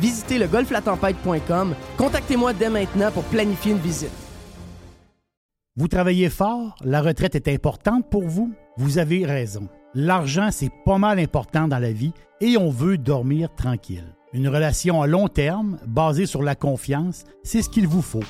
visitez 0.00 0.38
le 0.38 0.46
golflatempête.com. 0.46 1.74
Contactez-moi 1.96 2.52
dès 2.52 2.70
maintenant 2.70 3.10
pour 3.12 3.24
planifier 3.24 3.72
une 3.72 3.78
visite. 3.78 4.10
Vous 5.76 5.88
travaillez 5.88 6.28
fort, 6.28 6.76
la 6.84 7.00
retraite 7.00 7.36
est 7.36 7.48
importante 7.48 8.10
pour 8.10 8.26
vous? 8.26 8.52
Vous 8.76 8.98
avez 8.98 9.24
raison. 9.24 9.68
L'argent, 9.94 10.48
c'est 10.50 10.70
pas 10.84 10.98
mal 10.98 11.18
important 11.18 11.68
dans 11.68 11.78
la 11.78 11.92
vie 11.92 12.12
et 12.40 12.56
on 12.56 12.70
veut 12.70 12.98
dormir 12.98 13.54
tranquille. 13.54 14.14
Une 14.32 14.48
relation 14.48 15.02
à 15.02 15.06
long 15.06 15.28
terme, 15.28 15.78
basée 15.86 16.26
sur 16.26 16.42
la 16.42 16.54
confiance, 16.54 17.24
c'est 17.42 17.62
ce 17.62 17.68
qu'il 17.68 17.88
vous 17.88 18.02
faut. 18.02 18.22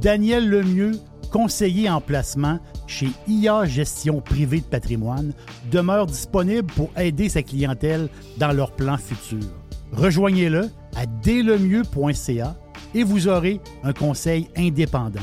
Daniel 0.00 0.48
Lemieux, 0.48 0.92
conseiller 1.32 1.90
en 1.90 2.00
placement 2.00 2.60
chez 2.86 3.08
IA 3.26 3.64
Gestion 3.64 4.20
Privée 4.20 4.60
de 4.60 4.66
Patrimoine, 4.66 5.32
demeure 5.70 6.06
disponible 6.06 6.72
pour 6.72 6.90
aider 6.96 7.28
sa 7.28 7.42
clientèle 7.42 8.08
dans 8.38 8.52
leurs 8.52 8.72
plans 8.72 8.98
futurs. 8.98 9.59
Rejoignez-le 9.92 10.70
à 10.96 11.06
dèslemieux.ca 11.06 12.56
et 12.94 13.04
vous 13.04 13.28
aurez 13.28 13.60
un 13.82 13.92
conseil 13.92 14.48
indépendant. 14.56 15.20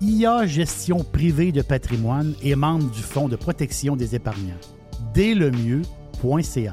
IA 0.00 0.46
Gestion 0.46 1.04
privée 1.04 1.52
de 1.52 1.62
patrimoine 1.62 2.34
et 2.42 2.54
membre 2.54 2.90
du 2.90 3.02
Fonds 3.02 3.28
de 3.28 3.36
protection 3.36 3.96
des 3.96 4.14
épargnants. 4.14 4.60
dèslemieux.ca 5.14 6.72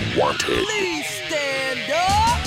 Wanted. 0.17 0.65
Please 0.65 1.05
stand 1.05 1.89
up! 1.91 2.41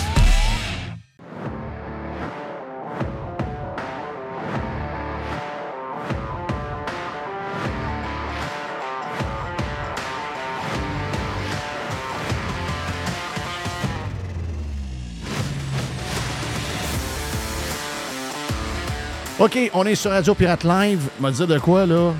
OK, 19.39 19.71
on 19.75 19.85
est 19.85 19.95
sur 19.95 20.11
Radio 20.11 20.35
Pirate 20.35 20.65
Live. 20.65 21.09
Va 21.21 21.31
dire 21.31 21.47
de 21.47 21.59
quoi, 21.59 21.87
là? 21.87 22.13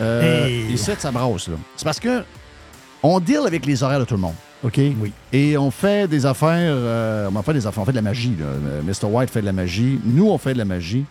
Euh, 0.00 0.68
Ici, 0.70 0.90
ça 0.98 1.10
brosse, 1.10 1.48
là. 1.48 1.56
C'est 1.76 1.84
parce 1.84 1.98
que 2.00 2.22
on 3.02 3.18
deal 3.18 3.40
avec 3.46 3.66
les 3.66 3.82
horaires 3.82 3.98
de 4.00 4.04
tout 4.04 4.14
le 4.14 4.20
monde. 4.20 4.34
OK? 4.64 4.78
Oui. 4.78 5.12
Et 5.32 5.56
on 5.56 5.70
fait 5.70 6.08
des 6.08 6.24
affaires. 6.24 6.74
Euh, 6.76 7.28
on 7.34 7.42
fait 7.42 7.52
des 7.52 7.66
affaires. 7.66 7.82
On 7.82 7.86
fait 7.86 7.92
de 7.92 7.96
la 7.96 8.02
magie. 8.02 8.36
Là. 8.38 8.46
Euh, 8.46 8.82
Mr. 8.82 9.06
White 9.06 9.30
fait 9.30 9.40
de 9.40 9.46
la 9.46 9.52
magie. 9.52 9.98
Nous, 10.04 10.28
on 10.28 10.38
fait 10.38 10.52
de 10.52 10.58
la 10.58 10.64
magie. 10.64 11.04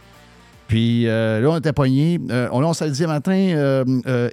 Puis 0.67 1.07
euh, 1.07 1.41
là, 1.41 1.49
on 1.49 1.57
était 1.57 1.73
poignés. 1.73 2.19
on, 2.29 2.63
on 2.63 2.73
s'est 2.73 2.89
dit 2.89 3.05
matin, 3.05 3.83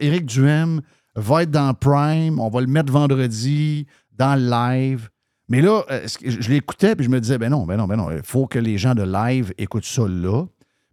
Éric 0.00 0.26
Duhem 0.26 0.80
va 1.16 1.42
être 1.42 1.50
dans 1.50 1.74
Prime. 1.74 2.38
On 2.38 2.48
va 2.48 2.60
le 2.60 2.68
mettre 2.68 2.92
vendredi 2.92 3.86
dans 4.16 4.40
le 4.40 4.48
live. 4.48 5.08
Mais 5.48 5.62
là, 5.62 5.82
je 6.22 6.48
l'écoutais 6.50 6.94
puis 6.94 7.06
je 7.06 7.10
me 7.10 7.20
disais, 7.20 7.38
ben 7.38 7.48
non, 7.48 7.64
ben 7.64 7.76
non, 7.76 7.86
ben 7.86 7.96
non. 7.96 8.10
Il 8.10 8.22
faut 8.22 8.46
que 8.46 8.58
les 8.58 8.78
gens 8.78 8.94
de 8.94 9.02
live 9.02 9.52
écoutent 9.58 9.86
ça 9.86 10.06
là. 10.06 10.44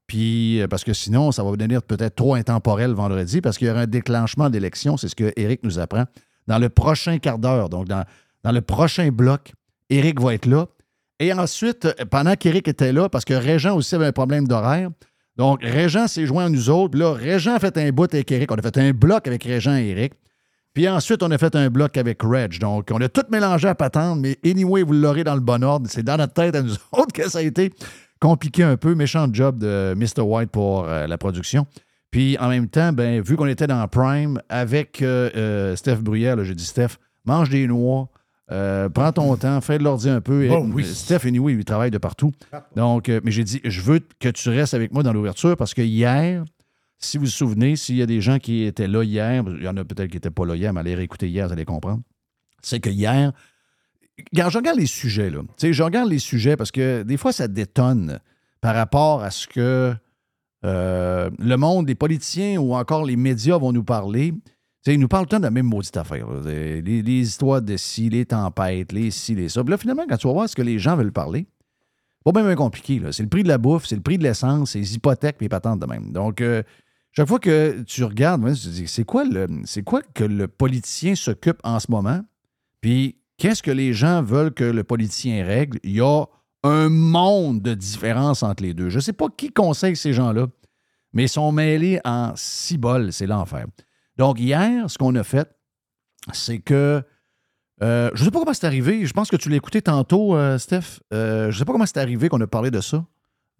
Puis, 0.07 0.62
parce 0.69 0.83
que 0.83 0.94
sinon, 0.94 1.31
ça 1.31 1.44
va 1.44 1.51
devenir 1.56 1.83
peut-être 1.83 2.16
trop 2.16 2.36
intemporel 2.36 2.92
vendredi 2.92 3.42
parce 3.42 3.57
qu'il 3.57 3.68
y 3.68 3.71
aura 3.71 3.81
un 3.81 3.88
déclenchement 3.88 4.50
d'élection. 4.50 4.98
C'est 4.98 5.10
ce 5.10 5.16
que 5.16 5.31
Éric 5.36 5.63
nous 5.63 5.78
apprend 5.78 6.06
dans 6.47 6.59
le 6.59 6.69
prochain 6.69 7.18
quart 7.18 7.39
d'heure, 7.39 7.69
donc 7.69 7.88
dans, 7.88 8.03
dans 8.44 8.51
le 8.51 8.62
prochain 8.62 9.09
bloc, 9.09 9.53
Eric 9.89 10.19
va 10.19 10.33
être 10.33 10.45
là 10.45 10.68
Et 11.19 11.33
ensuite, 11.33 11.88
pendant 12.09 12.36
qu'Éric 12.36 12.68
était 12.68 12.94
là, 12.94 13.09
parce 13.09 13.25
que 13.25 13.33
Régent 13.33 13.75
aussi 13.75 13.95
avait 13.95 14.07
un 14.07 14.12
problème 14.12 14.47
d'horaire, 14.47 14.89
donc 15.36 15.63
Régent 15.63 16.07
s'est 16.07 16.25
joint 16.25 16.45
à 16.45 16.50
nous 16.50 16.69
autres. 16.69 16.97
Là, 16.97 17.13
Régent 17.13 17.56
a 17.56 17.59
fait 17.59 17.77
un 17.77 17.89
bout 17.92 18.12
avec 18.13 18.31
Eric. 18.31 18.51
On 18.51 18.56
a 18.56 18.62
fait 18.62 18.77
un 18.77 18.92
bloc 18.92 19.27
avec 19.27 19.44
Régent 19.44 19.75
et 19.75 19.89
Eric. 19.89 20.13
Puis 20.74 20.89
ensuite, 20.89 21.24
on 21.24 21.31
a 21.31 21.38
fait 21.38 21.56
un 21.56 21.69
bloc 21.69 21.97
avec 21.97 22.21
Reg. 22.21 22.59
Donc, 22.59 22.89
on 22.92 23.00
a 23.00 23.07
tout 23.07 23.24
mélangé 23.31 23.68
à 23.68 23.75
patente, 23.75 24.19
mais 24.19 24.38
anyway, 24.45 24.83
vous 24.83 24.94
l'aurez 24.94 25.24
dans 25.24 25.36
le 25.36 25.42
bon 25.42 25.63
ordre. 25.63 25.88
C'est 25.89 26.03
dans 26.03 26.18
notre 26.18 26.33
tête 26.33 26.56
à 26.56 26.62
nous 26.62 26.74
autres 26.92 27.13
que 27.13 27.30
ça 27.30 27.39
a 27.39 27.42
été 27.42 27.71
compliqué 28.19 28.63
un 28.63 28.75
peu. 28.75 28.94
Méchant 28.94 29.27
job 29.31 29.57
de 29.57 29.94
Mr. 29.95 30.21
White 30.21 30.51
pour 30.51 30.83
euh, 30.83 31.07
la 31.07 31.18
production. 31.18 31.65
Puis 32.16 32.38
en 32.38 32.48
même 32.48 32.70
temps, 32.70 32.94
ben, 32.94 33.20
vu 33.20 33.36
qu'on 33.36 33.46
était 33.46 33.68
dans 33.68 33.86
Prime 33.90 34.42
avec 34.48 35.02
euh, 35.02 35.30
euh, 35.36 35.76
Steph 35.76 35.98
Bruyère, 35.98 36.42
j'ai 36.46 36.56
dit 36.56 36.64
Steph, 36.64 36.92
mange 37.26 37.50
des 37.50 37.68
noix, 37.68 38.08
prends 38.48 39.12
ton 39.12 39.36
temps, 39.36 39.60
fais 39.60 39.78
de 39.80 39.84
l'ordi 39.84 40.08
un 40.08 40.22
peu. 40.22 40.48
Oh, 40.50 40.66
oui. 40.72 40.86
Steph, 40.86 41.26
anyway, 41.28 41.56
il 41.56 41.66
travaille 41.66 41.92
de 41.92 41.98
partout. 41.98 42.32
Donc, 42.78 43.10
mais 43.10 43.32
j'ai 43.32 43.44
dit, 43.44 43.60
je 43.66 43.82
veux 43.82 44.00
que 44.18 44.30
tu 44.30 44.48
restes 44.48 44.74
avec 44.74 44.94
moi 44.94 45.04
dans 45.04 45.12
l'ouverture 45.12 45.58
parce 45.58 45.74
que 45.74 45.82
hier, 45.82 46.46
si 47.00 47.18
vous 47.18 47.26
vous 47.26 47.30
souvenez, 47.30 47.76
s'il 47.76 47.98
y 47.98 48.02
a 48.02 48.06
des 48.06 48.22
gens 48.22 48.40
qui 48.40 48.64
étaient 48.64 48.88
là 48.88 49.04
hier, 49.04 49.44
il 49.46 49.66
y 49.66 49.68
en 49.68 49.76
a 49.76 49.84
peut-être 49.84 50.08
qui 50.08 50.16
n'étaient 50.16 50.30
pas 50.30 50.46
là 50.46 50.56
hier, 50.56 50.72
mais 50.72 50.80
allez 50.80 50.96
réécouter 50.96 51.28
hier, 51.28 51.48
vous 51.48 51.52
allez 51.52 51.66
comprendre. 51.66 52.02
C'est 52.62 52.80
que 52.80 52.90
hier, 52.90 53.34
regarde, 54.32 54.54
je 54.54 54.58
regarde 54.58 54.80
les 54.80 54.86
sujets, 54.86 55.30
là. 55.30 55.42
Tu 55.42 55.48
sais, 55.58 55.74
je 55.74 55.84
regarde 55.84 56.10
les 56.10 56.20
sujets 56.20 56.56
parce 56.56 56.72
que 56.72 57.04
des 57.04 57.18
fois, 57.18 57.34
ça 57.34 57.50
détonne 57.50 58.20
par 58.62 58.74
rapport 58.74 59.22
à 59.22 59.32
ce 59.32 59.48
que 59.48 59.94
euh, 60.66 61.30
le 61.38 61.56
monde, 61.58 61.88
les 61.88 61.96
politiciens 61.96 62.60
ou 62.60 62.74
encore 62.74 63.06
les 63.06 63.16
médias 63.16 63.58
vont 63.58 63.72
nous 63.72 63.84
parler. 63.84 64.34
Tu 64.84 64.94
ils 64.94 65.00
nous 65.00 65.08
parlent 65.08 65.28
tout 65.28 65.38
de 65.38 65.44
la 65.44 65.52
même 65.52 65.68
maudite 65.68 65.96
affaire. 65.98 66.28
Les, 66.44 67.02
histoires 67.02 67.62
de 67.62 67.78
ci, 67.78 68.10
les 68.10 68.26
tempêtes, 68.26 68.92
les 68.92 69.12
ci, 69.12 69.36
les 69.36 69.50
ça. 69.50 69.64
Puis 69.64 69.72
là, 69.72 69.78
finalement, 69.78 70.04
quand 70.08 70.18
tu 70.18 70.28
vas 70.28 70.34
voir 70.34 70.50
ce 70.50 70.56
que 70.56 70.62
les 70.62 70.80
gens 70.80 70.96
veulent 70.96 71.12
parler, 71.12 71.48
pas 72.24 72.32
bien, 72.32 72.56
compliqué. 72.56 73.00
C'est 73.12 73.22
le 73.22 73.30
prix 73.30 73.44
de 73.44 73.48
la 73.48 73.60
bouffe, 73.60 73.86
c'est 73.86 73.96
le 73.96 74.02
prix 74.02 74.18
de 74.18 74.24
l'essence, 74.24 74.72
c'est 74.72 74.80
les 74.80 74.96
hypothèques, 74.96 75.38
les 75.42 75.50
patentes 75.50 75.80
de 75.80 75.86
même. 75.86 76.12
Donc, 76.12 76.42
euh, 76.42 76.64
chaque 77.12 77.28
fois 77.28 77.40
que 77.40 77.84
tu 77.84 78.04
regardes, 78.04 78.52
c'est 78.54 79.06
quoi, 79.06 79.24
le, 79.24 79.48
quoi 79.84 80.02
que 80.02 80.24
le 80.24 80.48
politicien 80.48 81.14
s'occupe 81.14 81.60
en 81.64 81.80
ce 81.80 81.92
moment? 81.92 82.22
Puis 82.82 83.18
qu'est-ce 83.38 83.62
que 83.62 83.72
les 83.72 83.94
gens 83.94 84.24
veulent 84.24 84.54
que 84.54 84.64
le 84.64 84.84
politicien 84.84 85.46
règle? 85.46 85.80
Il 85.84 85.92
y 85.92 86.02
a 86.02 86.26
un 86.66 86.90
monde 86.90 87.62
de 87.62 87.76
différence 87.76 88.42
entre 88.42 88.64
les 88.64 88.74
deux. 88.74 88.90
Je 88.90 88.96
ne 88.96 89.02
sais 89.02 89.14
pas 89.14 89.28
qui 89.36 89.52
conseille 89.52 89.96
ces 89.96 90.14
gens-là, 90.14 90.48
mais 91.14 91.26
ils 91.26 91.30
sont 91.30 91.52
mêlés 91.52 92.00
en 92.04 92.34
six 92.36 92.78
bols. 92.78 93.14
C'est 93.14 93.28
l'enfer. 93.28 93.68
Donc, 94.18 94.40
hier, 94.40 94.90
ce 94.90 94.98
qu'on 94.98 95.16
a 95.16 95.24
fait, 95.24 95.48
c'est 96.34 96.60
que. 96.60 97.04
Euh, 97.84 98.10
je 98.14 98.22
ne 98.22 98.26
sais 98.26 98.32
pas 98.32 98.40
comment 98.40 98.54
c'est 98.54 98.66
arrivé. 98.66 99.06
Je 99.06 99.14
pense 99.14 99.30
que 99.30 99.36
tu 99.36 99.50
l'as 99.50 99.58
écouté 99.58 99.82
tantôt, 99.82 100.36
euh, 100.36 100.58
Steph. 100.58 101.02
Euh, 101.14 101.52
je 101.52 101.56
ne 101.56 101.60
sais 101.60 101.66
pas 101.66 101.74
comment 101.74 101.86
c'est 101.86 101.98
arrivé 101.98 102.30
qu'on 102.30 102.42
a 102.42 102.48
parlé 102.48 102.72
de 102.72 102.82
ça. 102.82 103.06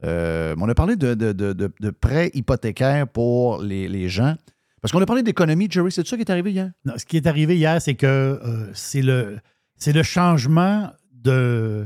On 0.04 0.70
a 0.70 0.76
parlé 0.76 0.96
de, 0.96 1.92
prêts 1.92 2.32
hypothécaires 2.34 3.08
pour 3.08 3.62
les, 3.62 4.10
gens. 4.10 4.36
Parce 4.82 4.92
qu'on 4.92 5.02
a 5.02 5.06
parlé 5.06 5.22
d'économie, 5.22 5.68
Jerry, 5.70 5.92
c'est 5.92 6.06
ça 6.08 6.16
qui 6.16 6.22
est 6.22 6.30
arrivé 6.30 6.52
hier? 6.52 6.72
Non, 6.86 6.94
ce 6.98 7.06
qui 7.06 7.18
est 7.18 7.28
arrivé 7.28 7.56
hier, 7.56 7.82
c'est 7.82 7.96
que 7.96 8.40
c'est 8.74 9.02
le, 9.02 9.38
le 9.86 10.04
changement 10.04 10.92
de. 11.12 11.86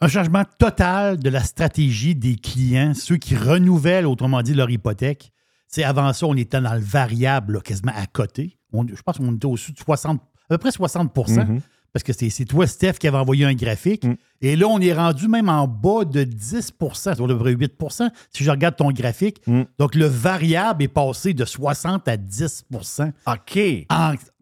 Un 0.00 0.08
changement 0.08 0.44
total 0.58 1.18
de 1.18 1.28
la 1.28 1.42
stratégie 1.42 2.14
des 2.14 2.36
clients, 2.36 2.94
ceux 2.94 3.16
qui 3.16 3.36
renouvellent, 3.36 4.06
autrement 4.06 4.42
dit, 4.42 4.54
leur 4.54 4.70
hypothèque. 4.70 5.30
C'est 5.68 5.84
avant 5.84 6.12
ça, 6.12 6.26
on 6.26 6.34
était 6.34 6.60
dans 6.60 6.74
le 6.74 6.80
variable, 6.80 7.62
quasiment 7.62 7.92
à 7.94 8.06
côté. 8.06 8.58
je 8.72 9.02
pense 9.02 9.18
qu'on 9.18 9.34
était 9.34 9.46
au-dessus 9.46 9.72
de 9.72 9.78
60, 9.78 10.20
à 10.20 10.48
peu 10.48 10.58
près 10.58 10.70
60% 10.70 11.60
parce 11.92 12.04
que 12.04 12.12
c'est 12.12 12.44
toi, 12.44 12.66
Steph, 12.66 12.94
qui 12.94 13.08
avait 13.08 13.16
envoyé 13.16 13.44
un 13.44 13.54
graphique. 13.54 14.04
Mm. 14.04 14.14
Et 14.42 14.56
là, 14.56 14.68
on 14.68 14.78
est 14.80 14.92
rendu 14.92 15.28
même 15.28 15.48
en 15.48 15.66
bas 15.66 16.04
de 16.04 16.24
10 16.24 16.72
c'est 16.94 17.08
à 17.08 17.14
peu 17.16 17.38
près 17.38 17.54
8% 17.54 18.10
si 18.30 18.44
je 18.44 18.50
regarde 18.50 18.76
ton 18.76 18.90
graphique. 18.90 19.40
Mm. 19.46 19.62
Donc, 19.78 19.94
le 19.94 20.06
variable 20.06 20.84
est 20.84 20.88
passé 20.88 21.34
de 21.34 21.44
60 21.44 22.06
à 22.08 22.16
10% 22.16 23.12
OK. 23.26 23.86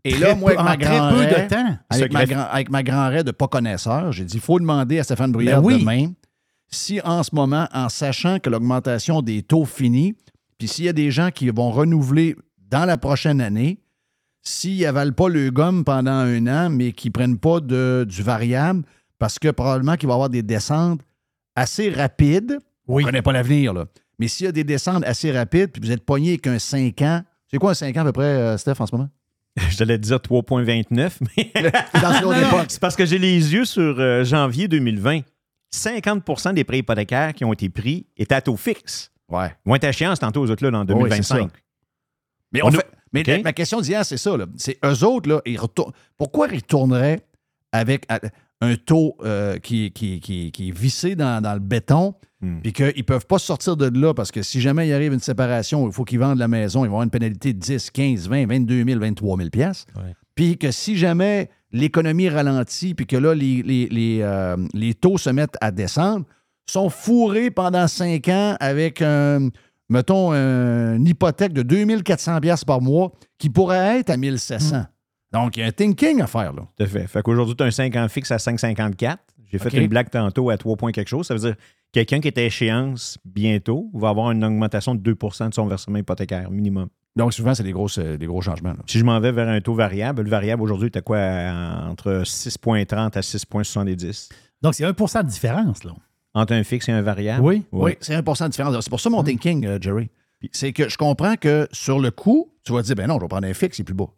Et 0.04 0.16
là, 0.16 0.34
moi, 0.34 0.52
avec 0.52 0.64
ma 0.64 0.76
grand 0.76 1.10
peu 1.10 1.26
de 1.26 1.48
temps. 1.48 1.76
Avec 1.90 2.12
ma, 2.12 2.24
grand, 2.24 2.46
avec 2.50 2.70
ma 2.70 2.82
grand 2.82 3.22
de 3.22 3.30
pas 3.30 3.48
connaisseur, 3.48 4.12
j'ai 4.12 4.24
dit 4.24 4.36
il 4.36 4.40
faut 4.40 4.58
demander 4.58 4.98
à 4.98 5.04
Stéphane 5.04 5.32
Bruyère 5.32 5.60
ben 5.60 5.78
demain 5.78 6.12
si 6.70 7.00
en 7.02 7.22
ce 7.22 7.34
moment, 7.34 7.66
en 7.72 7.88
sachant 7.88 8.38
que 8.38 8.50
l'augmentation 8.50 9.22
des 9.22 9.42
taux 9.42 9.64
finit, 9.64 10.14
puis 10.58 10.68
s'il 10.68 10.84
y 10.84 10.88
a 10.88 10.92
des 10.92 11.10
gens 11.10 11.30
qui 11.30 11.48
vont 11.50 11.70
renouveler 11.70 12.36
dans 12.70 12.84
la 12.84 12.98
prochaine 12.98 13.40
année, 13.40 13.80
s'ils 14.42 14.82
n'avalent 14.82 15.12
pas 15.12 15.28
le 15.28 15.50
gomme 15.50 15.84
pendant 15.84 16.10
un 16.10 16.46
an, 16.46 16.70
mais 16.70 16.92
qu'ils 16.92 17.10
ne 17.10 17.12
prennent 17.12 17.38
pas 17.38 17.60
de, 17.60 18.06
du 18.08 18.22
variable, 18.22 18.82
parce 19.18 19.38
que 19.38 19.48
probablement 19.48 19.96
qu'il 19.96 20.08
va 20.08 20.14
y 20.14 20.16
avoir 20.16 20.30
des 20.30 20.42
descentes 20.42 21.00
assez 21.56 21.90
rapides. 21.90 22.58
Oui. 22.86 23.02
On 23.02 23.06
ne 23.06 23.10
connaît 23.10 23.22
pas 23.22 23.32
l'avenir, 23.32 23.72
là. 23.72 23.86
Mais 24.18 24.26
s'il 24.26 24.46
y 24.46 24.48
a 24.48 24.52
des 24.52 24.64
descentes 24.64 25.04
assez 25.04 25.30
rapides, 25.30 25.70
puis 25.70 25.80
vous 25.80 25.92
êtes 25.92 26.04
pogné 26.04 26.30
avec 26.30 26.46
un 26.48 26.58
5 26.58 27.02
ans, 27.02 27.22
c'est 27.48 27.58
quoi 27.58 27.70
un 27.70 27.74
5 27.74 27.96
ans 27.96 28.00
à 28.00 28.04
peu 28.04 28.12
près, 28.12 28.24
euh, 28.24 28.56
Steph, 28.56 28.80
en 28.80 28.86
ce 28.86 28.94
moment? 28.94 29.08
Je 29.70 29.76
t'allais 29.76 29.98
dire 29.98 30.18
3,29, 30.18 31.12
mais. 31.36 31.52
c'est 32.68 32.80
parce 32.80 32.96
que 32.96 33.06
j'ai 33.06 33.18
les 33.18 33.52
yeux 33.52 33.64
sur 33.64 33.98
euh, 33.98 34.24
janvier 34.24 34.68
2020. 34.68 35.20
50% 35.74 36.54
des 36.54 36.64
prêts 36.64 36.78
hypothécaires 36.78 37.34
qui 37.34 37.44
ont 37.44 37.52
été 37.52 37.68
pris 37.68 38.06
étaient 38.16 38.34
à 38.34 38.40
taux 38.40 38.56
fixe. 38.56 39.12
Ouais. 39.28 39.54
Ils 39.66 39.68
vont 39.68 39.74
être 39.74 40.18
tantôt 40.18 40.40
aux 40.40 40.50
autres 40.50 40.64
là, 40.64 40.70
dans 40.70 40.84
2025. 40.84 41.50
mais 42.52 42.62
on, 42.62 42.70
fait, 42.70 42.86
mais 43.12 43.42
ma 43.42 43.52
question 43.52 43.80
d'hier, 43.80 44.04
c'est 44.04 44.16
ça. 44.16 44.34
C'est 44.56 44.78
eux 44.84 45.04
autres, 45.04 45.28
là, 45.28 45.42
ils 45.44 45.58
pourquoi 46.16 46.48
ils 46.52 46.62
tourneraient 46.62 47.20
avec 47.72 48.06
un 48.60 48.76
taux 48.76 49.16
euh, 49.22 49.58
qui, 49.58 49.92
qui, 49.92 50.20
qui, 50.20 50.68
est 50.68 50.76
vissé 50.76 51.14
dans, 51.14 51.42
le 51.42 51.60
béton, 51.60 52.14
hmm. 52.40 52.60
puis 52.62 52.72
qu'ils 52.72 52.92
ne 52.96 53.02
peuvent 53.02 53.26
pas 53.26 53.38
sortir 53.38 53.76
de 53.76 53.86
là 53.98 54.14
parce 54.14 54.30
que 54.30 54.42
si 54.42 54.60
jamais 54.60 54.88
il 54.88 54.92
arrive 54.92 55.12
une 55.12 55.20
séparation, 55.20 55.86
il 55.86 55.92
faut 55.92 56.04
qu'ils 56.04 56.18
vendent 56.18 56.38
la 56.38 56.48
maison, 56.48 56.84
ils 56.84 56.88
vont 56.88 56.94
avoir 56.94 57.02
une 57.02 57.10
pénalité 57.10 57.52
de 57.52 57.58
10, 57.58 57.90
15, 57.90 58.28
20, 58.28 58.46
22 58.46 58.84
000, 58.84 59.00
23 59.00 59.36
000 59.36 59.50
pièces. 59.50 59.86
Puis 60.34 60.56
que 60.56 60.70
si 60.70 60.96
jamais 60.96 61.50
l'économie 61.72 62.28
ralentit, 62.28 62.94
puis 62.94 63.06
que 63.06 63.16
là, 63.16 63.34
les, 63.34 63.62
les, 63.62 64.18
euh, 64.22 64.56
les, 64.72 64.94
taux 64.94 65.18
se 65.18 65.30
mettent 65.30 65.56
à 65.60 65.70
descendre, 65.70 66.24
sont 66.66 66.90
fourrés 66.90 67.50
pendant 67.50 67.88
cinq 67.88 68.28
ans 68.28 68.56
avec 68.60 69.02
un 69.02 69.48
mettons, 69.88 70.32
une 70.32 71.06
hypothèque 71.06 71.52
de 71.52 71.62
2400 71.62 72.40
pièces 72.40 72.64
par 72.64 72.80
mois 72.80 73.12
qui 73.38 73.50
pourrait 73.50 74.00
être 74.00 74.10
à 74.10 74.16
1700. 74.16 74.76
Hmm. 74.76 74.86
Donc, 75.32 75.56
il 75.56 75.60
y 75.60 75.62
a 75.62 75.66
un 75.66 75.72
thinking 75.72 76.20
à 76.22 76.26
faire, 76.26 76.52
là. 76.52 76.62
Tout 76.76 76.84
à 76.84 76.86
fait. 76.86 77.06
Fait 77.06 77.22
qu'aujourd'hui, 77.22 77.54
tu 77.54 77.62
as 77.62 77.66
un 77.66 77.70
5 77.70 77.96
ans 77.96 78.08
fixe 78.08 78.30
à 78.30 78.36
5,54. 78.36 79.16
J'ai 79.50 79.58
fait 79.58 79.72
une 79.74 79.88
blague 79.88 80.10
tantôt 80.10 80.50
à 80.50 80.56
3 80.56 80.76
points 80.76 80.92
quelque 80.92 81.08
chose. 81.08 81.26
Ça 81.26 81.34
veut 81.34 81.40
dire 81.40 81.54
quelqu'un 81.92 82.20
qui 82.20 82.28
est 82.28 82.38
à 82.38 82.42
échéance 82.42 83.18
bientôt 83.24 83.90
va 83.94 84.10
avoir 84.10 84.30
une 84.30 84.44
augmentation 84.44 84.94
de 84.94 85.12
2% 85.12 85.48
de 85.48 85.54
son 85.54 85.66
versement 85.66 85.98
hypothécaire 85.98 86.50
minimum. 86.50 86.88
Donc, 87.16 87.32
souvent, 87.32 87.54
c'est 87.54 87.64
des, 87.64 87.74
euh, 87.74 88.16
des 88.16 88.26
gros 88.26 88.40
changements. 88.40 88.74
Si 88.86 88.98
je 88.98 89.04
m'en 89.04 89.18
vais 89.18 89.32
vers 89.32 89.48
un 89.48 89.60
taux 89.60 89.74
variable, 89.74 90.22
le 90.22 90.30
variable 90.30 90.62
aujourd'hui, 90.62 90.90
tu 90.90 91.02
quoi 91.02 91.18
entre 91.88 92.22
6,30 92.24 93.16
à 93.16 93.20
6,70 93.20 94.28
Donc, 94.62 94.74
c'est 94.74 94.84
1% 94.84 95.24
de 95.24 95.28
différence, 95.28 95.82
là. 95.82 95.94
Entre 96.34 96.52
un 96.52 96.62
fixe 96.62 96.88
et 96.88 96.92
un 96.92 97.02
variable? 97.02 97.44
Oui, 97.44 97.64
oui, 97.72 97.96
c'est 98.00 98.14
1% 98.14 98.44
de 98.44 98.50
différence. 98.50 98.76
C'est 98.80 98.90
pour 98.90 99.00
ça 99.00 99.10
mon 99.10 99.18
hum. 99.18 99.24
thinking, 99.24 99.66
euh, 99.66 99.78
Jerry. 99.80 100.10
C'est 100.52 100.72
que 100.72 100.88
je 100.88 100.96
comprends 100.96 101.34
que 101.34 101.66
sur 101.72 101.98
le 101.98 102.12
coup, 102.12 102.52
tu 102.62 102.72
vas 102.72 102.82
dire, 102.82 102.94
ben 102.94 103.08
non, 103.08 103.16
je 103.16 103.22
vais 103.22 103.28
prendre 103.28 103.48
un 103.48 103.54
fixe, 103.54 103.78
c'est 103.78 103.82
plus 103.82 103.94
beau. 103.94 104.10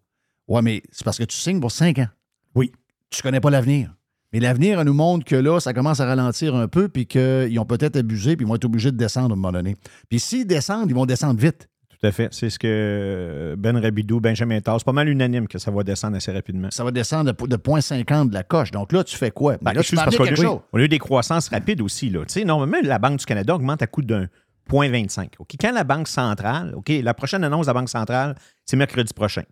Ouais, 0.46 0.60
mais 0.60 0.82
c'est 0.90 1.04
parce 1.04 1.16
que 1.16 1.24
tu 1.24 1.36
signes 1.36 1.60
pour 1.60 1.72
5 1.72 1.98
ans. 2.00 2.08
Oui. 2.54 2.72
Tu 3.08 3.22
connais 3.22 3.40
pas 3.40 3.48
l'avenir. 3.48 3.94
Mais 4.32 4.40
l'avenir 4.40 4.84
nous 4.84 4.94
montre 4.94 5.24
que 5.24 5.36
là, 5.36 5.58
ça 5.60 5.72
commence 5.72 6.00
à 6.00 6.06
ralentir 6.06 6.54
un 6.54 6.68
peu, 6.68 6.88
puis 6.88 7.06
qu'ils 7.06 7.58
ont 7.58 7.64
peut-être 7.64 7.96
abusé, 7.96 8.36
puis 8.36 8.44
ils 8.44 8.48
vont 8.48 8.54
être 8.54 8.64
obligés 8.64 8.92
de 8.92 8.96
descendre 8.96 9.30
à 9.30 9.32
un 9.32 9.36
moment 9.36 9.52
donné. 9.52 9.76
Puis 10.08 10.20
s'ils 10.20 10.46
descendent, 10.46 10.88
ils 10.88 10.94
vont 10.94 11.06
descendre 11.06 11.40
vite. 11.40 11.68
Tout 12.00 12.06
à 12.06 12.12
fait. 12.12 12.28
C'est 12.32 12.48
ce 12.48 12.58
que 12.58 13.56
Ben 13.58 13.76
Rabidou, 13.76 14.20
Benjamin 14.20 14.60
Tass, 14.60 14.78
c'est 14.78 14.84
pas 14.84 14.92
mal 14.92 15.08
unanime 15.08 15.46
que 15.46 15.58
ça 15.58 15.70
va 15.70 15.82
descendre 15.82 16.16
assez 16.16 16.32
rapidement. 16.32 16.68
Ça 16.70 16.82
va 16.82 16.92
descendre 16.92 17.32
de, 17.32 17.46
de 17.46 17.56
0,50 17.56 18.30
de 18.30 18.34
la 18.34 18.42
coche. 18.42 18.70
Donc 18.70 18.92
là, 18.92 19.04
tu 19.04 19.16
fais 19.16 19.30
quoi? 19.30 19.56
Ben, 19.60 19.74
là, 19.74 19.82
tu 19.82 19.94
parce 19.96 20.16
a, 20.16 20.60
on 20.72 20.78
a 20.78 20.82
eu 20.82 20.88
des 20.88 20.98
croissances 20.98 21.48
rapides 21.48 21.82
aussi. 21.82 22.08
Là. 22.08 22.20
Tu 22.20 22.32
sais, 22.32 22.44
normalement, 22.44 22.78
la 22.82 22.98
Banque 22.98 23.18
du 23.18 23.26
Canada 23.26 23.54
augmente 23.54 23.82
à 23.82 23.86
coût 23.86 24.00
d'un 24.00 24.28
0,25. 24.70 25.26
OK? 25.40 25.56
Quand 25.60 25.72
la 25.72 25.84
Banque 25.84 26.08
centrale, 26.08 26.72
OK, 26.74 26.88
la 27.02 27.12
prochaine 27.12 27.44
annonce 27.44 27.66
de 27.66 27.70
la 27.70 27.74
Banque 27.74 27.90
centrale, 27.90 28.34
c'est 28.64 28.76
mercredi 28.76 29.12
prochain. 29.12 29.42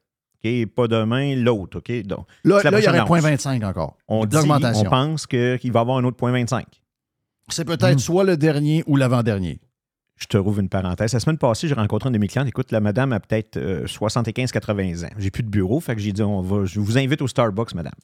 OK? 0.45 0.67
Pas 0.67 0.89
demain, 0.89 1.35
l'autre. 1.37 1.79
OK? 1.79 2.03
Donc, 2.03 2.27
là, 2.45 2.61
il 2.65 2.85
y 2.85 2.89
aurait 2.89 3.01
0,25 3.01 3.65
encore. 3.65 3.97
On, 4.07 4.25
dit, 4.25 4.37
on 4.37 4.85
pense 4.85 5.27
qu'il 5.27 5.73
va 5.73 5.81
y 5.81 5.83
avoir 5.83 5.99
un 5.99 6.05
autre 6.05 6.19
0,25. 6.19 6.63
C'est 7.49 7.65
peut-être 7.65 7.97
hmm. 7.97 7.99
soit 7.99 8.25
le 8.25 8.37
dernier 8.37 8.85
ou 8.87 8.97
l'avant-dernier 8.97 9.61
je 10.19 10.27
te 10.27 10.37
rouvre 10.37 10.61
une 10.61 10.69
parenthèse. 10.69 11.13
La 11.13 11.21
semaine 11.21 11.39
passée, 11.39 11.69
j'ai 11.69 11.75
rencontré 11.75 12.09
un 12.09 12.11
de 12.11 12.19
mes 12.19 12.27
clients. 12.27 12.45
Écoute, 12.45 12.73
la 12.73 12.81
madame 12.81 13.13
a 13.13 13.21
peut-être 13.21 13.57
75-80 13.57 15.05
euh, 15.05 15.07
ans. 15.07 15.11
J'ai 15.17 15.31
plus 15.31 15.45
de 15.45 15.49
bureau, 15.49 15.81
fait 15.81 15.95
que 15.95 16.01
j'ai 16.01 16.13
dit 16.13 16.23
on 16.23 16.43
va, 16.43 16.65
je 16.65 16.81
vous 16.81 16.99
invite 16.99 17.23
au 17.23 17.29
Starbucks, 17.29 17.75
madame. 17.75 17.95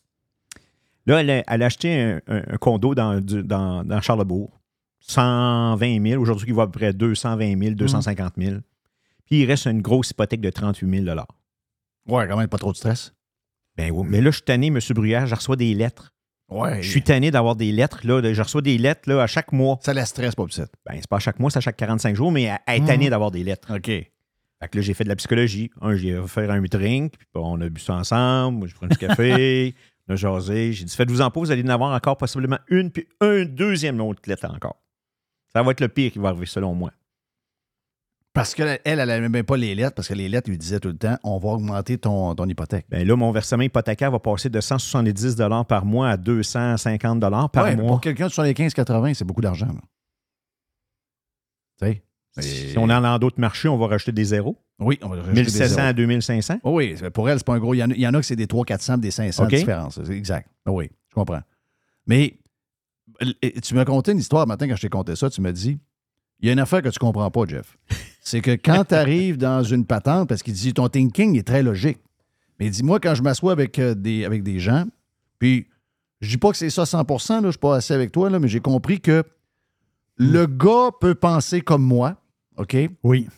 Là, 1.07 1.21
elle 1.21 1.62
a, 1.62 1.67
acheté 1.67 2.19
un, 2.29 2.57
condo 2.59 2.95
dans, 2.95 3.21
dans, 3.21 4.00
Charlebourg. 4.00 4.59
120 5.00 6.03
000. 6.03 6.23
Aujourd'hui, 6.23 6.47
il 6.49 6.55
va 6.55 6.62
à 6.62 6.67
peu 6.67 6.79
près 6.79 6.93
220 6.95 7.59
000, 7.59 7.75
250 7.75 8.35
000. 8.38 8.57
Puis 9.26 9.43
il 9.43 9.47
reste 9.47 9.67
une 9.67 9.83
grosse 9.83 10.11
hypothèque 10.11 10.41
de 10.41 10.49
38 10.49 11.05
000 11.05 11.17
Ouais, 12.07 12.27
quand 12.29 12.37
même, 12.37 12.49
pas 12.49 12.59
trop 12.59 12.73
de 12.73 12.77
stress. 12.77 13.15
Ben 13.77 13.91
oui. 13.91 14.07
Mais 14.09 14.21
là, 14.21 14.31
je 14.31 14.37
suis 14.37 14.45
tanné, 14.45 14.69
M. 14.69 14.79
Bruyère, 14.91 15.27
je 15.27 15.35
reçois 15.35 15.57
des 15.57 15.75
lettres 15.75 16.11
Ouais. 16.51 16.83
Je 16.83 16.91
suis 16.91 17.03
tanné 17.03 17.31
d'avoir 17.31 17.57
des 17.57 17.73
lettres. 17.73 18.01
Là, 18.07 18.21
de- 18.21 18.35
je 18.35 18.43
reçois 18.43 18.61
des 18.61 18.77
lettres 18.77 19.09
là, 19.09 19.23
à 19.23 19.27
chaque 19.27 19.51
mois. 19.51 19.79
Ça 19.81 19.95
la 19.95 20.05
stresse 20.05 20.35
pas, 20.35 20.45
peut-être. 20.45 20.71
Ben, 20.85 20.95
c'est 20.97 21.09
pas 21.09 21.17
à 21.17 21.21
chaque 21.21 21.41
mois, 21.41 21.51
c'est 21.51 21.57
à 21.57 21.61
chaque 21.63 21.77
45 21.79 22.15
jours, 22.15 22.31
mais 22.31 22.51
à, 22.51 22.61
à 22.67 22.77
être 22.77 22.83
Mhm. 22.83 22.87
tanné 22.89 23.11
d'avoir 23.11 23.31
des 23.31 23.43
lettres. 23.43 23.75
OK. 23.75 23.87
Fait 23.87 24.11
que 24.71 24.77
là, 24.79 24.83
j'ai 24.83 24.93
fait 24.93 25.05
de 25.05 25.09
la 25.09 25.17
psychologie. 25.17 25.71
Un, 25.81 25.97
j'ai 25.97 26.15
offert 26.17 26.51
un 26.51 26.61
drink, 26.61 27.15
puis 27.17 27.27
on 27.35 27.59
a 27.63 27.69
bu 27.71 27.81
ça 27.81 27.95
ensemble. 27.95 28.59
Moi, 28.59 28.69
j'ai 28.69 28.75
pris 28.75 28.85
un 28.87 28.89
petit 28.91 29.07
café, 29.07 29.75
on 30.09 30.13
a 30.13 30.17
jasé. 30.17 30.73
J'ai 30.75 30.85
dit, 30.85 30.95
faites-vous 30.95 31.23
en 31.23 31.31
pas, 31.31 31.41
vous 31.41 31.51
allez 31.51 31.63
en 31.65 31.69
avoir 31.71 31.93
encore 31.95 32.19
possiblement 32.19 32.59
une, 32.69 32.91
puis 32.91 33.09
un 33.23 33.47
deuxième 33.47 33.99
autre 34.03 34.21
lettre 34.27 34.45
encore. 34.49 34.77
Ça 35.55 35.63
va 35.63 35.71
être 35.71 35.81
le 35.81 35.89
pire 35.89 36.13
qui 36.13 36.19
va 36.19 36.29
arriver, 36.29 36.47
selon 36.47 36.75
moi. 36.75 36.93
Parce 38.35 38.53
qu'elle, 38.53 38.81
elle, 38.85 38.99
elle 38.99 39.09
n'aimait 39.09 39.29
même 39.29 39.45
pas 39.45 39.57
les 39.57 39.76
lettres, 39.76 39.95
parce 39.95 40.09
que 40.09 40.14
les 40.14 40.29
lettres 40.29 40.50
lui 40.50 40.59
disaient 40.59 40.81
tout 40.81 40.88
le 40.88 40.97
temps 40.97 41.17
on 41.23 41.38
va 41.38 41.50
augmenter 41.50 41.99
ton, 41.99 42.35
ton 42.35 42.47
hypothèque. 42.49 42.85
Ben 42.91 43.07
là, 43.07 43.14
mon 43.14 43.31
versement 43.31 43.62
hypothécaire 43.62 44.11
va 44.11 44.19
passer 44.19 44.50
de 44.50 44.61
170 44.61 45.37
par 45.69 45.85
mois 45.87 46.11
à 46.11 46.17
250 46.17 47.21
par 47.53 47.64
Ouais, 47.64 47.76
mois. 47.76 47.87
Pour 47.87 48.00
quelqu'un 48.00 48.29
sur 48.29 48.43
les 48.43 48.53
15-80, 48.53 49.14
c'est 49.14 49.25
beaucoup 49.25 49.41
d'argent. 49.41 49.69
Tu 51.81 51.87
sais? 51.87 52.03
Si 52.41 52.75
on 52.76 52.87
est 52.87 53.00
dans 53.00 53.19
d'autres 53.21 53.41
marchés, 53.41 53.69
on 53.69 53.79
va 53.79 53.87
rajouter 53.87 54.11
des 54.11 54.25
zéros. 54.25 54.61
Oui, 54.81 54.99
on 55.03 55.09
va 55.09 55.17
rajouter 55.17 55.35
des 55.35 55.41
1700 55.43 55.75
zéros. 55.76 55.88
à 55.88 55.93
2500. 55.93 56.55
Oh 56.64 56.73
oui, 56.79 56.97
pour 57.12 57.31
elle, 57.31 57.38
c'est 57.38 57.47
pas 57.47 57.55
un 57.55 57.61
gros. 57.61 57.75
Il 57.75 57.79
y 57.79 57.85
en 57.85 57.91
a, 57.93 57.95
y 57.95 58.07
en 58.09 58.14
a 58.14 58.19
que 58.19 58.26
c'est 58.26 58.35
des 58.35 58.47
300-400, 58.47 58.99
des 58.99 59.12
500 59.12 59.45
OK. 59.45 59.50
de 59.50 59.57
différence. 59.57 60.00
Exact. 60.11 60.49
Oh 60.67 60.73
oui, 60.73 60.91
je 61.09 61.14
comprends. 61.14 61.43
Mais 62.09 62.37
tu 63.62 63.75
m'as 63.76 63.85
conté 63.85 64.11
une 64.11 64.19
histoire 64.19 64.45
matin 64.49 64.67
quand 64.67 64.75
je 64.75 64.83
t'ai 64.83 64.88
conté 64.88 65.14
ça. 65.14 65.31
Tu 65.31 65.41
m'as 65.41 65.53
dit 65.53 65.79
il 66.41 66.49
y 66.49 66.50
a 66.50 66.53
une 66.53 66.59
affaire 66.59 66.83
que 66.83 66.88
tu 66.88 66.99
comprends 66.99 67.31
pas, 67.31 67.45
Jeff. 67.47 67.79
C'est 68.25 68.40
que 68.40 68.50
quand 68.52 68.85
tu 68.88 68.95
arrives 68.95 69.37
dans 69.37 69.62
une 69.62 69.85
patente, 69.87 70.28
parce 70.28 70.43
qu'il 70.43 70.54
dit 70.54 70.75
ton 70.75 70.88
thinking 70.88 71.38
est 71.38 71.47
très 71.47 71.62
logique. 71.62 71.99
Mais 72.59 72.71
dis-moi, 72.71 72.99
quand 73.00 73.14
je 73.14 73.23
m'assois 73.23 73.52
avec, 73.52 73.78
euh, 73.78 73.95
des, 73.95 74.25
avec 74.25 74.43
des 74.43 74.59
gens, 74.59 74.85
puis 75.38 75.66
je 76.21 76.31
dis 76.31 76.38
pas 76.38 76.50
que 76.50 76.57
c'est 76.57 76.71
ça 76.71 76.87
100 76.87 77.02
là, 77.02 77.40
je 77.45 77.50
suis 77.50 77.59
pas 77.59 77.76
assez 77.76 77.95
avec 77.95 78.11
toi, 78.12 78.31
là, 78.31 78.38
mais 78.38 78.49
j'ai 78.49 78.61
compris 78.61 79.00
que 79.00 79.25
le 80.16 80.47
gars 80.47 80.90
peut 81.00 81.14
penser 81.14 81.61
comme 81.61 81.83
moi, 81.83 82.16
OK? 82.57 82.76
Oui. 83.02 83.28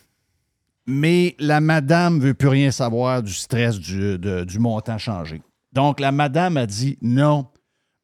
mais 0.85 1.35
la 1.39 1.59
madame 1.59 2.19
veut 2.19 2.33
plus 2.35 2.47
rien 2.47 2.71
savoir 2.71 3.21
du 3.23 3.33
stress 3.33 3.79
du, 3.79 4.17
de- 4.19 4.43
du 4.43 4.59
montant 4.59 4.97
changé. 4.97 5.41
Donc, 5.73 5.99
la 5.99 6.11
madame 6.11 6.55
a 6.57 6.65
dit 6.65 6.97
non, 7.01 7.47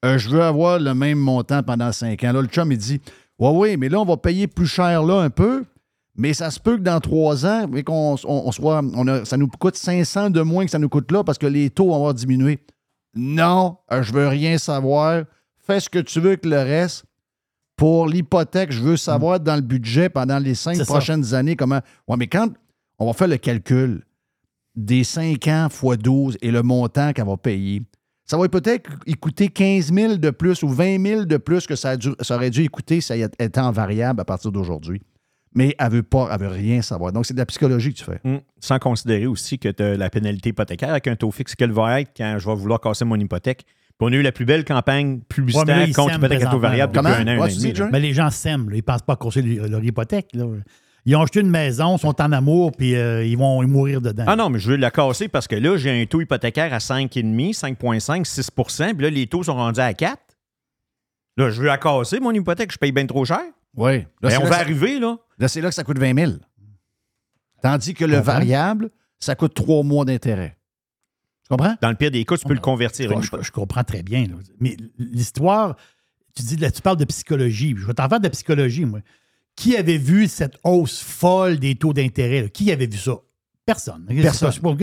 euh, 0.04 0.18
je 0.18 0.30
veux 0.30 0.42
avoir 0.42 0.80
le 0.80 0.94
même 0.94 1.18
montant 1.20 1.64
pendant 1.64 1.92
cinq 1.92 2.24
ans. 2.24 2.34
Là, 2.34 2.42
le 2.42 2.48
chum, 2.48 2.72
il 2.72 2.78
dit 2.78 3.00
Ouais, 3.40 3.50
oui, 3.54 3.78
mais 3.78 3.88
là, 3.90 4.00
on 4.02 4.06
va 4.06 4.18
payer 4.18 4.48
plus 4.48 4.68
cher 4.68 5.04
là 5.04 5.22
un 5.22 5.30
peu, 5.30 5.64
mais 6.16 6.34
ça 6.34 6.52
se 6.52 6.60
peut 6.60 6.78
que 6.78 6.82
dans 6.84 7.00
trois 7.00 7.46
ans, 7.46 7.68
mais 7.70 7.84
qu'on 7.84 8.16
on, 8.26 8.44
on 8.48 8.52
soit, 8.52 8.82
on 8.96 9.08
a- 9.08 9.26
ça 9.26 9.38
nous 9.38 9.48
coûte 9.48 9.76
500 9.76 10.30
de 10.30 10.42
moins 10.42 10.66
que 10.66 10.72
ça 10.72 10.80
nous 10.80 10.90
coûte 10.90 11.12
là 11.12 11.24
parce 11.24 11.38
que 11.38 11.48
les 11.48 11.70
taux 11.70 11.88
vont 11.88 11.96
avoir 11.96 12.14
diminué. 12.14 12.60
Non, 13.16 13.78
euh, 13.92 14.02
je 14.04 14.12
veux 14.14 14.28
rien 14.28 14.58
savoir. 14.58 15.24
Fais 15.66 15.80
ce 15.80 15.90
que 15.90 16.00
tu 16.00 16.20
veux 16.20 16.30
avec 16.30 16.46
le 16.46 16.58
reste. 16.58 17.06
Pour 17.76 18.08
l'hypothèque, 18.08 18.72
je 18.72 18.82
veux 18.82 18.98
savoir 18.98 19.40
dans 19.40 19.56
le 19.56 19.62
budget 19.62 20.08
pendant 20.10 20.38
les 20.38 20.54
cinq 20.56 20.76
ça. 20.76 20.86
prochaines 20.86 21.34
années 21.34 21.56
comment. 21.56 21.80
Ouais, 22.08 22.18
mais 22.18 22.28
quand 22.28 22.50
on 23.00 23.08
va 23.08 23.14
faire 23.14 23.28
le 23.28 23.38
calcul 23.38 24.04
des 24.76 25.04
5 25.04 25.48
ans 25.48 25.68
x 25.72 25.98
12 25.98 26.38
et 26.42 26.52
le 26.52 26.62
montant 26.64 27.14
qu'elle 27.14 27.26
va 27.26 27.38
payer, 27.38 27.82
ça 28.26 28.38
va 28.38 28.48
peut-être 28.48 28.90
coûter 29.20 29.48
15 29.50 29.92
000 29.94 30.16
de 30.18 30.30
plus 30.30 30.62
ou 30.64 30.70
20 30.70 31.04
000 31.04 31.26
de 31.26 31.38
plus 31.38 31.66
que 31.68 31.76
ça, 31.76 31.92
a 31.92 31.98
dû- 31.98 32.16
ça 32.22 32.36
aurait 32.36 32.50
dû 32.52 32.64
y 32.64 32.68
coûter 32.68 33.02
si 33.02 33.12
elle 33.14 33.30
était 33.40 33.60
en 33.60 33.72
variable 33.72 34.22
à 34.22 34.26
partir 34.26 34.52
d'aujourd'hui. 34.52 35.02
Mais 35.56 35.76
elle 35.78 35.92
veut 35.92 36.04
pas, 36.04 36.30
elle 36.32 36.40
veut 36.40 36.48
rien 36.48 36.82
savoir. 36.82 37.12
Donc, 37.12 37.26
c'est 37.26 37.34
de 37.34 37.40
la 37.40 37.46
psychologie 37.46 37.94
que 37.94 38.00
tu 38.00 38.04
fais. 38.06 38.20
Hum, 38.26 38.40
Sans 38.60 38.80
considérer 38.80 39.28
aussi 39.28 39.60
que 39.60 39.70
tu 39.70 39.84
as 39.84 39.96
la 39.98 40.10
pénalité 40.10 40.50
hypothécaire 40.50 40.90
avec 40.92 41.08
un 41.08 41.16
taux 41.16 41.32
fixe, 41.32 41.54
quelle 41.56 41.72
va 41.72 42.02
être 42.02 42.12
quand 42.18 42.38
je 42.40 42.48
vais 42.50 42.56
vouloir 42.56 42.80
casser 42.82 43.06
mon 43.06 43.20
hypothèque. 43.20 43.64
Puis 43.66 43.98
on 44.02 44.08
a 44.08 44.16
eu 44.16 44.22
la 44.24 44.32
plus 44.32 44.46
belle 44.46 44.66
campagne 44.66 45.20
publicitaire 45.30 45.78
Ouais, 45.78 45.92
contre 45.92 46.10
s'aiment 46.14 46.18
hypothèque 46.24 46.44
à 46.44 46.48
taux 46.48 46.60
variable 46.60 46.94
depuis 46.94 47.08
un 47.12 47.28
an, 47.28 47.28
un 47.28 47.38
Ouais, 47.38 47.44
an 47.44 47.48
tu 47.48 47.54
et 47.54 47.58
dis, 47.58 47.74
demi. 47.74 47.90
Mais 47.92 48.00
les 48.00 48.14
gens 48.14 48.30
s'aiment, 48.32 48.68
ils 48.72 48.78
ne 48.78 48.82
pensent 48.82 49.04
pas 49.04 49.14
à 49.14 49.16
courser 49.18 49.42
leur 49.44 49.68
leur 49.68 49.84
hypothèque. 49.84 50.30
là. 50.34 50.46
Ils 51.06 51.16
ont 51.18 51.22
acheté 51.22 51.42
une 51.42 51.50
maison, 51.50 51.98
sont 51.98 52.20
en 52.22 52.32
amour, 52.32 52.72
puis 52.72 52.96
euh, 52.96 53.26
ils 53.26 53.38
vont 53.38 53.62
mourir 53.68 54.00
dedans. 54.00 54.24
Ah 54.26 54.38
non, 54.38 54.50
mais 54.50 54.58
je 54.58 54.70
veux 54.72 54.78
la 54.78 54.90
casser 54.90 55.28
parce 55.28 55.48
que 55.50 55.56
là, 55.58 55.76
j'ai 55.76 56.02
un 56.02 56.06
taux 56.06 56.22
hypothécaire 56.22 56.74
à 56.74 56.78
5,5, 56.78 57.54
5,5, 57.54 58.24
6% 58.26 58.94
puis 58.96 59.04
là, 59.04 59.10
les 59.10 59.28
taux 59.28 59.44
sont 59.44 59.54
rendus 59.54 59.82
à 59.82 59.94
4. 59.94 60.18
Là, 61.38 61.50
je 61.50 61.60
veux 61.62 61.68
la 61.68 61.78
casser, 61.78 62.20
mon 62.20 62.32
hypothèque, 62.32 62.72
je 62.72 62.78
paye 62.78 62.92
bien 62.94 63.06
trop 63.06 63.26
cher. 63.26 63.42
Oui. 63.76 64.06
Mais 64.22 64.30
c'est 64.32 64.38
on 64.38 64.46
va 64.46 64.58
arriver, 64.60 65.00
là. 65.00 65.18
là, 65.38 65.48
c'est 65.48 65.62
là 65.62 65.70
que 65.70 65.76
ça 65.76 65.84
coûte 65.84 65.98
20 66.00 66.16
000. 66.16 66.32
Tandis 67.62 67.94
que 67.94 68.06
le 68.06 68.18
Comprends. 68.18 68.34
variable, 68.34 68.90
ça 69.20 69.36
coûte 69.36 69.54
trois 69.54 69.84
mois 69.84 70.06
d'intérêt. 70.06 70.58
Tu 71.44 71.50
comprends? 71.50 71.76
Dans 71.82 71.90
le 71.90 71.96
pire 71.96 72.12
des 72.12 72.24
cas, 72.26 72.38
tu 72.38 72.46
peux 72.46 72.54
le 72.54 72.60
convertir. 72.60 73.16
en 73.16 73.22
Je, 73.22 73.30
je 73.42 73.52
comprends 73.52 73.84
très 73.84 74.04
bien. 74.04 74.24
là. 74.24 74.36
Mais 74.60 74.76
l'histoire, 74.98 75.76
tu 76.36 76.44
dis, 76.44 76.58
là, 76.58 76.72
tu 76.72 76.82
parles 76.82 76.98
de 76.98 77.06
psychologie. 77.06 77.74
Je 77.78 77.86
vais 77.86 77.94
t'en 77.94 78.08
faire 78.10 78.20
de 78.20 78.26
la 78.26 78.30
psychologie, 78.30 78.86
moi. 78.86 79.00
Qui 79.56 79.78
avait 79.78 79.98
vu 79.98 80.28
cette 80.28 80.58
hausse 80.64 81.02
folle 81.02 81.58
des 81.60 81.76
taux 81.76 81.94
d'intérêt? 81.94 82.50
Qui 82.50 82.72
avait 82.72 82.88
vu 82.88 82.98
ça? 82.98 83.16
Personne. 83.66 84.06
Personne. 84.08 84.52
C'est 84.52 84.62
pas, 84.62 84.76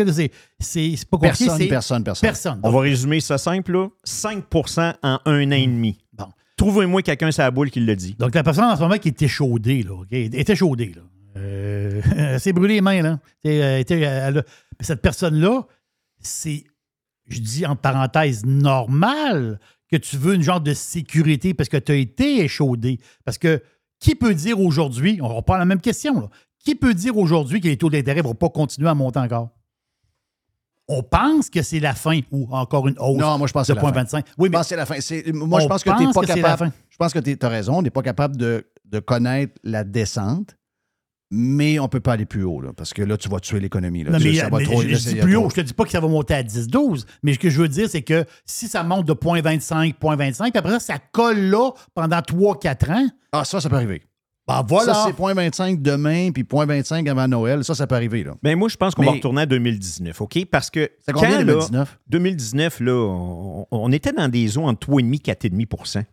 c'est- 0.60 1.04
compliqué. 1.10 1.68
Personne, 1.68 2.02
personne. 2.04 2.28
personne. 2.28 2.60
On 2.62 2.70
va 2.70 2.80
résumer 2.80 3.20
ça 3.20 3.36
simple, 3.36 3.72
là. 3.72 3.88
5 4.04 4.44
en 5.02 5.18
un 5.26 5.48
an 5.48 5.50
et 5.52 5.66
demi. 5.66 5.98
Trouvez-moi 6.60 7.00
quelqu'un 7.00 7.30
sur 7.30 7.42
la 7.42 7.50
boule 7.50 7.70
qui 7.70 7.80
le 7.80 7.96
dit. 7.96 8.14
Donc, 8.18 8.34
la 8.34 8.42
personne 8.42 8.64
en 8.64 8.76
ce 8.76 8.82
moment 8.82 8.98
qui 8.98 9.08
était 9.08 9.28
chaudée, 9.28 9.82
là, 9.82 9.94
OK? 9.94 10.08
Elle 10.12 10.34
était 10.34 10.54
chaudée, 10.54 10.92
là. 10.94 11.00
Euh, 11.38 12.02
elle 12.16 12.38
s'est 12.38 12.52
brûlée 12.52 12.74
les 12.74 12.80
mains, 12.82 13.00
là. 13.00 13.18
A- 13.46 14.42
cette 14.80 15.00
personne-là, 15.00 15.66
c'est, 16.18 16.64
je 17.28 17.40
dis 17.40 17.64
en 17.64 17.76
parenthèse, 17.76 18.44
normal 18.44 19.58
que 19.90 19.96
tu 19.96 20.18
veux 20.18 20.34
une 20.34 20.42
genre 20.42 20.60
de 20.60 20.74
sécurité 20.74 21.54
parce 21.54 21.70
que 21.70 21.78
tu 21.78 21.92
as 21.92 21.96
été 21.96 22.44
échaudé. 22.44 23.00
Parce 23.24 23.38
que 23.38 23.62
qui 23.98 24.14
peut 24.14 24.34
dire 24.34 24.60
aujourd'hui, 24.60 25.18
on 25.22 25.28
reprend 25.28 25.56
la 25.56 25.64
même 25.64 25.80
question, 25.80 26.20
là, 26.20 26.28
qui 26.62 26.74
peut 26.74 26.92
dire 26.92 27.16
aujourd'hui 27.16 27.62
que 27.62 27.68
les 27.68 27.78
taux 27.78 27.88
d'intérêt 27.88 28.20
ne 28.20 28.26
vont 28.28 28.34
pas 28.34 28.50
continuer 28.50 28.90
à 28.90 28.94
monter 28.94 29.18
encore? 29.18 29.48
On 30.92 31.02
pense 31.04 31.48
que 31.50 31.62
c'est 31.62 31.78
la 31.80 31.94
fin 31.94 32.18
ou 32.32 32.48
encore 32.50 32.88
une 32.88 32.98
hausse 32.98 33.16
Non, 33.18 33.38
moi, 33.38 33.46
je 33.46 33.52
pense 33.52 33.68
de 33.68 33.74
que 33.74 33.78
c'est 33.80 33.86
la 33.86 33.92
fin. 33.92 34.02
0,25. 34.02 34.24
Oui, 34.38 34.48
Je 34.48 34.50
mais 34.50 34.50
pense 34.50 34.62
que 34.62 34.68
c'est 34.68 34.76
la 34.76 34.86
fin. 34.86 34.94
Moi, 35.32 35.60
je 35.60 35.66
pense 35.66 35.84
que 35.84 35.90
tu 35.96 36.06
n'es 36.06 36.12
pas 36.12 36.20
capable. 36.22 36.72
Je 36.90 36.96
pense 36.96 37.12
que 37.12 37.18
tu 37.20 37.38
as 37.40 37.48
raison. 37.48 37.78
On 37.78 37.82
n'est 37.82 37.90
pas 37.90 38.02
capable 38.02 38.36
de, 38.36 38.66
de 38.84 38.98
connaître 38.98 39.54
la 39.62 39.84
descente, 39.84 40.56
mais 41.30 41.78
on 41.78 41.84
ne 41.84 41.88
peut 41.88 42.00
pas 42.00 42.14
aller 42.14 42.26
plus 42.26 42.42
haut, 42.42 42.60
là, 42.60 42.72
parce 42.76 42.92
que 42.92 43.02
là, 43.02 43.16
tu 43.16 43.28
vas 43.28 43.38
tuer 43.38 43.60
l'économie. 43.60 44.02
là. 44.02 44.10
Non, 44.10 44.18
mais, 44.20 44.34
Ça 44.34 44.48
va 44.48 44.58
mais 44.58 44.64
trop- 44.64 44.82
je, 44.82 44.88
je 44.88 45.08
dis 45.10 45.14
plus 45.14 45.36
haut. 45.36 45.48
Je 45.48 45.54
te 45.54 45.60
dis 45.60 45.72
pas 45.74 45.84
que 45.84 45.90
ça 45.92 46.00
va 46.00 46.08
monter 46.08 46.34
à 46.34 46.42
10, 46.42 46.66
12. 46.66 47.06
Mais 47.22 47.34
ce 47.34 47.38
que 47.38 47.50
je 47.50 47.60
veux 47.62 47.68
dire, 47.68 47.88
c'est 47.88 48.02
que 48.02 48.24
si 48.44 48.66
ça 48.66 48.82
monte 48.82 49.06
de 49.06 49.12
0,25, 49.14 49.94
0,25, 50.00 50.50
puis 50.50 50.58
après 50.58 50.72
ça, 50.72 50.80
ça 50.80 50.98
colle 51.12 51.38
là 51.38 51.70
pendant 51.94 52.18
3-4 52.18 52.90
ans, 52.92 53.06
Ah, 53.32 53.44
ça, 53.44 53.60
ça 53.60 53.68
peut 53.68 53.76
arriver. 53.76 54.02
Ben 54.50 54.66
voilà. 54.68 54.94
Ça, 54.94 55.06
c'est 55.06 55.22
0.25 55.22 55.80
demain, 55.82 56.30
puis 56.32 56.42
0.25 56.42 57.08
avant 57.08 57.28
Noël. 57.28 57.64
Ça, 57.64 57.74
ça 57.74 57.86
peut 57.86 57.94
arriver. 57.94 58.24
Là. 58.24 58.34
Ben 58.42 58.58
moi, 58.58 58.68
je 58.68 58.76
pense 58.76 58.94
qu'on 58.94 59.02
va 59.02 59.12
retourner 59.12 59.42
à 59.42 59.46
2019, 59.46 60.20
OK? 60.20 60.44
Parce 60.50 60.70
que 60.70 60.90
C'est 61.04 61.12
combien, 61.12 61.30
quand, 61.30 61.36
là, 61.38 61.44
2019? 61.44 61.98
2019, 62.08 62.80
là, 62.80 62.92
on, 62.92 63.66
on 63.70 63.92
était 63.92 64.12
dans 64.12 64.28
des 64.28 64.58
eaux 64.58 64.64
entre 64.64 64.88
3,5 64.88 65.22
4,5 65.22 66.04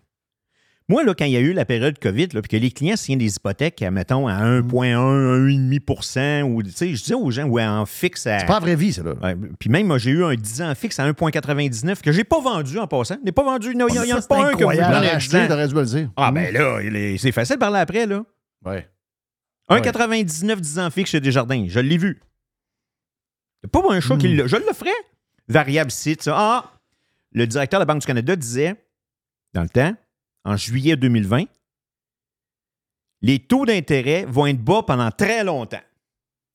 Moi, 0.89 1.03
là, 1.03 1.13
quand 1.13 1.25
il 1.25 1.31
y 1.31 1.37
a 1.37 1.41
eu 1.41 1.51
la 1.51 1.65
période 1.65 1.99
COVID, 1.99 2.27
là, 2.29 2.41
puis 2.41 2.47
que 2.47 2.55
les 2.55 2.71
clients 2.71 2.95
signent 2.95 3.17
des 3.17 3.35
hypothèques, 3.35 3.81
à, 3.81 3.91
mettons, 3.91 4.25
à 4.29 4.35
1,1, 4.41 5.79
1,5% 5.79 6.43
ou, 6.43 6.63
tu 6.63 6.71
sais, 6.71 6.95
je 6.95 7.01
disais 7.01 7.13
aux 7.13 7.29
gens, 7.29 7.43
ouais, 7.45 7.65
en 7.65 7.85
fixe 7.85 8.25
à... 8.25 8.39
C'est 8.39 8.45
pas 8.45 8.53
la 8.53 8.59
vraie 8.61 8.75
vie, 8.77 8.93
ça. 8.93 9.03
Là. 9.03 9.13
Ouais, 9.21 9.35
puis 9.59 9.69
même, 9.69 9.87
moi, 9.87 9.97
j'ai 9.97 10.11
eu 10.11 10.23
un 10.23 10.33
10 10.33 10.61
ans 10.61 10.73
fixe 10.75 10.97
à 10.99 11.11
1,99 11.11 11.99
que 12.01 12.13
j'ai 12.13 12.23
pas 12.23 12.39
vendu 12.39 12.79
en 12.79 12.87
passant. 12.87 13.17
Je 13.19 13.25
n'ai 13.25 13.33
pas 13.33 13.43
vendu. 13.43 13.71
Il 13.71 13.77
n'y 13.77 13.83
en 13.83 13.87
a, 13.87 13.89
Ça, 13.89 14.05
il 14.05 14.09
y 14.09 14.13
en 14.13 14.17
a 14.17 14.21
c'est 14.21 14.27
pas 14.29 14.37
un 14.37 14.53
que 14.53 14.63
vous 14.63 14.69
incroyable. 14.69 14.87
Tu 14.87 14.93
donnez 14.93 15.05
l'aurais 15.07 15.09
à 15.09 15.17
10 15.19 15.25
acheté, 15.25 15.37
ans. 15.41 15.47
t'aurais 15.49 15.67
dû 15.67 15.73
le 15.73 15.85
dire. 15.85 16.09
Ah, 16.15 16.31
ben 16.31 16.53
là, 16.53 16.81
il 16.81 16.95
est- 16.95 17.17
c'est 17.17 17.31
facile 17.33 17.55
de 17.55 17.59
parler 17.59 17.79
après, 17.79 18.05
là. 18.05 18.23
Ouais. 18.63 18.87
1,99 19.69 20.61
10 20.61 20.79
ans 20.79 20.89
fixe 20.89 21.09
chez 21.11 21.19
Desjardins. 21.19 21.65
Je 21.67 21.81
l'ai 21.81 21.97
vu. 21.97 22.21
C'est 23.61 23.69
pas 23.69 23.81
un 23.89 23.99
chat 23.99 24.15
qui 24.15 24.33
l'a. 24.33 24.47
Je 24.47 24.55
le 24.55 24.73
ferais. 24.73 24.89
Variable 25.49 25.91
site, 25.91 26.23
ça. 26.23 26.33
Ah! 26.37 26.71
Le 27.33 27.45
directeur 27.45 27.79
de 27.79 27.81
la 27.81 27.85
Banque 27.93 27.99
du 27.99 28.07
Canada 28.07 28.37
disait, 28.37 28.75
dans 29.53 29.63
le 29.63 29.69
temps, 29.69 29.93
en 30.47 30.55
juillet 30.55 30.95
2020, 30.95 31.43
les 33.21 33.39
taux 33.39 33.65
d'intérêt 33.65 34.25
vont 34.25 34.47
être 34.47 34.63
bas 34.63 34.81
pendant 34.81 35.11
très 35.11 35.43
longtemps. 35.43 35.81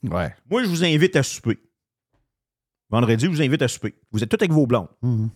Ouais. 0.03 0.35
Moi, 0.51 0.65
je 0.65 0.69
vous 0.69 0.83
invite 0.83 1.15
à 1.17 1.23
souper. 1.23 1.59
Vendredi, 2.89 3.27
je 3.27 3.31
vous 3.31 3.43
invite 3.43 3.63
à 3.63 3.69
souper. 3.69 3.95
Vous 4.11 4.23
êtes 4.23 4.31
tous 4.31 4.37
avec 4.37 4.51
vos 4.51 4.67
blondes. 4.67 4.89
Mhm. 5.03 5.31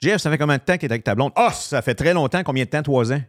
Jeff, 0.00 0.20
ça 0.20 0.30
fait 0.30 0.38
combien 0.38 0.58
de 0.58 0.62
temps 0.62 0.74
que 0.76 0.80
tu 0.80 0.86
avec 0.86 1.04
ta 1.04 1.14
blonde? 1.14 1.32
Ah, 1.34 1.52
ça 1.52 1.82
fait 1.82 1.94
très 1.94 2.14
longtemps. 2.14 2.42
Combien 2.44 2.64
de 2.64 2.70
temps? 2.70 2.82
Trois 2.82 3.12
ans? 3.12 3.22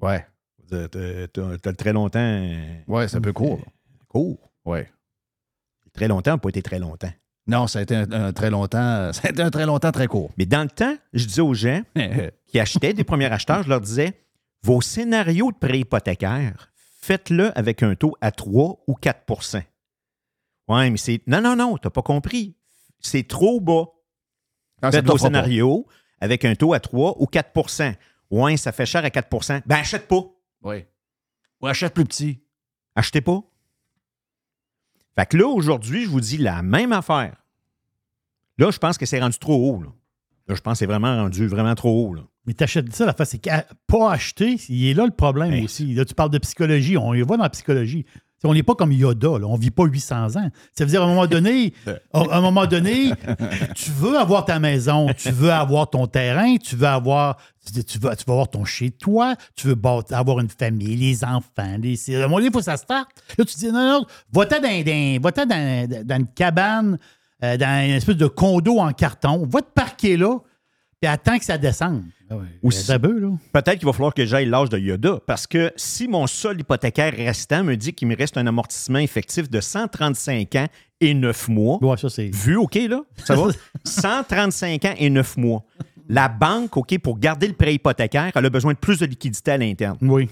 Ouais. 0.00 0.26
T'as 0.70 1.72
très 1.72 1.92
longtemps. 1.92 2.56
Ouais, 2.86 3.08
c'est 3.08 3.16
un 3.16 3.20
peu 3.20 3.32
court. 3.32 3.60
Court. 4.06 4.50
Ouais. 4.64 4.90
Très 5.92 6.08
longtemps 6.08 6.38
pas 6.38 6.48
été 6.48 6.62
très 6.62 6.78
longtemps. 6.78 7.12
Non, 7.48 7.66
ça 7.66 7.78
a 7.80 7.82
été 7.82 7.96
un, 7.96 8.10
un 8.12 8.32
très 8.32 8.50
longtemps. 8.50 9.12
Ça 9.12 9.22
a 9.24 9.30
été 9.30 9.42
un 9.42 9.50
très 9.50 9.66
longtemps 9.66 9.90
très 9.90 10.06
court. 10.06 10.30
Mais 10.36 10.46
dans 10.46 10.62
le 10.62 10.68
temps, 10.68 10.94
je 11.14 11.24
disais 11.24 11.40
aux 11.40 11.54
gens 11.54 11.82
qui 12.46 12.60
achetaient 12.60 12.92
des 12.92 13.04
premiers 13.04 13.26
acheteurs, 13.32 13.62
je 13.62 13.68
leur 13.70 13.80
disais 13.80 14.20
vos 14.62 14.80
scénarios 14.80 15.50
de 15.52 15.56
prêt 15.56 15.78
hypothécaire, 15.80 16.70
faites-le 17.00 17.56
avec 17.58 17.82
un 17.82 17.94
taux 17.94 18.14
à 18.20 18.30
3 18.32 18.84
ou 18.86 18.94
4% 19.00 19.62
Ouais, 20.68 20.90
mais 20.90 20.98
c'est. 20.98 21.22
Non, 21.26 21.40
non, 21.40 21.56
non, 21.56 21.78
t'as 21.78 21.88
pas 21.90 22.02
compris. 22.02 22.54
C'est 23.00 23.26
trop 23.26 23.60
bas. 23.60 23.86
Ah, 24.82 24.92
Faites 24.92 25.06
vos 25.06 25.16
scénarios 25.18 25.86
avec 26.20 26.44
un 26.44 26.54
taux 26.54 26.74
à 26.74 26.80
3 26.80 27.16
ou 27.18 27.24
4% 27.24 27.94
Ouais, 28.30 28.56
ça 28.58 28.72
fait 28.72 28.84
cher 28.84 29.02
à 29.04 29.08
4% 29.08 29.62
Ben, 29.64 29.76
achète 29.76 30.06
pas. 30.06 30.22
Oui. 30.62 30.84
Ou 31.62 31.66
achète 31.66 31.94
plus 31.94 32.04
petit. 32.04 32.42
Achetez 32.94 33.22
pas. 33.22 33.40
Fait 35.18 35.26
que 35.26 35.36
là, 35.36 35.48
aujourd'hui, 35.48 36.04
je 36.04 36.10
vous 36.10 36.20
dis 36.20 36.36
la 36.36 36.62
même 36.62 36.92
affaire. 36.92 37.34
Là, 38.56 38.70
je 38.70 38.78
pense 38.78 38.96
que 38.96 39.04
c'est 39.04 39.18
rendu 39.18 39.36
trop 39.36 39.56
haut. 39.56 39.82
Là. 39.82 39.88
Là, 40.46 40.54
je 40.54 40.60
pense 40.60 40.74
que 40.74 40.78
c'est 40.78 40.86
vraiment 40.86 41.24
rendu 41.24 41.48
vraiment 41.48 41.74
trop 41.74 41.90
haut. 41.90 42.14
Là. 42.14 42.22
Mais 42.46 42.54
t'achètes 42.54 42.94
ça, 42.94 43.04
la 43.04 43.12
face, 43.12 43.30
c'est 43.30 43.42
pas 43.88 44.12
acheter, 44.12 44.56
il 44.68 44.86
est 44.86 44.94
là 44.94 45.06
le 45.06 45.10
problème 45.10 45.50
Ben, 45.50 45.64
aussi. 45.64 45.92
Là, 45.92 46.04
tu 46.04 46.14
parles 46.14 46.30
de 46.30 46.38
psychologie, 46.38 46.96
on 46.96 47.14
y 47.14 47.22
va 47.22 47.36
dans 47.36 47.42
la 47.42 47.50
psychologie. 47.50 48.06
On 48.44 48.54
n'est 48.54 48.62
pas 48.62 48.74
comme 48.76 48.92
Yoda, 48.92 49.38
là. 49.38 49.46
on 49.46 49.56
ne 49.56 49.60
vit 49.60 49.70
pas 49.72 49.84
800 49.84 50.36
ans. 50.36 50.50
Ça 50.72 50.84
veut 50.84 50.86
dire, 50.86 51.02
à 51.02 51.06
un 51.06 51.08
moment 51.08 51.26
donné, 51.26 51.72
à 52.12 52.36
un 52.36 52.40
moment 52.40 52.66
donné, 52.66 53.10
tu 53.74 53.90
veux 53.90 54.16
avoir 54.16 54.44
ta 54.44 54.58
maison, 54.60 55.08
tu 55.16 55.30
veux 55.30 55.50
avoir 55.50 55.90
ton 55.90 56.06
terrain, 56.06 56.56
tu 56.56 56.76
veux 56.76 56.86
avoir, 56.86 57.36
tu 57.66 57.72
veux, 57.74 57.82
tu 57.84 57.98
veux 57.98 58.32
avoir 58.32 58.48
ton 58.48 58.64
chez-toi, 58.64 59.34
tu 59.56 59.66
veux 59.66 59.76
avoir 60.12 60.38
une 60.40 60.48
famille, 60.48 60.94
les 60.96 61.24
enfants. 61.24 61.76
Les, 61.80 61.96
à 62.14 62.18
un 62.18 62.22
moment 62.22 62.36
donné, 62.36 62.46
il 62.46 62.52
faut 62.52 62.58
que 62.60 62.64
ça 62.64 62.76
se 62.76 62.84
starte. 62.84 63.08
Là, 63.36 63.44
tu 63.44 63.56
dis, 63.56 63.72
non, 63.72 64.00
non, 64.00 64.06
va-t'en 64.32 64.60
dans, 64.60 64.84
dans- 64.84 65.20
va-t'en 65.20 65.46
dans, 65.46 66.04
dans 66.06 66.16
une 66.16 66.26
cabane, 66.28 66.98
euh, 67.42 67.56
dans 67.56 67.84
une 67.88 67.94
espèce 67.94 68.16
de 68.16 68.26
condo 68.28 68.78
en 68.78 68.92
carton, 68.92 69.46
va 69.50 69.62
te 69.62 69.70
parquer 69.74 70.16
là, 70.16 70.36
puis 71.00 71.08
attends 71.08 71.38
que 71.38 71.44
ça 71.44 71.58
descende. 71.58 72.04
Ou 72.62 72.70
C'est 72.70 72.92
un 72.92 72.98
peu, 72.98 73.18
là. 73.18 73.30
Peut-être 73.52 73.78
qu'il 73.78 73.86
va 73.86 73.92
falloir 73.92 74.12
que 74.12 74.26
j'aille 74.26 74.46
l'âge 74.46 74.68
de 74.68 74.78
Yoda, 74.78 75.18
parce 75.26 75.46
que 75.46 75.72
si 75.76 76.08
mon 76.08 76.26
sol 76.26 76.60
hypothécaire 76.60 77.14
restant 77.14 77.64
me 77.64 77.76
dit 77.76 77.94
qu'il 77.94 78.06
me 78.08 78.16
reste 78.16 78.36
un 78.36 78.46
amortissement 78.46 78.98
effectif 78.98 79.48
de 79.48 79.60
135 79.60 80.54
ans 80.56 80.66
et 81.00 81.14
9 81.14 81.48
mois, 81.48 81.78
Ouais, 81.82 81.96
ça, 81.96 82.10
c'est. 82.10 82.28
vu, 82.34 82.56
OK, 82.56 82.74
là, 82.74 83.02
ça 83.16 83.34
va? 83.36 83.48
135 83.84 84.84
ans 84.84 84.94
et 84.98 85.08
9 85.08 85.36
mois. 85.38 85.64
La 86.08 86.28
banque, 86.28 86.76
OK, 86.76 86.98
pour 86.98 87.18
garder 87.18 87.46
le 87.48 87.54
prêt 87.54 87.74
hypothécaire, 87.74 88.32
elle 88.34 88.46
a 88.46 88.50
besoin 88.50 88.72
de 88.72 88.78
plus 88.78 88.98
de 88.98 89.06
liquidité 89.06 89.52
à 89.52 89.56
l'interne. 89.58 89.96
Oui. 90.02 90.28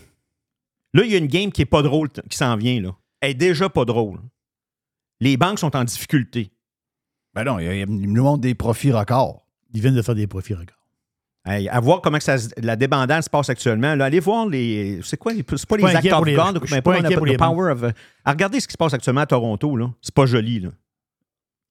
Là, 0.95 1.03
il 1.05 1.11
y 1.13 1.15
a 1.15 1.19
une 1.19 1.27
game 1.27 1.53
qui 1.53 1.63
est 1.63 1.67
pas 1.67 1.83
drôle 1.83 2.09
qui 2.11 2.37
s'en 2.37 2.57
vient, 2.57 2.81
là. 2.81 2.95
Elle 3.21 3.31
est 3.31 3.35
déjà 3.35 3.69
pas 3.69 3.85
drôle. 3.85 4.21
Les 5.21 5.37
banques 5.37 5.59
sont 5.59 5.75
en 5.77 5.85
difficulté. 5.85 6.51
Ben 7.35 7.45
non, 7.45 7.59
il, 7.59 7.67
il 7.73 8.13
nous 8.13 8.23
montre 8.23 8.41
des 8.43 8.55
profits 8.55 8.93
records. 8.93 9.46
Ils 9.73 9.81
viennent 9.81 9.95
de 9.95 10.03
faire 10.03 10.15
des 10.15 10.27
profits 10.27 10.55
records. 10.55 10.77
Hey, 11.45 11.69
à 11.69 11.79
voir 11.79 12.01
comment 12.01 12.19
que 12.19 12.25
ça, 12.25 12.37
la 12.57 12.75
débandade 12.75 13.23
se 13.23 13.31
passe 13.31 13.49
actuellement. 13.51 13.95
Là, 13.95 14.07
allez 14.07 14.19
voir 14.19 14.47
les. 14.49 15.01
C'est 15.05 15.17
quoi 15.17 15.33
les. 15.33 15.45
C'est 15.57 15.67
pas 15.69 15.77
les 15.77 15.85
of 15.85 16.11
pour 16.11 16.25
les- 16.25 16.35
God, 16.35 16.59
je 16.63 16.67
suis 16.67 16.75
mais 16.75 16.83
pas 16.83 17.01
pas 17.01 17.09
le 17.09 17.25
les 17.25 17.37
power 17.37 17.71
of. 17.73 17.85
Ah, 18.25 18.33
regardez 18.33 18.59
ce 18.59 18.67
qui 18.67 18.73
se 18.73 18.77
passe 18.77 18.95
actuellement 18.95 19.21
à 19.21 19.27
Toronto. 19.27 19.77
là. 19.77 19.91
C'est 20.03 20.15
pas 20.15 20.27
joli. 20.27 20.59
Là. 20.61 20.71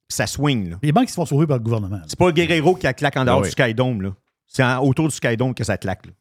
Ça 0.08 0.28
swing. 0.28 0.70
Là. 0.70 0.78
Les 0.82 0.92
banques 0.92 1.06
qui 1.08 1.12
se 1.12 1.16
font 1.16 1.26
sauver 1.26 1.46
par 1.48 1.58
le 1.58 1.64
gouvernement. 1.64 2.00
C'est 2.08 2.18
pas 2.18 2.32
Guerrero 2.32 2.76
qui 2.76 2.88
a 2.88 2.94
claque 2.94 3.18
en 3.18 3.26
dehors 3.26 3.38
Ah 3.40 3.42
oui. 3.42 3.48
du 3.48 3.52
Skydome. 3.52 4.02
Là. 4.02 4.16
C'est 4.48 4.64
autour 4.76 5.10
du 5.10 5.16
Skydome 5.16 5.54
que 5.54 5.64
ça 5.64 5.78
claque. 5.78 6.06
là. 6.06 6.12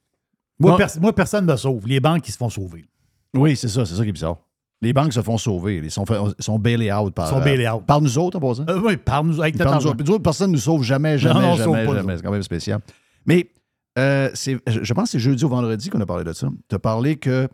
Moi, 0.59 0.73
Bon. 0.73 0.77
pers- 0.79 1.01
moi, 1.01 1.13
personne 1.15 1.47
ne 1.47 1.53
me 1.53 1.57
sauve. 1.57 1.87
Les 1.87 2.01
banques 2.01 2.23
qui 2.23 2.33
se 2.33 2.37
font 2.39 2.49
sauver. 2.49 2.85
Oui, 3.35 3.57
c'est 3.57 3.69
ça, 3.69 3.85
c'est 3.85 3.95
ça 3.95 4.03
qui 4.03 4.09
est 4.09 4.13
bizarre. 4.13 4.39
Les 4.85 4.93
banques 4.93 5.13
se 5.13 5.23
font 5.23 5.39
sauver. 5.39 5.81
Ils 5.83 5.91
sont, 5.91 6.05
sont 6.39 6.59
bailés 6.59 6.93
out 6.93 7.13
par, 7.15 7.29
sont 7.29 7.41
bailés 7.41 7.69
out. 7.69 7.85
par 7.87 8.01
nous 8.01 8.19
autres, 8.19 8.37
en 8.37 8.41
passant. 8.41 8.65
Euh, 8.69 8.79
oui, 8.81 8.93
avec 8.93 9.03
parlent 9.03 9.27
nous 9.27 9.41
autres. 9.41 9.97
Puis 9.97 10.05
nous 10.07 10.13
autres, 10.13 10.23
personne 10.23 10.51
ne 10.51 10.57
nous 10.57 10.61
sauve 10.61 10.83
jamais, 10.83 11.19
jamais, 11.19 11.41
non, 11.41 11.57
jamais, 11.57 11.87
jamais. 11.87 12.17
C'est 12.17 12.23
quand 12.23 12.31
même 12.31 12.43
spécial. 12.43 12.81
Mais 13.27 13.49
euh, 13.99 14.31
je 14.35 14.93
pense 14.93 15.05
que 15.05 15.11
c'est 15.13 15.19
jeudi 15.19 15.45
ou 15.45 15.49
vendredi 15.49 15.89
qu'on 15.89 16.01
a 16.01 16.07
parlé 16.07 16.25
de 16.25 16.33
ça. 16.33 16.49
Tu 16.69 16.75
as 16.75 16.79
parlé 16.79 17.17
que 17.17 17.49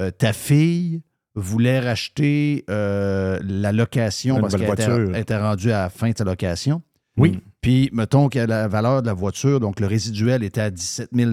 euh, 0.00 0.10
ta 0.10 0.32
fille 0.32 1.02
voulait 1.34 1.80
racheter 1.80 2.64
la 2.68 3.72
location 3.72 4.36
Une 4.36 4.40
parce 4.40 4.56
qu'elle 4.56 4.72
était, 4.72 5.20
était 5.20 5.36
rendue 5.36 5.70
à 5.72 5.82
la 5.82 5.90
fin 5.90 6.10
de 6.10 6.16
sa 6.16 6.24
location. 6.24 6.80
Oui. 7.18 7.40
Puis, 7.60 7.90
mettons 7.92 8.28
que 8.28 8.38
la 8.38 8.68
valeur 8.68 9.02
de 9.02 9.06
la 9.06 9.14
voiture, 9.14 9.60
donc 9.60 9.80
le 9.80 9.86
résiduel 9.86 10.42
était 10.42 10.60
à 10.62 10.70
17 10.70 11.10
000 11.12 11.32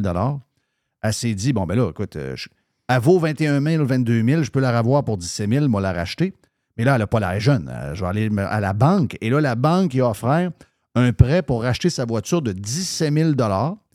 Elle 1.02 1.14
s'est 1.14 1.34
dit, 1.36 1.54
bon, 1.54 1.66
ben 1.66 1.76
là, 1.76 1.90
écoute, 1.90 2.18
je- 2.36 2.48
elle 2.88 3.00
vaut 3.02 3.20
21 3.20 3.62
000 3.62 3.84
ou 3.84 3.86
22 3.88 4.24
000, 4.24 4.44
je 4.44 4.52
peux 4.52 4.60
la 4.60 4.78
revoir 4.78 5.04
pour 5.04 5.18
17 5.18 5.50
000, 5.50 5.68
moi 5.68 5.82
la 5.82 5.94
racheter. 5.94 6.34
Mais 6.78 6.84
là, 6.84 6.94
elle 6.94 7.00
n'a 7.00 7.08
pas 7.08 7.20
l'air 7.20 7.40
jeune. 7.40 7.70
Euh, 7.72 7.94
Je 7.96 8.02
vais 8.02 8.08
aller 8.08 8.30
à 8.40 8.60
la 8.60 8.74
banque. 8.74 9.18
Et 9.22 9.30
là, 9.30 9.40
la 9.42 9.56
banque, 9.56 9.94
il 9.94 10.02
a 10.02 10.10
offert 10.10 10.50
un 10.96 11.14
prêt 11.14 11.42
pour 11.42 11.62
racheter 11.64 11.90
sa 11.90 12.06
voiture 12.06 12.42
de 12.42 12.52
17 12.52 13.14
000 13.14 13.32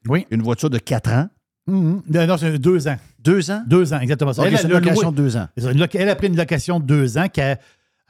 Oui. 0.09 0.27
une 0.31 0.43
voiture 0.43 0.71
de 0.71 0.79
4 0.79 1.11
ans. 1.13 1.29
Mhm. 1.67 2.03
Non, 2.09 2.27
non, 2.27 2.37
c'est 2.39 2.59
deux 2.59 2.89
ans. 2.89 2.97
Deux 3.23 3.51
ans? 3.51 3.63
Deux 3.67 3.93
ans, 3.93 4.01
exactement 4.01 4.33
ça. 4.33 4.45
Elle, 4.47 4.57
c'est 4.57 4.65
une 4.69 4.73
a 4.73 4.81
location 4.81 5.11
de 5.13 5.17
deux 5.17 5.37
ans. 5.37 5.49
elle 5.57 6.09
a 6.09 6.17
pris 6.17 6.29
une 6.29 6.37
location 6.37 6.81
de 6.81 6.85
deux 6.87 7.19
ans 7.19 7.29
qu'elle 7.29 7.59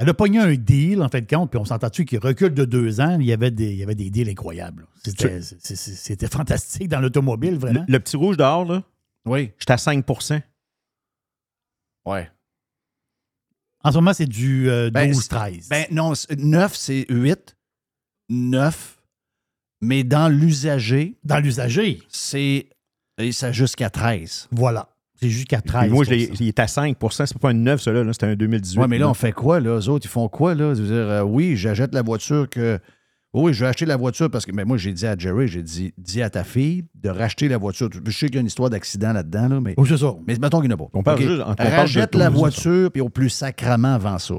elle 0.00 0.08
a 0.08 0.14
pogné 0.14 0.38
un 0.38 0.54
deal, 0.54 1.02
en 1.02 1.08
fait, 1.08 1.22
de 1.22 1.26
compte, 1.26 1.50
puis 1.50 1.58
on 1.58 1.64
s'entend-tu 1.64 2.04
qu'il 2.04 2.20
recule 2.20 2.54
de 2.54 2.64
deux 2.64 3.00
ans, 3.00 3.16
il 3.18 3.26
y 3.26 3.32
avait 3.32 3.50
des, 3.50 3.72
il 3.72 3.78
y 3.78 3.82
avait 3.82 3.96
des 3.96 4.10
deals 4.10 4.28
incroyables. 4.28 4.86
C'était 5.02 6.28
fantastique 6.28 6.86
dans 6.88 7.00
l'automobile, 7.00 7.54
Le, 7.54 7.58
vraiment. 7.58 7.84
le 7.88 7.98
petit 7.98 8.16
rouge 8.16 8.36
dehors, 8.36 8.64
là, 8.64 8.82
Oui. 9.26 9.50
j'étais 9.58 9.72
à 9.72 9.78
5 9.78 10.04
Ouais. 12.08 12.30
En 13.84 13.92
ce 13.92 13.96
moment, 13.96 14.12
c'est 14.12 14.26
du 14.26 14.68
euh, 14.68 14.90
Ben, 14.90 15.10
12-13. 15.12 15.68
Ben 15.68 15.86
non, 15.90 16.12
9, 16.36 16.74
c'est 16.74 17.06
8. 17.08 17.56
9. 18.28 18.98
Mais 19.80 20.02
dans 20.02 20.28
l'usager, 20.28 21.16
dans 21.24 21.38
l'usager, 21.38 22.02
c'est 22.08 22.66
et 23.18 23.32
ça 23.32 23.52
jusqu'à 23.52 23.90
13. 23.90 24.48
voilà. 24.50 24.88
C'est 25.20 25.30
jusqu'à 25.30 25.60
13 25.60 25.90
Moi, 25.90 26.04
je 26.04 26.14
il 26.14 26.46
est 26.46 26.60
à 26.60 26.66
5% 26.66 27.26
c'est 27.26 27.38
pas 27.38 27.50
un 27.50 27.54
9, 27.54 27.80
celui-là, 27.80 28.04
là, 28.04 28.12
c'était 28.12 28.26
un 28.26 28.36
2018. 28.36 28.78
Ouais, 28.78 28.86
mais 28.86 28.98
là, 28.98 29.08
on 29.08 29.14
fait 29.14 29.32
quoi, 29.32 29.58
là? 29.58 29.70
Eux 29.80 29.88
autres, 29.88 30.06
ils 30.06 30.10
font 30.10 30.28
quoi, 30.28 30.54
là? 30.54 30.74
Je 30.74 30.82
veux 30.82 30.86
dire, 30.86 31.10
euh, 31.10 31.22
oui, 31.22 31.56
j'achète 31.56 31.92
la 31.92 32.02
voiture 32.02 32.48
que. 32.48 32.78
Oui, 33.34 33.52
je 33.52 33.60
vais 33.60 33.66
acheter 33.68 33.84
la 33.84 33.96
voiture 33.96 34.30
parce 34.30 34.46
que. 34.46 34.52
Mais 34.52 34.64
moi, 34.64 34.78
j'ai 34.78 34.92
dit 34.92 35.06
à 35.06 35.16
Jerry, 35.16 35.48
j'ai 35.48 35.62
dit, 35.62 35.92
dis 35.98 36.22
à 36.22 36.30
ta 36.30 36.44
fille 36.44 36.84
de 36.94 37.10
racheter 37.10 37.46
la 37.48 37.58
voiture. 37.58 37.90
Je 37.92 38.10
sais 38.10 38.26
qu'il 38.26 38.36
y 38.36 38.38
a 38.38 38.40
une 38.40 38.46
histoire 38.46 38.70
d'accident 38.70 39.12
là-dedans, 39.12 39.48
là, 39.48 39.60
mais. 39.60 39.74
Oh, 39.76 39.84
c'est 39.84 39.98
ça. 39.98 40.14
Mais 40.26 40.36
mettons 40.40 40.60
qu'il 40.60 40.68
n'y 40.68 40.74
en 40.74 40.76
a 40.76 40.78
pas. 40.78 40.88
On 40.94 41.02
parle 41.02 41.20
juste- 41.20 41.42
on 41.44 41.54
Rachète 41.62 42.14
la 42.14 42.30
voiture, 42.30 42.90
puis 42.90 43.02
au 43.02 43.10
plus 43.10 43.28
sacrement 43.28 43.94
avant 43.94 44.18
ça. 44.18 44.34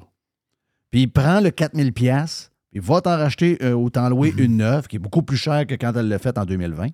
Puis 0.92 1.06
prends 1.08 1.40
le 1.40 1.52
4000 1.52 1.94
pièces 1.94 2.52
puis 2.72 2.80
va 2.80 3.00
t'en 3.02 3.12
racheter 3.18 3.58
euh, 3.62 3.74
ou 3.74 3.90
t'en 3.92 4.10
louer 4.10 4.32
Mhm. 4.32 4.40
une 4.44 4.58
neuve, 4.58 4.88
qui 4.88 4.96
est 4.96 5.00
beaucoup 5.00 5.22
plus 5.22 5.38
chère 5.38 5.68
que 5.68 5.76
quand 5.76 5.94
elle 5.96 6.08
l'a 6.08 6.18
faite 6.20 6.38
en 6.40 6.46
2020. 6.46 6.88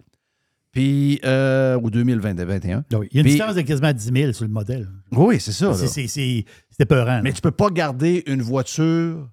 Puis, 0.73 1.21
euh, 1.23 1.79
ou 1.81 1.89
2021. 1.89 2.84
Ah 2.93 2.97
oui. 2.99 3.08
Il 3.12 3.15
y 3.15 3.19
a 3.19 3.21
une 3.21 3.23
Puis- 3.25 3.31
différence 3.34 3.55
de 3.55 3.62
quasiment 3.62 3.93
10 3.93 4.12
000 4.13 4.34
sur 4.34 4.43
le 4.43 4.51
modèle. 4.51 4.89
Oui, 5.13 5.39
c'est 5.39 5.53
ça. 5.53 5.73
C'est- 5.73 5.88
c'est- 5.88 6.08
C'est 6.08 6.43
c'est 6.71 6.86
peurant. 6.86 7.21
Mais 7.23 7.31
tu 7.31 7.39
peux 7.39 7.51
pas 7.51 7.69
garder 7.69 8.23
une 8.27 8.41
voiture 8.41 9.29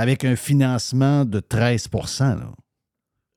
avec 0.00 0.24
un 0.24 0.36
financement 0.36 1.24
de 1.24 1.40
13 1.40 1.88
là. 1.92 2.36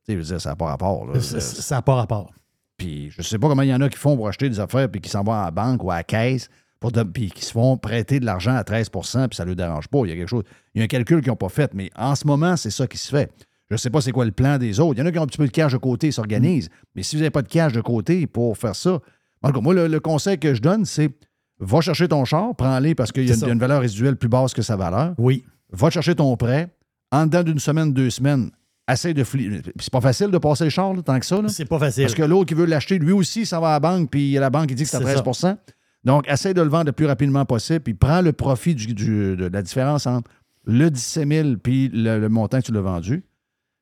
Tu 0.06 0.12
sais, 0.12 0.14
je 0.14 0.18
veux 0.18 0.24
dire, 0.24 0.42
ça 0.42 0.50
n'a 0.50 0.56
pas 0.56 0.66
rapport. 0.66 1.06
là. 1.06 1.20
Ça- 1.22 1.76
n'a 1.76 1.82
pas 1.82 1.96
rapport. 1.96 2.32
Puis 2.78 3.12
je 3.12 3.22
sais 3.22 3.38
pas 3.40 3.48
comment 3.48 3.62
il 3.62 3.70
y 3.70 3.74
en 3.74 3.82
a 3.82 3.90
qui 3.90 3.98
font 3.98 4.16
pour 4.16 4.28
acheter 4.28 4.50
des 4.50 4.60
affaires 4.60 4.90
puis 4.90 5.00
qui 5.02 5.10
s'en 5.10 5.24
vont 5.24 5.34
à 5.34 5.46
la 5.46 5.52
banque 5.52 5.84
ou 5.84 5.92
à 5.92 5.96
la 5.98 6.04
caisse 6.04 6.50
pour 6.80 6.92
de- 6.92 7.04
puis 7.04 7.32
qui 7.32 7.46
se 7.46 7.52
font 7.52 7.78
prêter 7.78 8.20
de 8.20 8.26
l'argent 8.26 8.56
à 8.56 8.64
13% 8.64 9.28
puis 9.30 9.36
ça 9.38 9.44
ne 9.46 9.50
leur 9.50 9.56
dérange 9.56 9.88
pas. 9.88 10.00
Il 10.06 10.10
y 10.10 10.12
a 10.12 10.16
quelque 10.16 10.28
chose. 10.30 10.44
Il 10.74 10.80
y 10.80 10.82
a 10.82 10.86
un 10.86 10.88
calcul 10.88 11.22
qu'ils 11.22 11.30
n'ont 11.30 11.36
pas 11.38 11.50
fait, 11.50 11.74
mais 11.74 11.90
en 11.96 12.16
ce 12.16 12.28
moment, 12.28 12.58
c'est 12.58 12.72
ça 12.72 12.88
qui 12.88 12.98
se 12.98 13.10
fait. 13.10 13.32
Je 13.70 13.76
ne 13.76 13.78
sais 13.78 13.90
pas 13.90 14.02
c'est 14.02 14.12
quoi 14.12 14.26
le 14.26 14.32
plan 14.32 14.58
des 14.58 14.80
autres. 14.80 14.96
Il 14.98 15.00
y 15.00 15.04
en 15.04 15.06
a 15.06 15.12
qui 15.12 15.20
ont 15.20 15.24
un 15.24 15.28
petit 15.28 15.38
peu 15.38 15.46
de 15.48 15.52
cash 15.52 15.72
de 15.72 15.78
côté, 15.78 16.08
ils 16.08 16.14
s'organisent. 16.14 16.70
Mais 16.96 17.04
si 17.04 17.16
vous 17.16 17.22
n'avez 17.22 17.32
pas 17.32 17.42
de 17.42 17.48
cash 17.48 17.72
de 17.74 17.82
côté 17.82 18.28
pour 18.28 18.58
faire 18.58 18.76
ça, 18.76 19.00
en 19.42 19.48
tout 19.50 19.54
cas, 19.56 19.62
moi, 19.62 19.74
le, 19.74 19.88
le 19.88 20.00
conseil 20.00 20.38
que 20.38 20.54
je 20.54 20.62
donne, 20.62 20.86
c'est 20.86 21.10
va 21.60 21.80
chercher 21.82 22.08
ton 22.10 22.26
char, 22.26 22.54
prends-les 22.56 22.94
parce 22.96 23.12
qu'il 23.14 23.24
y 23.28 23.32
a 23.32 23.36
une 23.54 23.60
valeur 23.60 23.80
résiduelle 23.82 24.18
plus 24.18 24.28
basse 24.28 24.54
que 24.54 24.62
sa 24.62 24.76
valeur. 24.76 25.14
Oui. 25.18 25.46
Va 25.74 25.90
chercher 25.90 26.16
ton 26.16 26.36
prêt. 26.38 26.70
En 27.12 27.26
dedans 27.26 27.44
d'une 27.44 27.60
semaine, 27.60 27.94
deux 27.94 28.10
semaines, 28.10 28.50
essaye 28.92 29.14
de 29.14 29.24
fli- 29.24 29.62
C'est 29.80 29.92
pas 29.92 30.02
facile 30.02 30.28
de 30.32 30.38
passer 30.38 30.64
le 30.66 30.70
char 30.70 30.94
là, 30.94 31.02
tant 31.02 31.20
que 31.20 31.26
ça. 31.26 31.42
C'est 31.50 31.66
pas 31.66 31.80
facile. 31.80 32.04
Parce 32.06 32.16
que 32.16 32.24
l'autre 32.24 32.46
qui 32.48 32.54
veut 32.54 32.66
l'acheter, 32.66 32.98
lui 33.00 33.12
aussi, 33.12 33.46
ça 33.46 33.60
va 33.60 33.70
à 33.70 33.72
la 33.74 33.80
banque, 33.80 34.10
puis 34.10 34.34
la 34.34 34.50
banque, 34.50 34.72
il 34.72 34.76
dit 34.76 34.84
que 34.84 34.90
c'est 34.90 34.98
à 34.98 35.00
C'est 35.00 35.06
13% 35.22 35.58
Donc, 36.06 36.28
essaye 36.30 36.54
de 36.54 36.62
le 36.62 36.70
vendre 36.70 36.86
le 36.88 36.92
plus 36.92 37.06
rapidement 37.06 37.46
possible, 37.46 37.80
puis 37.82 37.94
prends 37.94 38.22
le 38.22 38.34
profit 38.34 38.76
du- 38.76 38.94
du- 38.94 39.36
de 39.38 39.46
la 39.46 39.62
différence 39.62 40.06
entre 40.08 40.30
le 40.66 40.90
17 40.90 41.28
000 41.28 41.58
puis 41.58 41.90
le, 41.94 42.20
le 42.20 42.30
montant 42.30 42.60
que 42.60 42.66
tu 42.66 42.72
l'as 42.72 42.82
vendu. 42.82 43.24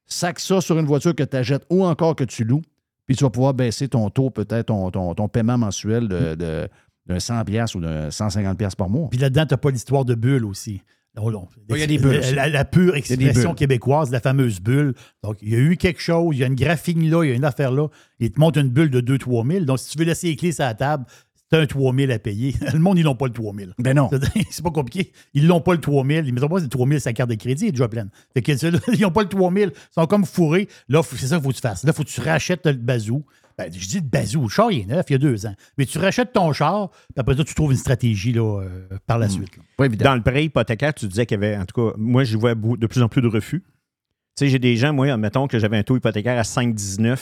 Sac 0.08 0.39
ça 0.39 0.60
sur 0.62 0.77
une 0.77 0.86
voiture 0.86 1.15
que 1.15 1.23
tu 1.23 1.38
achètes 1.38 1.65
ou 1.69 1.86
encore 1.86 2.15
que 2.15 2.23
tu 2.23 2.43
loues, 2.43 2.62
puis 3.08 3.15
tu 3.15 3.23
vas 3.23 3.30
pouvoir 3.30 3.54
baisser 3.54 3.88
ton 3.88 4.10
taux, 4.10 4.30
peut-être 4.30 4.67
ton, 4.67 4.91
ton, 4.91 5.13
ton 5.15 5.27
paiement 5.30 5.58
mensuel 5.58 6.08
de, 6.08 6.36
de, 6.36 6.67
d'un 7.08 7.19
100 7.19 7.43
pièces 7.45 7.75
ou 7.75 7.80
d'un 7.80 8.12
150 8.12 8.58
pièces 8.58 8.75
par 8.75 8.89
mois. 8.89 9.10
Puis 9.10 9.19
là-dedans, 9.19 9.45
tu 9.45 9.54
n'as 9.54 9.58
pas 9.58 9.71
l'histoire 9.71 10.04
de 10.06 10.15
bulle 10.15 10.45
aussi. 10.45 10.82
Non, 11.15 11.30
non. 11.30 11.47
Il 11.69 11.78
y 11.78 11.84
a 11.84 11.88
des 11.88 11.97
bulles. 11.97 12.21
La, 12.34 12.47
la 12.47 12.63
pure 12.63 12.95
expression 12.95 13.54
québécoise, 13.54 14.12
la 14.12 14.21
fameuse 14.21 14.62
bulle. 14.62 14.93
Donc, 15.24 15.38
il 15.41 15.50
y 15.50 15.56
a 15.56 15.60
eu 15.60 15.76
quelque 15.76 16.02
chose, 16.02 16.36
il 16.36 16.39
y 16.39 16.43
a 16.43 16.47
une 16.47 16.56
graphine 16.56 17.10
là, 17.10 17.24
il 17.24 17.30
y 17.30 17.34
a 17.34 17.36
une 17.36 17.43
affaire 17.43 17.71
là. 17.71 17.88
Il 18.19 18.32
te 18.32 18.39
montre 18.39 18.60
une 18.60 18.69
bulle 18.69 18.89
de 18.89 19.02
2-3 19.02 19.52
000. 19.52 19.65
Donc, 19.65 19.80
si 19.80 19.91
tu 19.91 19.97
veux 19.97 20.06
laisser 20.06 20.28
les 20.28 20.36
clés 20.38 20.54
sur 20.54 20.63
la 20.63 20.74
table, 20.74 21.06
c'est 21.52 21.60
un 21.60 21.65
3 21.65 21.93
000 21.93 22.12
à 22.12 22.19
payer. 22.19 22.56
Le 22.74 22.80
monde, 22.80 22.97
ils 22.97 23.04
n'ont 23.04 23.15
pas 23.15 23.28
le 23.28 23.34
3 23.34 23.54
000. 23.54 23.71
Ben 23.78 23.93
non. 23.93 24.10
C'est 24.52 24.63
pas 24.63 24.71
compliqué. 24.71 25.12
Ils 25.34 25.47
n'ont 25.47 25.60
pas 25.60 25.74
le 25.74 25.82
3 25.82 26.06
000. 26.06 26.26
Ils 26.26 26.34
mettent 26.34 26.47
pas 26.47 26.60
le 26.60 26.67
3 26.67 26.88
000 26.88 27.00
sa 27.00 27.12
carte 27.12 27.30
de 27.30 27.36
crédit, 27.36 27.67
est 27.67 27.71
déjà 27.71 27.89
pleine. 27.89 28.10
Fait 28.34 28.41
que 28.41 28.52
ils 28.93 29.02
n'ont 29.02 29.12
pas 29.12 29.24
le 29.24 29.30
3 29.30 29.52
000. 29.52 29.69
Ils 29.69 29.93
sont 29.93 30.08
comme 30.08 30.24
fourrés. 30.26 30.69
Là, 30.88 31.02
c'est 31.04 31.17
ça 31.26 31.36
qu'il 31.36 31.43
faut 31.43 31.50
que 31.50 31.56
tu 31.56 31.62
fasses. 31.62 31.84
Là, 31.84 31.91
il 31.91 31.95
faut 31.95 32.04
que 32.04 32.10
tu 32.10 32.21
rachètes 32.21 32.65
le 32.65 32.74
bazou. 32.74 33.26
Ben, 33.58 33.72
je 33.72 33.88
dis 33.88 33.98
le 33.98 34.08
bazou. 34.08 34.44
Le 34.44 34.50
char, 34.50 34.72
il 34.72 34.82
est 34.82 34.86
neuf, 34.86 35.06
il 35.10 35.14
y 35.14 35.16
a 35.16 35.20
deux 35.20 35.46
ans. 35.46 35.56
Mais 35.78 35.86
tu 35.86 35.98
rachètes 35.98 36.34
ton 36.34 36.52
char, 36.54 36.90
puis 36.90 37.00
après 37.18 37.36
ça, 37.36 37.44
tu 37.44 37.54
trouves 37.54 37.72
une 37.72 37.78
stratégie 37.78 38.34
là, 38.34 38.62
euh, 38.62 38.88
par 39.08 39.20
la 39.20 39.30
suite. 39.30 39.52
Pas 39.78 39.86
évident. 39.86 40.06
Dans 40.06 40.16
le 40.16 40.22
prêt 40.22 40.46
hypothécaire, 40.46 40.94
tu 40.94 41.08
disais 41.08 41.26
qu'il 41.26 41.36
y 41.36 41.44
avait, 41.44 41.58
en 41.58 41.66
tout 41.66 41.90
cas, 41.90 41.96
moi, 41.98 42.24
je 42.24 42.38
vois 42.38 42.56
de 42.56 42.88
plus 42.88 43.02
en 43.02 43.10
plus 43.10 43.22
de 43.22 43.28
refus. 43.28 43.62
Tu 43.62 44.46
sais, 44.46 44.50
j'ai 44.50 44.60
des 44.60 44.78
gens, 44.78 44.94
moi, 44.94 45.16
mettons 45.18 45.48
que 45.48 45.60
j'avais 45.60 45.78
un 45.78 45.84
taux 45.84 45.98
hypothécaire 45.98 46.38
à 46.38 46.44
5,19. 46.44 47.18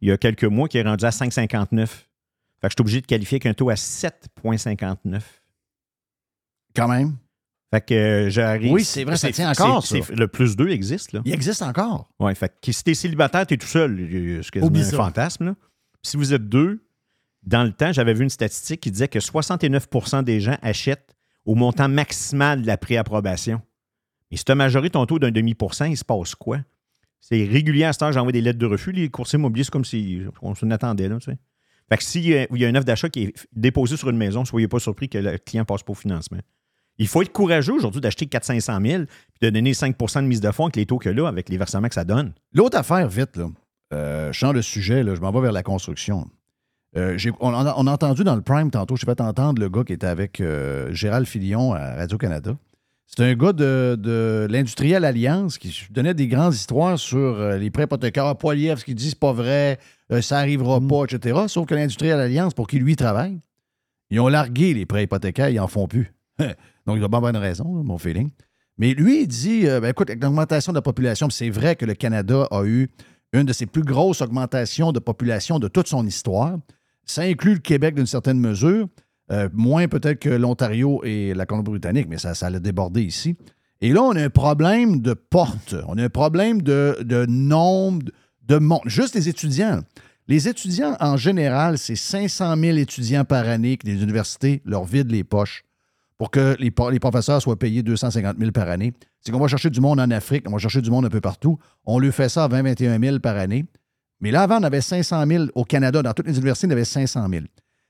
il 0.00 0.08
y 0.08 0.12
a 0.12 0.16
quelques 0.16 0.44
mois 0.44 0.68
qui 0.68 0.78
est 0.78 0.82
rendu 0.82 1.04
à 1.04 1.10
5,59. 1.10 1.86
Fait 2.60 2.68
que 2.68 2.72
je 2.72 2.74
suis 2.74 2.80
obligé 2.80 3.00
de 3.00 3.06
qualifier 3.06 3.36
avec 3.36 3.46
un 3.46 3.54
taux 3.54 3.70
à 3.70 3.74
7,59. 3.74 5.20
Quand 6.74 6.88
même. 6.88 7.16
Fait 7.72 7.86
que 7.86 7.94
euh, 7.94 8.30
j'arrive. 8.30 8.72
Oui, 8.72 8.84
c'est 8.84 9.04
vrai, 9.04 9.16
ça 9.16 9.30
tient 9.30 9.50
encore, 9.50 9.86
ça. 9.86 9.96
Le 10.16 10.26
plus 10.26 10.56
2 10.56 10.70
existe, 10.70 11.12
là. 11.12 11.22
Il 11.24 11.32
existe 11.32 11.62
encore. 11.62 12.10
Ouais, 12.18 12.34
fait 12.34 12.52
que 12.60 12.72
si 12.72 12.82
t'es 12.82 12.94
célibataire, 12.94 13.46
t'es 13.46 13.56
tout 13.56 13.66
seul. 13.66 14.42
C'est 14.42 14.62
un 14.62 14.84
fantasme, 14.96 15.44
là. 15.44 15.54
Si 16.02 16.16
vous 16.16 16.32
êtes 16.32 16.48
deux, 16.48 16.82
dans 17.42 17.62
le 17.62 17.72
temps, 17.72 17.92
j'avais 17.92 18.14
vu 18.14 18.24
une 18.24 18.30
statistique 18.30 18.80
qui 18.80 18.90
disait 18.90 19.08
que 19.08 19.18
69% 19.18 20.24
des 20.24 20.40
gens 20.40 20.56
achètent 20.62 21.14
au 21.44 21.54
montant 21.54 21.88
maximal 21.88 22.62
de 22.62 22.66
la 22.66 22.76
préapprobation. 22.76 23.60
Et 24.30 24.36
si 24.36 24.44
tu 24.44 24.52
as 24.52 24.54
majoré 24.54 24.90
ton 24.90 25.04
taux 25.06 25.18
d'un 25.18 25.30
demi-pourcent, 25.30 25.84
il 25.84 25.96
se 25.96 26.04
passe 26.04 26.34
quoi? 26.34 26.58
C'est 27.20 27.44
régulier 27.44 27.84
à 27.84 27.92
ce 27.92 27.98
temps, 27.98 28.12
j'envoie 28.12 28.32
des 28.32 28.40
lettres 28.40 28.58
de 28.58 28.66
refus. 28.66 28.92
Les 28.92 29.10
coursiers 29.10 29.38
immobiliers, 29.38 29.64
c'est 29.64 29.70
comme 29.70 29.84
si 29.84 30.22
on 30.42 30.54
s'en 30.54 30.70
attendait, 30.70 31.08
là, 31.08 31.18
tu 31.18 31.30
sais. 31.30 31.38
Fait 31.88 31.96
que 31.96 32.04
s'il 32.04 32.28
y 32.28 32.36
a 32.36 32.46
il 32.50 32.60
y 32.60 32.64
a 32.64 32.68
une 32.68 32.76
offre 32.76 32.86
d'achat 32.86 33.08
qui 33.10 33.24
est 33.24 33.48
déposée 33.52 33.96
sur 33.96 34.08
une 34.10 34.16
maison, 34.16 34.44
soyez 34.44 34.68
pas 34.68 34.78
surpris 34.78 35.08
que 35.08 35.18
le 35.18 35.38
client 35.38 35.64
passe 35.64 35.82
pas 35.82 35.92
au 35.92 35.96
financement. 35.96 36.38
Il 37.00 37.08
faut 37.08 37.22
être 37.22 37.32
courageux 37.32 37.72
aujourd'hui 37.72 38.00
d'acheter 38.00 38.26
400-500 38.26 38.88
000 38.88 39.04
puis 39.04 39.10
de 39.42 39.50
donner 39.50 39.72
5% 39.72 40.22
de 40.22 40.26
mise 40.28 40.40
de 40.40 40.50
fonds 40.52 40.64
avec 40.64 40.76
les 40.76 40.86
taux 40.86 40.98
que 40.98 41.08
là, 41.08 41.26
avec 41.26 41.48
les 41.48 41.56
versements 41.56 41.88
que 41.88 41.94
ça 41.94 42.04
donne. 42.04 42.32
L'autre 42.52 42.78
affaire, 42.78 43.08
vite, 43.08 43.36
là, 43.36 43.48
euh, 43.92 44.32
je 44.32 44.38
change 44.38 44.54
de 44.54 44.60
sujet, 44.60 45.02
là, 45.02 45.16
je 45.16 45.20
m'en 45.20 45.32
vais 45.32 45.40
vers 45.40 45.52
la 45.52 45.64
construction. 45.64 46.28
Euh, 46.96 47.18
on, 47.40 47.52
a, 47.52 47.74
on 47.76 47.86
a 47.86 47.92
entendu 47.92 48.22
dans 48.22 48.36
le 48.36 48.42
Prime 48.42 48.70
tantôt, 48.70 48.96
je 48.96 49.04
fait 49.04 49.20
entendre 49.20 49.60
le 49.60 49.68
gars 49.68 49.82
qui 49.82 49.92
était 49.92 50.06
avec 50.06 50.40
euh, 50.40 50.92
Gérald 50.92 51.26
Filion 51.26 51.72
à 51.72 51.96
Radio-Canada. 51.96 52.56
C'est 53.12 53.24
un 53.24 53.34
gars 53.34 53.52
de, 53.52 53.96
de 53.98 54.46
l'Industriel 54.48 55.04
Alliance 55.04 55.58
qui 55.58 55.86
donnait 55.90 56.14
des 56.14 56.28
grandes 56.28 56.54
histoires 56.54 56.96
sur 56.96 57.18
euh, 57.18 57.58
les 57.58 57.68
prêts 57.68 57.82
hypothécaires. 57.82 58.36
Poiliev 58.36 58.84
qui 58.84 58.94
dit 58.94 59.10
c'est 59.10 59.18
pas 59.18 59.32
vrai, 59.32 59.80
euh, 60.12 60.22
ça 60.22 60.38
arrivera 60.38 60.80
pas, 60.80 61.04
etc. 61.04 61.40
Sauf 61.48 61.66
que 61.66 61.74
l'Industriel 61.74 62.20
Alliance, 62.20 62.54
pour 62.54 62.68
qui 62.68 62.78
lui 62.78 62.94
travaille, 62.94 63.40
ils 64.10 64.20
ont 64.20 64.28
largué 64.28 64.74
les 64.74 64.86
prêts 64.86 65.02
hypothécaires, 65.02 65.48
ils 65.48 65.58
en 65.58 65.66
font 65.66 65.88
plus. 65.88 66.12
Donc, 66.86 66.96
il 66.96 67.08
pas 67.08 67.16
avoir 67.16 67.30
une 67.30 67.36
raison, 67.36 67.64
mon 67.64 67.98
feeling. 67.98 68.30
Mais 68.78 68.94
lui, 68.94 69.22
il 69.22 69.28
dit 69.28 69.68
euh, 69.68 69.80
ben, 69.80 69.88
écoute, 69.88 70.08
avec 70.08 70.22
l'augmentation 70.22 70.72
de 70.72 70.78
la 70.78 70.82
population, 70.82 71.28
c'est 71.30 71.50
vrai 71.50 71.76
que 71.76 71.84
le 71.84 71.94
Canada 71.94 72.48
a 72.50 72.64
eu 72.64 72.88
une 73.32 73.44
de 73.44 73.52
ses 73.52 73.66
plus 73.66 73.82
grosses 73.82 74.22
augmentations 74.22 74.90
de 74.92 74.98
population 74.98 75.58
de 75.58 75.68
toute 75.68 75.86
son 75.86 76.06
histoire. 76.06 76.56
Ça 77.04 77.22
inclut 77.22 77.54
le 77.54 77.60
Québec 77.60 77.94
d'une 77.94 78.06
certaine 78.06 78.40
mesure, 78.40 78.88
euh, 79.30 79.48
moins 79.52 79.86
peut-être 79.86 80.18
que 80.18 80.30
l'Ontario 80.30 81.02
et 81.04 81.34
la 81.34 81.46
Colombie-Britannique, 81.46 82.06
mais 82.08 82.18
ça, 82.18 82.34
ça 82.34 82.50
l'a 82.50 82.58
débordé 82.58 83.02
ici. 83.02 83.36
Et 83.82 83.92
là, 83.92 84.02
on 84.02 84.12
a 84.12 84.22
un 84.22 84.30
problème 84.30 85.00
de 85.00 85.14
porte. 85.14 85.74
On 85.86 85.96
a 85.98 86.04
un 86.04 86.08
problème 86.08 86.62
de, 86.62 86.98
de 87.02 87.26
nombre 87.26 88.06
de 88.46 88.58
monde. 88.58 88.80
Juste 88.86 89.14
les 89.14 89.28
étudiants. 89.28 89.80
Les 90.26 90.48
étudiants, 90.48 90.96
en 91.00 91.16
général, 91.16 91.78
c'est 91.78 91.96
500 91.96 92.56
000 92.56 92.78
étudiants 92.78 93.24
par 93.24 93.48
année 93.48 93.76
que 93.76 93.86
les 93.86 94.02
universités 94.02 94.62
leur 94.64 94.84
vident 94.84 95.10
les 95.12 95.24
poches 95.24 95.64
pour 96.20 96.30
que 96.30 96.54
les, 96.58 96.70
professeurs 96.70 97.40
soient 97.40 97.58
payés 97.58 97.82
250 97.82 98.36
000 98.38 98.50
par 98.50 98.68
année. 98.68 98.92
C'est 99.22 99.32
qu'on 99.32 99.38
va 99.38 99.48
chercher 99.48 99.70
du 99.70 99.80
monde 99.80 100.00
en 100.00 100.10
Afrique, 100.10 100.44
on 100.46 100.52
va 100.52 100.58
chercher 100.58 100.82
du 100.82 100.90
monde 100.90 101.06
un 101.06 101.08
peu 101.08 101.22
partout. 101.22 101.58
On 101.86 101.98
lui 101.98 102.12
fait 102.12 102.28
ça 102.28 102.44
à 102.44 102.48
20 102.48 102.62
21 102.62 103.00
000 103.00 103.18
par 103.20 103.38
année. 103.38 103.64
Mais 104.20 104.30
là, 104.30 104.42
avant, 104.42 104.58
on 104.60 104.62
avait 104.62 104.82
500 104.82 105.26
000 105.26 105.44
au 105.54 105.64
Canada. 105.64 106.02
Dans 106.02 106.12
toutes 106.12 106.26
les 106.26 106.34
universités, 106.34 106.66
on 106.66 106.72
avait 106.72 106.84
500 106.84 107.26
000. 107.26 107.46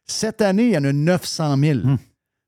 Cette 0.07 0.43
année, 0.43 0.67
il 0.67 0.73
y 0.75 0.79
en 0.79 0.85
a 0.85 0.93
900 0.93 1.57
000. 1.59 1.79
Hmm. 1.81 1.97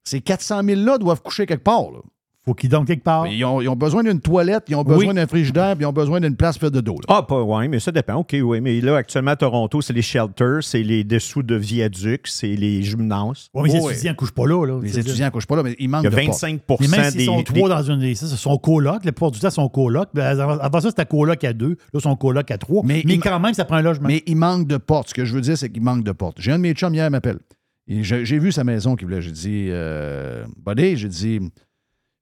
Ces 0.04 0.20
400 0.20 0.62
000-là 0.62 0.98
doivent 0.98 1.20
coucher 1.20 1.46
quelque 1.46 1.64
part. 1.64 1.90
là. 1.90 1.98
Faut 2.44 2.54
qu'ils 2.54 2.68
dorment 2.70 2.86
quelque 2.86 3.04
part. 3.04 3.28
Ils, 3.28 3.44
ont, 3.44 3.60
ils 3.60 3.68
ont 3.68 3.76
besoin 3.76 4.02
d'une 4.02 4.20
toilette, 4.20 4.64
ils 4.68 4.74
ont 4.74 4.82
besoin 4.82 5.08
Oui. 5.10 5.14
d'un 5.14 5.28
frigidaire, 5.28 5.76
puis 5.76 5.84
ils 5.84 5.86
ont 5.86 5.92
besoin 5.92 6.18
d'une 6.20 6.34
place 6.34 6.58
faite 6.58 6.72
de 6.72 6.80
dos. 6.80 6.94
là. 6.96 7.04
Ah, 7.06 7.22
pas, 7.22 7.40
ouais, 7.40 7.68
mais 7.68 7.78
ça 7.78 7.92
dépend. 7.92 8.14
OK, 8.16 8.34
oui. 8.42 8.60
Mais 8.60 8.80
là, 8.80 8.96
actuellement, 8.96 9.30
à 9.30 9.36
Toronto, 9.36 9.80
c'est 9.80 9.92
les 9.92 10.02
shelters, 10.02 10.58
c'est 10.62 10.82
les 10.82 11.04
dessous 11.04 11.44
de 11.44 11.54
viaducs, 11.54 12.26
c'est 12.26 12.56
les 12.56 12.82
gymnases. 12.82 13.48
Ouais, 13.54 13.62
mais 13.64 13.78
les 13.78 13.86
étudiants 13.92 14.10
ne 14.10 14.16
couchent 14.16 14.32
pas 14.32 14.46
là. 14.46 14.66
là. 14.66 14.80
Les 14.82 14.98
étudiants 14.98 15.26
ne 15.26 15.30
couchent 15.30 15.46
pas 15.46 15.54
là, 15.54 15.62
mais 15.62 15.76
ils 15.78 15.88
manquent 15.88 16.02
Il 16.02 16.04
y 16.04 16.06
a 16.08 16.10
de 16.10 16.16
portes. 16.26 16.42
25 16.42 16.60
Mais 16.80 16.88
même 16.88 17.04
s'ils 17.10 17.18
des, 17.18 17.24
sont 17.26 17.36
des- 17.38 17.44
trois 17.44 17.68
dans 17.68 17.82
une. 17.82 18.14
Ça, 18.16 18.26
c'est 18.26 18.36
son 18.36 18.58
coloc. 18.58 19.04
La 19.04 19.12
plupart 19.12 19.30
du 19.30 19.38
temps, 19.38 19.50
son 19.50 19.68
coloc. 19.68 20.08
Ben, 20.12 20.40
Avant 20.40 20.80
ça, 20.80 20.88
c'était 20.90 21.06
coloc 21.06 21.44
à 21.44 21.52
deux. 21.52 21.76
Là, 21.94 22.00
son 22.00 22.16
coloc 22.16 22.50
à 22.50 22.58
trois. 22.58 22.82
Mais 22.84 23.02
Mais, 23.04 23.14
il- 23.14 23.20
quand 23.20 23.38
même, 23.38 23.54
ça 23.54 23.64
prend 23.64 23.76
un 23.76 23.82
logement. 23.82 24.08
Mais 24.08 24.24
il 24.26 24.36
manque 24.36 24.66
de 24.66 24.78
portes. 24.78 25.10
Ce 25.10 25.14
que 25.14 25.24
je 25.24 25.32
veux 25.32 25.40
dire, 25.42 25.56
c'est 25.56 25.70
qu'il 25.70 25.82
manque 25.82 26.02
de 26.02 26.12
portes. 26.12 26.38
J'ai 26.40 26.50
un 26.50 26.56
de 26.56 26.62
mes 26.62 26.72
chums 26.72 26.92
hier 26.92 27.08
m'appelle. 27.08 27.38
J'ai 27.86 28.24
j'ai 28.24 28.38
vu 28.40 28.50
sa 28.50 28.64
maison 28.64 28.96
qui 28.96 29.04
voulait. 29.04 29.22
J'ai 29.22 29.30
dit, 29.32 29.66
euh, 29.70 30.44
Buddy, 30.64 30.96
j'ai 30.96 31.08
dit, 31.08 31.40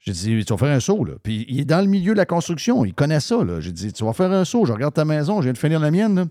j'ai 0.00 0.12
dit, 0.12 0.44
tu 0.44 0.52
vas 0.52 0.56
faire 0.58 0.74
un 0.74 0.80
saut. 0.80 1.04
Là. 1.04 1.12
Puis 1.22 1.44
il 1.48 1.60
est 1.60 1.64
dans 1.64 1.80
le 1.80 1.86
milieu 1.86 2.12
de 2.12 2.18
la 2.18 2.26
construction. 2.26 2.84
Il 2.84 2.94
connaît 2.94 3.20
ça. 3.20 3.44
là. 3.44 3.60
J'ai 3.60 3.72
dit, 3.72 3.92
tu 3.92 4.04
vas 4.04 4.12
faire 4.14 4.32
un 4.32 4.44
saut. 4.44 4.64
Je 4.64 4.72
regarde 4.72 4.94
ta 4.94 5.04
maison. 5.04 5.38
Je 5.40 5.44
viens 5.44 5.52
de 5.52 5.58
finir 5.58 5.78
la 5.80 5.90
mienne. 5.90 6.14
là. 6.16 6.24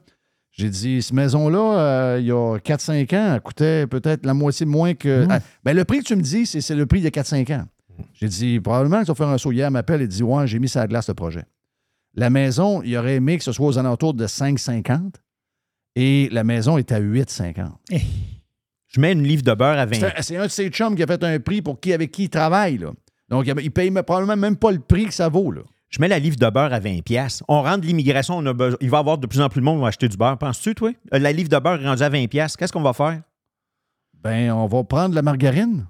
J'ai 0.52 0.70
dit, 0.70 1.02
cette 1.02 1.14
maison-là, 1.14 1.80
euh, 1.80 2.18
il 2.20 2.26
y 2.26 2.32
a 2.32 2.58
4-5 2.58 3.16
ans, 3.16 3.34
elle 3.36 3.42
coûtait 3.42 3.86
peut-être 3.88 4.26
la 4.26 4.34
moitié 4.34 4.66
moins 4.66 4.94
que. 4.96 5.26
Mm. 5.26 5.32
Ah, 5.32 5.40
ben, 5.64 5.76
le 5.76 5.86
prix 5.86 6.00
que 6.00 6.06
tu 6.06 6.16
me 6.16 6.22
dis, 6.22 6.46
c'est 6.48 6.76
le 6.76 6.86
prix 6.88 7.02
de 7.02 7.10
4-5 7.10 7.54
ans. 7.56 7.66
J'ai 8.14 8.28
dit, 8.28 8.60
probablement 8.60 9.00
que 9.02 9.06
tu 9.06 9.12
vas 9.12 9.16
faire 9.16 9.28
un 9.28 9.38
saut. 9.38 9.52
Hier, 9.52 9.68
elle 9.68 9.74
m'appelle 9.74 10.02
et 10.02 10.08
dit, 10.08 10.24
ouais, 10.24 10.48
j'ai 10.48 10.58
mis 10.60 10.68
ça 10.68 10.82
à 10.82 10.88
glace 10.88 11.08
le 11.08 11.14
projet. 11.14 11.44
La 12.16 12.30
maison, 12.32 12.82
il 12.82 12.98
aurait 12.98 13.16
aimé 13.16 13.38
que 13.38 13.44
ce 13.44 13.52
soit 13.52 13.68
aux 13.68 13.78
alentours 13.78 14.16
de 14.16 14.26
5,50 14.26 15.12
et 15.96 16.28
la 16.32 16.44
maison 16.44 16.78
est 16.80 16.92
à 16.92 17.00
8,50. 17.00 17.68
Je 18.88 19.00
mets 19.00 19.12
une 19.12 19.24
livre 19.24 19.44
de 19.44 19.54
beurre 19.54 19.78
à 19.78 19.86
20. 19.86 19.94
C'est 19.94 20.06
un- 20.06 20.22
C'est 20.22 20.38
un 20.38 20.44
de 20.46 20.52
ses 20.52 20.70
chums 20.70 20.96
qui 20.96 21.04
a 21.04 21.08
fait 21.08 21.24
un 21.24 21.40
prix 21.40 21.62
pour 21.62 21.80
qui 21.80 21.94
avec 21.94 22.12
qui 22.12 22.24
il 22.24 22.30
travaille. 22.30 22.80
Là. 22.80 22.92
Donc, 23.30 23.46
il 23.48 23.54
il 23.62 23.72
paye 23.72 23.92
probablement 23.92 24.36
même 24.38 24.56
pas 24.56 24.72
le 24.72 24.80
prix 24.80 25.06
que 25.06 25.14
ça 25.14 25.30
vaut. 25.30 25.52
Là. 25.52 25.62
Je 25.90 26.00
mets 26.02 26.08
la 26.08 26.20
livre 26.20 26.36
de 26.38 26.50
beurre 26.50 26.72
à 26.74 26.80
20 26.80 27.02
pièces. 27.04 27.44
On 27.48 27.62
rentre 27.64 27.82
de 27.82 27.86
l'immigration, 27.88 28.38
on 28.38 28.46
a 28.46 28.54
besoin- 28.54 28.78
il 28.82 28.90
va 28.90 28.98
y 28.98 29.00
avoir 29.00 29.18
de 29.18 29.26
plus 29.28 29.42
en 29.42 29.50
plus 29.50 29.60
de 29.62 29.66
monde 29.66 29.78
qui 29.78 29.82
va 29.82 29.88
acheter 29.88 30.08
du 30.08 30.18
beurre. 30.18 30.38
Penses-tu, 30.38 30.76
toi? 30.76 30.92
Euh, 31.14 31.20
La 31.20 31.32
livre 31.32 31.50
de 31.50 31.58
beurre 31.58 31.82
est 31.82 31.88
rendue 31.88 32.04
à 32.04 32.10
20 32.10 32.28
pièces. 32.28 32.56
Qu'est-ce 32.56 32.72
qu'on 32.74 32.82
va 32.82 32.94
faire? 32.94 33.22
Ben, 34.22 34.52
on 34.52 34.68
va 34.68 34.84
prendre 34.84 35.16
la 35.16 35.22
margarine. 35.22 35.88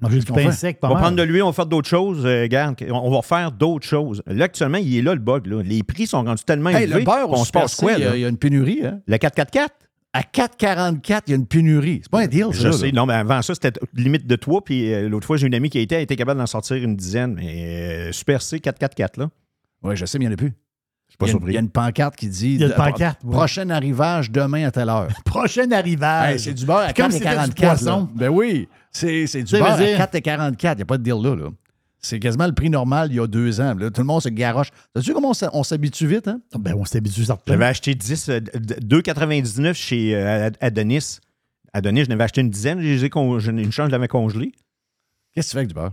Manger 0.00 0.20
du 0.20 0.32
pain 0.32 0.50
sec, 0.52 0.80
pas 0.80 0.86
On 0.86 0.90
va 0.90 0.94
mal. 0.94 1.02
prendre 1.02 1.16
de 1.18 1.22
l'huile, 1.22 1.42
on 1.42 1.48
va 1.48 1.52
faire 1.52 1.66
d'autres 1.66 1.88
choses. 1.88 2.24
Euh, 2.24 2.42
regarde, 2.42 2.74
on 2.90 3.10
va 3.10 3.20
faire 3.20 3.52
d'autres 3.52 3.86
choses. 3.86 4.22
Là, 4.26 4.46
actuellement, 4.46 4.78
il 4.78 4.96
est 4.96 5.02
là 5.02 5.12
le 5.14 5.20
bug. 5.20 5.46
là. 5.46 5.62
Les 5.62 5.82
prix 5.82 6.06
sont 6.06 6.22
rendus 6.22 6.42
tellement 6.44 6.70
Hey, 6.70 6.84
élevés. 6.84 7.00
le 7.00 7.04
beurre, 7.04 7.28
on 7.30 7.44
se 7.44 7.50
passe 7.52 7.76
quoi, 7.76 7.90
C, 7.94 7.98
il 7.98 8.02
y 8.02 8.06
a- 8.06 8.10
là? 8.10 8.16
il 8.16 8.20
y, 8.20 8.24
a 8.24 8.28
une 8.28 8.38
pénurie. 8.38 8.80
Hein? 8.86 9.00
Le 9.06 9.18
444? 9.18 9.74
À 10.12 10.22
4,44, 10.22 11.22
il 11.26 11.30
y 11.30 11.32
a 11.34 11.36
une 11.36 11.46
pénurie. 11.46 12.00
C'est 12.02 12.10
pas 12.10 12.22
un 12.22 12.26
deal, 12.26 12.46
ça. 12.52 12.58
Je 12.60 12.66
là, 12.68 12.72
sais. 12.72 12.86
là. 12.86 12.92
Non, 12.92 13.06
mais 13.06 13.14
avant 13.14 13.42
ça, 13.42 13.54
c'était 13.54 13.78
limite 13.94 14.26
de 14.26 14.36
toi. 14.36 14.62
Puis 14.64 14.92
euh, 14.92 15.08
l'autre 15.08 15.26
fois, 15.26 15.36
j'ai 15.36 15.46
une 15.46 15.54
amie 15.54 15.70
qui 15.70 15.78
a 15.78 15.80
été, 15.82 15.94
elle 15.94 16.02
était 16.02 16.16
capable 16.16 16.40
d'en 16.40 16.46
sortir 16.46 16.76
une 16.78 16.96
dizaine. 16.96 17.34
Mais 17.34 18.08
euh, 18.08 18.12
Super 18.12 18.42
C 18.42 18.58
444, 18.58 19.18
là. 19.18 19.30
Oui, 19.84 19.96
je 19.96 20.04
sais, 20.06 20.18
mais 20.18 20.24
il 20.24 20.28
n'y 20.28 20.32
en 20.32 20.34
a 20.34 20.38
plus. 20.38 20.52
Je 21.08 21.12
suis 21.12 21.16
pas 21.18 21.26
il, 21.26 21.28
y 21.28 21.30
a, 21.30 21.32
surpris. 21.32 21.50
il 21.50 21.54
y 21.54 21.56
a 21.56 21.60
une 21.60 21.70
pancarte 21.70 22.16
qui 22.16 22.28
dit 22.28 22.54
Il 22.54 22.60
y 22.60 22.64
a 22.64 22.66
une 22.68 22.72
pancarte, 22.74 23.20
oui. 23.24 23.30
prochain 23.32 23.70
arrivage 23.70 24.30
demain 24.30 24.66
à 24.66 24.70
telle 24.70 24.88
heure. 24.88 25.08
Prochain 25.24 25.70
arrivage. 25.72 26.32
Hey, 26.34 26.38
c'est 26.40 26.54
du 26.54 26.64
beurre 26.66 26.78
à 26.88 26.92
Comme 26.92 27.10
si 27.12 27.18
c'était 27.18 27.30
du 27.30 27.50
4,44. 27.52 27.54
poisson. 27.54 28.00
là. 28.00 28.08
Ben 28.14 28.28
oui, 28.28 28.68
c'est 28.92 29.26
c'est 29.26 29.42
du 29.42 29.50
Ça 29.50 29.58
beurre 29.58 29.76
dire- 29.76 30.00
à 30.00 30.06
4,44. 30.06 30.72
Il 30.74 30.76
n'y 30.76 30.82
a 30.82 30.84
pas 30.86 30.98
de 30.98 31.02
deal 31.02 31.14
là. 31.22 31.34
là. 31.36 31.48
C'est 32.02 32.18
quasiment 32.18 32.46
le 32.46 32.54
prix 32.54 32.70
normal 32.70 33.08
il 33.10 33.16
y 33.16 33.20
a 33.20 33.26
deux 33.26 33.60
ans. 33.60 33.74
Là, 33.74 33.90
tout 33.90 34.00
le 34.00 34.06
monde 34.06 34.22
se 34.22 34.28
garoche. 34.30 34.68
Sais-tu 34.96 35.12
comment 35.12 35.32
on 35.52 35.62
s'habitue 35.62 36.06
vite? 36.06 36.28
Hein? 36.28 36.40
Ben, 36.58 36.74
on 36.74 36.84
s'est 36.84 36.98
habitué 36.98 37.24
certain. 37.24 37.42
J'avais 37.52 37.66
acheté 37.66 37.94
10, 37.94 38.28
euh, 38.30 38.40
d- 38.40 38.50
d- 38.58 39.00
2,99 39.02 39.74
chez 39.74 40.14
euh, 40.14 40.46
Ad- 40.46 40.56
Adonis. 40.60 41.18
Adonis, 41.72 42.04
je 42.04 42.08
n'avais 42.08 42.24
acheté 42.24 42.40
une 42.40 42.50
dizaine. 42.50 42.80
J'ai 42.80 43.06
une 43.06 43.72
chance, 43.72 43.86
je 43.86 43.92
l'avais 43.92 44.08
congelé. 44.08 44.52
Qu'est-ce 45.34 45.48
que 45.48 45.50
tu 45.50 45.52
fais 45.52 45.58
avec 45.58 45.68
du 45.68 45.74
beurre? 45.74 45.92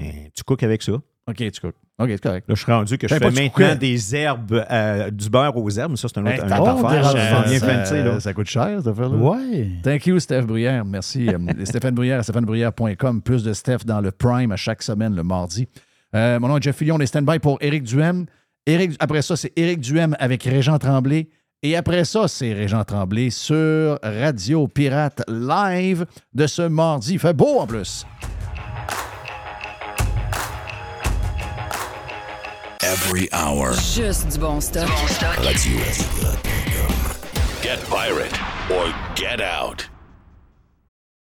Euh, 0.00 0.04
tu 0.34 0.42
cookes 0.44 0.62
avec 0.64 0.82
ça. 0.82 0.92
OK, 1.28 1.36
tu 1.50 1.60
cookes. 1.60 1.74
OK, 1.98 2.08
c'est 2.10 2.22
correct. 2.22 2.48
Là, 2.48 2.54
je 2.54 2.62
suis 2.62 2.70
rendu 2.72 2.98
que 2.98 3.08
je 3.08 3.14
Ben, 3.18 3.32
fais 3.32 3.42
maintenant 3.42 3.74
des 3.74 4.14
herbes, 4.14 4.64
euh, 4.70 5.10
du 5.10 5.28
beurre 5.28 5.56
aux 5.56 5.70
herbes. 5.70 5.96
Ça, 5.96 6.06
c'est 6.08 6.18
un 6.18 6.22
autre, 6.22 6.32
Hey, 6.34 6.40
un 6.40 6.46
ta 6.46 6.60
autre 6.62 6.84
affaire, 6.86 7.06
affaire, 7.08 7.42
ça, 7.42 7.48
bien 7.48 7.58
ça- 7.58 7.66
fancy, 7.84 7.94
là. 8.04 8.20
ça 8.20 8.32
coûte 8.32 8.46
cher, 8.46 8.76
cette 8.78 8.86
affaire-là. 8.86 9.16
Ouais. 9.16 9.68
Thank 9.82 10.06
you, 10.06 10.20
Steph 10.20 10.42
Bruyère. 10.42 10.84
Merci. 10.84 11.28
Euh, 11.28 11.38
Stéphane 11.64 11.94
Bruyère 11.94 12.20
à 12.20 12.22
stéphanebruyère.com. 12.22 13.22
Plus 13.22 13.42
de 13.42 13.52
Steph 13.54 13.78
dans 13.86 14.00
le 14.00 14.12
Prime 14.12 14.52
à 14.52 14.56
chaque 14.56 14.82
semaine, 14.82 15.16
le 15.16 15.22
mardi. 15.24 15.66
Euh, 16.14 16.38
mon 16.38 16.48
nom 16.48 16.58
est 16.58 16.62
Jeff 16.62 16.76
Fillion. 16.76 16.94
On 16.96 17.00
est 17.00 17.06
stand-by 17.06 17.38
pour 17.40 17.58
Éric 17.60 17.82
Duhem. 17.82 18.26
Éric- 18.66 18.96
après 19.00 19.22
ça, 19.22 19.34
c'est 19.36 19.52
Éric 19.56 19.80
Duhem 19.80 20.14
avec 20.20 20.44
Régent 20.44 20.78
Tremblay. 20.78 21.28
Et 21.62 21.74
après 21.76 22.04
ça, 22.04 22.28
c'est 22.28 22.52
Régent 22.52 22.84
Tremblay 22.84 23.30
sur 23.30 23.98
Radio 24.02 24.68
Pirate 24.68 25.22
Live 25.28 26.04
de 26.34 26.46
ce 26.46 26.62
mardi. 26.62 27.14
Il 27.14 27.18
fait 27.18 27.34
beau 27.34 27.58
en 27.58 27.66
plus. 27.66 28.06
Every 32.86 33.28
hour. 33.32 33.72
Juste 33.72 34.28
du 34.30 34.38
bon 34.38 34.60
stock. 34.60 34.88
Radio. 35.38 35.80
Get 37.60 37.80
pirate 37.90 38.32
or 38.70 38.94
get 39.16 39.40
out. 39.40 39.95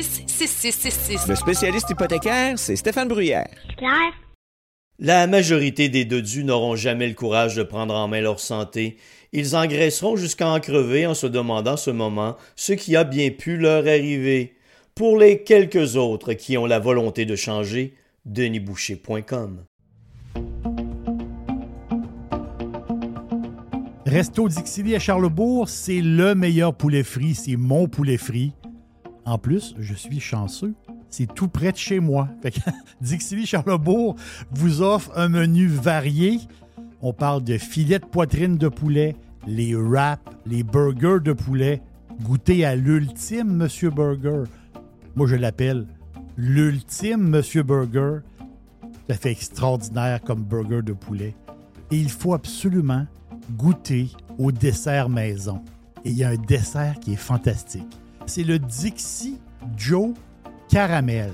266-6666. 0.00 1.28
Le 1.28 1.36
spécialiste 1.36 1.90
hypothécaire, 1.90 2.58
c'est 2.58 2.76
Stéphane 2.76 3.08
Bruyère. 3.08 3.48
Claire? 3.76 4.12
La 4.98 5.26
majorité 5.26 5.88
des 5.88 6.04
dodus 6.04 6.44
n'auront 6.44 6.76
jamais 6.76 7.08
le 7.08 7.14
courage 7.14 7.56
de 7.56 7.62
prendre 7.62 7.94
en 7.94 8.08
main 8.08 8.20
leur 8.20 8.40
santé. 8.40 8.96
Ils 9.32 9.56
engraisseront 9.56 10.16
jusqu'à 10.16 10.48
en 10.48 10.60
crever 10.60 11.06
en 11.06 11.14
se 11.14 11.26
demandant 11.26 11.76
ce 11.76 11.90
moment 11.90 12.36
ce 12.56 12.72
qui 12.72 12.96
a 12.96 13.04
bien 13.04 13.30
pu 13.30 13.56
leur 13.56 13.86
arriver. 13.86 14.56
Pour 14.94 15.18
les 15.18 15.42
quelques 15.42 15.96
autres 15.96 16.34
qui 16.34 16.58
ont 16.58 16.66
la 16.66 16.78
volonté 16.78 17.24
de 17.24 17.36
changer, 17.36 17.94
denisboucher.com. 18.26 19.64
Resto 24.04 24.48
Dixili 24.48 24.96
à 24.96 24.98
Charlebourg, 24.98 25.68
c'est 25.68 26.00
le 26.00 26.34
meilleur 26.34 26.74
poulet 26.74 27.04
frit, 27.04 27.34
c'est 27.34 27.56
mon 27.56 27.86
poulet 27.86 28.16
frit. 28.16 28.52
En 29.24 29.38
plus, 29.38 29.74
je 29.78 29.94
suis 29.94 30.20
chanceux, 30.20 30.74
c'est 31.08 31.32
tout 31.32 31.48
près 31.48 31.72
de 31.72 31.76
chez 31.76 32.00
moi. 32.00 32.28
Fait 32.42 32.52
que 32.52 32.60
Dixili 33.00 33.46
Charlebourg 33.46 34.16
vous 34.50 34.82
offre 34.82 35.10
un 35.16 35.28
menu 35.28 35.66
varié. 35.66 36.40
On 37.02 37.12
parle 37.12 37.42
de 37.44 37.58
filets 37.58 37.98
de 37.98 38.04
poitrine 38.04 38.56
de 38.56 38.68
poulet, 38.68 39.16
les 39.46 39.74
wraps, 39.74 40.22
les 40.46 40.62
burgers 40.62 41.20
de 41.22 41.32
poulet. 41.32 41.82
Goûtez 42.22 42.64
à 42.64 42.76
l'ultime 42.76 43.48
Monsieur 43.48 43.90
Burger. 43.90 44.44
Moi, 45.16 45.26
je 45.26 45.36
l'appelle 45.36 45.86
l'ultime 46.36 47.28
Monsieur 47.28 47.62
Burger. 47.62 48.18
Ça 49.08 49.16
fait 49.16 49.32
extraordinaire 49.32 50.20
comme 50.22 50.44
burger 50.44 50.82
de 50.82 50.92
poulet. 50.92 51.34
Et 51.90 51.96
il 51.96 52.10
faut 52.10 52.34
absolument 52.34 53.06
goûter 53.56 54.08
au 54.38 54.52
dessert 54.52 55.08
maison. 55.08 55.62
Et 56.04 56.10
il 56.10 56.16
y 56.16 56.24
a 56.24 56.28
un 56.30 56.36
dessert 56.36 57.00
qui 57.00 57.14
est 57.14 57.16
fantastique. 57.16 57.99
C'est 58.32 58.44
le 58.44 58.60
Dixie 58.60 59.40
Joe 59.76 60.10
Caramel. 60.68 61.32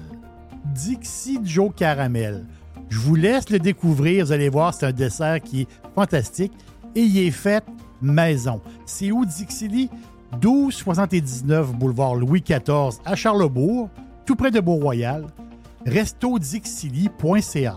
Dixie 0.65 1.39
Joe 1.45 1.71
Caramel. 1.77 2.47
Je 2.89 2.99
vous 2.99 3.17
laisse 3.17 3.51
le 3.51 3.59
découvrir. 3.59 4.25
Vous 4.25 4.33
allez 4.33 4.49
voir, 4.49 4.73
c'est 4.73 4.87
un 4.87 4.93
dessert 4.93 5.43
qui 5.43 5.61
est 5.61 5.69
fantastique. 5.95 6.55
Et 6.95 7.03
il 7.03 7.19
est 7.19 7.31
fait 7.31 7.63
maison. 8.01 8.63
C'est 8.87 9.13
où 9.13 9.27
Dixili? 9.27 9.91
1279 10.43 11.75
boulevard 11.75 12.15
Louis 12.15 12.41
XIV 12.41 12.99
à 13.05 13.15
Charlebourg, 13.15 13.91
tout 14.25 14.35
près 14.35 14.51
de 14.51 14.61
Beau-Royal. 14.61 15.27
restodixili.ca. 15.85 17.77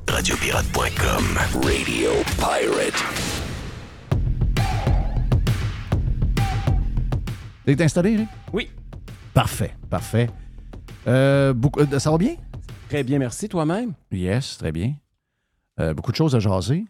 Radiopirate.com. 0.21 1.23
Radio 1.63 2.11
Pirate. 2.37 3.03
T'es 7.65 7.81
installé, 7.83 8.11
Eric? 8.13 8.27
Oui. 8.53 8.69
Parfait, 9.33 9.73
parfait. 9.89 10.29
Euh, 11.07 11.53
beaucoup- 11.53 11.79
euh, 11.79 11.97
ça 11.97 12.11
va 12.11 12.19
bien? 12.19 12.35
Très 12.87 13.01
bien, 13.03 13.17
merci. 13.17 13.49
Toi-même? 13.49 13.93
Yes, 14.11 14.59
très 14.59 14.71
bien. 14.71 14.93
Euh, 15.79 15.95
beaucoup 15.95 16.11
de 16.11 16.17
choses 16.17 16.35
à 16.35 16.39
jaser. 16.39 16.85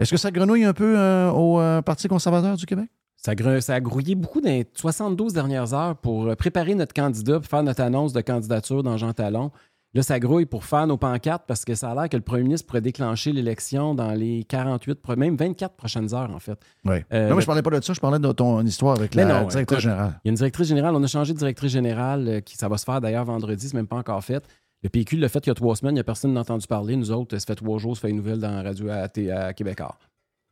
Est-ce 0.00 0.10
que 0.10 0.16
ça 0.16 0.32
grenouille 0.32 0.64
un 0.64 0.72
peu 0.72 0.98
euh, 0.98 1.30
au 1.30 1.60
euh, 1.60 1.82
Parti 1.82 2.08
conservateur 2.08 2.56
du 2.56 2.66
Québec? 2.66 2.88
Ça, 3.16 3.32
ça 3.60 3.74
a 3.74 3.80
grouillé 3.80 4.16
beaucoup 4.16 4.40
dans 4.40 4.50
les 4.50 4.66
72 4.74 5.32
dernières 5.32 5.72
heures 5.72 5.94
pour 5.96 6.34
préparer 6.34 6.74
notre 6.74 6.94
candidat 6.94 7.38
pour 7.38 7.46
faire 7.48 7.62
notre 7.62 7.82
annonce 7.82 8.12
de 8.12 8.22
candidature 8.22 8.82
dans 8.82 8.96
Jean 8.96 9.12
Talon. 9.12 9.52
Là, 9.96 10.02
ça 10.02 10.20
grouille 10.20 10.46
pour 10.46 10.64
faire 10.64 10.86
nos 10.86 10.96
pancartes 10.98 11.44
parce 11.48 11.64
que 11.64 11.74
ça 11.74 11.90
a 11.90 11.94
l'air 11.94 12.08
que 12.08 12.16
le 12.16 12.22
premier 12.22 12.42
ministre 12.44 12.66
pourrait 12.66 12.80
déclencher 12.82 13.32
l'élection 13.32 13.94
dans 13.94 14.12
les 14.12 14.44
48, 14.44 15.00
pro- 15.00 15.16
même 15.16 15.36
24 15.36 15.74
prochaines 15.74 16.12
heures, 16.14 16.30
en 16.34 16.38
fait. 16.38 16.58
Oui. 16.84 16.96
Euh, 17.12 17.28
non, 17.30 17.36
mais 17.36 17.40
je 17.40 17.46
parlais 17.46 17.62
pas 17.62 17.70
de 17.70 17.82
ça, 17.82 17.92
je 17.94 18.00
parlais 18.00 18.18
de 18.18 18.32
ton 18.32 18.60
histoire 18.64 18.96
avec 18.98 19.14
la 19.14 19.24
non, 19.24 19.28
directrice 19.48 19.62
écoute, 19.62 19.78
générale. 19.80 20.20
Il 20.24 20.28
y 20.28 20.28
a 20.28 20.30
une 20.30 20.36
directrice 20.36 20.68
générale. 20.68 20.94
On 20.94 21.02
a 21.02 21.06
changé 21.06 21.32
de 21.32 21.38
directrice 21.38 21.72
générale. 21.72 22.28
euh, 22.28 22.40
qui, 22.40 22.56
ça 22.56 22.68
va 22.68 22.76
se 22.78 22.84
faire 22.84 23.00
d'ailleurs 23.00 23.24
vendredi. 23.24 23.68
C'est 23.68 23.74
même 23.76 23.86
pas 23.86 23.96
encore 23.96 24.22
fait. 24.22 24.44
Le 24.82 24.90
PQ 24.90 25.16
l'a 25.16 25.28
fait 25.30 25.44
il 25.46 25.48
y 25.48 25.50
a 25.50 25.54
trois 25.54 25.74
semaines. 25.74 25.92
Il 25.94 25.96
n'y 25.96 26.00
a 26.00 26.04
personne 26.04 26.32
n'a 26.34 26.40
entendu 26.40 26.66
parler. 26.66 26.94
Nous 26.96 27.10
autres, 27.10 27.36
ça 27.38 27.46
fait 27.46 27.54
trois 27.54 27.78
jours, 27.78 27.96
ça 27.96 28.02
fait 28.02 28.10
une 28.10 28.16
nouvelle 28.16 28.38
dans 28.38 28.50
la 28.50 28.62
radio 28.62 28.88
à, 28.90 29.08
à 29.46 29.52
Québécois. 29.54 29.96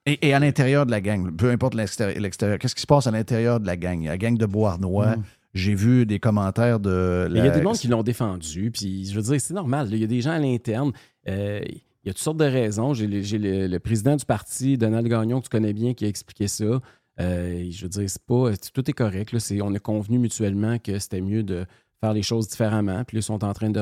Et, 0.07 0.26
et 0.28 0.35
à 0.35 0.38
l'intérieur 0.38 0.87
de 0.87 0.90
la 0.90 1.00
gang, 1.00 1.35
peu 1.37 1.50
importe 1.50 1.74
l'extérie- 1.74 2.18
l'extérieur, 2.18 2.59
qu'est-ce 2.59 2.74
qui 2.74 2.83
se 2.83 2.87
passe 2.87 3.07
à 3.07 3.11
l'intérieur 3.11 3.61
de 3.61 3.66
la 3.66 3.76
gang? 3.76 4.04
La 4.04 4.16
gang 4.18 4.37
de 4.37 4.46
Beauharnois, 4.46 5.16
j'ai 5.55 5.75
vu 5.75 6.05
des 6.07 6.19
commentaires 6.19 6.81
de. 6.81 7.27
Il 7.31 7.37
y 7.37 7.40
a 7.40 7.51
des 7.51 7.62
gens 7.62 7.73
qui 7.73 7.88
l'ont 7.88 8.03
défendu, 8.03 8.71
puis 8.73 9.07
je 9.07 9.14
veux 9.14 9.23
dire, 9.23 9.40
c'est 9.40 9.55
normal. 9.55 9.88
Il 9.93 9.99
y 9.99 10.05
a 10.05 10.07
des 10.09 10.21
gens 10.21 10.33
à 10.33 10.38
l'interne. 10.38 10.93
euh, 11.29 11.61
il 11.67 12.09
y 12.09 12.11
a 12.11 12.12
toutes 12.12 12.23
sortes 12.23 12.37
de 12.37 12.45
raisons. 12.45 12.93
J'ai 12.93 13.07
le, 13.07 13.23
j'ai 13.23 13.38
le- 13.38 13.67
le 13.67 13.79
président 13.79 14.14
du 14.17 14.25
parti, 14.27 14.77
Donald 14.77 15.07
Gagnon, 15.07 15.38
que 15.40 15.45
tu 15.45 15.51
connais 15.51 15.73
bien, 15.73 15.95
qui 15.95 16.05
a 16.05 16.09
expliqué 16.09 16.49
ça. 16.49 16.81
Euh, 17.21 17.67
je 17.71 17.83
veux 17.85 17.88
dire, 17.88 18.11
c'est 18.11 18.23
pas. 18.27 18.51
Tout 18.75 18.90
est 18.90 18.93
correct. 18.93 19.33
là. 19.33 19.38
On 19.62 19.75
a 19.75 19.79
convenu 19.79 20.19
mutuellement 20.19 20.79
que 20.79 20.99
c'était 20.99 21.21
mieux 21.23 21.43
de 21.43 21.64
faire 22.01 22.12
les 22.12 22.23
choses 22.23 22.49
différemment. 22.49 23.05
Puis 23.05 23.17
là, 23.17 23.21
ils 23.21 23.23
sont 23.23 23.43
en 23.45 23.53
train 23.55 23.71
de, 23.71 23.81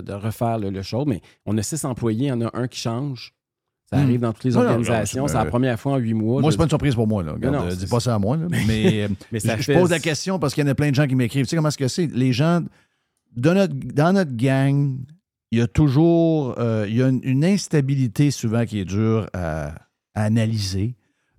de 0.00 0.12
refaire 0.14 0.58
le, 0.58 0.70
le 0.70 0.82
show. 0.82 1.04
Mais 1.04 1.20
on 1.46 1.56
a 1.58 1.62
six 1.62 1.84
employés, 1.84 2.24
il 2.26 2.28
y 2.28 2.32
en 2.32 2.40
a 2.40 2.50
un 2.54 2.66
qui 2.66 2.80
change. 2.80 3.34
Ça 3.90 3.96
Hmm. 3.96 4.02
arrive 4.02 4.20
dans 4.20 4.32
toutes 4.34 4.44
les 4.44 4.50
Non, 4.52 4.60
organisations. 4.60 5.26
c'est- 5.28 5.34
la 5.34 5.44
première 5.46 5.80
fois 5.80 5.92
en 5.92 5.96
huit 5.96 6.12
mois. 6.12 6.42
Moi, 6.42 6.50
c'est 6.50 6.58
pas 6.58 6.64
une 6.64 6.68
surprise 6.68 6.94
pour 6.94 7.06
moi. 7.06 7.22
Là. 7.22 7.32
Regarde, 7.32 7.54
non, 7.54 7.62
euh, 7.64 7.74
dis 7.74 7.86
pas 7.86 8.00
ça 8.00 8.14
à 8.14 8.18
moi. 8.18 8.36
là. 8.36 8.46
Mais, 8.50 9.04
euh, 9.04 9.08
Mais 9.32 9.40
ça 9.40 9.56
je, 9.56 9.62
je 9.62 9.72
fait- 9.72 9.78
pose 9.80 9.90
la 9.90 9.98
question 9.98 10.38
parce 10.38 10.52
qu'il 10.54 10.62
y 10.62 10.66
en 10.68 10.70
a 10.70 10.74
plein 10.74 10.90
de 10.90 10.94
gens 10.94 11.06
qui 11.06 11.14
m'écrivent. 11.14 11.44
Tu 11.46 11.50
sais 11.50 11.56
comment 11.56 11.68
est-ce 11.68 11.78
que 11.78 11.88
c'est? 11.88 12.06
Les 12.06 12.32
gens, 12.34 12.60
dans 13.36 13.54
notre, 13.54 13.72
dans 13.74 14.12
notre 14.12 14.36
gang, 14.36 14.98
il 15.50 15.58
y 15.58 15.62
a 15.62 15.66
toujours 15.66 16.54
euh, 16.58 16.84
il 16.86 16.96
y 16.96 17.02
a 17.02 17.08
une, 17.08 17.20
une 17.22 17.44
instabilité 17.46 18.30
souvent 18.30 18.66
qui 18.66 18.78
est 18.80 18.84
dure 18.84 19.26
à, 19.32 19.68
à 20.14 20.22
analyser. 20.24 20.94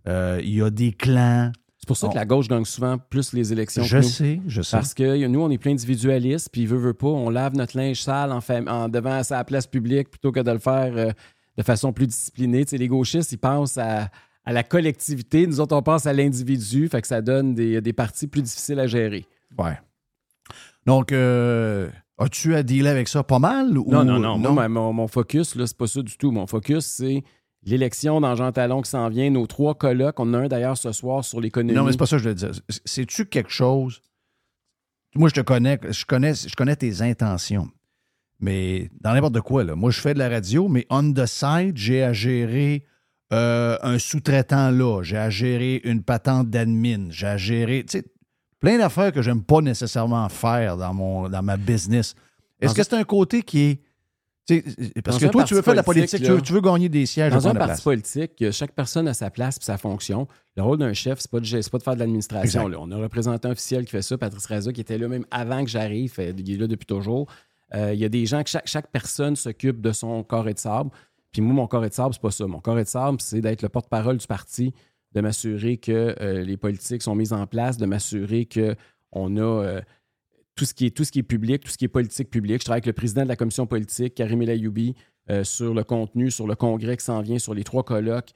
Euh, 0.07 0.41
il 0.43 0.55
y 0.55 0.61
a 0.63 0.71
des 0.71 0.91
clans. 0.91 1.51
C'est 1.77 1.87
pour 1.87 1.97
ça 1.97 2.07
On- 2.07 2.09
que 2.09 2.15
la 2.15 2.25
gauche 2.25 2.47
gagne 2.47 2.65
souvent 2.65 2.97
plus 2.97 3.31
les 3.33 3.53
élections 3.53 3.83
Je 3.83 3.97
que 3.97 4.01
nous. 4.01 4.09
sais, 4.09 4.41
je 4.47 4.61
sais. 4.63 4.75
Parce 4.75 4.95
que 4.95 5.27
nous, 5.27 5.39
on 5.39 5.51
est 5.51 5.59
plein 5.59 5.71
d'individualistes, 5.71 6.49
puis 6.51 6.65
veut, 6.65 6.77
veut 6.79 6.93
pas, 6.95 7.07
on 7.07 7.29
lave 7.29 7.53
notre 7.55 7.77
linge 7.77 8.01
sale 8.01 8.31
en, 8.31 8.39
en 8.67 8.89
devant 8.89 9.21
sa 9.23 9.43
place 9.43 9.67
publique 9.67 10.09
plutôt 10.09 10.31
que 10.31 10.39
de 10.39 10.51
le 10.51 10.57
faire 10.57 11.13
de 11.59 11.63
façon 11.63 11.91
plus 11.91 12.07
disciplinée. 12.07 12.63
Tu 12.63 12.69
sais, 12.69 12.77
les 12.77 12.87
gauchistes, 12.87 13.33
ils 13.33 13.37
pensent 13.37 13.77
à, 13.77 14.09
à 14.45 14.53
la 14.53 14.63
collectivité. 14.63 15.45
Nous 15.45 15.59
autres, 15.59 15.75
on 15.75 15.83
pense 15.83 16.05
à 16.05 16.13
l'individu. 16.13 16.87
Fait 16.87 17.01
que 17.01 17.07
ça 17.07 17.21
donne 17.21 17.53
des, 17.53 17.81
des 17.81 17.91
partis 17.91 18.27
plus 18.27 18.41
difficiles 18.41 18.79
à 18.79 18.87
gérer. 18.87 19.25
Ouais. 19.57 19.77
Donc, 20.85 21.11
euh, 21.11 21.89
as-tu 22.17 22.55
à 22.55 22.63
dealer 22.63 22.89
avec 22.89 23.09
ça 23.09 23.23
pas 23.23 23.39
mal? 23.39 23.77
Ou... 23.77 23.91
Non, 23.91 24.05
non, 24.05 24.19
non. 24.19 24.37
Moi, 24.37 24.69
mon, 24.69 24.93
mon 24.93 25.07
focus, 25.09 25.55
là, 25.55 25.67
c'est 25.67 25.75
pas 25.77 25.87
ça 25.87 26.01
du 26.01 26.17
tout. 26.17 26.31
Mon 26.31 26.47
focus, 26.47 26.85
c'est 26.85 27.25
l'élection 27.63 28.21
dans 28.21 28.35
Jean 28.35 28.53
Talon 28.53 28.81
qui 28.81 28.89
s'en 28.89 29.09
vient, 29.09 29.29
nos 29.29 29.45
trois 29.45 29.75
colloques. 29.75 30.17
On 30.21 30.33
a 30.33 30.37
un 30.37 30.47
d'ailleurs 30.47 30.77
ce 30.77 30.93
soir 30.93 31.25
sur 31.25 31.41
l'économie. 31.41 31.77
Non, 31.77 31.83
mais 31.83 31.91
c'est 31.91 31.97
pas 31.97 32.05
ça 32.05 32.15
que 32.15 32.23
je 32.23 32.29
veux 32.29 32.35
dire. 32.35 32.51
C'est-tu 32.85 33.25
quelque 33.25 33.51
chose? 33.51 34.01
Moi, 35.13 35.27
je 35.27 35.33
te 35.33 35.41
connais, 35.41 35.77
je 35.89 36.05
connais, 36.05 36.35
je 36.35 36.55
connais 36.55 36.77
tes 36.77 37.01
intentions. 37.01 37.69
Mais 38.39 38.89
dans 39.01 39.13
n'importe 39.13 39.41
quoi, 39.41 39.63
là. 39.63 39.75
Moi, 39.75 39.91
je 39.91 39.99
fais 39.99 40.13
de 40.13 40.19
la 40.19 40.29
radio, 40.29 40.67
mais 40.67 40.85
on 40.89 41.11
the 41.13 41.25
side, 41.25 41.75
j'ai 41.75 42.03
à 42.03 42.13
gérer 42.13 42.85
euh, 43.33 43.77
un 43.81 43.99
sous-traitant 43.99 44.71
là, 44.71 45.01
j'ai 45.03 45.17
à 45.17 45.29
gérer 45.29 45.81
une 45.83 46.01
patente 46.03 46.49
d'admin, 46.49 47.07
j'ai 47.11 47.27
à 47.27 47.37
gérer. 47.37 47.85
Plein 48.59 48.77
d'affaires 48.77 49.11
que 49.11 49.21
j'aime 49.21 49.43
pas 49.43 49.61
nécessairement 49.61 50.27
faire 50.29 50.77
dans, 50.77 50.93
mon, 50.93 51.29
dans 51.29 51.41
ma 51.43 51.55
business. 51.57 52.15
Est-ce 52.61 52.73
que 52.73 52.83
c'est 52.83 52.95
un 52.95 53.03
côté 53.03 53.41
qui 53.43 53.59
est. 53.61 53.79
Parce 55.03 55.19
Dans 55.19 55.27
que 55.27 55.31
toi, 55.31 55.43
tu 55.43 55.53
veux 55.53 55.61
faire 55.61 55.73
de 55.73 55.77
la 55.77 55.83
politique, 55.83 56.21
tu 56.23 56.27
veux, 56.27 56.37
là. 56.37 56.41
tu 56.41 56.53
veux 56.53 56.61
gagner 56.61 56.89
des 56.89 57.05
sièges 57.05 57.31
Dans 57.31 57.47
un 57.47 57.53
parti 57.53 57.67
place. 57.67 57.81
politique, 57.81 58.31
euh, 58.41 58.51
chaque 58.51 58.71
personne 58.71 59.07
a 59.07 59.13
sa 59.13 59.29
place 59.29 59.57
et 59.57 59.63
sa 59.63 59.77
fonction. 59.77 60.27
Le 60.57 60.63
rôle 60.63 60.79
d'un 60.79 60.91
chef, 60.93 61.19
c'est 61.19 61.29
pas, 61.29 61.39
de, 61.39 61.69
pas 61.69 61.77
de 61.77 61.83
faire 61.83 61.93
de 61.93 61.99
l'administration. 61.99 62.65
On 62.79 62.89
a 62.91 62.95
un 62.95 62.99
représentant 62.99 63.51
officiel 63.51 63.85
qui 63.85 63.91
fait 63.91 64.01
ça, 64.01 64.17
Patrice 64.17 64.47
Raza, 64.47 64.73
qui 64.73 64.81
était 64.81 64.97
là 64.97 65.07
même 65.07 65.23
avant 65.29 65.63
que 65.63 65.69
j'arrive. 65.69 66.11
fait- 66.13 66.33
Il 66.35 66.51
est 66.51 66.57
là 66.57 66.65
depuis 66.65 66.87
toujours. 66.87 67.27
Euh, 67.75 67.93
Il 67.93 67.99
y 67.99 68.05
a 68.05 68.09
des 68.09 68.25
gens 68.25 68.43
que 68.43 68.49
chaque, 68.49 68.91
personne 68.91 69.35
s'occupe 69.35 69.81
de 69.81 69.91
son 69.91 70.23
corps 70.23 70.47
et 70.47 70.53
de 70.53 70.59
sable. 70.59 70.89
Puis 71.31 71.41
moi, 71.41 71.53
mon 71.53 71.67
corps 71.67 71.85
et 71.85 71.89
de 71.89 71.93
sable, 71.93 72.13
c'est 72.13 72.21
pas 72.21 72.31
ça. 72.31 72.47
Mon 72.47 72.59
corps 72.59 72.79
et 72.79 72.83
de 72.83 72.89
sable, 72.89 73.21
c'est 73.21 73.41
d'être 73.41 73.61
le 73.61 73.69
porte-parole 73.69 74.17
du 74.17 74.27
parti, 74.27 74.73
de 75.13 75.21
m'assurer 75.21 75.77
que 75.77 76.15
euh, 76.19 76.43
les 76.43 76.57
politiques 76.57 77.01
sont 77.01 77.15
mises 77.15 77.33
en 77.33 77.45
place, 77.47 77.77
de 77.77 77.85
m'assurer 77.85 78.47
qu'on 78.47 79.37
a 79.37 79.41
euh, 79.41 79.81
tout, 80.55 80.65
ce 80.65 80.73
qui 80.73 80.87
est, 80.87 80.91
tout 80.91 81.03
ce 81.03 81.11
qui 81.11 81.19
est 81.19 81.23
public, 81.23 81.63
tout 81.63 81.71
ce 81.71 81.77
qui 81.77 81.85
est 81.85 81.89
politique 81.89 82.29
publique. 82.29 82.61
Je 82.61 82.65
travaille 82.65 82.79
avec 82.79 82.87
le 82.87 82.93
président 82.93 83.23
de 83.23 83.27
la 83.27 83.35
commission 83.35 83.67
politique, 83.67 84.15
Karim 84.15 84.41
El 84.41 84.49
Ayoubi, 84.49 84.95
euh, 85.29 85.43
sur 85.43 85.73
le 85.73 85.83
contenu, 85.83 86.31
sur 86.31 86.47
le 86.47 86.55
congrès 86.55 86.97
qui 86.97 87.05
s'en 87.05 87.21
vient, 87.21 87.39
sur 87.39 87.53
les 87.53 87.63
trois 87.63 87.83
colloques. 87.83 88.31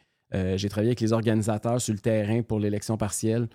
J'ai 0.56 0.68
travaillé 0.68 0.90
avec 0.90 1.00
les 1.00 1.14
organisateurs 1.14 1.80
sur 1.80 1.94
le 1.94 2.00
terrain 2.00 2.42
pour 2.42 2.60
l'élection 2.60 2.98
partielle. 2.98 3.48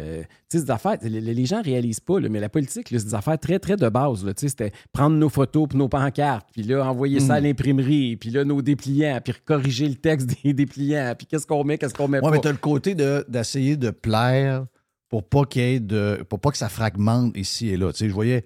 Euh, 0.00 0.22
c'est 0.48 0.64
des 0.64 0.70
affaires, 0.70 0.98
les, 1.02 1.20
les 1.20 1.46
gens 1.46 1.58
ne 1.60 1.64
réalisent 1.64 2.00
pas, 2.00 2.20
là, 2.20 2.28
mais 2.28 2.38
la 2.40 2.48
politique, 2.50 2.88
c'est 2.90 2.96
des 3.04 3.14
affaires 3.14 3.38
très, 3.38 3.58
très 3.58 3.76
de 3.76 3.88
base. 3.88 4.24
là. 4.24 4.34
Tu 4.34 4.42
sais, 4.42 4.48
C'était 4.48 4.72
prendre 4.92 5.16
nos 5.16 5.28
photos 5.30 5.68
puis 5.68 5.78
nos 5.78 5.88
pancartes, 5.88 6.48
puis 6.52 6.62
là, 6.64 6.84
envoyer 6.88 7.18
ça 7.20 7.34
à 7.34 7.40
Mm. 7.40 7.44
l'imprimerie, 7.44 8.16
puis 8.16 8.30
là, 8.30 8.44
nos 8.44 8.60
dépliants, 8.62 9.20
puis 9.24 9.32
corriger 9.44 9.88
le 9.88 9.94
texte 9.94 10.28
des 10.44 10.52
dépliants, 10.52 11.14
puis 11.16 11.26
qu'est-ce 11.26 11.46
qu'on 11.46 11.64
met, 11.64 11.78
qu'est-ce 11.78 11.94
qu'on 11.94 12.08
met 12.08 12.18
Oui, 12.18 12.24
pas. 12.24 12.30
mais 12.30 12.40
tu 12.40 12.48
as 12.48 12.52
le 12.52 12.58
côté 12.58 12.94
de- 12.94 13.24
d'essayer 13.28 13.76
de, 13.76 13.90
plaire 13.90 14.66
pour 15.08 15.26
pas 15.28 15.44
qu'il 15.44 15.62
y 15.62 15.64
ait 15.64 15.80
de. 15.80 16.24
pour 16.28 16.40
pas 16.40 16.50
que 16.50 16.58
ça 16.58 16.68
fragmente 16.68 17.36
ici 17.36 17.68
et 17.70 17.76
là. 17.76 17.90
Tu 17.92 17.98
sais, 17.98 18.08
je 18.08 18.14
voyais. 18.14 18.44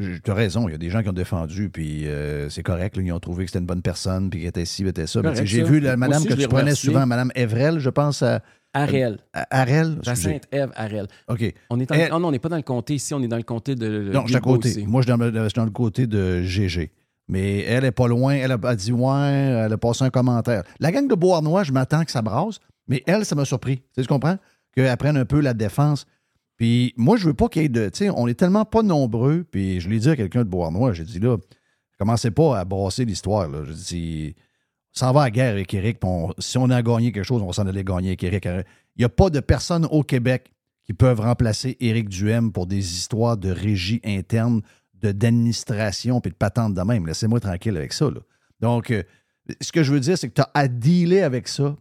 Tu 0.00 0.30
as 0.30 0.34
raison, 0.34 0.68
il 0.68 0.72
y 0.72 0.74
a 0.74 0.78
des 0.78 0.90
gens 0.90 1.02
qui 1.02 1.10
ont 1.10 1.12
défendu, 1.12 1.68
puis 1.70 2.08
euh, 2.08 2.48
c'est 2.48 2.62
correct, 2.62 2.96
là, 2.96 3.02
ils 3.02 3.12
ont 3.12 3.20
trouvé 3.20 3.44
que 3.44 3.50
c'était 3.50 3.60
une 3.60 3.66
bonne 3.66 3.82
personne, 3.82 4.30
puis 4.30 4.40
qu'elle 4.40 4.48
était 4.48 4.64
ci, 4.64 4.84
était 4.86 5.06
ça. 5.06 5.20
J'ai 5.44 5.62
vu 5.62 5.78
la 5.80 5.96
madame 5.96 6.22
aussi, 6.22 6.28
que 6.28 6.34
tu 6.34 6.48
prenais 6.48 6.74
souvent, 6.74 7.06
madame 7.06 7.30
Evrel, 7.36 7.78
je 7.78 7.90
pense 7.90 8.22
à. 8.22 8.42
Ariel. 8.74 9.18
à 9.32 9.46
Arel. 9.60 9.96
excusez. 9.98 10.02
Jacinthe 10.30 10.44
Ève 10.50 10.70
Ariel. 10.74 11.06
OK. 11.28 11.54
On 11.70 11.78
est 11.80 11.90
en- 11.90 11.94
Elle- 11.94 12.10
oh 12.12 12.18
non, 12.18 12.28
on 12.28 12.30
n'est 12.32 12.38
pas 12.38 12.48
dans 12.48 12.56
le 12.56 12.62
comté 12.62 12.94
ici, 12.94 13.12
on 13.14 13.22
est 13.22 13.28
dans 13.28 13.36
le 13.36 13.42
comté 13.42 13.74
de. 13.74 14.10
Non, 14.12 14.22
je 14.22 14.28
suis 14.28 14.36
à 14.36 14.40
côté. 14.40 14.84
Moi, 14.86 15.02
je 15.02 15.06
suis 15.08 15.16
dans, 15.18 15.24
le- 15.24 15.32
je 15.32 15.48
suis 15.48 15.54
dans 15.56 15.64
le 15.64 15.70
côté 15.70 16.06
de 16.06 16.42
GG. 16.42 16.90
Mais 17.28 17.60
elle 17.60 17.84
est 17.84 17.92
pas 17.92 18.08
loin. 18.08 18.34
Elle 18.34 18.52
a, 18.52 18.76
dit 18.76 18.92
ouais, 18.92 19.30
elle 19.64 19.72
a 19.72 19.78
passé 19.78 20.04
un 20.04 20.10
commentaire. 20.10 20.62
La 20.80 20.90
gang 20.90 21.06
de 21.06 21.14
Beauharnois, 21.14 21.62
je 21.62 21.72
m'attends 21.72 22.04
que 22.04 22.10
ça 22.10 22.20
brasse, 22.20 22.58
mais 22.88 23.02
elle, 23.06 23.24
ça 23.24 23.34
m'a 23.34 23.44
surpris. 23.44 23.76
Tu 23.78 23.84
sais, 23.96 24.02
tu 24.02 24.08
comprends? 24.08 24.36
Qu'elle 24.74 24.96
prenne 24.96 25.16
un 25.16 25.24
peu 25.24 25.40
la 25.40 25.54
défense. 25.54 26.04
Puis 26.56 26.92
moi, 26.96 27.16
je 27.16 27.26
veux 27.26 27.34
pas 27.34 27.48
qu'il 27.48 27.62
y 27.62 27.64
ait 27.64 27.68
de. 27.68 27.88
Tu 27.88 27.98
sais, 28.06 28.10
on 28.10 28.26
est 28.26 28.34
tellement 28.34 28.64
pas 28.64 28.82
nombreux. 28.82 29.44
Puis 29.50 29.80
je 29.80 29.88
l'ai 29.88 29.98
dit 29.98 30.08
à 30.10 30.16
quelqu'un 30.16 30.40
de 30.40 30.48
Beauharnois, 30.48 30.92
j'ai 30.92 31.04
dit 31.04 31.20
là, 31.20 31.36
commencez 31.98 32.30
pas 32.30 32.58
à 32.58 32.64
brasser 32.64 33.04
l'histoire. 33.04 33.48
là. 33.48 33.60
Je 33.64 33.72
dis, 33.72 34.34
on 34.34 34.51
s'en 34.92 35.12
va 35.12 35.22
à 35.22 35.30
guerre 35.30 35.52
avec 35.52 35.72
Eric. 35.74 35.98
si 36.38 36.58
on 36.58 36.70
a 36.70 36.82
gagné 36.82 37.12
quelque 37.12 37.24
chose, 37.24 37.42
on 37.42 37.52
s'en 37.52 37.66
allait 37.66 37.84
gagner 37.84 38.10
avec 38.10 38.22
Eric. 38.22 38.44
Il 38.44 38.98
n'y 38.98 39.04
a 39.04 39.08
pas 39.08 39.30
de 39.30 39.40
personne 39.40 39.86
au 39.90 40.02
Québec 40.02 40.52
qui 40.84 40.92
peuvent 40.92 41.20
remplacer 41.20 41.76
Éric 41.80 42.08
Duhem 42.08 42.52
pour 42.52 42.66
des 42.66 42.94
histoires 42.94 43.36
de 43.36 43.50
régie 43.50 44.00
interne, 44.04 44.62
d'administration 44.94 46.20
puis 46.20 46.30
de 46.30 46.36
patente 46.36 46.74
de 46.74 46.82
même. 46.82 47.06
Laissez-moi 47.06 47.40
tranquille 47.40 47.76
avec 47.76 47.92
ça. 47.92 48.08
Donc, 48.60 48.90
euh, 48.90 49.02
ce 49.60 49.72
que 49.72 49.82
je 49.82 49.92
veux 49.92 50.00
dire, 50.00 50.18
c'est 50.18 50.28
que 50.28 50.34
tu 50.34 50.42
as 50.42 50.50
à 50.54 50.68
dealer 50.68 51.22
avec 51.22 51.48
ça. 51.48 51.76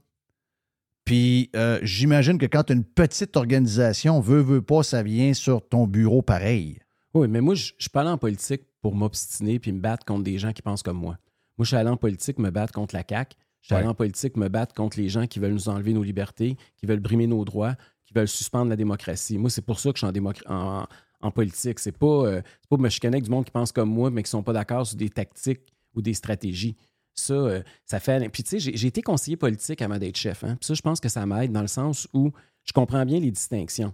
Puis, 1.04 1.50
euh, 1.56 1.80
j'imagine 1.82 2.38
que 2.38 2.46
quand 2.46 2.70
une 2.70 2.84
petite 2.84 3.36
organisation, 3.36 4.20
veut, 4.20 4.42
veut 4.42 4.62
pas, 4.62 4.84
ça 4.84 5.04
vient 5.04 5.34
sur 5.34 5.68
ton 5.68 5.88
bureau 5.88 6.22
pareil. 6.22 6.80
Oui, 7.14 7.28
mais 7.28 7.42
moi, 7.42 7.56
je 7.56 7.74
je 7.78 7.84
suis 7.84 7.90
pas 7.90 8.02
allé 8.02 8.10
en 8.12 8.18
politique 8.18 8.62
pour 8.82 8.96
m'obstiner 8.96 9.60
puis 9.60 9.72
me 9.72 9.80
battre 9.80 10.06
contre 10.06 10.24
des 10.24 10.38
gens 10.38 10.54
qui 10.54 10.62
pensent 10.62 10.84
comme 10.84 10.98
moi. 10.98 11.18
Moi, 11.62 11.66
je 11.66 11.68
suis 11.68 11.78
allé 11.78 11.90
en 11.92 11.96
politique 11.98 12.40
me 12.40 12.50
battre 12.50 12.74
contre 12.74 12.96
la 12.96 13.04
CAQ. 13.08 13.36
Je 13.62 13.68
suis 13.68 13.76
allé 13.76 13.84
Ouais. 13.84 13.92
en 13.92 13.94
politique 13.94 14.36
me 14.36 14.48
battre 14.48 14.74
contre 14.74 14.98
les 14.98 15.10
gens 15.10 15.28
qui 15.28 15.38
veulent 15.38 15.54
nous 15.54 15.70
enlever 15.70 15.94
nos 15.94 16.02
libertés, 16.02 16.58
qui 16.76 16.88
veulent 16.88 17.00
brimer 17.00 17.28
nos 17.28 17.46
droits, 17.46 17.76
qui 18.08 18.16
veulent 18.16 18.28
suspendre 18.28 18.72
la 18.72 18.76
démocratie. 18.76 19.38
Moi, 19.38 19.52
c'est 19.52 19.62
pour 19.62 19.80
ça 19.80 19.92
que 19.94 20.00
je 20.00 20.08
suis 20.08 20.42
en, 20.48 20.56
en, 20.82 20.88
en 21.22 21.30
politique. 21.32 21.78
C'est 21.78 21.92
pas, 21.92 22.08
euh, 22.08 22.42
c'est 22.62 22.68
pas 22.68 22.78
me 22.78 22.90
chicaner 22.90 23.18
avec 23.18 23.26
du 23.26 23.30
monde 23.30 23.46
qui 23.46 23.52
pense 23.52 23.72
comme 23.72 23.92
moi, 23.92 24.10
mais 24.10 24.24
qui 24.24 24.32
sont 24.32 24.42
pas 24.42 24.54
d'accord 24.54 24.88
sur 24.88 24.98
des 24.98 25.10
tactiques 25.12 25.62
ou 25.94 26.02
des 26.02 26.16
stratégies. 26.16 26.76
Ça, 27.14 27.34
euh, 27.36 27.62
ça 27.86 28.00
fait. 28.00 28.28
Puis, 28.30 28.42
tu 28.42 28.50
sais, 28.50 28.60
j'ai- 28.60 28.76
j'ai 28.76 28.88
été 28.88 29.04
conseiller 29.04 29.38
politique 29.38 29.84
avant 29.84 30.00
d'être 30.00 30.18
chef. 30.18 30.44
Hein? 30.44 30.56
Puis 30.60 30.66
ça, 30.66 30.74
je 30.74 30.82
pense 30.82 31.00
que 31.00 31.10
ça 31.10 31.24
m'aide 31.28 31.52
dans 31.52 31.62
le 31.62 31.68
sens 31.68 32.08
où 32.12 32.32
je 32.64 32.74
comprends 32.74 33.06
bien 33.06 33.20
les 33.20 33.30
distinctions 33.30 33.94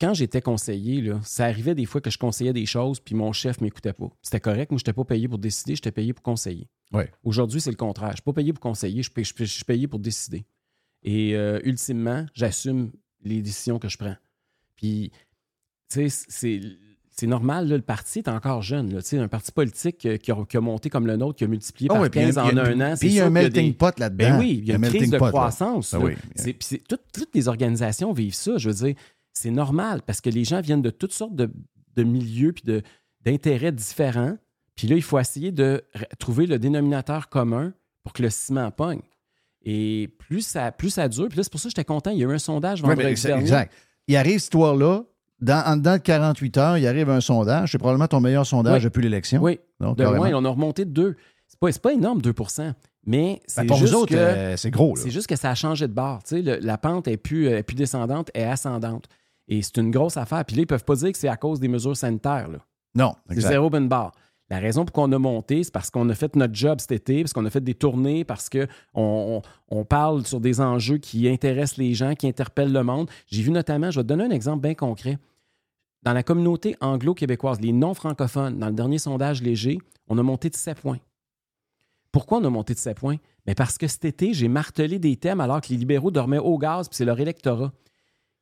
quand 0.00 0.14
j'étais 0.14 0.40
conseiller, 0.40 1.00
là, 1.00 1.20
ça 1.24 1.44
arrivait 1.46 1.74
des 1.74 1.84
fois 1.86 2.00
que 2.00 2.10
je 2.10 2.18
conseillais 2.18 2.52
des 2.52 2.66
choses, 2.66 3.00
puis 3.00 3.14
mon 3.14 3.32
chef 3.32 3.60
ne 3.60 3.64
m'écoutait 3.66 3.92
pas. 3.92 4.08
C'était 4.22 4.40
correct, 4.40 4.70
moi, 4.70 4.78
je 4.78 4.82
n'étais 4.82 4.92
pas 4.92 5.04
payé 5.04 5.26
pour 5.28 5.38
décider, 5.38 5.74
j'étais 5.74 5.90
payé 5.92 6.12
pour 6.12 6.22
conseiller. 6.22 6.68
Ouais. 6.92 7.10
Aujourd'hui, 7.24 7.60
c'est 7.60 7.70
le 7.70 7.76
contraire. 7.76 8.08
Je 8.10 8.12
ne 8.12 8.16
suis 8.16 8.22
pas 8.22 8.32
payé 8.32 8.52
pour 8.52 8.60
conseiller, 8.60 9.02
je 9.02 9.10
suis 9.44 9.64
payé- 9.64 9.88
pour 9.88 9.98
décider. 9.98 10.44
Et 11.02 11.34
euh, 11.36 11.60
ultimement, 11.64 12.26
j'assume 12.34 12.90
les 13.24 13.40
décisions 13.42 13.78
que 13.78 13.88
je 13.88 13.96
prends. 13.98 14.16
Puis, 14.76 15.10
tu 15.92 16.08
sais, 16.08 16.24
c'est. 16.28 16.60
Normal, 17.26 17.66
là, 17.66 17.74
le 17.76 17.82
parti 17.82 18.20
est 18.20 18.28
encore 18.28 18.62
jeune. 18.62 18.92
Là, 18.94 19.00
un 19.20 19.26
parti 19.26 19.50
politique 19.50 20.06
euh, 20.06 20.18
qui 20.18 20.30
a, 20.30 20.36
qui 20.44 20.56
a 20.56 20.60
monté 20.60 20.88
comme 20.88 21.04
le 21.08 21.16
nôtre, 21.16 21.36
qui 21.36 21.42
a 21.42 21.48
multiplié 21.48 21.88
Ah 21.90 21.94
par 21.94 22.02
oui, 22.04 22.10
puis 22.10 22.20
il 22.20 22.26
y 22.26 22.30
a- 22.30 22.32
15 22.32 22.38
en 22.38 22.56
un 22.56 22.92
an. 22.92 22.94
puis 22.96 23.08
il 23.08 23.14
y 23.14 23.20
a 23.20 23.26
un 23.26 23.30
melting 23.30 23.66
des- 23.66 23.72
pot 23.72 23.98
là-dedans. 23.98 24.30
Ben 24.30 24.38
oui, 24.38 24.58
il 24.62 24.68
y 24.68 24.70
a 24.70 24.76
Un 24.76 24.82
une 24.84 24.88
crise 24.88 25.10
de 25.10 25.18
pot, 25.18 25.26
croissance. 25.26 25.94
Ah 25.94 25.98
oui. 25.98 26.12
Puis 26.36 26.80
toutes 26.88 27.34
les 27.34 27.48
organisations 27.48 28.12
vivent 28.12 28.34
ça. 28.36 28.56
Je 28.56 28.70
veux 28.70 28.86
dire, 28.86 28.94
c'est 29.38 29.50
normal 29.50 30.02
parce 30.06 30.20
que 30.20 30.30
les 30.30 30.44
gens 30.44 30.60
viennent 30.60 30.82
de 30.82 30.90
toutes 30.90 31.12
sortes 31.12 31.34
de, 31.36 31.50
de 31.96 32.02
milieux 32.02 32.52
puis 32.52 32.64
d'intérêts 33.24 33.72
différents. 33.72 34.36
Puis 34.74 34.86
là, 34.86 34.96
il 34.96 35.02
faut 35.02 35.18
essayer 35.18 35.50
de 35.52 35.82
trouver 36.18 36.46
le 36.46 36.58
dénominateur 36.58 37.28
commun 37.28 37.72
pour 38.04 38.12
que 38.12 38.22
le 38.22 38.30
ciment 38.30 38.70
pogne. 38.70 39.00
Et 39.64 40.08
plus 40.18 40.42
ça, 40.42 40.70
plus 40.72 40.90
ça 40.90 41.08
dure, 41.08 41.28
puis 41.28 41.36
là, 41.36 41.42
c'est 41.42 41.50
pour 41.50 41.60
ça 41.60 41.64
que 41.68 41.70
j'étais 41.70 41.84
content. 41.84 42.10
Il 42.10 42.18
y 42.18 42.24
a 42.24 42.28
eu 42.28 42.32
un 42.32 42.38
sondage 42.38 42.80
vendredi 42.80 43.02
mais 43.02 43.16
c'est- 43.16 43.28
dernier. 43.28 43.42
exact. 43.42 43.72
Il 44.06 44.16
arrive 44.16 44.34
cette 44.38 44.44
histoire-là. 44.44 45.02
Dans, 45.40 45.64
en 45.66 45.76
dedans 45.76 45.92
de 45.94 45.98
48 46.02 46.56
heures, 46.56 46.78
il 46.78 46.86
arrive 46.86 47.10
un 47.10 47.20
sondage. 47.20 47.70
C'est 47.72 47.78
probablement 47.78 48.08
ton 48.08 48.20
meilleur 48.20 48.44
sondage 48.46 48.82
Oui. 48.82 48.84
depuis 48.84 49.02
l'élection. 49.02 49.40
Oui, 49.42 49.60
Donc, 49.78 49.96
de 49.98 50.04
moins, 50.04 50.32
on 50.34 50.44
a 50.44 50.48
remonté 50.48 50.84
de 50.84 50.90
2. 50.90 51.16
C'est 51.46 51.60
pas, 51.60 51.70
pas 51.72 51.92
énorme, 51.92 52.20
2% 52.20 52.74
mais 53.06 53.40
c'est 53.46 53.64
Ben, 53.64 53.74
juste 53.76 53.94
autres, 53.94 54.10
que... 54.12 54.16
euh, 54.16 54.56
c'est 54.58 54.70
gros. 54.70 54.94
C'est 54.94 55.10
juste 55.10 55.28
que 55.28 55.36
ça 55.36 55.48
a 55.50 55.54
changé 55.54 55.86
de 55.88 55.92
barre. 55.92 56.20
Le- 56.30 56.58
la 56.60 56.76
pente 56.76 57.08
est 57.08 57.16
plus, 57.16 57.48
euh, 57.48 57.62
plus 57.62 57.74
descendante, 57.76 58.30
est 58.34 58.44
ascendante. 58.44 59.06
Et 59.48 59.62
c'est 59.62 59.78
une 59.78 59.90
grosse 59.90 60.16
affaire. 60.16 60.44
Puis 60.44 60.56
là, 60.56 60.62
ils 60.62 60.66
peuvent 60.66 60.84
pas 60.84 60.94
dire 60.96 61.12
que 61.12 61.18
c'est 61.18 61.28
à 61.28 61.36
cause 61.36 61.58
des 61.60 61.68
mesures 61.68 61.96
sanitaires. 61.96 62.48
là. 62.48 62.58
Non, 62.94 63.14
C'est 63.30 63.40
zéro 63.40 63.70
bonne 63.70 63.88
barre. 63.88 64.12
La 64.50 64.58
raison 64.58 64.86
pour 64.86 64.92
qu'on 64.92 65.12
a 65.12 65.18
monté, 65.18 65.62
c'est 65.62 65.72
parce 65.72 65.90
qu'on 65.90 66.08
a 66.08 66.14
fait 66.14 66.34
notre 66.34 66.54
job 66.54 66.80
cet 66.80 66.92
été, 66.92 67.22
parce 67.22 67.34
qu'on 67.34 67.44
a 67.44 67.50
fait 67.50 67.60
des 67.62 67.74
tournées, 67.74 68.24
parce 68.24 68.48
qu'on 68.48 68.66
on, 68.94 69.42
on 69.68 69.84
parle 69.84 70.26
sur 70.26 70.40
des 70.40 70.60
enjeux 70.62 70.96
qui 70.96 71.28
intéressent 71.28 71.76
les 71.76 71.92
gens, 71.92 72.14
qui 72.14 72.26
interpellent 72.26 72.72
le 72.72 72.82
monde. 72.82 73.10
J'ai 73.26 73.42
vu 73.42 73.50
notamment, 73.50 73.90
je 73.90 74.00
vais 74.00 74.04
te 74.04 74.08
donner 74.08 74.24
un 74.24 74.30
exemple 74.30 74.62
bien 74.62 74.74
concret. 74.74 75.18
Dans 76.02 76.14
la 76.14 76.22
communauté 76.22 76.76
anglo-québécoise, 76.80 77.60
les 77.60 77.72
non-francophones, 77.72 78.58
dans 78.58 78.68
le 78.68 78.72
dernier 78.72 78.98
sondage 78.98 79.42
léger, 79.42 79.78
on 80.06 80.16
a 80.16 80.22
monté 80.22 80.48
de 80.48 80.56
7 80.56 80.80
points. 80.80 80.98
Pourquoi 82.10 82.38
on 82.38 82.44
a 82.44 82.50
monté 82.50 82.72
de 82.72 82.78
7 82.78 82.96
points? 82.98 83.16
Mais 83.46 83.54
parce 83.54 83.76
que 83.76 83.86
cet 83.86 84.06
été, 84.06 84.32
j'ai 84.32 84.48
martelé 84.48 84.98
des 84.98 85.16
thèmes 85.16 85.40
alors 85.40 85.60
que 85.60 85.68
les 85.70 85.76
libéraux 85.76 86.10
dormaient 86.10 86.38
au 86.38 86.56
gaz, 86.56 86.88
puis 86.88 86.96
c'est 86.96 87.04
leur 87.04 87.20
électorat. 87.20 87.72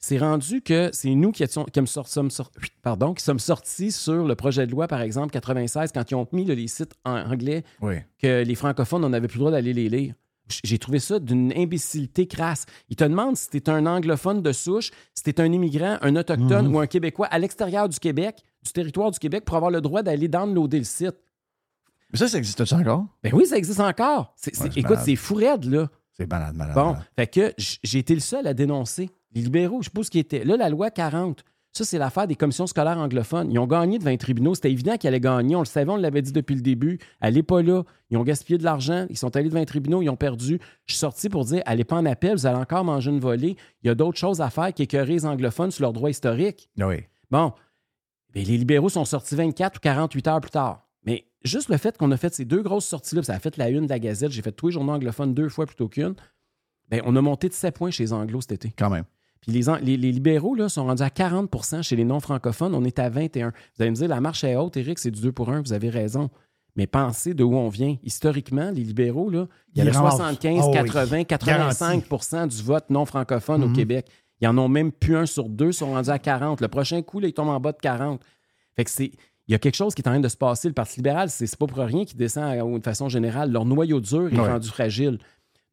C'est 0.08 0.18
rendu 0.18 0.62
que 0.62 0.88
c'est 0.92 1.12
nous 1.16 1.32
qui, 1.32 1.42
étions- 1.42 1.64
qui 1.64 1.80
me 1.80 1.86
sort- 1.86 2.06
sommes, 2.06 2.30
sort- 2.30 2.52
pardon, 2.80 3.12
qui 3.12 3.24
sommes 3.24 3.40
sortis 3.40 3.90
sur 3.90 4.24
le 4.24 4.36
projet 4.36 4.64
de 4.64 4.70
loi, 4.70 4.86
par 4.86 5.00
exemple, 5.00 5.32
96, 5.32 5.90
quand 5.92 6.08
ils 6.08 6.14
ont 6.14 6.28
mis 6.30 6.44
là, 6.44 6.54
les 6.54 6.68
sites 6.68 6.94
en 7.04 7.16
anglais, 7.28 7.64
Oui. 7.80 7.96
que 8.20 8.44
les 8.44 8.54
francophones, 8.54 9.04
on 9.04 9.08
n'avait 9.08 9.26
plus 9.26 9.38
le 9.38 9.40
droit 9.40 9.50
d'aller 9.50 9.72
les 9.72 9.88
lire. 9.88 10.14
J'ai 10.62 10.78
trouvé 10.78 11.00
ça 11.00 11.18
d'une 11.18 11.52
imbécilité 11.56 12.28
crasse. 12.28 12.66
Ils 12.88 12.94
te 12.94 13.02
demandent 13.02 13.36
si 13.36 13.48
tu 13.50 13.56
es 13.56 13.68
un 13.68 13.84
anglophone 13.84 14.42
de 14.42 14.52
souche, 14.52 14.92
si 15.12 15.24
tu 15.24 15.30
es 15.30 15.40
un 15.40 15.52
immigrant, 15.52 15.98
un 16.02 16.14
autochtone 16.14 16.68
Mhm. 16.68 16.76
ou 16.76 16.78
un 16.78 16.86
Québécois 16.86 17.26
à 17.26 17.40
l'extérieur 17.40 17.88
du 17.88 17.98
Québec, 17.98 18.36
du 18.64 18.70
territoire 18.72 19.10
du 19.10 19.18
Québec, 19.18 19.44
pour 19.44 19.56
avoir 19.56 19.72
le 19.72 19.80
droit 19.80 20.04
d'aller 20.04 20.28
downloader 20.28 20.78
le 20.78 20.84
site. 20.84 21.16
Mais 22.12 22.18
ça, 22.20 22.28
ça 22.28 22.38
existe-tu 22.38 22.74
encore? 22.74 23.06
Ben 23.24 23.32
oui, 23.34 23.44
ça 23.44 23.56
existe 23.56 23.80
encore. 23.80 24.34
C'est- 24.36 24.54
c'est- 24.54 24.62
Ouais, 24.62 24.70
c'est 24.72 24.80
écoute, 24.80 24.98
c'est 25.04 25.16
fou 25.16 25.34
raide, 25.34 25.64
là. 25.64 25.88
C'est 26.16 26.30
malade, 26.30 26.54
malade. 26.54 26.74
Bon, 26.74 26.86
malade. 26.92 27.04
fait 27.16 27.26
que 27.26 27.54
j'ai 27.58 27.98
été 27.98 28.14
le 28.14 28.20
seul 28.20 28.46
à 28.46 28.54
dénoncer. 28.54 29.10
Les 29.34 29.42
libéraux, 29.42 29.82
je 29.82 29.86
sais 29.86 29.90
pas 29.90 30.02
ce 30.02 30.10
qui 30.10 30.18
était. 30.18 30.44
Là, 30.44 30.56
la 30.56 30.70
loi 30.70 30.90
40, 30.90 31.44
ça, 31.76 31.84
c'est 31.84 31.98
l'affaire 31.98 32.26
des 32.26 32.36
commissions 32.36 32.66
scolaires 32.66 32.96
anglophones. 32.96 33.52
Ils 33.52 33.58
ont 33.58 33.66
gagné 33.66 33.98
devant 33.98 34.08
les 34.08 34.16
tribunaux. 34.16 34.54
C'était 34.54 34.72
évident 34.72 34.96
qu'ils 34.96 35.08
allaient 35.08 35.20
gagner. 35.20 35.56
On 35.56 35.58
le 35.58 35.66
savait, 35.66 35.90
on 35.90 35.96
l'avait 35.96 36.22
dit 36.22 36.32
depuis 36.32 36.54
le 36.54 36.62
début. 36.62 36.98
Allez 37.20 37.42
pas 37.42 37.60
là. 37.60 37.82
Ils 38.08 38.16
ont 38.16 38.22
gaspillé 38.22 38.56
de 38.56 38.64
l'argent. 38.64 39.04
Ils 39.10 39.18
sont 39.18 39.36
allés 39.36 39.50
devant 39.50 39.60
les 39.60 39.66
tribunaux. 39.66 40.00
Ils 40.00 40.08
ont 40.08 40.16
perdu. 40.16 40.58
Je 40.86 40.94
suis 40.94 40.98
sorti 40.98 41.28
pour 41.28 41.44
dire 41.44 41.62
allez 41.66 41.84
pas 41.84 41.96
en 41.96 42.06
appel. 42.06 42.32
Vous 42.32 42.46
allez 42.46 42.56
encore 42.56 42.82
manger 42.82 43.10
une 43.10 43.20
volée. 43.20 43.56
Il 43.82 43.88
y 43.88 43.90
a 43.90 43.94
d'autres 43.94 44.16
choses 44.16 44.40
à 44.40 44.48
faire 44.48 44.72
qu'écœurer 44.72 45.12
les 45.12 45.26
anglophones 45.26 45.70
sur 45.70 45.82
leurs 45.82 45.92
droits 45.92 46.08
historiques. 46.08 46.70
Oui. 46.78 47.04
Bon, 47.30 47.52
les 48.34 48.42
libéraux 48.44 48.88
sont 48.88 49.04
sortis 49.04 49.34
24 49.34 49.76
ou 49.76 49.80
48 49.80 50.28
heures 50.28 50.40
plus 50.40 50.50
tard. 50.52 50.85
Juste 51.46 51.68
le 51.68 51.76
fait 51.76 51.96
qu'on 51.96 52.10
a 52.12 52.16
fait 52.16 52.34
ces 52.34 52.44
deux 52.44 52.62
grosses 52.62 52.86
sorties-là, 52.86 53.22
ça 53.22 53.34
a 53.34 53.38
fait 53.38 53.56
la 53.56 53.68
une 53.70 53.84
de 53.84 53.90
la 53.90 53.98
Gazette, 53.98 54.30
j'ai 54.32 54.42
fait 54.42 54.52
tous 54.52 54.66
les 54.68 54.72
journaux 54.74 54.92
anglophones 54.92 55.32
deux 55.34 55.48
fois 55.48 55.66
plutôt 55.66 55.88
qu'une, 55.88 56.14
ben, 56.88 57.00
on 57.04 57.16
a 57.16 57.20
monté 57.20 57.48
de 57.48 57.54
7 57.54 57.74
points 57.76 57.90
chez 57.90 58.04
les 58.04 58.12
anglos 58.12 58.40
cet 58.42 58.52
été. 58.52 58.72
Quand 58.78 58.90
même. 58.90 59.04
Puis 59.40 59.52
les, 59.52 59.68
an- 59.68 59.78
les, 59.82 59.96
les 59.96 60.12
libéraux 60.12 60.54
là, 60.54 60.68
sont 60.68 60.86
rendus 60.86 61.02
à 61.02 61.08
40% 61.08 61.82
chez 61.82 61.94
les 61.96 62.04
non-francophones. 62.04 62.74
On 62.74 62.84
est 62.84 62.98
à 62.98 63.08
21 63.10 63.48
Vous 63.76 63.82
allez 63.82 63.90
me 63.90 63.96
dire, 63.96 64.08
la 64.08 64.20
marche 64.20 64.44
est 64.44 64.56
haute, 64.56 64.76
Éric, 64.76 64.98
c'est 64.98 65.10
du 65.10 65.20
2 65.20 65.32
pour 65.32 65.50
1. 65.50 65.60
Vous 65.62 65.72
avez 65.72 65.90
raison. 65.90 66.30
Mais 66.74 66.86
pensez 66.86 67.32
de 67.34 67.42
où 67.44 67.54
on 67.54 67.68
vient. 67.68 67.96
Historiquement, 68.02 68.70
les 68.70 68.82
libéraux, 68.84 69.30
là, 69.30 69.46
il 69.74 69.78
y 69.78 69.80
avait 69.82 69.90
ramassent. 69.92 70.16
75, 70.16 70.60
Ah 70.62 70.66
oui. 70.68 70.90
80, 70.90 71.22
85% 71.22 72.48
du 72.48 72.62
vote 72.62 72.90
non 72.90 73.04
francophone 73.04 73.64
au 73.64 73.68
Mhm. 73.68 73.76
Québec. 73.76 74.06
Ils 74.40 74.48
en 74.48 74.58
ont 74.58 74.68
même 74.68 74.92
plus 74.92 75.16
un 75.16 75.26
sur 75.26 75.48
deux, 75.48 75.68
ils 75.68 75.74
sont 75.74 75.92
rendus 75.92 76.10
à 76.10 76.18
40. 76.18 76.60
Le 76.60 76.68
prochain 76.68 77.00
coup, 77.02 77.20
là, 77.20 77.28
ils 77.28 77.32
tombent 77.32 77.48
en 77.48 77.60
bas 77.60 77.72
de 77.72 77.78
40. 77.78 78.20
Fait 78.76 78.84
que 78.84 78.90
c'est. 78.90 79.12
Il 79.48 79.52
y 79.52 79.54
a 79.54 79.58
quelque 79.58 79.76
chose 79.76 79.94
qui 79.94 80.02
est 80.02 80.08
en 80.08 80.12
train 80.12 80.20
de 80.20 80.28
se 80.28 80.36
passer. 80.36 80.68
Le 80.68 80.74
Parti 80.74 80.96
libéral, 80.96 81.30
c'est 81.30 81.56
pas 81.56 81.66
pour 81.66 81.78
rien 81.78 82.04
qui 82.04 82.16
descend 82.16 82.78
de 82.78 82.82
façon 82.84 83.08
générale. 83.08 83.52
Leur 83.52 83.64
noyau 83.64 84.00
dur 84.00 84.32
est 84.32 84.36
Ouais. 84.38 84.48
rendu 84.52 84.68
fragile. 84.68 85.18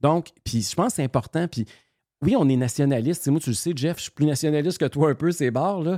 Donc, 0.01 0.29
puis 0.43 0.61
je 0.61 0.75
pense 0.75 0.87
que 0.89 0.93
c'est 0.97 1.03
important. 1.03 1.47
Puis 1.47 1.65
oui, 2.21 2.35
on 2.37 2.47
est 2.49 2.55
nationaliste. 2.55 3.27
Moi, 3.29 3.39
tu 3.39 3.49
le 3.49 3.55
sais, 3.55 3.73
Jeff, 3.75 3.97
je 3.97 4.03
suis 4.03 4.11
plus 4.11 4.25
nationaliste 4.25 4.77
que 4.77 4.85
toi 4.85 5.09
un 5.09 5.15
peu, 5.15 5.31
ces 5.31 5.49
bars, 5.49 5.81
là. 5.81 5.97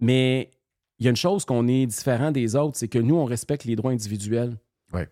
Mais 0.00 0.50
il 0.98 1.04
y 1.04 1.06
a 1.08 1.10
une 1.10 1.16
chose 1.16 1.44
qu'on 1.44 1.68
est 1.68 1.86
différent 1.86 2.32
des 2.32 2.56
autres, 2.56 2.76
c'est 2.76 2.88
que 2.88 2.98
nous, 2.98 3.14
on 3.16 3.24
respecte 3.24 3.64
les 3.64 3.76
droits 3.76 3.92
individuels. 3.92 4.56
Ouais. 4.92 5.08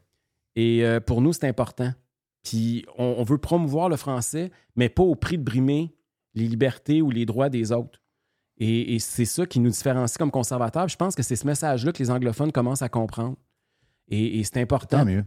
Et 0.56 0.84
euh, 0.84 0.98
pour 1.00 1.20
nous, 1.20 1.32
c'est 1.32 1.46
important. 1.48 1.92
Puis 2.42 2.84
on, 2.98 3.14
on 3.18 3.22
veut 3.22 3.38
promouvoir 3.38 3.88
le 3.88 3.96
français, 3.96 4.50
mais 4.74 4.88
pas 4.88 5.02
au 5.02 5.14
prix 5.14 5.38
de 5.38 5.44
brimer 5.44 5.94
les 6.34 6.48
libertés 6.48 7.02
ou 7.02 7.10
les 7.10 7.24
droits 7.26 7.48
des 7.50 7.70
autres. 7.72 8.00
Et, 8.60 8.94
et 8.94 8.98
c'est 8.98 9.24
ça 9.24 9.46
qui 9.46 9.58
nous 9.58 9.70
différencie 9.70 10.18
comme 10.18 10.30
conservateurs. 10.30 10.86
Je 10.88 10.96
pense 10.96 11.14
que 11.14 11.22
c'est 11.22 11.36
ce 11.36 11.46
message-là 11.46 11.92
que 11.92 11.98
les 11.98 12.10
anglophones 12.10 12.52
commencent 12.52 12.82
à 12.82 12.88
comprendre. 12.88 13.36
Et, 14.08 14.38
et 14.38 14.44
c'est 14.44 14.60
important. 14.60 14.98
Tant 14.98 15.04
mieux. 15.06 15.24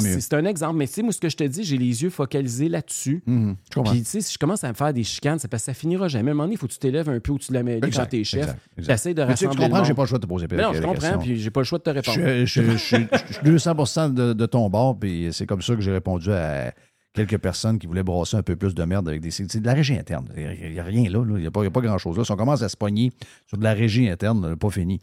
C'est 0.00 0.34
un 0.34 0.44
exemple. 0.44 0.76
Mais 0.76 0.88
tu 0.88 0.94
sais, 0.94 1.02
moi, 1.02 1.12
ce 1.12 1.20
que 1.20 1.28
je 1.28 1.36
te 1.36 1.44
dis, 1.44 1.62
j'ai 1.62 1.76
les 1.76 2.02
yeux 2.02 2.10
focalisés 2.10 2.68
là-dessus. 2.68 3.22
Mhm. 3.26 3.56
Puis, 3.70 4.02
tu 4.02 4.04
sais, 4.04 4.20
si 4.20 4.32
je 4.34 4.38
commence 4.38 4.64
à 4.64 4.68
me 4.68 4.74
faire 4.74 4.92
des 4.92 5.04
chicanes, 5.04 5.38
c'est 5.38 5.46
parce 5.46 5.62
que 5.62 5.66
ça 5.66 5.74
finira 5.74 6.08
jamais. 6.08 6.30
À 6.30 6.32
un 6.32 6.34
moment 6.34 6.44
donné, 6.44 6.54
il 6.54 6.58
faut 6.58 6.66
que 6.66 6.72
tu 6.72 6.80
t'élèves 6.80 7.08
un 7.08 7.20
peu 7.20 7.32
au-dessus 7.32 7.52
de 7.52 7.56
la 7.56 7.62
mêlée 7.62 7.86
Exact, 7.86 8.02
quand 8.02 8.08
t'es 8.10 8.24
chef. 8.24 8.56
T'essayes 8.84 9.14
de 9.14 9.22
tu 9.22 9.28
rassembler 9.28 9.56
Tu 9.56 9.62
comprends 9.62 9.84
j'ai 9.84 9.94
pas 9.94 10.02
le 10.02 10.08
choix 10.08 10.18
de 10.18 10.24
te 10.24 10.28
poser 10.28 10.46
non, 10.50 10.72
je 10.72 10.82
comprends, 10.82 11.18
puis 11.18 11.38
j'ai 11.38 11.50
pas 11.50 11.60
le 11.60 11.64
choix 11.64 11.78
de 11.78 11.84
te 11.84 11.90
répondre. 11.90 12.18
Je 12.44 12.76
suis 12.76 13.06
200 13.44 14.08
de, 14.10 14.32
de 14.32 14.46
ton 14.46 14.68
bord, 14.68 14.98
puis 14.98 15.28
c'est 15.32 15.46
comme 15.46 15.62
ça 15.62 15.74
que 15.74 15.80
j'ai 15.80 15.92
répondu 15.92 16.32
à 16.32 16.72
quelques 17.26 17.40
personnes 17.40 17.78
qui 17.78 17.86
voulaient 17.86 18.02
brasser 18.02 18.36
un 18.36 18.42
peu 18.42 18.56
plus 18.56 18.74
de 18.74 18.84
merde 18.84 19.08
avec 19.08 19.20
des. 19.20 19.30
C'est 19.30 19.60
de 19.60 19.66
la 19.66 19.74
régie 19.74 19.98
interne. 19.98 20.28
Il 20.36 20.72
n'y 20.72 20.78
a 20.80 20.84
rien 20.84 21.08
là. 21.10 21.24
Il 21.28 21.34
n'y 21.40 21.46
a 21.46 21.50
pas, 21.50 21.68
pas 21.70 21.80
grand-chose 21.80 22.16
là. 22.16 22.24
Si 22.24 22.32
on 22.32 22.36
commence 22.36 22.62
à 22.62 22.68
se 22.68 22.76
pogner 22.76 23.12
sur 23.46 23.58
de 23.58 23.64
la 23.64 23.72
régie 23.74 24.08
interne, 24.08 24.48
là, 24.50 24.56
pas 24.56 24.70
fini. 24.70 25.00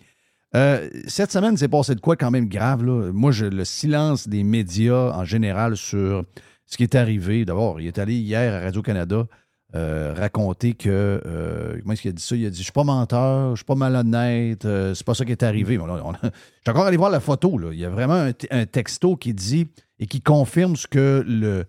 Euh, 0.55 0.89
cette 1.07 1.31
semaine, 1.31 1.57
c'est 1.57 1.67
passé 1.67 1.95
de 1.95 1.99
quoi 1.99 2.15
quand 2.15 2.31
même 2.31 2.47
grave. 2.47 2.83
Là? 2.85 3.11
Moi, 3.11 3.31
le 3.41 3.65
silence 3.65 4.27
des 4.27 4.43
médias 4.43 5.11
en 5.17 5.25
général 5.25 5.75
sur 5.75 6.23
ce 6.65 6.77
qui 6.77 6.83
est 6.83 6.95
arrivé. 6.95 7.43
D'abord, 7.43 7.81
il 7.81 7.87
est 7.87 7.99
allé 7.99 8.15
hier 8.15 8.53
à 8.53 8.59
Radio-Canada 8.61 9.27
euh, 9.75 10.13
raconter 10.15 10.73
que. 10.73 11.21
euh, 11.25 11.77
comment 11.81 11.91
est-ce 11.93 12.03
qu'il 12.03 12.11
a 12.11 12.13
dit 12.13 12.23
ça? 12.23 12.35
Il 12.37 12.45
a 12.45 12.49
dit 12.49 12.59
Je 12.59 12.63
suis 12.63 12.71
pas 12.71 12.85
menteur, 12.85 13.51
je 13.51 13.55
suis 13.57 13.65
pas 13.65 13.75
malhonnête, 13.75 14.61
c'est 14.93 15.05
pas 15.05 15.13
ça 15.13 15.25
qui 15.25 15.33
est 15.33 15.43
arrivé. 15.43 15.77
On 15.77 15.89
on 15.89 16.11
a- 16.13 16.19
je 16.23 16.27
suis 16.29 16.69
encore 16.69 16.85
allé 16.85 16.95
voir 16.95 17.09
la 17.09 17.19
photo. 17.19 17.57
Là. 17.57 17.69
Il 17.73 17.79
y 17.79 17.83
a 17.85 17.89
vraiment 17.89 18.29
un 18.51 18.65
texto 18.65 19.17
qui 19.17 19.33
dit 19.33 19.67
et 19.99 20.07
qui 20.07 20.21
confirme 20.21 20.77
ce 20.77 20.87
que 20.87 21.23
le, 21.27 21.65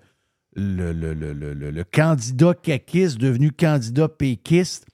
le, 0.57 0.93
le- 0.93 1.15
le- 1.15 1.53
le- 1.71 1.85
candidat 1.85 2.55
caquiste, 2.55 3.19
devenu 3.19 3.53
candidat 3.53 4.09
péquiste, 4.09 4.87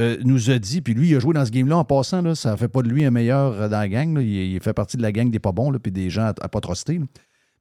euh, 0.00 0.18
nous 0.24 0.50
a 0.50 0.58
dit. 0.58 0.82
Puis 0.82 0.94
lui, 0.94 1.08
il 1.10 1.16
a 1.16 1.20
joué 1.20 1.32
dans 1.34 1.44
ce 1.46 1.50
game-là 1.50 1.78
en 1.78 1.84
passant. 1.84 2.20
Là, 2.22 2.34
ça 2.34 2.56
fait 2.56 2.68
pas 2.68 2.82
de 2.82 2.88
lui 2.88 3.04
un 3.04 3.10
meilleur 3.10 3.52
euh, 3.52 3.68
dans 3.68 3.78
la 3.78 3.88
gang. 3.88 4.14
là. 4.14 4.20
Il, 4.22 4.28
il 4.28 4.60
fait 4.60 4.74
partie 4.74 4.96
de 4.96 5.02
la 5.02 5.12
gang 5.12 5.30
des 5.30 5.38
pas 5.38 5.52
bons, 5.52 5.70
là, 5.70 5.78
puis 5.78 5.92
des 5.92 6.10
gens 6.10 6.24
à, 6.26 6.34
à 6.40 6.48
pas 6.48 6.60
truster. 6.60 7.00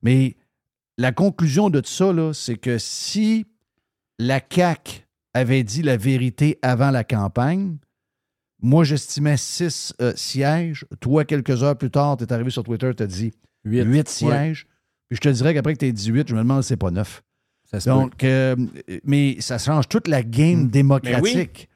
Mais 0.01 0.35
la 0.97 1.11
conclusion 1.11 1.69
de 1.69 1.79
tout 1.79 1.89
ça, 1.89 2.11
c'est 2.33 2.57
que 2.57 2.77
si 2.77 3.45
la 4.19 4.41
CAQ 4.49 5.01
avait 5.33 5.63
dit 5.63 5.81
la 5.81 5.97
vérité 5.97 6.57
avant 6.61 6.91
la 6.91 7.03
campagne, 7.03 7.77
moi, 8.61 8.83
j'estimais 8.83 9.37
six 9.37 9.93
euh, 10.01 10.13
sièges. 10.15 10.85
Toi, 11.01 11.25
quelques 11.25 11.61
heures 11.63 11.77
plus 11.77 11.91
tard, 11.91 12.17
tu 12.17 12.23
es 12.23 12.33
arrivé 12.33 12.49
sur 12.49 12.63
Twitter, 12.63 12.91
tu 12.95 13.03
as 13.03 13.07
dit 13.07 13.31
Huit. 13.65 13.83
huit 13.83 14.09
sièges. 14.09 14.65
Puis 15.09 15.17
je 15.17 15.21
te 15.21 15.29
dirais 15.29 15.53
qu'après 15.53 15.73
que 15.73 15.79
tu 15.79 15.85
es 15.85 15.91
18, 15.91 16.27
je 16.29 16.33
me 16.35 16.39
demande 16.39 16.63
si 16.63 16.69
c'est 16.69 16.77
pas 16.77 16.89
neuf. 16.91 17.21
Ça 17.65 17.79
se 17.79 17.89
peut. 17.89 17.95
Donc, 17.95 18.23
euh, 18.23 18.55
mais 19.03 19.37
ça 19.39 19.57
change 19.57 19.87
toute 19.89 20.07
la 20.07 20.23
game 20.23 20.67
démocratique. 20.67 21.69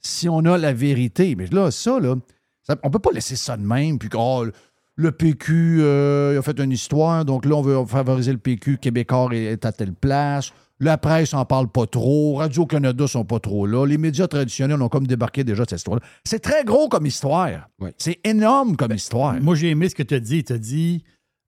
Si 0.00 0.28
on 0.28 0.38
a 0.44 0.56
la 0.56 0.72
vérité. 0.72 1.34
Mais 1.34 1.46
là, 1.46 1.70
ça, 1.70 1.98
là, 1.98 2.14
ça- 2.62 2.76
on 2.82 2.90
peut 2.90 2.98
pas 3.00 3.10
laisser 3.12 3.36
ça 3.36 3.56
de 3.56 3.62
même. 3.62 3.98
Puis 3.98 4.08
oh, 4.14 4.46
le 4.94 5.12
PQ 5.12 5.78
euh, 5.80 6.32
il 6.34 6.38
a 6.38 6.42
fait 6.42 6.58
une 6.60 6.72
histoire, 6.72 7.24
donc 7.24 7.44
là, 7.44 7.56
on 7.56 7.62
veut 7.62 7.84
favoriser 7.86 8.32
le 8.32 8.38
PQ. 8.38 8.78
Québécois 8.78 9.30
est 9.34 9.64
à 9.64 9.72
telle 9.72 9.92
place. 9.92 10.52
La 10.78 10.98
presse 10.98 11.32
en 11.32 11.44
parle 11.46 11.68
pas 11.68 11.86
trop. 11.86 12.34
Radio-Canada 12.36 13.06
sont 13.06 13.24
pas 13.24 13.40
trop 13.40 13.66
là. 13.66 13.86
Les 13.86 13.96
médias 13.96 14.28
traditionnels 14.28 14.80
ont 14.82 14.90
comme 14.90 15.06
débarqué 15.06 15.42
déjà 15.42 15.64
de 15.64 15.70
cette 15.70 15.78
histoire-là. 15.78 16.04
C'est 16.22 16.38
très 16.38 16.64
gros 16.64 16.88
comme 16.88 17.06
histoire. 17.06 17.68
Oui. 17.80 17.90
C'est 17.96 18.20
énorme 18.24 18.76
comme 18.76 18.92
histoire. 18.92 19.40
Moi, 19.40 19.54
j'ai 19.54 19.70
aimé 19.70 19.88
ce 19.88 19.94
que 19.94 20.02
tu 20.02 20.14
as 20.14 20.20
dit. 20.20 20.44
Tu 20.44 20.52
as 20.52 20.58
dit, 20.58 21.02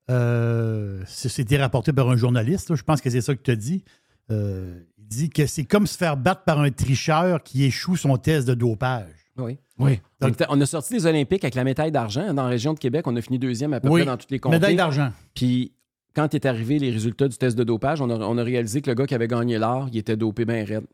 euh, 0.09 1.01
c'était 1.07 1.57
rapporté 1.57 1.93
par 1.93 2.09
un 2.09 2.15
journaliste, 2.17 2.69
là. 2.69 2.75
je 2.75 2.83
pense 2.83 3.01
que 3.01 3.09
c'est 3.09 3.21
ça 3.21 3.35
que 3.35 3.41
tu 3.41 3.51
as 3.51 3.55
dit. 3.55 3.83
Euh, 4.31 4.79
il 4.97 5.05
dit 5.07 5.29
que 5.29 5.45
c'est 5.45 5.63
comme 5.65 5.87
se 5.87 5.97
faire 5.97 6.17
battre 6.17 6.43
par 6.43 6.59
un 6.59 6.69
tricheur 6.71 7.41
qui 7.43 7.63
échoue 7.63 7.95
son 7.95 8.17
test 8.17 8.47
de 8.47 8.53
dopage. 8.53 9.07
Oui. 9.37 9.57
Oui. 9.79 9.99
On, 10.21 10.27
était- 10.27 10.45
on 10.49 10.59
a 10.59 10.65
sorti 10.65 10.93
des 10.93 11.05
Olympiques 11.05 11.43
avec 11.43 11.55
la 11.55 11.63
médaille 11.63 11.91
d'argent. 11.91 12.33
Dans 12.33 12.43
la 12.43 12.49
région 12.49 12.73
de 12.73 12.79
Québec, 12.79 13.07
on 13.07 13.15
a 13.15 13.21
fini 13.21 13.39
deuxième 13.39 13.73
à 13.73 13.79
peu 13.79 13.87
Oui. 13.89 14.01
près 14.01 14.05
dans 14.05 14.17
toutes 14.17 14.31
les 14.31 14.39
comtés. 14.39 14.57
Médaille 14.57 14.75
d'argent. 14.75 15.11
Puis 15.33 15.71
quand 16.13 16.33
est 16.33 16.45
arrivé 16.45 16.77
les 16.79 16.91
résultats 16.91 17.27
du 17.27 17.37
test 17.37 17.57
de 17.57 17.63
dopage, 17.63 18.01
on 18.01 18.09
a, 18.09 18.15
on 18.17 18.37
a 18.37 18.43
réalisé 18.43 18.81
que 18.81 18.89
le 18.89 18.95
gars 18.95 19.05
qui 19.07 19.15
avait 19.15 19.27
gagné 19.27 19.57
l'or, 19.57 19.87
il 19.91 19.97
était 19.97 20.17
dopé 20.17 20.43
bien 20.45 20.65
raide. 20.65 20.85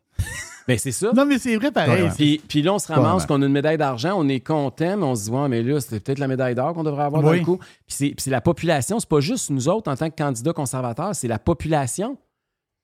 Ben 0.68 0.78
c'est 0.78 0.91
ça. 0.91 1.11
Non, 1.13 1.26
mais 1.26 1.38
c'est 1.38 1.55
vrai 1.57 1.72
pareil. 1.72 2.09
Puis, 2.16 2.41
puis 2.47 2.61
là, 2.61 2.74
on 2.74 2.80
se 2.80 2.91
ramasse 2.91 3.26
qu'on 3.26 3.41
a 3.41 3.45
une 3.45 3.51
médaille 3.51 3.78
d'argent, 3.78 4.13
on 4.18 4.28
est 4.28 4.39
content, 4.39 4.97
mais 4.97 5.03
on 5.05 5.16
se 5.16 5.26
dit, 5.26 5.30
ouais, 5.30 5.47
mais 5.47 5.61
là, 5.61 5.80
c'était 5.80 5.99
peut-être 5.99 6.20
la 6.20 6.28
médaille 6.28 6.55
d'or 6.55 6.74
qu'on 6.74 6.84
devrait 6.84 7.03
avoir 7.03 7.22
dans 7.22 7.30
Oui. 7.32 7.39
le 7.39 7.45
coup. 7.45 7.57
Puis 7.57 7.68
c'est, 7.88 8.05
puis 8.07 8.16
c'est 8.20 8.32
la 8.32 8.41
population, 8.41 8.99
c'est 8.99 9.09
pas 9.09 9.20
juste 9.20 9.49
nous 9.51 9.68
autres 9.70 9.91
en 9.91 9.95
tant 9.95 10.09
que 10.09 10.16
candidats 10.16 10.53
conservateurs, 10.53 11.16
c'est 11.16 11.28
la 11.28 11.39
population 11.39 12.18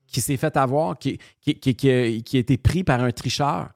qui 0.08 0.22
s'est 0.22 0.38
fait 0.38 0.56
avoir, 0.58 0.98
qui, 1.00 1.18
qui, 1.42 1.56
qui, 1.56 1.74
qui 1.76 1.90
a, 1.90 2.20
qui 2.22 2.38
a 2.38 2.40
été 2.40 2.58
pris 2.58 2.84
par 2.84 3.02
un 3.02 3.12
tricheur. 3.12 3.70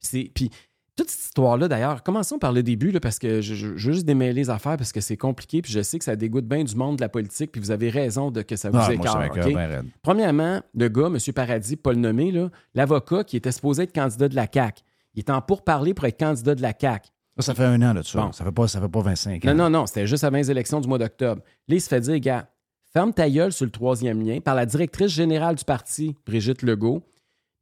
C'est, 0.00 0.30
puis 0.34 0.50
toute 0.96 1.08
cette 1.10 1.24
histoire-là, 1.24 1.68
d'ailleurs, 1.68 2.02
commençons 2.02 2.38
par 2.38 2.52
le 2.52 2.62
début, 2.62 2.90
là, 2.90 3.00
parce 3.00 3.18
que 3.18 3.40
je, 3.40 3.54
je- 3.54 3.76
je 3.76 3.86
veux 3.88 3.94
juste 3.94 4.04
démêler 4.06 4.34
les 4.34 4.50
affaires 4.50 4.76
parce 4.76 4.92
que 4.92 5.00
c'est 5.00 5.16
compliqué, 5.16 5.62
puis 5.62 5.72
je 5.72 5.80
sais 5.82 5.98
que 5.98 6.04
ça 6.04 6.16
dégoûte 6.16 6.46
bien 6.46 6.64
du 6.64 6.74
monde 6.76 6.96
de 6.96 7.00
la 7.00 7.08
politique, 7.08 7.50
puis 7.52 7.60
vous 7.60 7.70
avez 7.70 7.88
raison 7.88 8.30
de 8.30 8.42
que 8.42 8.56
ça 8.56 8.68
vous 8.70 8.76
Ah, 8.78 8.84
moi, 8.86 8.94
écœure. 8.94 9.12
ça 9.12 9.18
m'écoeure 9.20 9.44
OK? 9.46 9.50
bien 9.52 9.66
raide. 9.68 9.86
Premièrement, 10.02 10.60
le 10.74 10.88
gars, 10.88 11.06
M. 11.06 11.16
Paradis, 11.34 11.76
pas 11.76 11.92
le 11.92 11.98
nommer, 11.98 12.30
là, 12.30 12.50
l'avocat 12.74 13.24
qui 13.24 13.36
était 13.36 13.52
supposé 13.52 13.84
être 13.84 13.94
candidat 13.94 14.28
de 14.28 14.34
la 14.36 14.46
CAQ, 14.52 14.82
il 15.14 15.20
est 15.20 15.30
en 15.30 15.40
pourparler 15.40 15.94
pour 15.94 16.04
être 16.06 16.18
candidat 16.18 16.54
de 16.54 16.62
la 16.62 16.72
CAQ. 16.78 17.08
Ça, 17.38 17.42
ça 17.42 17.54
fait 17.54 17.64
un 17.64 17.80
an 17.80 17.94
de 17.94 18.02
ça. 18.02 18.20
Bon. 18.20 18.32
Ça 18.32 18.44
fait 18.44 18.52
pas, 18.52 18.68
ça 18.68 18.78
fait 18.80 18.88
pas 18.88 19.00
25 19.00 19.44
ans. 19.46 19.48
Non, 19.54 19.64
non, 19.64 19.70
non, 19.70 19.86
c'était 19.86 20.06
juste 20.06 20.24
avant 20.24 20.36
les 20.36 20.50
élections 20.50 20.80
du 20.80 20.88
mois 20.88 20.98
d'octobre. 20.98 21.40
Là, 21.68 21.74
il 21.76 21.80
se 21.80 21.88
fait 21.88 22.00
dire, 22.00 22.18
gars, 22.20 22.48
ferme 22.92 23.14
ta 23.14 23.30
gueule 23.30 23.52
sur 23.52 23.64
le 23.64 23.70
troisième 23.70 24.22
lien 24.22 24.40
par 24.40 24.54
la 24.54 24.66
directrice 24.66 25.10
générale 25.12 25.54
du 25.54 25.64
parti, 25.64 26.14
Brigitte 26.26 26.60
Legault. 26.60 27.02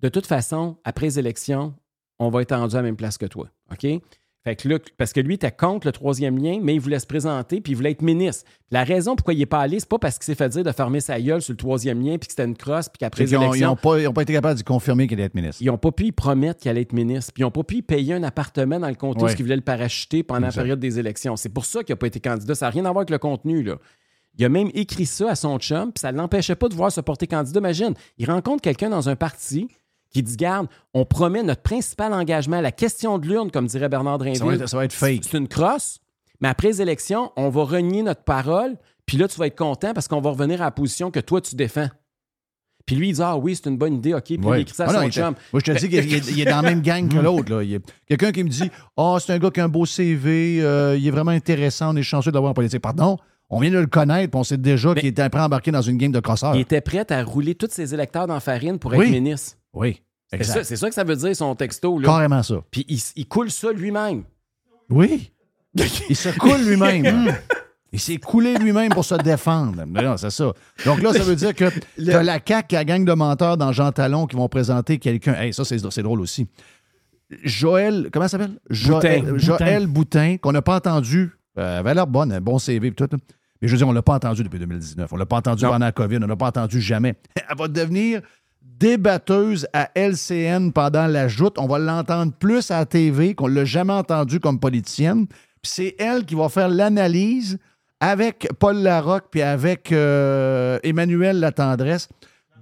De 0.00 0.08
toute 0.08 0.26
façon, 0.26 0.78
après 0.82 1.06
les 1.06 1.18
élections, 1.20 1.74
on 2.20 2.30
va 2.30 2.42
être 2.42 2.54
rendu 2.54 2.74
à 2.76 2.78
la 2.78 2.82
même 2.84 2.96
place 2.96 3.18
que 3.18 3.26
toi. 3.26 3.48
OK? 3.72 3.86
Fait 4.42 4.56
que 4.56 4.68
là, 4.70 4.78
parce 4.96 5.12
que 5.12 5.20
lui 5.20 5.34
était 5.34 5.50
contre 5.52 5.86
le 5.86 5.92
troisième 5.92 6.38
lien, 6.38 6.60
mais 6.62 6.74
il 6.74 6.80
voulait 6.80 6.98
se 6.98 7.06
présenter 7.06 7.60
puis 7.60 7.72
il 7.72 7.76
voulait 7.76 7.90
être 7.90 8.00
ministre. 8.00 8.44
La 8.70 8.84
raison 8.84 9.14
pourquoi 9.14 9.34
il 9.34 9.38
n'est 9.40 9.44
pas 9.44 9.60
allé, 9.60 9.78
c'est 9.80 9.88
pas 9.88 9.98
parce 9.98 10.16
qu'il 10.18 10.24
s'est 10.24 10.34
fait 10.34 10.48
dire 10.48 10.64
de 10.64 10.72
fermer 10.72 11.00
sa 11.00 11.20
gueule 11.20 11.42
sur 11.42 11.52
le 11.52 11.58
troisième 11.58 12.00
lien 12.02 12.16
puis 12.16 12.26
que 12.28 12.32
c'était 12.32 12.46
une 12.46 12.56
crosse 12.56 12.88
puis 12.88 12.96
qu'après 13.00 13.24
Ils 13.24 13.32
n'ont 13.62 13.76
pas, 13.76 13.98
ils 14.00 14.08
ont 14.08 14.14
pas 14.14 14.22
été 14.22 14.32
capables 14.32 14.58
de 14.58 14.64
confirmer 14.64 15.06
qu'il 15.08 15.18
allait 15.18 15.26
être 15.26 15.34
ministre. 15.34 15.60
ils 15.60 15.66
n'ont 15.66 15.76
pas 15.76 15.92
pu 15.92 16.04
y 16.06 16.12
promettre 16.12 16.58
qu'il 16.60 16.70
allait 16.70 16.80
être 16.80 16.94
ministre. 16.94 17.32
Puis 17.34 17.42
ils 17.42 17.44
n'ont 17.44 17.50
pas 17.50 17.64
pu 17.64 17.76
y 17.76 17.82
payer 17.82 18.14
un 18.14 18.22
appartement 18.22 18.80
dans 18.80 18.88
le 18.88 18.94
comté 18.94 19.24
Ouais. 19.24 19.30
où 19.32 19.36
ils 19.38 19.42
voulaient 19.42 19.56
le 19.56 19.60
parachuter 19.62 20.22
pendant 20.22 20.46
la 20.46 20.52
période 20.52 20.80
des 20.80 20.98
élections. 20.98 21.36
C'est 21.36 21.50
pour 21.50 21.66
ça 21.66 21.84
qu'il 21.84 21.92
n'a 21.92 21.98
pas 21.98 22.06
été 22.06 22.20
candidat. 22.20 22.54
Ça 22.54 22.64
n'a 22.66 22.70
rien 22.70 22.86
à 22.86 22.92
voir 22.92 23.00
avec 23.00 23.10
le 23.10 23.18
contenu. 23.18 23.62
Là. 23.62 23.76
Il 24.38 24.44
a 24.46 24.48
même 24.48 24.70
écrit 24.72 25.04
ça 25.04 25.32
à 25.32 25.34
son 25.34 25.58
chum, 25.58 25.92
puis 25.92 26.00
ça 26.00 26.12
ne 26.12 26.16
l'empêchait 26.16 26.54
pas 26.54 26.68
de 26.68 26.72
vouloir 26.72 26.90
se 26.92 27.02
porter 27.02 27.26
candidat. 27.26 27.60
Imagine, 27.60 27.92
il 28.16 28.30
rencontre 28.30 28.62
quelqu'un 28.62 28.88
dans 28.88 29.10
un 29.10 29.16
parti 29.16 29.68
qui 30.10 30.22
dit 30.22 30.36
Garde, 30.36 30.66
on 30.94 31.04
promet 31.04 31.42
notre 31.42 31.62
principal 31.62 32.12
engagement, 32.12 32.60
la 32.60 32.72
question 32.72 33.18
de 33.18 33.26
l'urne, 33.28 33.50
comme 33.50 33.66
dirait 33.66 33.88
Bernard 33.88 34.18
Drinville. 34.18 34.38
Ça 34.38 34.44
va 34.44 34.54
être, 34.54 34.68
ça 34.68 34.76
va 34.76 34.84
être 34.84 34.92
fake. 34.92 35.22
C'est 35.30 35.38
une 35.38 35.48
crosse, 35.48 36.00
mais 36.40 36.48
après 36.48 36.68
les 36.68 36.82
élections, 36.82 37.30
on 37.36 37.48
va 37.48 37.64
renier 37.64 38.02
notre 38.02 38.24
parole, 38.24 38.76
puis 39.06 39.16
là, 39.18 39.28
tu 39.28 39.38
vas 39.38 39.46
être 39.46 39.56
content 39.58 39.92
parce 39.94 40.08
qu'on 40.08 40.20
va 40.20 40.30
revenir 40.30 40.60
à 40.62 40.66
la 40.66 40.70
position 40.70 41.10
que 41.10 41.20
toi, 41.20 41.40
tu 41.40 41.54
défends. 41.54 41.88
Puis 42.86 42.96
lui, 42.96 43.10
il 43.10 43.14
dit 43.14 43.22
Ah 43.22 43.36
oui, 43.36 43.54
c'est 43.54 43.68
une 43.70 43.76
bonne 43.76 43.94
idée, 43.94 44.14
OK. 44.14 44.22
Puis 44.24 44.34
il 44.40 44.44
Ouais. 44.44 44.62
écrit 44.62 44.74
ça 44.74 44.84
à 44.84 44.88
Ah 44.88 44.92
non, 44.94 44.98
son 45.00 45.04
il 45.04 45.08
était- 45.08 45.20
chum. 45.20 45.34
Moi, 45.52 45.62
je 45.64 45.72
te 45.72 45.78
dis 45.78 45.88
qu'il 45.88 45.98
est, 45.98 46.28
il 46.30 46.38
il 46.38 46.44
dans 46.44 46.56
la 46.56 46.62
même 46.62 46.80
gang 46.82 47.08
que 47.08 47.18
l'autre. 47.20 47.62
Il 47.62 47.80
Quelqu'un 48.08 48.32
qui 48.32 48.42
me 48.42 48.48
dit 48.48 48.70
Ah, 48.96 49.16
c'est 49.20 49.32
un 49.32 49.38
gars 49.38 49.50
qui 49.50 49.60
a 49.60 49.64
un 49.64 49.68
beau 49.68 49.86
CV, 49.86 50.60
euh, 50.62 50.96
il 50.98 51.06
est 51.06 51.10
vraiment 51.10 51.30
intéressant, 51.30 51.92
on 51.94 51.96
est 51.96 52.02
chanceux 52.02 52.30
de 52.32 52.36
l'avoir 52.36 52.50
en 52.50 52.54
politique. 52.54 52.80
Pardon, 52.80 53.16
on 53.48 53.60
vient 53.60 53.70
de 53.70 53.78
le 53.78 53.86
connaître, 53.86 54.30
puis 54.32 54.40
on 54.40 54.44
sait 54.44 54.56
déjà 54.56 54.94
qu'il 54.94 55.06
était 55.06 55.22
après 55.22 55.40
embarqué 55.40 55.70
dans 55.70 55.82
une 55.82 55.98
game 55.98 56.10
de 56.10 56.20
crosseurs. 56.20 56.54
Il 56.56 56.60
était 56.62 56.80
prêt 56.80 57.04
à 57.12 57.22
rouler 57.22 57.54
tous 57.54 57.68
ses 57.70 57.94
électeurs 57.94 58.26
dans 58.26 58.34
la 58.34 58.40
farine 58.40 58.78
pour 58.78 58.92
Oui. 58.92 59.04
être 59.06 59.12
ministre. 59.12 59.56
Oui, 59.72 60.02
C'est 60.32 60.76
ça, 60.76 60.88
que 60.88 60.94
ça 60.94 61.04
veut 61.04 61.16
dire, 61.16 61.34
son 61.36 61.54
texto. 61.54 61.98
Là. 61.98 62.06
Carrément 62.06 62.42
ça. 62.42 62.56
Puis 62.70 62.84
il, 62.88 63.00
il 63.16 63.26
coule 63.28 63.50
ça 63.50 63.72
lui-même. 63.72 64.24
Oui. 64.88 65.32
Il 66.08 66.16
se 66.16 66.30
coule 66.36 66.60
lui-même. 66.62 67.06
Hum. 67.28 67.32
Il 67.92 68.00
s'est 68.00 68.16
coulé 68.18 68.54
lui-même 68.56 68.90
pour 68.90 69.04
se 69.04 69.14
défendre. 69.16 69.84
Non, 69.84 70.16
c'est 70.16 70.30
ça. 70.30 70.52
Donc 70.84 71.00
là, 71.02 71.12
ça 71.12 71.22
veut 71.24 71.34
dire 71.36 71.54
que 71.54 71.64
t'as 72.04 72.22
la 72.22 72.38
CAQ 72.44 72.66
qui 72.68 72.76
a 72.76 72.84
gang 72.84 73.04
de 73.04 73.12
menteurs 73.12 73.56
dans 73.56 73.70
Jean 73.72 73.90
Talon 73.92 74.26
qui 74.26 74.36
vont 74.36 74.48
présenter 74.48 74.98
quelqu'un. 74.98 75.34
Hey, 75.34 75.52
ça, 75.52 75.64
c'est 75.64 75.78
c'est 75.90 76.02
drôle 76.02 76.20
aussi. 76.20 76.46
Joël, 77.44 78.08
comment 78.12 78.26
ça 78.26 78.38
s'appelle? 78.38 78.58
Joël, 78.68 79.22
Boutin. 79.24 79.38
Joël 79.38 79.86
Boutin, 79.86 80.36
qu'on 80.38 80.52
n'a 80.52 80.62
pas 80.62 80.76
entendu. 80.76 81.30
Euh, 81.58 81.72
elle 81.74 81.78
avait 81.78 81.94
l'air 81.94 82.06
bonne, 82.06 82.32
un 82.32 82.40
bon 82.40 82.58
CV 82.58 82.88
et 82.88 82.92
tout. 82.92 83.08
là. 83.10 83.18
Mais 83.62 83.68
je 83.68 83.72
veux 83.72 83.78
dire, 83.78 83.86
on 83.86 83.90
ne 83.90 83.96
l'a 83.96 84.02
pas 84.02 84.14
entendu 84.14 84.42
depuis 84.42 84.58
2019. 84.58 85.12
On 85.12 85.16
ne 85.16 85.20
l'a 85.20 85.26
pas 85.26 85.36
entendu 85.36 85.64
Non. 85.64 85.70
pendant 85.72 85.84
la 85.86 85.92
COVID. 85.92 86.16
On 86.16 86.20
ne 86.20 86.26
l'a 86.26 86.36
pas 86.36 86.46
entendu 86.48 86.80
jamais. 86.80 87.14
Elle 87.48 87.56
va 87.56 87.68
devenir 87.68 88.22
débatteuse 88.80 89.68
à 89.74 89.90
LCN 89.94 90.72
pendant 90.72 91.06
la 91.06 91.28
joute. 91.28 91.58
On 91.58 91.66
va 91.66 91.78
l'entendre 91.78 92.32
plus 92.32 92.70
à 92.70 92.78
la 92.78 92.86
TV 92.86 93.34
qu'on 93.34 93.48
ne 93.48 93.54
l'a 93.54 93.64
jamais 93.66 93.92
entendu 93.92 94.40
comme 94.40 94.58
politicienne. 94.58 95.26
Puis 95.26 95.72
c'est 95.74 95.94
elle 95.98 96.24
qui 96.24 96.34
va 96.34 96.48
faire 96.48 96.70
l'analyse 96.70 97.58
avec 98.00 98.48
Paul 98.58 98.78
Larocque 98.78 99.26
puis 99.30 99.42
avec 99.42 99.92
euh, 99.92 100.78
Emmanuel 100.82 101.38
Latendresse 101.38 102.08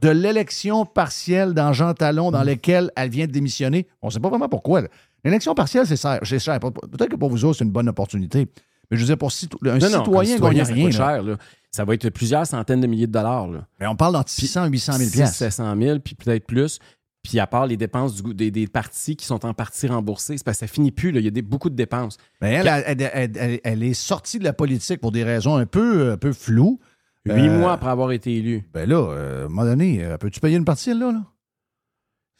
de 0.00 0.08
l'élection 0.08 0.84
partielle 0.84 1.54
dans 1.54 1.72
Jean 1.72 1.94
Talon 1.94 2.32
dans 2.32 2.42
laquelle 2.42 2.90
elle 2.96 3.10
vient 3.10 3.26
de 3.26 3.32
démissionner. 3.32 3.86
On 4.02 4.08
ne 4.08 4.12
sait 4.12 4.20
pas 4.20 4.28
vraiment 4.28 4.48
pourquoi. 4.48 4.82
L'élection 5.24 5.54
partielle, 5.54 5.86
c'est 5.86 5.96
cher. 5.96 6.18
cher. 6.24 6.58
Peut-être 6.60 7.10
que 7.10 7.16
pour 7.16 7.30
vous 7.30 7.44
autres, 7.44 7.58
c'est 7.58 7.64
une 7.64 7.70
bonne 7.70 7.88
opportunité. 7.88 8.48
Mais 8.90 8.96
je 8.96 9.02
veux 9.02 9.06
dire, 9.06 9.18
pour 9.18 9.30
cito- 9.30 9.58
un 9.68 9.78
Non, 9.78 9.90
non, 9.90 10.04
citoyen, 10.04 10.38
ça 10.38 10.48
rien. 10.48 10.84
coûte 10.86 10.98
là. 10.98 11.14
cher. 11.14 11.22
là. 11.22 11.36
Ça 11.70 11.84
va 11.84 11.94
être 11.94 12.08
plusieurs 12.10 12.46
centaines 12.46 12.80
de 12.80 12.86
milliers 12.86 13.06
de 13.06 13.12
dollars. 13.12 13.48
Là. 13.48 13.66
Mais 13.78 13.86
on 13.86 13.94
parle 13.96 14.14
d'entre 14.14 14.30
600 14.30 14.64
et 14.66 14.70
800 14.70 14.92
000 14.94 15.04
600 15.04 15.16
piastres. 15.16 15.36
700 15.36 15.76
000, 15.80 15.98
puis 16.00 16.14
peut-être 16.14 16.46
plus. 16.46 16.78
Puis 17.22 17.38
à 17.40 17.46
part 17.46 17.66
les 17.66 17.76
dépenses 17.76 18.22
du, 18.22 18.32
des, 18.34 18.50
des 18.50 18.66
partis 18.66 19.16
qui 19.16 19.26
sont 19.26 19.44
en 19.44 19.52
partie 19.52 19.86
remboursées, 19.86 20.38
c'est 20.38 20.44
parce 20.44 20.58
que 20.60 20.66
ça 20.66 20.72
finit 20.72 20.92
plus. 20.92 21.10
là. 21.10 21.20
Il 21.20 21.24
y 21.24 21.28
a 21.28 21.30
des, 21.30 21.42
beaucoup 21.42 21.68
de 21.68 21.74
dépenses. 21.74 22.16
Mais 22.40 22.52
elle, 22.54 22.68
elle, 22.86 23.10
elle- 23.12 23.32
elle- 23.36 23.60
elle 23.64 23.82
est 23.82 23.92
sortie 23.94 24.38
de 24.38 24.44
la 24.44 24.52
politique 24.54 25.00
pour 25.00 25.12
des 25.12 25.24
raisons 25.24 25.56
un 25.56 25.66
peu, 25.66 26.12
un 26.12 26.16
peu 26.16 26.32
floues. 26.32 26.80
Huit 27.26 27.32
Euh, 27.48 27.58
mois 27.58 27.72
après 27.72 27.90
avoir 27.90 28.12
été 28.12 28.34
élu. 28.36 28.66
Ben 28.72 28.88
là, 28.88 28.96
euh, 28.96 29.42
à 29.42 29.44
un 29.44 29.48
moment 29.48 29.64
donné, 29.64 30.02
euh, 30.02 30.16
peux-tu 30.16 30.40
payer 30.40 30.56
une 30.56 30.64
partie, 30.64 30.94
là? 30.94 31.12
là? 31.12 31.22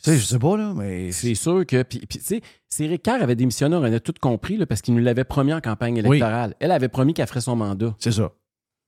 Tu 0.03 0.11
sais, 0.11 0.17
je 0.17 0.25
sais 0.25 0.39
pas, 0.39 0.57
là, 0.57 0.73
mais. 0.77 1.11
C'est 1.13 1.35
sûr 1.35 1.67
que. 1.67 1.83
Puis, 1.83 1.99
puis, 2.09 2.19
tu 2.21 2.25
sais, 2.25 2.41
si 2.69 2.85
Éric 2.85 3.03
Kerr 3.03 3.21
avait 3.23 3.35
démissionné, 3.35 3.75
on 3.77 3.79
aurait 3.81 3.99
tout 4.01 4.15
compris 4.21 4.57
là, 4.57 4.65
parce 4.67 4.81
qu'il 4.81 4.95
nous 4.95 5.03
l'avait 5.03 5.25
promis 5.25 5.53
en 5.53 5.61
campagne 5.61 5.97
électorale. 5.97 6.55
Elle 6.61 6.71
avait 6.71 6.89
promis 6.89 7.15
qu'elle 7.15 7.27
ferait 7.27 7.41
son 7.41 7.57
mandat. 7.57 7.95
C'est 7.99 8.13
ça. 8.13 8.31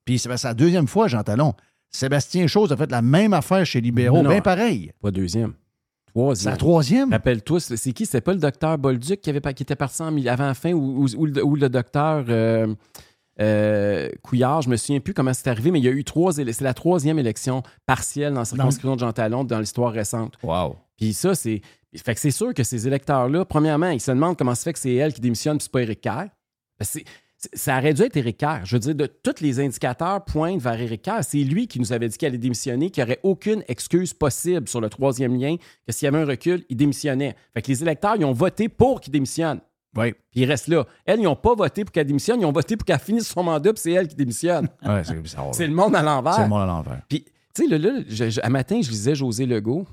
Puis 0.04 0.18
c'est 0.18 0.36
sa 0.36 0.54
deuxième 0.54 0.86
fois, 0.86 1.08
Jean 1.08 1.22
Talon. 1.22 1.54
Sébastien 1.90 2.46
Chose 2.46 2.70
a 2.72 2.76
fait 2.76 2.90
la 2.90 3.02
même 3.02 3.32
affaire 3.32 3.66
chez 3.66 3.80
Libéraux, 3.80 4.22
bien 4.30 4.40
pareil. 4.40 4.92
Pas 5.02 5.10
deuxième. 5.10 5.54
Troisième. 6.14 6.52
la 6.52 6.56
troisième. 6.56 7.10
Rappelle-toi, 7.12 7.60
c'est 7.60 7.76
c'est 7.76 7.92
qui? 7.92 8.06
C'était 8.06 8.20
pas 8.20 8.32
le 8.32 8.38
docteur 8.40 8.78
Bolduc 8.78 9.20
qui, 9.20 9.30
avait, 9.30 9.40
pas- 9.40 9.52
qui 9.52 9.62
était 9.64 9.76
parti 9.76 10.00
en, 10.02 10.16
avant 10.26 10.46
la 10.46 10.54
fin 10.54 10.72
ou, 10.72 11.04
ou- 11.04 11.08
ou 11.16 11.26
le, 11.26 11.44
ou 11.44 11.54
le 11.56 11.68
docteur 11.68 12.24
euh, 12.28 12.72
euh, 13.40 14.08
Couillard, 14.22 14.62
je 14.62 14.68
me 14.70 14.76
souviens 14.76 15.00
plus 15.00 15.14
comment 15.14 15.32
c'est 15.32 15.48
arrivé, 15.48 15.70
mais 15.70 15.78
il 15.78 15.84
y 15.84 15.88
a 15.88 15.92
eu 15.92 16.04
trois 16.04 16.32
C'est 16.32 16.60
la 16.60 16.74
troisième 16.74 17.18
élection 17.18 17.62
partielle 17.86 18.32
dans 18.34 18.40
la 18.40 18.44
circonscription 18.44 18.94
de 18.96 19.00
Jean 19.00 19.12
Talon 19.12 19.44
dans 19.44 19.58
l'histoire 19.60 19.92
récente. 19.92 20.34
Wow. 20.42 20.76
Puis 21.00 21.14
ça, 21.14 21.34
c'est. 21.34 21.60
Fait 21.96 22.14
que 22.14 22.20
c'est 22.20 22.30
sûr 22.30 22.54
que 22.54 22.62
ces 22.62 22.86
électeurs-là, 22.86 23.44
premièrement, 23.44 23.88
ils 23.90 24.00
se 24.00 24.10
demandent 24.12 24.36
comment 24.36 24.54
se 24.54 24.62
fait 24.62 24.72
que 24.72 24.78
c'est 24.78 24.94
elle 24.94 25.12
qui 25.12 25.20
démissionne 25.20 25.56
puis 25.56 25.64
c'est 25.64 25.72
pas 25.72 25.82
Éric 25.82 26.02
Kerr. 26.02 26.26
Que 26.78 26.84
c'est- 26.86 27.04
c'est- 27.36 27.56
ça 27.56 27.78
aurait 27.78 27.94
dû 27.94 28.02
être 28.02 28.16
Éric 28.16 28.36
Kerr. 28.36 28.60
Je 28.64 28.76
veux 28.76 28.80
dire, 28.80 28.94
de 28.94 29.06
tous 29.06 29.40
les 29.40 29.58
indicateurs 29.58 30.24
pointent 30.24 30.60
vers 30.60 30.80
Éric 30.80 31.02
Kerr. 31.02 31.20
C'est 31.22 31.38
lui 31.38 31.66
qui 31.66 31.80
nous 31.80 31.92
avait 31.92 32.08
dit 32.08 32.16
qu'il 32.16 32.28
allait 32.28 32.38
démissionner, 32.38 32.90
qu'il 32.90 33.02
n'y 33.02 33.10
aurait 33.10 33.18
aucune 33.24 33.64
excuse 33.66 34.12
possible 34.14 34.68
sur 34.68 34.80
le 34.80 34.88
troisième 34.88 35.36
lien, 35.36 35.56
que 35.86 35.92
s'il 35.92 36.04
y 36.06 36.08
avait 36.08 36.18
un 36.20 36.26
recul, 36.26 36.64
il 36.68 36.76
démissionnait. 36.76 37.34
Fait 37.54 37.62
que 37.62 37.68
les 37.68 37.82
électeurs, 37.82 38.14
ils 38.16 38.24
ont 38.24 38.32
voté 38.32 38.68
pour 38.68 39.00
qu'il 39.00 39.12
démissionne. 39.12 39.60
Oui. 39.96 40.12
Puis 40.30 40.42
il 40.42 40.44
reste 40.44 40.68
là. 40.68 40.86
Elles, 41.06 41.18
ils 41.18 41.24
n'ont 41.24 41.34
pas 41.34 41.56
voté 41.56 41.84
pour 41.84 41.90
qu'elle 41.90 42.06
démissionne, 42.06 42.40
ils 42.40 42.46
ont 42.46 42.52
voté 42.52 42.76
pour 42.76 42.84
qu'elle 42.86 43.00
finisse 43.00 43.26
son 43.26 43.42
mandat, 43.42 43.72
puis 43.72 43.82
c'est 43.82 43.92
elle 43.92 44.06
qui 44.06 44.14
démissionne. 44.14 44.68
Ouais, 44.86 45.02
c'est 45.02 45.20
bizarre. 45.20 45.48
c'est 45.54 45.66
le 45.66 45.74
monde 45.74 45.96
à 45.96 46.02
l'envers. 46.04 46.34
C'est 46.34 46.42
le 46.42 46.48
monde 46.48 46.62
à 46.62 46.66
l'envers. 46.66 47.02
Puis, 47.08 47.24
tu 47.52 47.64
sais, 47.64 47.66
là, 47.68 47.78
là, 47.78 48.00
je- 48.08 48.30
je- 48.30 48.40
à 48.40 48.48
matin, 48.48 48.80
je 48.80 48.88
lisais 48.90 49.16
José 49.16 49.44
Legault. 49.46 49.88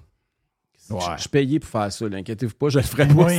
Ouais. 0.89 0.99
Je, 1.01 1.11
je 1.15 1.21
suis 1.21 1.29
payé 1.29 1.59
pour 1.59 1.69
faire 1.69 1.91
ça, 1.91 2.07
là. 2.09 2.17
inquiétez-vous 2.17 2.53
pas, 2.55 2.69
je 2.69 2.77
le 2.79 2.83
ferai 2.83 3.07
pas. 3.07 3.13
Oui. 3.13 3.35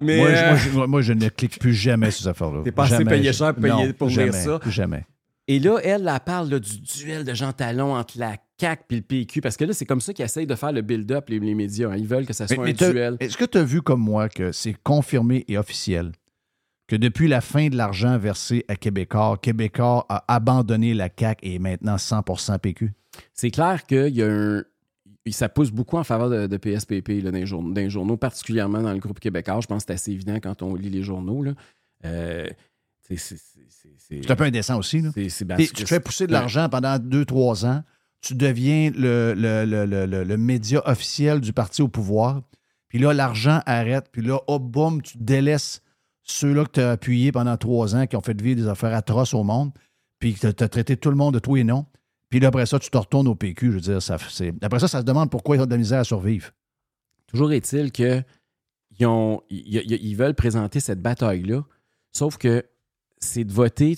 Mais 0.00 0.16
Moi, 0.18 0.26
euh, 0.28 0.34
je, 0.34 0.44
moi, 0.46 0.56
je- 0.56 0.70
moi, 0.70 0.86
moi, 0.88 1.02
je 1.02 1.12
ne 1.12 1.28
clique 1.28 1.58
plus 1.60 1.72
jamais 1.74 2.10
sur 2.10 2.22
ces 2.24 2.28
affaires-là. 2.28 2.62
T'es 2.64 2.72
pas 2.72 2.84
assez 2.92 3.04
payé 3.04 3.32
cher 3.32 3.54
pour 3.54 3.62
Non, 3.64 3.92
pour 3.92 4.08
lire 4.08 4.16
jamais, 4.16 4.32
ça. 4.32 4.60
Jamais. 4.66 5.04
Et 5.46 5.58
là, 5.60 5.78
elle, 5.84 6.10
elle 6.12 6.20
parle 6.24 6.48
là, 6.50 6.58
du 6.58 6.80
duel 6.80 7.24
de 7.24 7.32
Jean 7.34 7.52
Talon 7.52 7.94
entre 7.94 8.18
la 8.18 8.36
CAQ 8.60 8.82
et 8.90 8.96
le 8.96 9.02
PQ, 9.02 9.40
parce 9.40 9.56
que 9.56 9.64
là, 9.64 9.72
c'est 9.72 9.84
comme 9.86 10.00
ça 10.00 10.12
qu'ils 10.12 10.24
essayent 10.24 10.46
de 10.46 10.54
faire 10.54 10.72
le 10.72 10.80
build-up, 10.82 11.28
les, 11.28 11.38
les 11.38 11.54
médias. 11.54 11.90
hein. 11.90 11.96
Ils 11.96 12.06
veulent 12.06 12.26
que 12.26 12.32
ça 12.32 12.46
soit 12.48 12.56
Mais- 12.64 12.72
mais 12.72 12.82
un 12.82 12.90
duel. 12.90 13.16
Est-ce 13.20 13.36
que 13.36 13.44
tu 13.44 13.58
as 13.58 13.62
vu 13.64 13.82
comme 13.82 14.00
moi 14.00 14.28
que 14.28 14.52
c'est 14.52 14.74
confirmé 14.82 15.44
et 15.48 15.56
officiel 15.58 16.12
que 16.88 16.96
depuis 16.96 17.28
la 17.28 17.40
fin 17.40 17.68
de 17.68 17.76
l'argent 17.76 18.18
versé 18.18 18.64
à 18.68 18.76
Québécois, 18.76 19.38
Québécois 19.40 20.06
a 20.08 20.24
abandonné 20.34 20.92
la 20.94 21.08
CAQ 21.16 21.38
et 21.46 21.54
est 21.54 21.58
maintenant 21.58 21.96
100% 21.96 22.58
PQ? 22.58 22.92
C'est 23.32 23.50
clair 23.50 23.84
qu'il 23.86 24.08
y 24.16 24.22
a 24.22 24.26
un. 24.26 24.62
Ça 25.32 25.48
pousse 25.48 25.70
beaucoup 25.70 25.96
en 25.96 26.04
faveur 26.04 26.28
de, 26.30 26.46
de 26.46 26.56
PSPP 26.56 27.22
là, 27.22 27.30
dans, 27.30 27.38
les 27.38 27.46
journaux, 27.46 27.72
dans 27.72 27.80
les 27.80 27.90
journaux, 27.90 28.16
particulièrement 28.16 28.82
dans 28.82 28.92
le 28.92 28.98
groupe 28.98 29.20
québécois. 29.20 29.60
Je 29.62 29.66
pense 29.66 29.84
que 29.84 29.86
c'est 29.88 29.94
assez 29.94 30.12
évident 30.12 30.38
quand 30.42 30.62
on 30.62 30.74
lit 30.74 30.90
les 30.90 31.02
journaux. 31.02 31.42
Là. 31.42 31.52
Euh, 32.04 32.46
c'est- 33.16 33.36
un 34.30 34.36
peu 34.36 34.44
indécent 34.44 34.78
aussi. 34.78 35.00
Là. 35.00 35.10
tu 35.66 35.72
te 35.72 35.88
fais 35.88 36.00
pousser 36.00 36.26
de 36.26 36.32
l'argent 36.32 36.68
pendant 36.68 36.98
2-3 36.98 37.64
ans, 37.66 37.82
tu 38.20 38.34
deviens 38.34 38.90
le, 38.96 39.34
le, 39.36 39.64
le- 39.86 40.24
le- 40.24 40.36
média 40.36 40.82
officiel 40.88 41.40
du 41.40 41.52
parti 41.52 41.82
au 41.82 41.88
pouvoir, 41.88 42.42
puis 42.88 42.98
là, 42.98 43.12
l'argent 43.12 43.60
arrête, 43.66 44.08
puis 44.12 44.22
là, 44.22 44.38
hop, 44.46 44.62
boum, 44.62 45.02
tu 45.02 45.18
délaisses 45.18 45.82
ceux-là 46.22 46.64
que 46.64 46.70
tu 46.72 46.80
as 46.80 46.92
appuyés 46.92 47.32
pendant 47.32 47.56
3 47.56 47.96
ans, 47.96 48.06
qui 48.06 48.16
ont 48.16 48.20
fait 48.22 48.40
vivre 48.40 48.60
des 48.62 48.68
affaires 48.68 48.94
atroces 48.94 49.34
au 49.34 49.42
monde, 49.42 49.72
puis 50.18 50.34
tu 50.34 50.46
as 50.46 50.52
traité 50.52 50.96
tout 50.96 51.10
le 51.10 51.16
monde 51.16 51.34
de 51.34 51.38
tout 51.38 51.56
et 51.56 51.64
non. 51.64 51.84
Puis 52.34 52.40
là, 52.40 52.48
après 52.48 52.66
ça, 52.66 52.80
tu 52.80 52.90
te 52.90 52.98
retournes 52.98 53.28
au 53.28 53.36
PQ. 53.36 53.66
Je 53.68 53.74
veux 53.76 53.80
dire, 53.80 54.02
ça, 54.02 54.16
c'est... 54.28 54.52
après 54.60 54.80
ça, 54.80 54.88
ça 54.88 54.98
se 54.98 55.04
demande 55.04 55.30
pourquoi 55.30 55.54
ils 55.54 55.60
ont 55.60 55.66
de 55.66 55.70
la 55.70 55.76
misère 55.76 56.00
à 56.00 56.04
survivre. 56.04 56.50
Toujours 57.28 57.52
est-il 57.52 57.92
que 57.92 58.24
ils, 58.98 59.06
ont- 59.06 59.40
ils- 59.50 60.16
veulent 60.16 60.34
présenter 60.34 60.80
cette 60.80 61.00
bataille-là, 61.00 61.62
sauf 62.12 62.36
que 62.36 62.64
c'est 63.20 63.44
de 63.44 63.52
voter, 63.52 63.94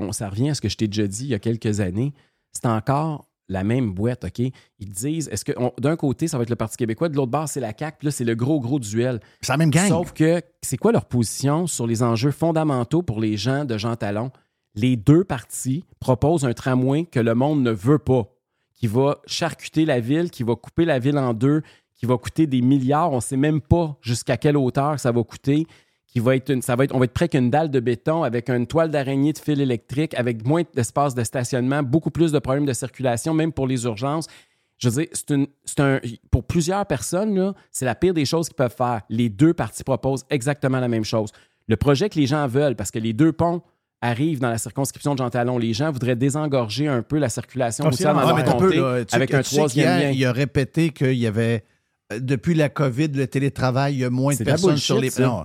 on- 0.00 0.10
ça 0.10 0.28
revient 0.28 0.50
à 0.50 0.54
ce 0.54 0.60
que 0.60 0.68
je 0.68 0.76
t'ai 0.76 0.88
déjà 0.88 1.06
dit 1.06 1.26
il 1.26 1.28
y 1.28 1.34
a 1.34 1.38
quelques 1.38 1.78
années, 1.78 2.12
c'est 2.50 2.66
encore 2.66 3.28
la 3.48 3.62
même 3.62 3.92
boîte, 3.94 4.24
OK? 4.24 4.40
Ils 4.40 4.90
disent, 4.90 5.28
est-ce 5.28 5.44
que 5.44 5.52
d'un 5.80 5.94
côté, 5.94 6.26
ça 6.26 6.38
va 6.38 6.42
être 6.42 6.50
le 6.50 6.56
Parti 6.56 6.76
québécois, 6.76 7.08
de 7.08 7.14
l'autre 7.14 7.30
bord, 7.30 7.48
c'est 7.48 7.60
la 7.60 7.72
CAQ, 7.72 7.98
puis 8.00 8.06
là, 8.06 8.10
c'est 8.10 8.24
le 8.24 8.34
gros, 8.34 8.58
gros 8.58 8.80
duel. 8.80 9.20
C'est 9.42 9.52
la 9.52 9.58
même 9.58 9.70
gang. 9.70 9.86
Sauf 9.86 10.12
que, 10.12 10.42
c'est 10.60 10.76
quoi 10.76 10.90
leur 10.90 11.04
position 11.04 11.68
sur 11.68 11.86
les 11.86 12.02
enjeux 12.02 12.32
fondamentaux 12.32 13.02
pour 13.04 13.20
les 13.20 13.36
gens 13.36 13.64
de 13.64 13.78
Jean 13.78 13.94
Talon? 13.94 14.32
Les 14.76 14.96
deux 14.96 15.24
partis 15.24 15.84
proposent 16.00 16.44
un 16.44 16.52
tramway 16.52 17.06
que 17.06 17.18
le 17.18 17.34
monde 17.34 17.62
ne 17.62 17.70
veut 17.70 17.98
pas, 17.98 18.30
qui 18.74 18.86
va 18.86 19.22
charcuter 19.26 19.86
la 19.86 20.00
ville, 20.00 20.30
qui 20.30 20.42
va 20.42 20.54
couper 20.54 20.84
la 20.84 20.98
ville 20.98 21.16
en 21.16 21.32
deux, 21.32 21.62
qui 21.94 22.04
va 22.04 22.18
coûter 22.18 22.46
des 22.46 22.60
milliards. 22.60 23.10
On 23.10 23.16
ne 23.16 23.20
sait 23.20 23.38
même 23.38 23.62
pas 23.62 23.96
jusqu'à 24.02 24.36
quelle 24.36 24.56
hauteur 24.56 25.00
ça 25.00 25.12
va 25.12 25.22
coûter. 25.24 25.66
Qui 26.06 26.20
va 26.20 26.36
être 26.36 26.50
on 26.94 26.98
va 26.98 27.04
être 27.04 27.12
près 27.12 27.28
qu'une 27.28 27.50
dalle 27.50 27.70
de 27.70 27.80
béton 27.80 28.22
avec 28.22 28.48
une 28.48 28.66
toile 28.66 28.90
d'araignée 28.90 29.34
de 29.34 29.38
fil 29.38 29.60
électrique, 29.60 30.14
avec 30.14 30.46
moins 30.46 30.62
d'espace 30.74 31.14
de 31.14 31.22
stationnement, 31.24 31.82
beaucoup 31.82 32.10
plus 32.10 32.32
de 32.32 32.38
problèmes 32.38 32.64
de 32.64 32.72
circulation, 32.72 33.34
même 33.34 33.52
pour 33.52 33.66
les 33.66 33.84
urgences. 33.84 34.26
Je 34.78 34.88
veux 34.88 35.04
dire, 35.04 35.46
un, 35.78 36.00
pour 36.30 36.44
plusieurs 36.44 36.86
personnes, 36.86 37.52
c'est 37.70 37.84
la 37.84 37.94
pire 37.94 38.14
des 38.14 38.24
choses 38.24 38.48
qu'ils 38.48 38.56
peuvent 38.56 38.74
faire. 38.74 39.02
Les 39.10 39.28
deux 39.28 39.52
parties 39.52 39.84
proposent 39.84 40.24
exactement 40.30 40.80
la 40.80 40.88
même 40.88 41.04
chose. 41.04 41.32
Le 41.66 41.76
projet 41.76 42.08
que 42.08 42.18
les 42.18 42.26
gens 42.26 42.46
veulent, 42.46 42.76
parce 42.76 42.90
que 42.90 42.98
les 42.98 43.12
deux 43.12 43.32
ponts 43.32 43.62
arrivent 44.00 44.40
dans 44.40 44.50
la 44.50 44.58
circonscription 44.58 45.14
de 45.14 45.18
Jean 45.18 45.30
Talon, 45.30 45.58
les 45.58 45.72
gens 45.72 45.90
voudraient 45.90 46.16
désengorger 46.16 46.88
un 46.88 47.02
peu 47.02 47.18
la 47.18 47.28
circulation 47.28 47.84
Ah, 47.86 47.90
routière 47.90 48.14
dans 48.14 48.34
mais 48.34 48.44
t'as 48.44 48.54
peu, 48.54 48.74
là, 48.74 49.04
avec 49.12 49.34
un 49.34 49.42
troisième 49.42 50.00
lien. 50.00 50.10
Il 50.10 50.24
a 50.24 50.32
répété 50.32 50.90
qu'il 50.90 51.14
y 51.14 51.26
avait, 51.26 51.64
euh, 52.12 52.20
depuis 52.20 52.54
la 52.54 52.68
COVID, 52.68 53.08
le 53.08 53.26
télétravail, 53.26 53.94
il 53.94 54.00
y 54.00 54.04
a 54.04 54.10
moins 54.10 54.34
de 54.34 54.44
personnes 54.44 54.70
bullshit, 54.70 54.84
sur 54.84 55.00
les. 55.00 55.10
Non. 55.18 55.44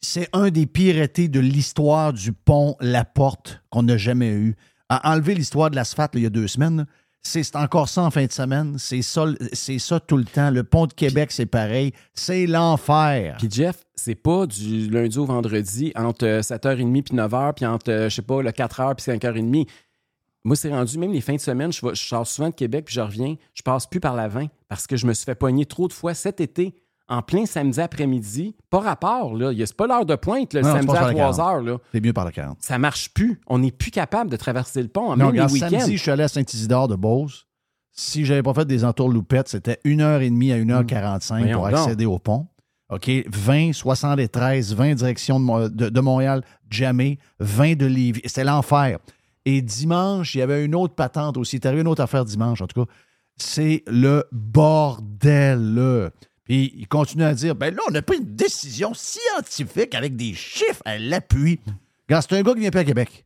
C'est 0.00 0.28
un 0.32 0.50
des 0.50 0.66
pires 0.66 1.00
étés 1.00 1.28
de 1.28 1.40
l'histoire 1.40 2.12
du 2.12 2.32
pont 2.32 2.76
La 2.80 3.04
Porte 3.04 3.62
qu'on 3.70 3.82
n'a 3.82 3.96
jamais 3.96 4.30
eu. 4.30 4.54
À 4.90 5.12
enlever 5.12 5.34
l'histoire 5.34 5.70
de 5.70 5.76
l'asphalte 5.76 6.12
il 6.14 6.22
y 6.22 6.26
a 6.26 6.30
deux 6.30 6.46
semaines, 6.46 6.86
c'est 7.26 7.56
encore 7.56 7.88
ça 7.88 8.02
en 8.02 8.10
fin 8.10 8.26
de 8.26 8.32
semaine. 8.32 8.76
C'est 8.78 9.02
ça, 9.02 9.24
c'est 9.52 9.78
ça 9.78 9.98
tout 9.98 10.16
le 10.16 10.24
temps. 10.24 10.50
Le 10.50 10.62
pont 10.62 10.86
de 10.86 10.92
Québec, 10.92 11.32
c'est 11.32 11.46
pareil. 11.46 11.92
C'est 12.12 12.46
l'enfer. 12.46 13.36
Puis 13.38 13.48
Jeff, 13.50 13.82
c'est 13.94 14.14
pas 14.14 14.46
du 14.46 14.90
lundi 14.90 15.18
au 15.18 15.24
vendredi 15.24 15.92
entre 15.96 16.26
euh, 16.26 16.40
7h30 16.40 17.02
puis 17.02 17.16
9h, 17.16 17.54
puis 17.54 17.66
entre, 17.66 17.90
euh, 17.90 18.08
je 18.08 18.16
sais 18.16 18.22
pas, 18.22 18.42
le 18.42 18.50
4h 18.50 18.94
puis 18.94 19.04
5h30. 19.16 19.66
Moi, 20.46 20.56
c'est 20.56 20.70
rendu, 20.70 20.98
même 20.98 21.12
les 21.12 21.22
fins 21.22 21.36
de 21.36 21.40
semaine, 21.40 21.72
je, 21.72 21.84
vais- 21.86 21.94
je 21.94 22.02
sors 22.02 22.26
souvent 22.26 22.50
de 22.50 22.54
Québec 22.54 22.84
puis 22.84 22.94
je 22.94 23.00
reviens, 23.00 23.36
je 23.54 23.62
passe 23.62 23.86
plus 23.86 24.00
par 24.00 24.14
la 24.14 24.28
20 24.28 24.48
parce 24.68 24.86
que 24.86 24.96
je 24.96 25.06
me 25.06 25.14
suis 25.14 25.24
fait 25.24 25.34
pogner 25.34 25.64
trop 25.64 25.88
de 25.88 25.92
fois 25.94 26.12
cet 26.12 26.40
été, 26.42 26.74
en 27.08 27.22
plein 27.22 27.44
samedi 27.46 27.80
après-midi. 27.80 28.56
Pas 28.70 28.80
rapport, 28.80 29.34
là. 29.36 29.52
Il 29.52 29.58
y 29.58 29.62
a- 29.62 29.66
C'est 29.66 29.76
pas 29.76 29.86
l'heure 29.86 30.06
de 30.06 30.14
pointe, 30.16 30.54
le 30.54 30.62
Non, 30.62 30.72
samedi 30.72 30.90
à 30.96 31.00
la 31.02 31.10
3 31.12 31.32
h 31.32 31.64
là. 31.64 31.78
C'est 31.92 32.00
mieux 32.04 32.12
par 32.12 32.24
le 32.24 32.30
40. 32.30 32.56
Ça 32.60 32.78
marche 32.78 33.12
plus. 33.12 33.40
On 33.46 33.58
n'est 33.58 33.70
plus 33.72 33.90
capable 33.90 34.30
de 34.30 34.36
traverser 34.36 34.82
le 34.82 34.88
pont, 34.88 35.10
Non, 35.16 35.30
même 35.32 35.34
les 35.34 35.48
samedi, 35.58 35.96
je 35.96 36.02
suis 36.02 36.10
allé 36.10 36.22
à 36.24 36.28
Saint-Isidore 36.28 36.88
de 36.88 36.96
Beauce. 36.96 37.46
Si 37.92 38.24
j'avais 38.24 38.42
pas 38.42 38.54
fait 38.54 38.64
des 38.64 38.84
entourloupettes, 38.84 39.48
c'était 39.48 39.78
1h30 39.84 40.50
à 40.52 40.56
1h45 40.58 41.38
Voyons 41.40 41.58
pour 41.58 41.68
donc. 41.70 41.78
accéder 41.78 42.06
au 42.06 42.18
pont. 42.18 42.48
OK? 42.90 43.08
20, 43.28 43.72
73, 43.72 44.74
20 44.74 44.94
direction 44.94 45.38
de, 45.40 45.44
Mo- 45.44 45.68
de- 45.68 45.88
de 45.88 46.00
Montréal, 46.00 46.42
jamais, 46.70 47.18
20 47.40 47.76
de 47.76 47.86
Lévis. 47.86 48.20
C'était 48.24 48.44
l'enfer. 48.44 48.98
Et 49.46 49.62
dimanche, 49.62 50.34
il 50.34 50.38
y 50.38 50.42
avait 50.42 50.64
une 50.64 50.74
autre 50.74 50.94
patente 50.94 51.36
aussi. 51.36 51.56
Il 51.56 51.60
est 51.60 51.66
arrivé 51.66 51.82
une 51.82 51.88
autre 51.88 52.02
affaire 52.02 52.24
dimanche, 52.24 52.60
en 52.62 52.66
tout 52.66 52.84
cas. 52.84 52.90
C'est 53.36 53.82
le 53.86 54.24
bordel. 54.32 56.10
Puis 56.44 56.72
il 56.76 56.86
continue 56.88 57.24
à 57.24 57.34
dire, 57.34 57.54
ben 57.54 57.74
là, 57.74 57.80
on 57.88 57.90
n'a 57.90 58.02
pas 58.02 58.14
une 58.16 58.34
décision 58.36 58.92
scientifique 58.94 59.94
avec 59.94 60.16
des 60.16 60.34
chiffres 60.34 60.82
à 60.84 60.98
l'appui. 60.98 61.60
C'est 62.08 62.32
un 62.34 62.42
gars 62.42 62.52
qui 62.54 62.60
vient 62.60 62.70
pas 62.70 62.80
à 62.80 62.84
Québec. 62.84 63.24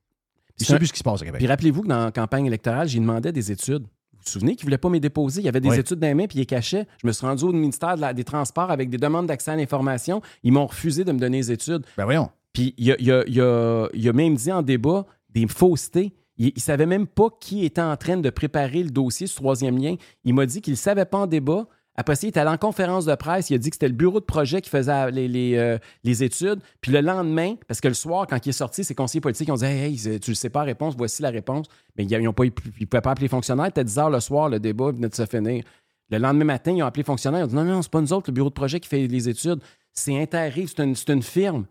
Il 0.61 0.67
sait 0.67 0.75
un- 0.75 0.79
plus 0.79 0.87
ce 0.89 0.93
qui 0.93 0.99
se 1.01 1.05
passe 1.05 1.23
à 1.23 1.25
Québec. 1.25 1.39
Puis 1.39 1.47
rappelez-vous 1.49 1.83
que 1.83 1.89
dans 1.89 2.05
la 2.05 2.13
campagne 2.13 2.47
électorale, 2.47 2.89
j'ai 2.89 2.99
demandé 3.01 3.33
des 3.33 3.51
études. 3.53 3.83
Vous 3.83 4.19
vous 4.25 4.31
souvenez 4.33 4.55
qu'il 4.57 4.65
ne 4.67 4.69
voulait 4.71 4.79
pas 4.79 4.89
me 4.89 4.99
déposer? 5.01 5.41
Il 5.41 5.45
y 5.45 5.49
avait 5.49 5.61
des 5.61 5.69
Oui. 5.71 5.79
études 5.79 5.99
dans 5.99 6.07
les 6.07 6.15
mains, 6.15 6.27
puis 6.27 6.37
il 6.37 6.41
les 6.41 6.47
cachait. 6.47 6.87
Je 7.03 7.07
me 7.07 7.13
suis 7.13 7.25
rendu 7.27 7.45
au 7.45 7.53
ministère 7.53 7.97
de 7.97 8.01
la- 8.01 8.13
des 8.13 8.25
Transports 8.25 8.71
avec 8.71 8.91
des 8.91 8.99
demandes 8.99 9.27
d'accès 9.27 9.53
à 9.53 9.57
l'information. 9.57 10.21
Ils 10.43 10.53
m'ont 10.53 10.67
refusé 10.67 11.05
de 11.05 11.13
me 11.13 11.19
donner 11.19 11.39
les 11.39 11.53
études. 11.53 11.85
Ben 11.97 12.05
voyons. 12.05 12.31
Puis 12.53 12.75
il 12.77 12.93
a, 12.93 12.97
il 12.99 13.11
a- 13.13 13.25
il 13.27 13.41
a- 13.41 13.89
il 13.95 14.09
a 14.09 14.13
même 14.13 14.35
dit 14.35 14.51
en 14.53 14.63
débat 14.63 15.07
des 15.31 15.47
faussetés. 15.47 16.13
Il 16.37 16.53
ne 16.55 16.61
savait 16.61 16.87
même 16.87 17.07
pas 17.07 17.29
qui 17.41 17.65
était 17.65 17.81
en 17.81 17.97
train 17.97 18.17
de 18.17 18.31
préparer 18.31 18.83
le 18.83 18.91
dossier 18.91 19.27
sur 19.27 19.41
troisième 19.43 19.77
lien. 19.79 19.97
Il 20.25 20.35
m'a 20.35 20.47
dit 20.47 20.61
qu'il 20.61 20.73
ne 20.73 20.77
savait 20.79 21.05
pas 21.05 21.19
en 21.19 21.27
débat. 21.27 21.67
Après 22.01 22.15
ça, 22.15 22.27
il 22.27 22.31
était 22.31 22.39
allé 22.39 22.51
en 22.51 22.57
conférence 22.57 23.05
de 23.07 23.15
presse. 23.17 23.51
Il 23.51 23.55
a 23.57 23.59
dit 23.59 23.71
que 23.71 23.75
c'était 23.75 23.89
le 23.89 23.95
bureau 23.95 24.21
de 24.21 24.25
projet 24.25 24.61
qui 24.63 24.71
faisait 24.71 25.11
les, 25.11 25.27
les, 25.27 25.57
euh, 25.57 25.79
les 26.05 26.23
études. 26.23 26.61
Puis 26.81 26.93
le 26.93 27.01
lendemain, 27.01 27.57
parce 27.67 27.81
que 27.81 27.89
le 27.89 27.95
soir, 27.95 28.27
quand 28.29 28.47
il 28.47 28.51
est 28.51 28.53
sorti, 28.53 28.85
ses 28.85 28.95
conseillers 28.95 29.21
politiques 29.21 29.51
ont 29.51 29.55
dit 29.57 29.65
Hey, 29.65 29.97
tu 30.21 30.31
ne 30.31 30.35
sais 30.35 30.49
pas 30.49 30.63
réponse, 30.63 30.95
voici 30.97 31.23
la 31.23 31.31
réponse. 31.31 31.67
Mais 31.97 32.05
ils 32.05 32.23
ne 32.23 32.31
pouvaient 32.31 33.01
pas 33.01 33.11
appeler 33.11 33.25
les 33.25 33.29
fonctionnaires. 33.29 33.67
C'était 33.67 33.83
10 33.85 33.99
heures 33.99 34.11
le 34.11 34.21
soir, 34.21 34.49
le 34.49 34.61
débat 34.61 34.93
venait 34.93 35.09
de 35.09 35.15
se 35.15 35.27
finir. 35.27 35.65
Le 36.11 36.19
lendemain 36.19 36.45
matin, 36.45 36.71
ils 36.71 36.83
ont 36.83 36.87
appelé 36.87 37.01
les 37.03 37.07
fonctionnaires. 37.07 37.41
Ils 37.41 37.45
ont 37.45 37.49
dit 37.49 37.55
Non, 37.57 37.65
non, 37.65 37.83
c'est 37.83 37.91
pas 37.91 38.01
nous 38.01 38.13
autres, 38.13 38.31
le 38.31 38.35
bureau 38.35 38.49
de 38.49 38.55
projet 38.55 38.79
qui 38.79 38.89
fait 38.89 39.07
les 39.09 39.29
études. 39.29 39.61
C'est 39.93 40.17
Interrive, 40.23 40.73
c'est 40.75 40.85
une, 40.85 40.95
une 41.09 41.23
firme. 41.23 41.67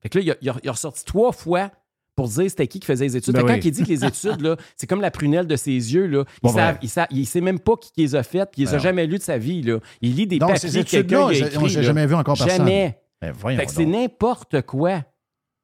Fait 0.00 0.08
que 0.08 0.18
là, 0.20 0.24
il 0.40 0.48
a- 0.48 0.56
il 0.62 0.68
a 0.68 0.72
ressorti 0.72 1.04
trois 1.04 1.32
fois 1.32 1.70
pour 2.14 2.28
dire 2.28 2.48
c'était 2.50 2.66
qui 2.66 2.78
qui 2.80 2.86
faisait 2.86 3.04
les 3.06 3.16
études. 3.16 3.34
Ben 3.34 3.40
que 3.42 3.46
oui. 3.46 3.52
quand 3.60 3.64
il 3.66 3.70
dit 3.70 3.82
que 3.84 3.88
les 3.88 4.04
études, 4.04 4.40
là, 4.40 4.56
c'est 4.76 4.86
comme 4.86 5.00
la 5.00 5.10
prunelle 5.10 5.46
de 5.46 5.56
ses 5.56 5.70
yeux. 5.72 6.06
Là. 6.06 6.24
Il, 6.42 6.50
savent- 6.50 6.74
ben. 6.74 6.78
il, 6.82 6.88
sa- 6.88 7.06
il 7.10 7.26
sait 7.26 7.40
même 7.40 7.58
pas 7.60 7.74
qui, 7.76 7.90
les 7.96 8.14
a 8.14 8.22
faites, 8.22 8.50
puis 8.52 8.62
il 8.62 8.64
les 8.66 8.70
a 8.74 8.76
Ben 8.76 8.82
jamais 8.82 9.06
lues 9.06 9.18
de 9.18 9.22
sa 9.22 9.38
vie. 9.38 9.62
Là. 9.62 9.78
Il 10.00 10.14
lit 10.16 10.26
des 10.26 10.38
Donc, 10.38 10.50
papiers 10.50 10.68
ces 10.70 10.84
que 10.84 10.90
quelqu'un 10.90 11.20
a 11.20 11.24
on 11.26 11.30
écrits, 11.30 11.48
les 11.68 11.76
a 11.76 11.80
là. 11.80 11.82
jamais 11.82 12.06
vues 12.06 12.14
encore 12.14 12.36
personne. 12.36 12.56
Jamais. 12.58 12.98
Ben, 13.20 13.32
que 13.66 13.70
c'est 13.72 13.86
n'importe 13.86 14.62
quoi. 14.62 15.02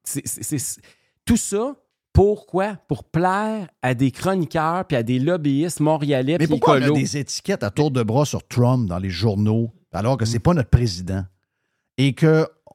C'est- 0.05 0.81
tout 1.27 1.37
ça, 1.37 1.75
pourquoi? 2.13 2.77
Pour 2.89 3.05
plaire 3.05 3.69
à 3.83 3.95
des 3.95 4.11
chroniqueurs 4.11 4.85
puis 4.87 4.97
à 4.97 5.03
des 5.03 5.19
lobbyistes 5.19 5.81
montréalais 5.81 6.37
Mais 6.39 6.47
pourquoi 6.47 6.79
on 6.79 6.83
a 6.83 6.91
des 6.91 7.17
étiquettes 7.19 7.63
à 7.63 7.71
tour 7.71 7.91
de 7.91 8.03
bras 8.03 8.25
sur 8.25 8.47
Trump 8.49 8.89
dans 8.89 8.99
les 8.99 9.11
journaux 9.11 9.71
alors 9.93 10.17
que 10.17 10.25
c'est 10.25 10.39
pas 10.39 10.55
notre 10.55 10.71
président? 10.71 11.25
Et 11.99 12.13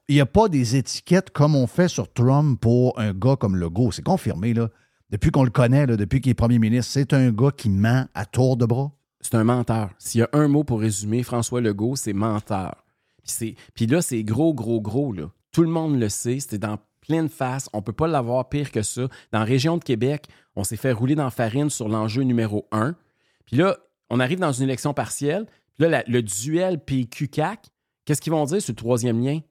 qu'il 0.06 0.16
n'y 0.16 0.22
a 0.22 0.26
pas 0.26 0.50
des 0.50 0.76
étiquettes 0.76 1.30
comme 1.30 1.56
on 1.56 1.68
fait 1.68 1.88
sur 1.88 2.12
Trump 2.12 2.60
pour 2.60 3.00
un 3.00 3.14
gars 3.14 3.36
comme 3.36 3.56
Legault. 3.56 3.92
C'est 3.92 4.04
confirmé, 4.04 4.54
là. 4.54 4.70
Depuis 5.10 5.30
qu'on 5.30 5.44
le 5.44 5.52
connaît, 5.52 5.86
là, 5.86 5.96
depuis 5.96 6.22
qu'il 6.22 6.32
est 6.32 6.36
premier 6.36 6.58
ministre, 6.58 6.92
c'est 6.92 7.14
un 7.14 7.32
gars 7.32 7.52
qui 7.56 7.70
ment 7.70 8.08
à 8.16 8.26
tour 8.26 8.58
de 8.58 8.66
bras. 8.66 8.92
c'est 9.22 9.36
un 9.36 9.44
menteur. 9.44 9.92
S'il 10.00 10.22
y 10.22 10.24
a 10.24 10.30
un 10.34 10.48
mot 10.48 10.64
pour 10.64 10.80
résumer 10.80 11.22
François 11.22 11.62
Legault, 11.62 11.96
c'est 11.96 12.14
menteur. 12.14 12.84
Puis, 13.24 13.56
puis 13.76 13.86
là, 13.86 14.02
c'est 14.02 14.24
gros, 14.24 14.54
gros, 14.54 14.82
gros. 14.82 15.14
Là. 15.14 15.30
Tout 15.52 15.62
le 15.62 15.70
monde 15.70 16.00
le 16.00 16.10
sait. 16.10 16.40
C'était 16.40 16.58
dans 16.58 16.80
pleine 17.00 17.30
face. 17.30 17.70
On 17.74 17.78
ne 17.78 17.84
peut 17.84 17.94
pas 17.94 18.08
l'avoir 18.08 18.50
pire 18.50 18.72
que 18.72 18.82
ça. 18.82 19.04
Dans 19.32 19.40
la 19.40 19.46
région 19.46 19.78
de 19.78 19.84
Québec, 19.84 20.28
on 20.56 20.64
s'est 20.64 20.78
fait 20.78 20.92
rouler 20.92 21.16
dans 21.16 21.26
la 21.26 21.32
farine 21.32 21.70
sur 21.70 21.90
l'enjeu 21.90 22.24
numéro 22.24 22.68
un. 22.72 22.96
Puis 23.46 23.58
là, 23.58 23.78
on 24.10 24.20
arrive 24.20 24.40
dans 24.40 24.52
une 24.52 24.64
élection 24.64 24.94
partielle. 24.94 25.46
Puis 25.78 25.88
là, 25.88 26.04
le 26.08 26.22
duel 26.24 26.80
PQ-CAC, 26.80 27.68
qu'est-ce 28.06 28.22
qu'ils 28.22 28.34
vont 28.34 28.46
dire 28.46 28.62
sur 28.62 28.72
le 28.72 28.78
troisième 28.78 29.24
lien? 29.24 29.42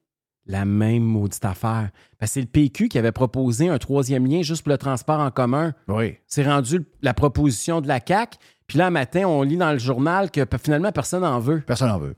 La 0.47 0.65
même 0.65 1.05
maudite 1.05 1.45
affaire. 1.45 1.91
C'est 2.23 2.41
le 2.41 2.47
PQ 2.47 2.89
qui 2.89 2.99
avait 2.99 3.13
proposé 3.13 3.69
un 3.69 3.79
troisième 3.79 4.27
lien 4.27 4.43
juste 4.43 4.63
pour 4.63 4.71
le 4.71 4.79
transport 4.79 5.21
en 5.21 5.31
commun. 5.31 5.73
Oui. 5.89 6.17
C'est 6.27 6.45
rendu 6.45 6.85
la 7.01 7.15
proposition 7.15 7.81
de 7.81 7.89
la 7.89 8.01
CAC. 8.01 8.39
Puis 8.67 8.79
là, 8.79 8.91
matin, 8.91 9.25
on 9.27 9.43
lit 9.43 9.57
dans 9.57 9.73
le 9.73 9.79
journal 9.79 10.31
que 10.31 10.45
finalement, 10.63 10.91
personne 10.91 11.23
n'en 11.23 11.39
veut. 11.39 11.61
Personne 11.61 11.89
n'en 11.89 11.99
veut. 11.99 12.17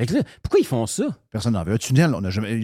Là, 0.00 0.22
pourquoi 0.42 0.58
ils 0.58 0.66
font 0.66 0.86
ça? 0.86 1.04
Personne 1.30 1.52
n'en 1.52 1.62
veut. 1.62 1.74
Un 1.74 1.78
tunnel, 1.78 2.12
on 2.14 2.24
a 2.24 2.30
jamais, 2.30 2.60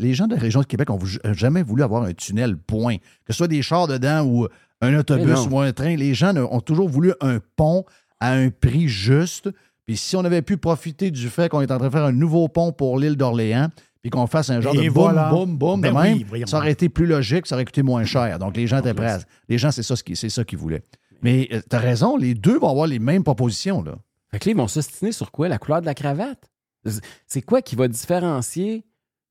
les 0.00 0.14
gens 0.14 0.26
de 0.26 0.34
la 0.34 0.40
région 0.40 0.60
de 0.60 0.66
Québec 0.66 0.88
ont 0.88 0.98
jamais 1.34 1.62
voulu 1.62 1.82
avoir 1.82 2.04
un 2.04 2.14
tunnel, 2.14 2.56
point. 2.56 2.96
Que 2.96 3.32
ce 3.32 3.38
soit 3.38 3.48
des 3.48 3.60
chars 3.60 3.86
dedans 3.88 4.24
ou 4.24 4.48
un 4.80 4.98
autobus 4.98 5.46
ou 5.50 5.58
un 5.60 5.72
train, 5.72 5.96
les 5.96 6.14
gens 6.14 6.34
ont 6.36 6.60
toujours 6.60 6.88
voulu 6.88 7.12
un 7.20 7.40
pont 7.56 7.84
à 8.20 8.32
un 8.32 8.48
prix 8.48 8.88
juste. 8.88 9.50
Puis 9.86 9.96
si 9.96 10.16
on 10.16 10.24
avait 10.24 10.42
pu 10.42 10.56
profiter 10.56 11.10
du 11.10 11.28
fait 11.28 11.48
qu'on 11.48 11.60
est 11.60 11.70
en 11.70 11.78
train 11.78 11.88
de 11.88 11.92
faire 11.92 12.04
un 12.04 12.12
nouveau 12.12 12.48
pont 12.48 12.72
pour 12.72 12.98
l'île 12.98 13.16
d'Orléans, 13.16 13.68
puis 14.02 14.10
qu'on 14.10 14.26
fasse 14.26 14.50
un 14.50 14.60
genre 14.60 14.74
Et 14.74 14.86
de 14.86 14.90
boum, 14.92 15.02
voilà. 15.04 15.30
boum, 15.30 15.56
boum, 15.56 15.80
Ben 15.80 15.92
de 15.94 15.98
même, 16.00 16.18
oui, 16.32 16.42
ça 16.46 16.58
aurait 16.58 16.72
été 16.72 16.88
plus 16.88 17.06
logique, 17.06 17.46
ça 17.46 17.54
aurait 17.56 17.64
coûté 17.64 17.82
moins 17.82 18.04
cher. 18.04 18.38
Donc 18.38 18.56
les 18.56 18.66
gens 18.66 18.78
étaient 18.78 18.94
prêts. 18.94 19.10
à- 19.12 19.20
Les 19.48 19.58
gens, 19.58 19.70
c'est 19.70 19.82
ça, 19.82 19.96
ce 19.96 20.04
qui- 20.04 20.16
c'est 20.16 20.28
ça 20.28 20.44
qu'ils 20.44 20.58
voulaient. 20.58 20.82
Mais 21.22 21.48
tu 21.68 21.74
as 21.76 21.78
raison, 21.80 22.16
les 22.16 22.34
deux 22.34 22.58
vont 22.58 22.70
avoir 22.70 22.86
les 22.86 22.98
mêmes 23.00 23.24
propositions. 23.24 23.82
Là. 23.82 23.96
Fait 24.30 24.38
que 24.38 24.48
là, 24.48 24.52
ils 24.52 24.56
vont 24.56 24.68
s'ostiner 24.68 25.10
sur 25.12 25.30
quoi? 25.32 25.48
La 25.48 25.58
couleur 25.58 25.80
de 25.80 25.86
la 25.86 25.94
cravate? 25.94 26.48
C'est 27.26 27.42
quoi 27.42 27.60
qui 27.60 27.74
va 27.76 27.88
différencier 27.88 28.84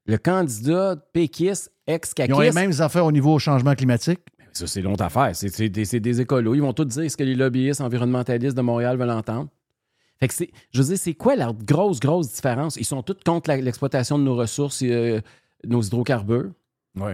le 0.06 0.18
candidat 0.18 0.96
péquiste, 1.14 1.72
Ils 1.88 1.92
ont 1.92 1.94
les 1.94 1.96
ex-caquiste? 1.96 2.54
mêmes 2.56 2.74
affaires 2.82 3.06
au 3.06 3.12
niveau 3.12 3.40
changement 3.40 3.74
climatique. 3.74 4.20
Ça, 4.54 4.68
c'est 4.68 4.82
longue 4.82 5.02
affaire. 5.02 5.32
C'est 5.34 5.50
c'est 5.50 5.70
des, 5.70 5.86
c'est 5.86 6.00
des 6.00 6.20
écolos. 6.20 6.56
Ils 6.56 6.62
vont 6.62 6.74
tous 6.74 6.86
dire 6.86 7.10
ce 7.10 7.16
que 7.16 7.24
les 7.24 7.36
lobbyistes 7.36 7.80
environnementalistes 7.82 8.56
de 8.58 8.62
Montréal 8.62 8.98
veulent 8.98 9.12
entendre. 9.12 9.50
Fait 10.20 10.28
que 10.28 10.34
c'est, 10.34 10.50
je 10.72 10.82
veux 10.82 10.88
dire, 10.90 10.98
c'est 10.98 11.14
quoi 11.14 11.36
la 11.36 11.52
grosse, 11.54 12.00
grosse 12.00 12.34
différence? 12.34 12.76
Ils 12.78 12.86
sont 12.86 13.04
tous 13.04 13.18
contre 13.26 13.50
la- 13.50 13.58
l'exploitation 13.58 14.18
de 14.18 14.24
nos 14.24 14.36
ressources, 14.36 14.82
euh, 14.84 15.22
nos 15.66 15.82
hydrocarbures. 15.82 16.52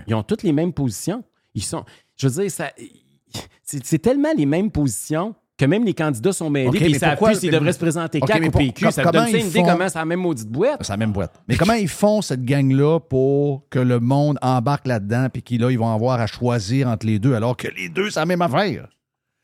Ils 0.07 0.15
ont 0.15 0.23
toutes 0.23 0.43
les 0.43 0.53
mêmes 0.53 0.71
positions. 0.73 1.23
Ils 1.53 1.63
sont, 1.63 1.83
je 2.15 2.27
veux 2.27 2.41
dire, 2.43 2.51
ça, 2.51 2.71
c'est, 3.63 3.83
c'est 3.85 3.99
tellement 3.99 4.29
les 4.37 4.45
mêmes 4.45 4.71
positions 4.71 5.35
que 5.57 5.65
même 5.65 5.83
les 5.85 5.93
candidats 5.93 6.33
sont 6.33 6.49
mêlés 6.49 6.69
OK, 6.69 6.77
puis 6.77 6.91
mais 6.93 6.97
savent 6.97 7.11
pourquoi- 7.11 7.35
s'ils 7.35 7.51
mais- 7.51 7.57
devraient 7.57 7.73
se 7.73 7.79
présenter 7.79 8.19
OK, 8.21 8.27
CAC 8.27 8.51
pour- 8.51 8.59
PQ. 8.59 8.83
com- 8.85 8.91
Ça 8.91 9.03
donne 9.03 9.23
ça 9.25 9.29
ils 9.29 9.41
une 9.41 9.47
idée 9.47 9.61
comment 9.63 9.87
c'est 9.89 9.99
la 9.99 10.05
même 10.05 10.19
maudite 10.21 10.47
boîte? 10.49 10.77
C'est 10.81 10.89
la 10.93 10.97
même 10.97 11.11
boîte. 11.11 11.39
Mais 11.47 11.55
comment 11.57 11.73
ils 11.73 11.87
font 11.89 12.21
cette 12.21 12.43
gang-là 12.43 12.99
pour 13.01 13.67
que 13.69 13.77
le 13.79 13.99
monde 13.99 14.39
embarque 14.41 14.87
là-dedans 14.87 15.27
puis 15.31 15.43
qu'ils 15.43 15.61
là, 15.61 15.69
ils 15.69 15.77
vont 15.77 15.93
avoir 15.93 16.19
à 16.21 16.27
choisir 16.27 16.87
entre 16.87 17.05
les 17.05 17.19
deux 17.19 17.35
alors 17.35 17.55
que 17.55 17.67
les 17.67 17.89
deux, 17.89 18.09
c'est 18.09 18.19
la 18.19 18.25
même 18.25 18.41
affaire? 18.41 18.87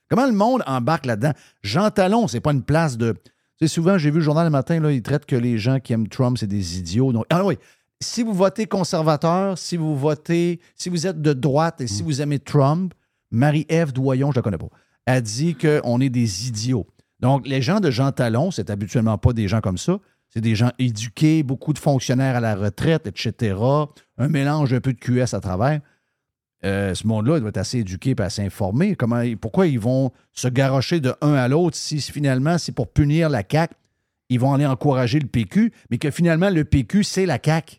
Comment 0.10 0.26
le 0.26 0.32
monde 0.34 0.64
embarque 0.66 1.06
là-dedans? 1.06 1.34
Jean 1.62 1.92
Talon, 1.92 2.28
c'est 2.28 2.40
pas 2.42 2.54
une 2.54 2.64
place 2.64 2.98
de. 2.98 3.16
Sais, 3.62 3.68
souvent, 3.68 3.98
j'ai 3.98 4.10
vu 4.10 4.20
le 4.20 4.24
journal 4.24 4.46
le 4.46 4.52
matin, 4.52 4.80
là, 4.80 4.92
ils 4.92 5.02
traitent 5.02 5.26
que 5.26 5.36
les 5.36 5.58
gens 5.58 5.80
qui 5.80 5.92
aiment 5.92 6.08
Trump, 6.08 6.38
c'est 6.38 6.48
des 6.48 6.80
idiots. 6.80 7.12
Donc, 7.12 7.26
ah 7.30 7.44
oui, 7.46 7.58
si 8.00 8.24
vous 8.24 8.34
votez 8.34 8.68
conservateur, 8.68 9.58
si 9.58 9.76
vous 9.76 9.98
votez, 9.98 10.62
si 10.76 10.90
vous 10.90 11.06
êtes 11.06 11.22
de 11.22 11.34
droite 11.34 11.82
et 11.82 11.88
si 11.88 12.02
vous 12.02 12.22
aimez 12.22 12.40
Trump, 12.40 12.94
Marie-Ève 13.32 13.92
Doyon, 13.92 14.32
je 14.32 14.38
la 14.38 14.42
connais 14.42 14.58
pas, 14.58 14.70
a 15.06 15.20
dit 15.20 15.56
qu'on 15.56 16.00
est 16.00 16.10
des 16.10 16.48
idiots. 16.48 16.88
Donc, 17.20 17.46
les 17.46 17.62
gens 17.62 17.82
de 17.82 17.92
Jean 17.92 18.14
Talon, 18.14 18.52
c'est 18.52 18.70
habituellement 18.70 19.18
pas 19.18 19.34
des 19.34 19.50
gens 19.50 19.60
comme 19.60 19.78
ça. 19.78 20.00
C'est 20.30 20.42
des 20.42 20.56
gens 20.56 20.72
éduqués, 20.80 21.44
beaucoup 21.44 21.74
de 21.74 21.80
fonctionnaires 21.80 22.38
à 22.38 22.40
la 22.40 22.56
retraite, 22.56 23.08
etc. 23.08 23.58
Un 24.18 24.30
mélange 24.30 24.74
un 24.74 24.80
peu 24.80 24.94
de 24.94 25.00
QS 25.00 25.34
à 25.34 25.42
travers. 25.42 25.82
Euh, 26.66 26.94
ce 26.94 27.08
monde-là 27.08 27.40
doit 27.40 27.50
être 27.50 27.58
assez 27.58 27.80
éduqué 27.80 28.16
et 28.18 28.22
assez 28.22 28.42
informé. 28.42 28.96
Comment, 28.96 29.24
pourquoi 29.40 29.68
ils 29.68 29.80
vont 29.80 30.12
se 30.34 30.48
garrocher 30.48 31.00
de 31.00 31.14
un 31.22 31.34
à 31.34 31.48
l'autre 31.48 31.78
si 31.78 32.02
finalement 32.02 32.58
c'est 32.58 32.74
pour 32.74 32.92
punir 32.92 33.30
la 33.30 33.44
CAQ, 33.50 33.74
ils 34.30 34.40
vont 34.40 34.54
aller 34.54 34.66
encourager 34.66 35.20
le 35.20 35.28
PQ, 35.28 35.72
mais 35.90 35.98
que 35.98 36.12
finalement 36.12 36.50
le 36.50 36.66
PQ, 36.66 37.04
c'est 37.04 37.26
la 37.26 37.40
CAQ. 37.44 37.78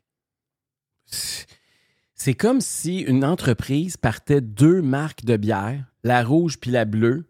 C'est 2.15 2.35
comme 2.35 2.61
si 2.61 3.01
une 3.01 3.25
entreprise 3.25 3.97
partait 3.97 4.41
deux 4.41 4.83
marques 4.83 5.25
de 5.25 5.37
bière, 5.37 5.85
la 6.05 6.23
rouge 6.23 6.59
puis 6.59 6.71
la 6.71 6.85
bleue. 6.85 7.27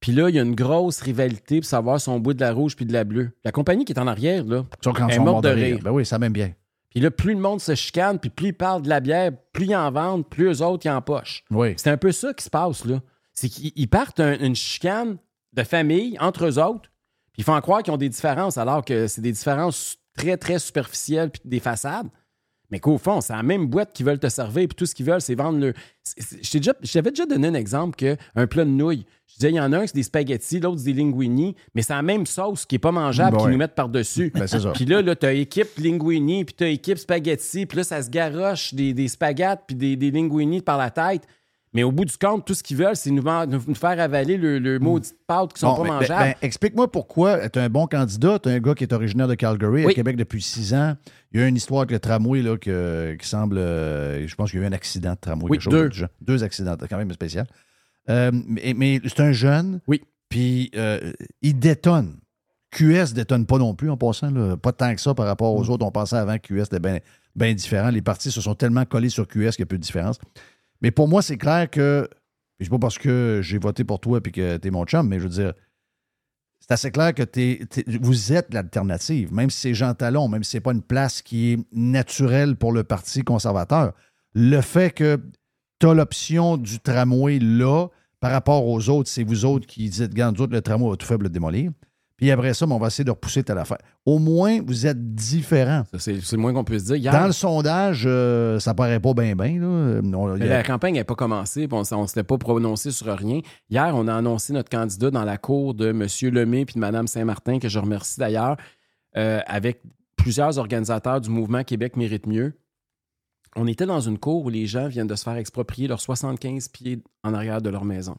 Puis 0.00 0.12
là, 0.12 0.28
il 0.28 0.34
y 0.34 0.38
a 0.38 0.42
une 0.42 0.54
grosse 0.54 1.00
rivalité 1.00 1.60
pour 1.60 1.68
savoir 1.68 1.98
son 1.98 2.20
bout 2.20 2.34
de 2.34 2.40
la 2.40 2.52
rouge 2.52 2.76
puis 2.76 2.84
de 2.84 2.92
la 2.92 3.04
bleue. 3.04 3.30
La 3.42 3.52
compagnie 3.52 3.86
qui 3.86 3.92
est 3.94 3.98
en 3.98 4.06
arrière, 4.06 4.44
là, 4.44 4.66
Ils 4.80 4.84
sont 4.84 4.92
quand 4.92 5.08
elle 5.08 5.16
est 5.16 5.18
morte 5.18 5.44
de 5.44 5.48
de 5.48 5.54
rire. 5.54 5.64
rire. 5.76 5.78
Ben 5.82 5.90
oui, 5.92 6.04
ça 6.04 6.18
m'aime 6.18 6.34
bien. 6.34 6.52
Puis 6.94 7.02
là, 7.02 7.10
plus 7.10 7.34
le 7.34 7.40
monde 7.40 7.60
se 7.60 7.74
chicane, 7.74 8.18
puis 8.20 8.30
plus 8.30 8.48
ils 8.48 8.52
parlent 8.52 8.82
de 8.82 8.88
la 8.88 9.00
bière, 9.00 9.32
plus 9.52 9.66
ils 9.66 9.74
en 9.76 9.90
vendent, 9.90 10.28
plus 10.28 10.44
eux 10.60 10.64
autres, 10.64 10.86
ils 10.86 10.90
en 10.90 11.02
pochent. 11.02 11.44
Oui. 11.50 11.74
C'est 11.76 11.90
un 11.90 11.96
peu 11.96 12.12
ça 12.12 12.32
qui 12.32 12.44
se 12.44 12.50
passe, 12.50 12.84
là. 12.84 13.00
C'est 13.32 13.48
qu'ils 13.48 13.72
ils 13.74 13.88
partent 13.88 14.20
un- 14.20 14.38
une 14.38 14.54
chicane 14.54 15.18
de 15.52 15.62
famille 15.64 16.16
entre 16.20 16.46
eux 16.46 16.58
autres, 16.58 16.90
puis 17.32 17.42
ils 17.42 17.44
font 17.44 17.60
croire 17.60 17.82
qu'ils 17.82 17.92
ont 17.92 17.96
des 17.96 18.08
différences, 18.08 18.58
alors 18.58 18.84
que 18.84 19.08
c'est 19.08 19.20
des 19.20 19.32
différences 19.32 19.96
très, 20.16 20.36
très 20.36 20.60
superficielles, 20.60 21.30
puis 21.30 21.42
des 21.44 21.58
façades. 21.58 22.06
Mais 22.74 22.80
qu'au 22.80 22.98
fond, 22.98 23.20
c'est 23.20 23.32
la 23.32 23.44
même 23.44 23.68
boîte 23.68 23.92
qu'ils 23.92 24.04
veulent 24.04 24.18
te 24.18 24.28
servir, 24.28 24.66
puis 24.66 24.74
tout 24.74 24.84
ce 24.84 24.96
qu'ils 24.96 25.06
veulent, 25.06 25.20
c'est 25.20 25.36
vendre 25.36 25.60
le. 25.60 25.74
t'ai 26.16 26.58
déjà- 26.58 27.24
donné 27.24 27.46
un 27.46 27.54
exemple 27.54 27.94
qu'un 27.94 28.46
plat 28.48 28.64
de 28.64 28.70
nouilles. 28.70 29.06
Je 29.28 29.34
disais, 29.36 29.50
il 29.50 29.54
y 29.54 29.60
en 29.60 29.72
a 29.72 29.78
un, 29.78 29.86
c'est 29.86 29.94
des 29.94 30.02
spaghettis, 30.02 30.58
l'autre, 30.58 30.78
c'est 30.78 30.92
des 30.92 31.00
linguini, 31.00 31.54
mais 31.72 31.82
c'est 31.82 31.92
la 31.92 32.02
même 32.02 32.26
sauce 32.26 32.66
qui 32.66 32.74
n'est 32.74 32.80
pas 32.80 32.90
mangeable 32.90 33.30
Ben 33.30 33.36
qu'ils 33.36 33.46
ouais. 33.46 33.52
nous 33.52 33.58
mettent 33.58 33.76
par-dessus. 33.76 34.32
Ben. 34.34 34.46
Puis 34.74 34.86
là, 34.86 35.02
là 35.02 35.14
tu 35.14 35.24
as 35.24 35.34
équipe 35.34 35.78
linguini, 35.78 36.44
puis 36.44 36.56
tu 36.56 36.64
as 36.64 36.68
équipe 36.68 36.98
spaghetti, 36.98 37.64
puis 37.64 37.78
là, 37.78 37.84
ça 37.84 38.02
se 38.02 38.10
garoche 38.10 38.74
des, 38.74 38.92
des 38.92 39.06
spaghettes, 39.06 39.60
puis 39.68 39.76
des, 39.76 39.94
des 39.94 40.10
linguini 40.10 40.60
par 40.60 40.76
la 40.76 40.90
tête. 40.90 41.22
Mais 41.74 41.82
au 41.82 41.90
bout 41.92 42.04
du 42.04 42.16
compte, 42.16 42.46
tout 42.46 42.54
ce 42.54 42.62
qu'ils 42.62 42.76
veulent, 42.76 42.94
c'est 42.94 43.10
nous, 43.10 43.20
faire 43.74 44.00
avaler 44.00 44.36
le, 44.36 44.58
le 44.60 44.78
maudit 44.78 45.10
pâte 45.26 45.52
qui 45.54 45.60
sont 45.60 45.74
Bon, 45.74 45.76
pas 45.82 45.82
ben, 45.88 45.94
mangeables. 45.94 46.20
ben, 46.22 46.34
Explique-moi 46.40 46.90
pourquoi 46.90 47.48
tu 47.48 47.58
es 47.58 47.62
un 47.62 47.68
bon 47.68 47.86
candidat. 47.88 48.38
Tu 48.38 48.48
es 48.48 48.52
un 48.52 48.60
gars 48.60 48.74
qui 48.74 48.84
est 48.84 48.92
originaire 48.92 49.26
de 49.26 49.34
Calgary, 49.34 49.82
à 49.82 49.86
Oui. 49.86 49.94
Québec 49.94 50.16
depuis 50.16 50.40
six 50.40 50.72
ans. 50.72 50.94
Il 51.32 51.40
y 51.40 51.42
a 51.42 51.48
une 51.48 51.56
histoire 51.56 51.80
avec 51.80 51.90
le 51.90 51.98
tramway 51.98 52.42
là, 52.42 52.56
que- 52.56 53.16
qui 53.20 53.28
semble. 53.28 53.58
euh, 53.58 54.26
je 54.26 54.34
pense 54.36 54.50
qu'il 54.52 54.60
y 54.60 54.62
a 54.62 54.66
eu 54.66 54.68
un 54.68 54.72
accident 54.72 55.12
de 55.14 55.18
tramway. 55.20 55.44
Oui, 55.50 55.58
quelque 55.58 55.62
chose 55.64 55.72
deux. 55.74 55.88
de 55.88 55.94
genre. 55.94 56.08
Deux 56.20 56.44
accidents, 56.44 56.76
quand 56.88 56.96
même 56.96 57.12
spécial. 57.12 57.46
Euh, 58.08 58.30
mais 58.46 58.72
mais 58.76 59.00
c'est 59.04 59.20
un 59.20 59.32
jeune. 59.32 59.80
Oui. 59.88 60.00
Puis 60.28 60.70
euh, 60.76 61.12
il 61.42 61.58
détonne. 61.58 62.18
QS 62.70 63.14
détonne 63.14 63.46
pas 63.46 63.58
non 63.58 63.74
plus 63.74 63.88
en 63.90 63.96
passant. 63.96 64.30
là. 64.30 64.56
Pas 64.56 64.72
tant 64.72 64.94
que 64.94 65.00
ça 65.00 65.14
par 65.14 65.26
rapport 65.26 65.54
aux 65.54 65.68
autres. 65.70 65.84
On 65.86 65.90
pensait 65.92 66.16
avant 66.16 66.38
que 66.38 66.46
QS 66.48 66.62
était 66.66 66.80
bien 66.80 66.98
bien 67.36 67.52
différent. 67.54 67.90
Les 67.90 68.02
partis 68.02 68.30
se 68.30 68.40
sont 68.40 68.54
tellement 68.54 68.84
collés 68.84 69.08
sur 69.08 69.26
QS 69.26 69.50
qu'il 69.56 69.60
y 69.60 69.62
a 69.62 69.66
peu 69.66 69.76
de 69.76 69.82
différence. 69.82 70.18
Mais 70.84 70.90
pour 70.90 71.08
moi, 71.08 71.22
c'est 71.22 71.38
clair 71.38 71.70
que. 71.70 72.06
C'est 72.60 72.68
pas 72.68 72.78
parce 72.78 72.98
que 72.98 73.40
j'ai 73.42 73.58
voté 73.58 73.84
pour 73.84 74.00
toi 74.00 74.20
et 74.22 74.30
que 74.30 74.58
tu 74.58 74.68
es 74.68 74.70
mon 74.70 74.84
chum, 74.84 75.08
mais 75.08 75.18
je 75.18 75.24
veux 75.24 75.30
dire, 75.30 75.54
c'est 76.60 76.72
assez 76.72 76.90
clair 76.90 77.14
que 77.14 77.22
t'es- 77.22 77.66
t'es- 77.68 77.84
vous 78.02 78.34
êtes 78.34 78.52
l'alternative. 78.52 79.32
Même 79.32 79.48
si 79.48 79.60
c'est 79.60 79.74
Jean 79.74 79.94
Talon, 79.94 80.28
même 80.28 80.44
si 80.44 80.50
c'est 80.52 80.60
pas 80.60 80.72
une 80.72 80.82
place 80.82 81.22
qui 81.22 81.52
est 81.52 81.58
naturelle 81.72 82.56
pour 82.56 82.70
le 82.72 82.84
Parti 82.84 83.22
conservateur, 83.22 83.94
le 84.34 84.60
fait 84.60 84.90
que 84.90 85.18
tu 85.80 85.86
as 85.88 85.94
l'option 85.94 86.58
du 86.58 86.78
tramway 86.80 87.38
là, 87.38 87.88
par 88.20 88.30
rapport 88.30 88.66
aux 88.66 88.88
autres, 88.90 89.08
c'est 89.08 89.24
vous 89.24 89.46
autres 89.46 89.66
qui 89.66 89.88
dites, 89.88 90.10
regarde, 90.10 90.36
nous 90.36 90.42
autres, 90.42 90.52
le 90.52 90.62
tramway 90.62 90.90
va 90.90 90.96
tout 90.96 91.06
faible 91.06 91.24
le 91.24 91.30
démolir. 91.30 91.70
Puis 92.16 92.30
après 92.30 92.54
ça, 92.54 92.64
ben, 92.64 92.76
on 92.76 92.78
va 92.78 92.86
essayer 92.86 93.02
de 93.04 93.10
repousser 93.10 93.42
telle 93.42 93.58
affaire. 93.58 93.78
Au 94.06 94.18
moins, 94.20 94.60
vous 94.64 94.86
êtes 94.86 95.14
différents. 95.16 95.82
C'est 95.98 96.12
le 96.32 96.36
moins 96.38 96.52
qu'on 96.54 96.62
puisse 96.62 96.84
dire. 96.84 96.94
Hier, 96.96 97.12
Dans 97.12 97.26
le 97.26 97.32
sondage, 97.32 98.04
euh, 98.06 98.60
ça 98.60 98.72
paraît 98.72 99.00
pas 99.00 99.14
bien, 99.14 99.34
bien. 99.34 99.58
a- 100.28 100.36
La 100.46 100.62
campagne 100.62 100.94
n'est 100.94 101.02
pas 101.04 101.16
commencée, 101.16 101.66
puis 101.66 101.76
on 101.90 102.02
ne 102.02 102.06
s'était 102.06 102.22
pas 102.22 102.38
prononcé 102.38 102.92
sur 102.92 103.06
rien. 103.16 103.40
Hier, 103.68 103.90
on 103.96 104.06
a 104.06 104.14
annoncé 104.14 104.52
notre 104.52 104.70
candidat 104.70 105.10
dans 105.10 105.24
la 105.24 105.38
cour 105.38 105.74
de 105.74 105.88
M. 105.88 106.06
Lemay 106.32 106.64
puis 106.64 106.74
de 106.76 106.80
Mme 106.80 107.08
Saint-Martin, 107.08 107.58
que 107.58 107.68
je 107.68 107.78
remercie 107.80 108.20
d'ailleurs, 108.20 108.56
euh, 109.16 109.40
avec 109.46 109.82
plusieurs 110.16 110.56
organisateurs 110.58 111.20
du 111.20 111.30
mouvement 111.30 111.64
Québec 111.64 111.96
mérite 111.96 112.26
mieux. 112.28 112.52
On 113.56 113.66
était 113.66 113.86
dans 113.86 114.00
une 114.00 114.18
cour 114.18 114.44
où 114.44 114.50
les 114.50 114.66
gens 114.66 114.86
viennent 114.88 115.06
de 115.08 115.14
se 115.16 115.24
faire 115.24 115.36
exproprier 115.36 115.88
leurs 115.88 116.00
75 116.00 116.68
pieds 116.68 117.02
en 117.24 117.34
arrière 117.34 117.60
de 117.60 117.70
leur 117.70 117.84
maison. 117.84 118.16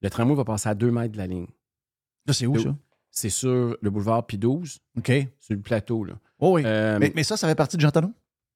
Le 0.00 0.10
tramway 0.10 0.34
va 0.36 0.44
passer 0.44 0.68
à 0.68 0.74
2 0.74 0.90
mètres 0.92 1.12
de 1.12 1.18
la 1.18 1.26
ligne. 1.26 1.46
Là, 2.28 2.32
c'est 2.34 2.46
où, 2.46 2.58
ça? 2.58 2.74
C'est 3.10 3.30
sur 3.30 3.76
le 3.80 3.90
boulevard 3.90 4.22
P12, 4.30 4.78
OK. 4.98 5.12
sur 5.40 5.54
le 5.54 5.60
plateau. 5.60 6.04
Là. 6.04 6.14
Oh 6.38 6.54
oui. 6.54 6.62
Euh, 6.64 6.98
mais, 7.00 7.10
mais 7.16 7.22
ça, 7.24 7.36
ça 7.36 7.48
fait 7.48 7.54
partie 7.56 7.76
de 7.76 7.82
Jean 7.82 7.90
Talon? 7.90 8.12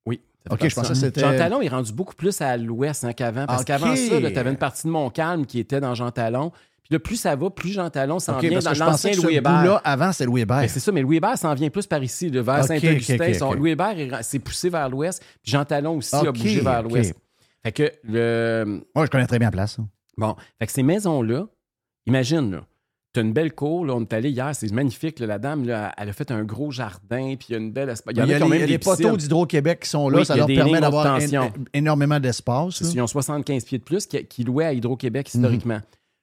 oui. 0.07 0.21
OK, 0.51 0.69
je 0.69 0.75
pensais 0.75 0.89
de 0.89 0.95
que 0.95 1.01
c'était- 1.07 1.21
Jean 1.21 1.37
Talon 1.37 1.61
est 1.63 1.69
rendu 1.69 1.93
beaucoup 1.93 2.15
plus 2.17 2.41
à 2.41 2.57
l'ouest 2.57 3.05
hein, 3.05 3.13
qu'avant. 3.13 3.47
Parce 3.47 3.65
qu'avant 3.65 3.95
ça, 3.95 4.19
tu 4.21 4.39
avais 4.39 4.51
une 4.51 4.57
partie 4.57 4.87
de 4.89 4.93
Montcalm 4.93 5.47
qui 5.47 5.59
était 5.61 5.81
dans 5.81 5.95
Jean 5.95 6.11
Talon. 6.11 6.51
Puis 6.83 6.93
là, 6.93 6.99
plus 6.99 7.15
ça 7.17 7.37
va, 7.37 7.49
plus 7.49 7.71
Jean 7.71 7.91
Talon 7.91 8.19
s'en 8.19 8.39
vient 8.41 8.59
dans 8.59 8.73
l'ancien 8.87 9.13
Louis 9.13 9.37
Hébert. 9.37 9.61
bout-là, 9.61 9.81
avant, 9.85 10.11
c'était 10.11 10.25
Louis 10.27 10.41
Hébert. 10.41 10.59
Ben, 10.63 10.69
c'est 10.69 10.81
ça, 10.81 10.91
mais 10.91 11.01
Louis 11.01 11.19
Hébert 11.19 11.39
s'en 11.39 11.55
vient 11.55 11.71
plus 11.71 11.87
par 11.87 12.03
ici, 12.03 12.29
là, 12.29 12.43
vers 12.43 12.65
Saint-Augustin. 12.65 13.55
Louis 13.55 13.71
Hébert 13.71 13.97
est- 13.99 14.23
s'est 14.25 14.41
poussé 14.41 14.69
vers 14.69 14.89
l'ouest, 14.89 15.23
puis 15.43 15.53
Jean 15.53 15.65
Talon 15.65 15.97
aussi 15.99 16.15
a 16.15 16.33
bougé 16.33 16.61
vers 16.61 16.83
l'ouest. 16.83 17.15
Fait 17.63 17.71
que 17.73 17.93
le. 18.03 18.83
Moi, 18.97 19.07
je 19.07 19.11
connais 19.13 19.27
très 19.29 19.39
bien 19.39 19.47
la 19.47 19.53
place. 19.53 19.79
Bon, 20.17 20.35
fait 20.59 20.67
que 20.67 20.73
ces 20.73 20.83
maisons-là, 20.83 21.47
imagine, 22.07 22.51
là, 22.51 22.65
tu 23.13 23.21
as 23.21 23.23
une 23.23 23.33
belle 23.33 23.53
cour, 23.55 23.85
là, 23.85 23.95
on 23.95 24.01
est 24.03 24.13
allé 24.13 24.31
hier, 24.31 24.51
c'est 24.55 24.73
magnifique, 24.73 25.19
là, 25.19 25.27
la 25.27 25.39
dame, 25.39 25.67
là, 25.67 25.93
elle 25.99 26.09
a 26.09 26.13
fait 26.13 26.31
un 26.31 26.45
gros 26.45 26.71
jardin, 26.71 27.35
puis 27.39 27.49
il 27.51 27.53
y 27.53 27.55
a 27.55 27.59
une 27.59 27.71
belle 27.73 27.91
espace. 27.91 28.15
Il 28.15 28.19
y 28.19 28.21
a, 28.23 28.27
qui 28.39 28.43
ont 28.43 28.49
les, 28.49 28.59
même 28.61 28.67
des 28.69 28.79
poteaux 28.79 29.17
d'Hydro-Québec 29.17 29.81
qui 29.81 29.89
sont 29.91 30.09
là. 30.09 30.19
Oui, 30.19 30.27
ça 30.27 30.35
leur 30.37 30.47
permet 30.57 30.73
d'avoir 30.81 31.05
énormément 31.75 32.21
d'espace. 32.21 32.81
Ils 32.95 33.01
ont 33.03 33.07
75 33.07 33.65
pieds 33.65 33.79
de 33.79 33.85
plus 33.85 34.07
qui, 34.07 34.25
qui 34.27 34.45
louaient 34.45 34.65
à 34.67 34.73
Hydro-Québec 34.73 35.29
historiquement. 35.35 35.81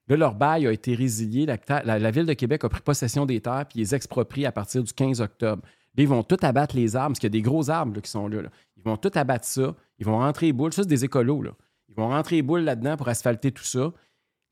Là, 0.07 0.15
leur 0.17 0.33
bail 0.33 0.65
a 0.65 0.71
été 0.71 0.95
résilié. 0.95 1.45
La, 1.45 1.57
ta- 1.59 1.83
la- 1.83 1.99
la 1.99 2.09
Ville 2.11 2.25
de 2.25 2.33
Québec 2.33 2.63
a 2.63 2.69
pris 2.69 2.81
possession 2.81 3.27
des 3.27 3.39
terres 3.41 3.65
puis 3.69 3.77
les 3.79 3.93
exproprient 3.93 4.47
à 4.47 4.51
partir 4.51 4.81
du 4.83 4.91
15 4.91 5.21
octobre. 5.21 5.61
Là, 5.63 6.03
ils 6.03 6.07
vont 6.07 6.23
tout 6.23 6.37
abattre 6.41 6.75
les 6.75 6.95
arbres, 6.95 7.09
parce 7.09 7.19
qu'il 7.19 7.27
y 7.27 7.31
a 7.31 7.37
des 7.37 7.41
gros 7.43 7.69
arbres 7.69 7.95
là, 7.95 8.01
qui 8.01 8.09
sont 8.09 8.27
là, 8.27 8.41
là. 8.41 8.49
Ils 8.77 8.83
vont 8.83 8.97
tout 8.97 9.11
abattre 9.13 9.45
ça. 9.45 9.75
Ils 9.99 10.05
vont 10.07 10.17
rentrer 10.17 10.47
les 10.47 10.53
boules. 10.53 10.73
Ça, 10.73 10.81
c'est 10.81 10.87
des 10.89 11.05
écolos. 11.05 11.43
Là. 11.43 11.51
Ils 11.89 11.95
vont 11.95 12.07
rentrer 12.07 12.37
les 12.37 12.41
boules 12.41 12.61
là-dedans 12.61 12.97
pour 12.97 13.07
asphalter 13.09 13.51
tout 13.51 13.63
ça. 13.65 13.91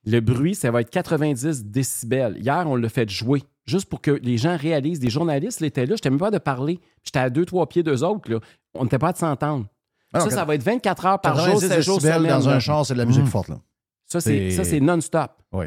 Le 0.10 0.20
bruit, 0.22 0.56
ça 0.56 0.72
va 0.72 0.82
être 0.82 0.90
90 0.90 1.66
décibels. 1.66 2.38
Hier, 2.40 2.64
on 2.66 2.76
l'a 2.78 2.88
fait 2.90 3.10
jouer, 3.10 3.44
juste 3.66 3.88
pour 3.90 4.00
que 4.02 4.12
les 4.12 4.38
gens 4.38 4.56
réalisent. 4.56 5.00
Des 5.00 5.10
journalistes 5.10 5.60
l'étaient 5.60 5.82
là. 5.86 5.90
Je 5.90 5.94
n'étais 5.96 6.10
même 6.10 6.20
pas 6.20 6.32
de 6.32 6.38
parler. 6.38 6.80
J'étais 7.04 7.20
à 7.20 7.30
deux, 7.30 7.46
trois 7.46 7.68
pieds 7.68 7.84
d'eux 7.84 8.04
autres. 8.04 8.32
Là. 8.32 8.40
On 8.74 8.84
n'était 8.84 9.00
pas 9.00 9.12
de 9.12 9.18
s'entendre. 9.18 9.66
Ah, 10.14 10.22
ça, 10.22 10.30
ça 10.30 10.46
va 10.46 10.56
être 10.56 10.64
24 10.64 11.06
heures 11.06 11.20
par 11.20 11.36
jour, 11.36 11.56
90 11.60 11.68
7 11.68 11.82
jours 11.82 12.02
semaine. 12.02 12.24
dans 12.28 12.48
un 12.48 12.60
char, 12.60 12.86
c'est 12.86 12.94
de 12.94 13.00
la 13.00 13.06
musique 13.06 13.24
Mhm. 13.24 13.30
forte. 13.30 13.50
Là. 13.50 13.60
Ça, 14.06 14.22
c'est 14.22 14.52
C'est- 14.52 14.56
ça, 14.58 14.64
c'est 14.64 14.80
non-stop. 14.80 15.32
Oui. 15.52 15.66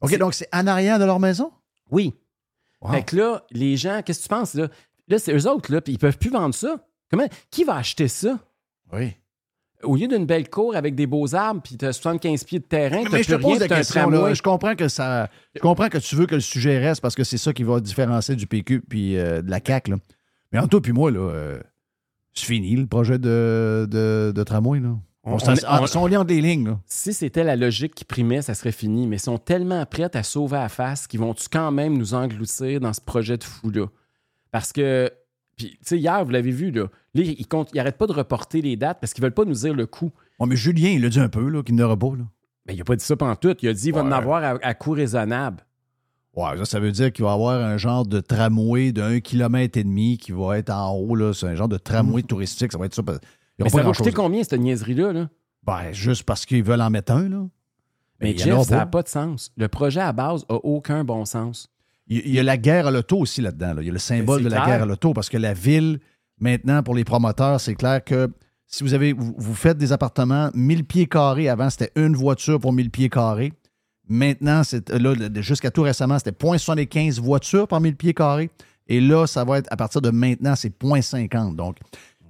OK, 0.00 0.16
donc 0.18 0.34
c'est 0.34 0.48
en 0.52 0.66
arrière 0.68 1.00
de 1.00 1.04
leur 1.04 1.18
maison? 1.18 1.50
Oui. 1.90 2.14
Wow. 2.80 2.92
Fait 2.92 3.02
que 3.02 3.16
là, 3.16 3.42
les 3.50 3.76
gens, 3.76 4.02
qu'est-ce 4.04 4.18
que 4.20 4.22
tu 4.22 4.28
penses, 4.28 4.54
là? 4.54 4.68
Là, 5.08 5.18
c'est 5.18 5.34
eux 5.36 5.50
autres, 5.50 5.72
là, 5.72 5.80
puis 5.80 5.94
ils 5.94 5.98
peuvent 5.98 6.18
plus 6.18 6.30
vendre 6.30 6.54
ça. 6.54 6.76
Comment? 7.10 7.26
Qui 7.50 7.64
va 7.64 7.74
acheter 7.74 8.06
ça? 8.06 8.38
Oui. 8.92 9.16
Au 9.84 9.94
lieu 9.96 10.08
d'une 10.08 10.26
belle 10.26 10.48
cour 10.50 10.74
avec 10.74 10.94
des 10.96 11.06
beaux 11.06 11.34
arbres, 11.34 11.60
puis 11.62 11.76
tu 11.76 11.84
as 11.84 11.92
75 11.92 12.42
pieds 12.44 12.58
de 12.58 12.64
terrain, 12.64 13.04
tu 13.04 13.10
te 13.10 13.32
rien, 13.34 13.38
pose 13.38 13.60
la 13.60 13.68
question. 13.68 14.10
là. 14.10 14.16
tramway. 14.18 14.34
Je 14.34 14.42
comprends 14.42 14.74
que 14.74 14.88
ça. 14.88 15.30
Je 15.54 15.60
comprends 15.60 15.88
que 15.88 15.98
tu 15.98 16.16
veux 16.16 16.26
que 16.26 16.34
le 16.34 16.40
sujet 16.40 16.78
reste 16.78 17.00
parce 17.00 17.14
que 17.14 17.22
c'est 17.24 17.38
ça 17.38 17.52
qui 17.52 17.62
va 17.62 17.78
différencier 17.80 18.34
du 18.34 18.46
PQ 18.48 18.80
puis 18.88 19.16
euh, 19.16 19.40
de 19.40 19.50
la 19.50 19.60
CAQ. 19.64 19.92
Là. 19.92 19.96
Mais 20.52 20.58
entre 20.58 20.68
toi 20.70 20.82
puis 20.82 20.92
moi, 20.92 21.10
là, 21.12 21.20
euh, 21.20 21.60
c'est 22.34 22.46
fini 22.46 22.74
le 22.74 22.86
projet 22.86 23.18
de, 23.18 23.86
de, 23.90 24.32
de 24.34 24.42
tramway. 24.42 24.80
Là. 24.80 24.96
On, 25.24 25.34
On- 25.34 25.36
on- 25.36 25.82
on- 25.82 25.86
sont 25.86 26.06
liés 26.06 26.18
les 26.26 26.40
lignes. 26.40 26.68
Là. 26.68 26.80
Si 26.86 27.12
c'était 27.12 27.44
la 27.44 27.54
logique 27.54 27.94
qui 27.94 28.04
primait, 28.04 28.42
ça 28.42 28.54
serait 28.54 28.72
fini. 28.72 29.06
Mais 29.06 29.16
ils 29.16 29.20
sont 29.20 29.38
tellement 29.38 29.84
prêts 29.86 30.10
à 30.16 30.22
sauver 30.24 30.56
la 30.56 30.68
face 30.68 31.06
qu'ils 31.06 31.20
vont-tu 31.20 31.48
quand 31.50 31.70
même 31.70 31.96
nous 31.98 32.14
engloutir 32.14 32.80
dans 32.80 32.92
ce 32.92 33.00
projet 33.00 33.36
de 33.36 33.44
fou-là? 33.44 33.86
Parce 34.50 34.72
que, 34.72 35.10
puis, 35.56 35.70
tu 35.72 35.78
sais, 35.82 35.98
hier, 35.98 36.24
vous 36.24 36.30
l'avez 36.30 36.50
vu, 36.52 36.70
là, 36.70 36.86
là 37.18 37.34
ils, 37.38 37.46
comptent- 37.46 37.70
ils 37.74 37.80
arrêtent 37.80 37.98
pas 37.98 38.06
de 38.06 38.12
reporter 38.12 38.62
les 38.62 38.76
dates 38.76 38.98
parce 39.00 39.12
qu'ils 39.12 39.22
veulent 39.22 39.32
pas 39.34 39.44
nous 39.44 39.54
dire 39.54 39.74
le 39.74 39.86
coût. 39.86 40.10
Mais 40.46 40.56
Julien, 40.56 40.90
il 40.90 41.02
l'a 41.02 41.08
dit 41.08 41.20
un 41.20 41.28
peu, 41.28 41.48
là, 41.48 41.62
qu'il 41.62 41.74
n'aura 41.74 41.96
pas. 41.96 42.08
Là. 42.16 42.24
Mais 42.66 42.74
il 42.74 42.80
a 42.80 42.84
pas 42.84 42.96
dit 42.96 43.04
ça 43.04 43.16
pendant 43.16 43.36
tout. 43.36 43.56
Il 43.62 43.68
a 43.68 43.72
dit 43.72 43.82
qu'il 43.82 43.94
va 43.94 44.02
en 44.02 44.12
avoir 44.12 44.42
à, 44.44 44.58
à 44.62 44.74
coût 44.74 44.92
raisonnable. 44.92 45.64
Ouais, 46.34 46.56
ça, 46.58 46.64
ça 46.64 46.80
veut 46.80 46.92
dire 46.92 47.12
qu'il 47.12 47.24
va 47.24 47.30
y 47.32 47.34
avoir 47.34 47.60
un 47.64 47.76
genre 47.78 48.06
de 48.06 48.20
tramway 48.20 48.92
de 48.92 49.02
1,5 49.02 49.20
km 49.22 49.78
et 49.78 49.84
demi 49.84 50.18
qui 50.18 50.32
va 50.32 50.58
être 50.58 50.70
en 50.70 50.92
haut. 50.94 51.14
là. 51.16 51.32
C'est 51.32 51.46
un 51.46 51.54
genre 51.56 51.68
de 51.68 51.78
tramway 51.78 52.22
touristique. 52.22 52.70
Ça 52.72 52.78
va 52.78 52.86
être 52.86 52.94
ça. 52.94 53.02
Mais 53.58 53.68
ça 53.68 53.82
va 53.82 53.92
coûter 53.92 54.12
combien, 54.12 54.44
cette 54.44 54.60
niaiserie-là? 54.60 55.12
Là? 55.12 55.28
Ben, 55.64 55.92
juste 55.92 56.22
parce 56.22 56.46
qu'ils 56.46 56.62
veulent 56.62 56.80
en 56.82 56.90
mettre 56.90 57.12
un. 57.12 57.28
Là. 57.28 57.46
Mais 58.20 58.34
aura 58.34 58.58
Jeff, 58.60 58.68
ça 58.68 58.76
n'a 58.76 58.86
pas 58.86 59.02
de 59.02 59.08
sens. 59.08 59.50
Le 59.56 59.68
projet 59.68 60.00
à 60.00 60.12
base 60.12 60.44
a 60.48 60.54
aucun 60.54 61.02
bon 61.04 61.24
sens. 61.24 61.68
Il 62.06 62.30
y 62.32 62.38
a 62.38 62.42
la 62.42 62.56
guerre 62.56 62.86
à 62.86 62.90
l'auto 62.90 63.18
aussi 63.18 63.40
là-dedans. 63.42 63.74
là. 63.74 63.82
Il 63.82 63.86
y 63.86 63.90
a 63.90 63.92
le 63.92 63.98
symbole 63.98 64.38
c'est 64.38 64.44
de 64.44 64.48
la 64.50 64.56
clair. 64.62 64.66
guerre 64.68 64.82
à 64.82 64.86
l'auto 64.86 65.12
parce 65.12 65.28
que 65.28 65.36
la 65.36 65.52
ville, 65.54 65.98
maintenant, 66.40 66.82
pour 66.82 66.94
les 66.94 67.04
promoteurs, 67.04 67.60
c'est 67.60 67.74
clair 67.74 68.02
que 68.04 68.30
si 68.66 68.84
vous 68.84 68.94
avez 68.94 69.14
vous, 69.14 69.54
faites 69.54 69.78
des 69.78 69.92
appartements 69.92 70.50
1000 70.54 70.84
pieds 70.84 71.06
carrés, 71.06 71.48
avant 71.48 71.70
c'était 71.70 71.90
une 71.96 72.14
voiture 72.14 72.60
pour 72.60 72.72
1000 72.72 72.90
pieds 72.90 73.08
carrés. 73.08 73.52
Maintenant, 74.08 74.62
jusqu'à 75.36 75.70
tout 75.70 75.82
récemment, 75.82 76.18
c'était 76.18 76.30
0.75 76.30 77.20
voitures 77.20 77.68
par 77.68 77.80
1000 77.80 77.96
pieds 77.96 78.14
carrés. 78.14 78.50
Et 78.86 79.00
là, 79.00 79.26
ça 79.26 79.44
va 79.44 79.58
être 79.58 79.68
à 79.70 79.76
partir 79.76 80.00
de 80.00 80.10
maintenant, 80.10 80.54
c'est 80.56 80.70
0.50. 80.78 81.56
Donc, 81.56 81.76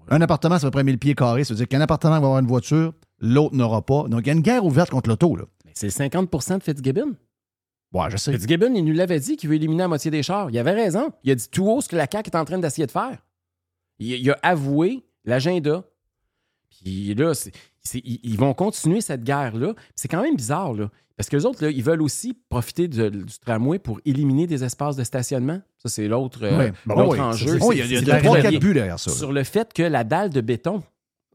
un 0.08 0.20
appartement, 0.20 0.58
c'est 0.58 0.66
à 0.66 0.68
peu 0.68 0.72
près 0.72 0.84
1000 0.84 0.98
pieds 0.98 1.14
carrés. 1.14 1.44
Ça 1.44 1.54
veut 1.54 1.58
dire 1.58 1.68
qu'un 1.68 1.80
appartement 1.80 2.18
va 2.20 2.26
avoir 2.26 2.38
une 2.38 2.46
voiture, 2.46 2.94
l'autre 3.20 3.54
n'aura 3.54 3.82
pas. 3.82 4.08
Donc, 4.08 4.22
il 4.22 4.26
y 4.26 4.30
a 4.30 4.32
une 4.32 4.40
guerre 4.40 4.64
ouverte 4.64 4.90
contre 4.90 5.08
l'auto. 5.08 5.36
C'est 5.74 5.88
50% 5.88 6.58
de 6.58 6.62
Fitzgibbon? 6.62 7.14
Ouais, 7.92 8.10
je 8.10 8.16
sais. 8.16 8.32
Fitzgibbon, 8.32 8.74
il 8.74 8.84
nous 8.84 8.92
l'avait 8.92 9.20
dit 9.20 9.36
qu'il 9.36 9.48
veut 9.48 9.56
éliminer 9.56 9.82
la 9.82 9.88
moitié 9.88 10.10
des 10.10 10.22
chars. 10.22 10.50
Il 10.50 10.58
avait 10.58 10.72
raison. 10.72 11.10
Il 11.22 11.30
a 11.30 11.34
dit 11.34 11.48
tout 11.48 11.68
haut 11.68 11.80
ce 11.80 11.88
que 11.88 11.96
la 11.96 12.06
CAQ 12.10 12.30
est 12.30 12.36
en 12.36 12.44
train 12.44 12.58
d'essayer 12.58 12.86
de 12.86 12.90
faire. 12.90 13.18
Il, 13.98 14.08
il 14.12 14.30
a 14.30 14.38
avoué 14.42 15.04
l'agenda. 15.24 15.84
Puis 16.70 17.14
là, 17.14 17.34
c'est- 17.34 17.52
c'est- 17.82 18.02
ils 18.04 18.20
ils 18.22 18.36
vont 18.38 18.54
continuer 18.54 19.00
cette 19.00 19.24
guerre-là. 19.24 19.74
C'est 19.94 20.08
quand 20.08 20.22
même 20.22 20.36
bizarre, 20.36 20.72
là. 20.74 20.90
Parce 21.16 21.28
que 21.28 21.36
les 21.36 21.44
autres, 21.46 21.64
là, 21.64 21.70
ils 21.70 21.82
veulent 21.82 22.02
aussi 22.02 22.32
profiter 22.48 22.86
de- 22.86 23.08
du 23.08 23.38
tramway 23.44 23.80
pour 23.80 23.98
éliminer 24.04 24.46
des 24.46 24.62
espaces 24.62 24.94
de 24.94 25.02
stationnement. 25.02 25.60
Ça, 25.78 25.88
c'est 25.88 26.06
l'autre 26.06 26.44
euh, 26.44 26.58
Ouais. 26.58 26.72
Bon, 26.86 26.94
l'autre 26.94 27.14
oui, 27.14 27.20
enjeu. 27.20 27.58
oh, 27.60 27.72
il 27.72 27.78
y 27.78 27.80
a- 27.80 27.84
C'est- 27.84 27.88
il 27.88 27.92
y 27.94 27.96
a 27.96 27.98
c'est 28.00 28.04
de- 28.04 28.10
la 28.12 28.18
trois, 28.20 28.40
quatre 28.40 28.58
buts 28.60 28.74
derrière 28.74 29.00
ça, 29.00 29.10
là. 29.10 29.16
Sur 29.16 29.32
le 29.32 29.42
fait 29.42 29.72
que 29.72 29.82
la 29.82 30.04
dalle 30.04 30.30
de 30.30 30.40
béton 30.40 30.80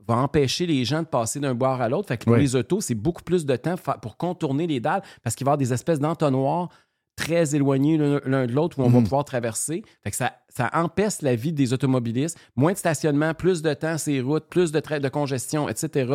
va 0.07 0.15
empêcher 0.17 0.65
les 0.65 0.85
gens 0.85 1.01
de 1.01 1.07
passer 1.07 1.41
d'un 1.41 1.53
boire 1.53 1.81
à 1.81 1.89
l'autre. 1.89 2.07
Fait 2.07 2.17
que 2.17 2.23
pour 2.23 2.33
Oui. 2.33 2.39
les 2.39 2.55
autos, 2.55 2.79
c'est 2.79 2.95
beaucoup 2.95 3.23
plus 3.23 3.45
de 3.45 3.55
temps 3.57 3.75
fa- 3.75 3.97
pour 3.97 4.15
contourner 4.15 4.67
les 4.67 4.79
dalles 4.79 5.01
parce 5.21 5.35
qu'il 5.35 5.43
va 5.45 5.49
y 5.49 5.51
avoir 5.51 5.57
des 5.57 5.73
espèces 5.73 5.99
d'entonnoirs 5.99 6.69
très 7.15 7.55
éloignés 7.55 7.97
l'un 7.97 8.45
de 8.47 8.51
l'autre 8.53 8.79
où 8.79 8.83
on 8.83 8.89
va 8.89 8.97
Mhm. 8.97 9.03
pouvoir 9.03 9.23
traverser. 9.25 9.83
Fait 10.03 10.09
que 10.11 10.15
ça, 10.15 10.33
ça 10.49 10.69
empêche 10.73 11.21
la 11.21 11.35
vie 11.35 11.53
des 11.53 11.73
automobilistes. 11.73 12.37
Moins 12.55 12.73
de 12.73 12.77
stationnement, 12.77 13.33
plus 13.33 13.61
de 13.61 13.73
temps 13.73 13.95
les 14.07 14.21
routes, 14.21 14.45
plus 14.49 14.71
de, 14.71 14.79
de 14.99 15.09
congestion, 15.09 15.69
etc. 15.69 16.11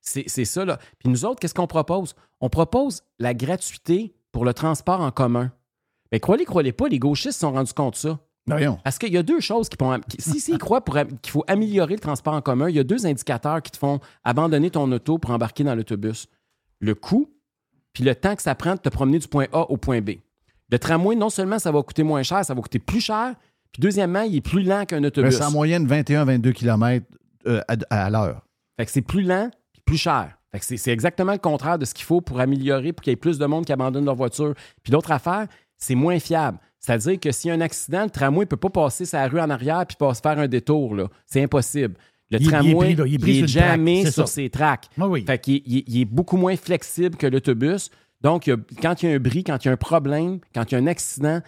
C'est 0.00 0.44
ça, 0.44 0.64
là. 0.64 0.78
Puis 0.98 1.08
nous 1.08 1.24
autres, 1.24 1.40
qu'est-ce 1.40 1.54
qu'on 1.54 1.66
propose? 1.66 2.14
On 2.40 2.48
propose 2.48 3.02
la 3.18 3.34
gratuité 3.34 4.14
pour 4.32 4.44
le 4.44 4.54
transport 4.54 5.00
en 5.00 5.10
commun. 5.10 5.52
Mais 6.12 6.20
croyez, 6.20 6.44
croyez 6.44 6.72
pas, 6.72 6.88
les 6.88 6.98
gauchistes 6.98 7.32
se 7.34 7.40
sont 7.40 7.52
rendus 7.52 7.74
compte 7.74 7.94
de 7.94 7.98
ça. 7.98 8.18
Voyons. 8.46 8.78
Parce 8.82 8.98
qu'il 8.98 9.12
y 9.12 9.18
a 9.18 9.22
deux 9.22 9.40
choses 9.40 9.68
qui 9.68 9.76
font. 9.78 10.00
qui- 10.08 10.22
si, 10.22 10.40
s'ils 10.40 10.56
croient 10.56 10.80
qu'il 11.20 11.30
faut 11.30 11.44
améliorer 11.46 11.94
le 11.94 12.00
transport 12.00 12.32
en 12.32 12.40
commun, 12.40 12.70
il 12.70 12.76
y 12.76 12.78
a 12.78 12.84
deux 12.84 13.04
indicateurs 13.04 13.60
qui 13.60 13.70
te 13.70 13.76
font 13.76 14.00
abandonner 14.24 14.70
ton 14.70 14.90
auto 14.90 15.18
pour 15.18 15.32
embarquer 15.32 15.64
dans 15.64 15.74
l'autobus 15.74 16.26
le 16.80 16.94
coût, 16.94 17.28
puis 17.98 18.04
le 18.04 18.14
temps 18.14 18.36
que 18.36 18.42
ça 18.42 18.54
prend 18.54 18.76
de 18.76 18.78
te 18.78 18.88
promener 18.90 19.18
du 19.18 19.26
point 19.26 19.46
A 19.52 19.68
au 19.72 19.76
point 19.76 20.00
B. 20.00 20.10
Le 20.70 20.78
tramway, 20.78 21.16
non 21.16 21.30
seulement 21.30 21.58
ça 21.58 21.72
va 21.72 21.82
coûter 21.82 22.04
moins 22.04 22.22
cher, 22.22 22.44
ça 22.44 22.54
va 22.54 22.62
coûter 22.62 22.78
plus 22.78 23.00
cher, 23.00 23.34
puis 23.72 23.80
deuxièmement, 23.80 24.20
il 24.20 24.36
est 24.36 24.40
plus 24.40 24.62
lent 24.62 24.84
qu'un 24.84 25.02
autobus. 25.02 25.36
c'est 25.36 25.42
en 25.42 25.50
moyenne 25.50 25.84
21-22 25.84 26.52
km 26.52 27.04
euh, 27.48 27.60
à, 27.66 28.04
à 28.04 28.08
l'heure. 28.08 28.46
Fait 28.76 28.86
que 28.86 28.92
c'est 28.92 29.02
plus 29.02 29.22
lent 29.22 29.50
puis 29.72 29.82
plus 29.84 29.96
cher. 29.96 30.38
Fait 30.52 30.60
que 30.60 30.64
c'est, 30.64 30.92
exactement 30.92 31.32
le 31.32 31.38
contraire 31.38 31.76
de 31.76 31.84
ce 31.84 31.92
qu'il 31.92 32.04
faut 32.04 32.20
pour 32.20 32.38
améliorer, 32.38 32.92
pour 32.92 33.02
qu'il 33.02 33.10
y 33.10 33.14
ait 33.14 33.16
plus 33.16 33.36
de 33.36 33.46
monde 33.46 33.66
qui 33.66 33.72
abandonne 33.72 34.04
leur 34.04 34.14
voiture. 34.14 34.54
Puis 34.84 34.92
l'autre 34.92 35.10
affaire, 35.10 35.48
c'est 35.76 35.96
moins 35.96 36.20
fiable. 36.20 36.58
C'est-à-dire 36.78 37.18
que 37.18 37.32
s'il 37.32 37.48
y 37.48 37.50
a 37.50 37.54
un 37.56 37.60
accident, 37.60 38.04
le 38.04 38.10
tramway 38.10 38.44
ne 38.44 38.44
peut 38.44 38.56
pas 38.56 38.70
passer 38.70 39.06
sa 39.06 39.26
rue 39.26 39.40
en 39.40 39.50
arrière 39.50 39.84
puis 39.88 39.96
pas 39.96 40.14
se 40.14 40.20
faire 40.20 40.38
un 40.38 40.46
détour. 40.46 40.94
Là. 40.94 41.08
C'est 41.26 41.42
impossible. 41.42 41.96
Le 42.30 42.38
Il 42.40 42.42
est- 42.42 42.44
il 42.44 42.46
est 42.46 42.50
tramway, 42.50 42.74
pris, 42.86 42.94
là, 42.96 43.04
il 43.06 43.14
est 43.14 43.18
pris 43.18 43.34
sur 43.34 43.42
une 43.42 43.48
jamais 43.48 44.02
sur 44.04 44.12
ça. 44.12 44.26
ses 44.26 44.50
tracks. 44.50 44.88
Ah 45.00 45.08
oui. 45.08 45.24
Fait 45.24 45.38
qu'il 45.38 45.56
est- 45.56 45.62
il 45.86 46.00
est, 46.00 46.04
beaucoup 46.04 46.36
moins 46.36 46.56
flexible 46.56 47.16
que 47.16 47.26
l'autobus. 47.26 47.90
Donc, 48.20 48.50
quand 48.82 49.02
il 49.02 49.08
y 49.08 49.12
a 49.12 49.14
un 49.14 49.18
bris, 49.18 49.44
quand 49.44 49.64
il 49.64 49.68
y 49.68 49.70
a 49.70 49.72
un 49.72 49.76
problème, 49.76 50.40
quand 50.54 50.70
il 50.70 50.74
y 50.74 50.74
a 50.76 50.78
un 50.80 50.86
accident, 50.86 51.40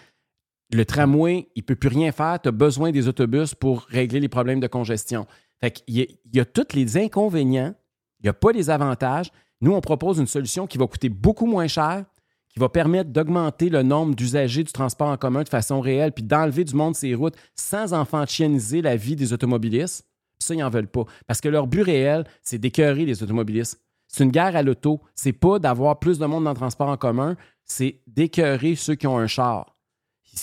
le 0.72 0.85
tramway, 0.85 1.49
il 1.57 1.61
ne 1.61 1.64
peut 1.64 1.74
plus 1.74 1.89
rien 1.89 2.12
faire. 2.12 2.39
Tu 2.41 2.49
as 2.49 2.53
besoin 2.53 2.93
des 2.93 3.09
autobus 3.09 3.55
pour 3.55 3.83
régler 3.89 4.20
les 4.20 4.28
problèmes 4.28 4.61
de 4.61 4.68
congestion. 4.68 5.26
Fait 5.61 5.70
qu'il 5.72 5.97
y 5.99 6.03
a, 6.03 6.05
il 6.05 6.37
y 6.37 6.41
a 6.41 6.45
tous 6.45 6.74
les 6.74 6.97
inconvénients, 6.97 7.74
il 8.20 8.24
n'y 8.24 8.28
a 8.31 8.33
pas 8.33 8.53
les 8.53 8.70
avantages. 8.70 9.31
Nous, 9.61 9.72
on 9.72 9.81
propose 9.81 10.18
une 10.18 10.26
solution 10.28 10.66
qui 10.66 10.78
va 10.78 10.87
coûter 10.87 11.09
beaucoup 11.11 11.45
moins 11.47 11.66
cher, 11.66 12.05
qui 12.49 12.59
va 12.59 12.68
permettre 12.68 13.11
d'augmenter 13.11 13.68
le 13.68 13.83
nombre 13.83 14.14
d'usagers 14.14 14.64
du 14.64 14.72
transport 14.72 15.09
en 15.09 15.16
commun 15.16 15.43
de 15.43 15.49
façon 15.49 15.81
réelle, 15.81 16.12
puis 16.12 16.24
d'enlever 16.24 16.64
du 16.64 16.74
monde 16.74 16.95
ces 16.97 17.14
routes 17.14 17.37
sans 17.55 17.93
enfantianiser 17.93 18.81
la 18.81 18.97
vie 18.97 19.16
des 19.16 19.33
automobilistes. 19.33 20.07
Ça, 20.41 20.55
ils 20.55 20.59
n'en 20.59 20.70
veulent 20.70 20.88
pas. 20.88 21.05
Parce 21.26 21.41
que 21.41 21.49
leur 21.49 21.66
but 21.66 21.82
réel, 21.82 22.24
c'est 22.43 22.59
d'écœurer 22.59 23.05
les 23.05 23.22
automobilistes. 23.22 23.80
C'est 24.09 24.24
une 24.24 24.30
guerre 24.30 24.57
à 24.57 24.62
l'auto. 24.62 25.01
C'est 25.14 25.32
pas 25.32 25.59
d'avoir 25.59 26.01
plus 26.01 26.18
de 26.18 26.26
monde 26.26 26.45
dans 26.45 26.51
le 26.51 26.57
transport 26.57 26.88
en 26.88 26.97
commun, 26.97 27.36
c'est 27.64 28.01
d'écœurer 28.07 28.74
ceux 28.74 28.97
qui 28.97 29.07
ont 29.07 29.18
un 29.18 29.28
char. 29.28 29.76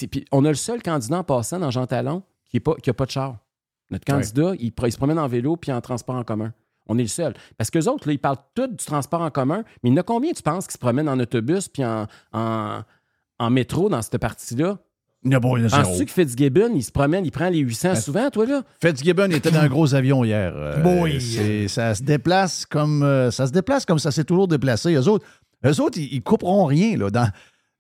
Puis 0.10 0.26
on 0.32 0.46
a 0.46 0.50
le 0.50 0.56
seul 0.56 0.82
candidat 0.82 1.18
en 1.20 1.24
passant 1.24 1.60
dans 1.60 1.72
Jean 1.72 1.86
Talon 1.86 2.24
qui 2.50 2.62
n'a 2.66 2.94
pas 2.94 3.06
de 3.06 3.12
char. 3.12 3.38
Notre 3.90 4.06
candidat, 4.06 4.54
il, 4.60 4.74
se 4.92 4.98
promène 4.98 5.20
en 5.20 5.28
vélo 5.28 5.56
puis 5.58 5.72
en 5.72 5.82
transport 5.82 6.16
en 6.16 6.24
commun. 6.24 6.54
On 6.88 6.98
est 6.98 7.04
le 7.04 7.08
seul. 7.08 7.34
Parce 7.58 7.70
qu'eux 7.70 7.86
autres, 7.88 8.08
là, 8.08 8.14
ils 8.14 8.20
parlent 8.20 8.38
tous 8.54 8.68
du 8.68 8.86
transport 8.86 9.22
en 9.22 9.30
commun, 9.30 9.64
mais 9.84 9.90
il 9.90 9.94
y 9.94 9.94
en 9.94 9.98
a 9.98 10.04
combien, 10.04 10.32
tu 10.32 10.44
penses, 10.44 10.68
qui 10.68 10.74
se 10.74 10.78
promènent 10.78 11.10
en 11.10 11.20
autobus 11.20 11.68
puis 11.68 11.84
en, 11.84 12.08
en, 12.34 12.82
en 13.40 13.50
métro 13.50 13.90
dans 13.90 14.02
cette 14.02 14.18
partie-là? 14.18 14.80
Il 15.28 15.34
y 15.34 15.36
a 15.36 15.40
bon, 15.40 15.58
il 15.58 15.64
y 15.64 15.66
a 15.66 15.70
zéro. 15.70 15.84
Penses-tu 15.84 16.06
que 16.06 16.12
Fitzgibbon, 16.12 16.72
il 16.76 16.84
se 16.84 16.92
promène, 16.92 17.26
il 17.26 17.32
prend 17.32 17.50
les 17.50 17.60
800 17.60 17.96
souvent, 17.96 18.30
toi, 18.30 18.46
là? 18.46 18.64
Fitzgibbon 18.82 19.30
était 19.32 19.52
dans 19.52 19.60
un 19.60 19.68
gros 19.68 19.94
avion 19.94 20.24
hier. 20.24 20.54
Euh, 20.56 20.78
Boy. 20.82 21.22
c'est- 21.22 21.68
ça 21.68 21.94
se 21.96 22.04
déplace 22.04 22.66
comme 22.66 23.04
euh, 23.04 23.30
ça 23.32 23.46
se 23.48 23.52
déplace 23.52 23.86
comme 23.86 24.00
ça 24.00 24.12
s'est 24.12 24.24
toujours 24.24 24.48
déplacé. 24.48 24.94
Eux 24.96 25.08
autres, 25.08 25.26
eux 25.66 25.82
autres 25.82 25.98
ils, 26.00 26.14
ils 26.14 26.22
couperont 26.24 26.66
rien 26.66 26.98
là, 26.98 27.10
dans 27.10 27.30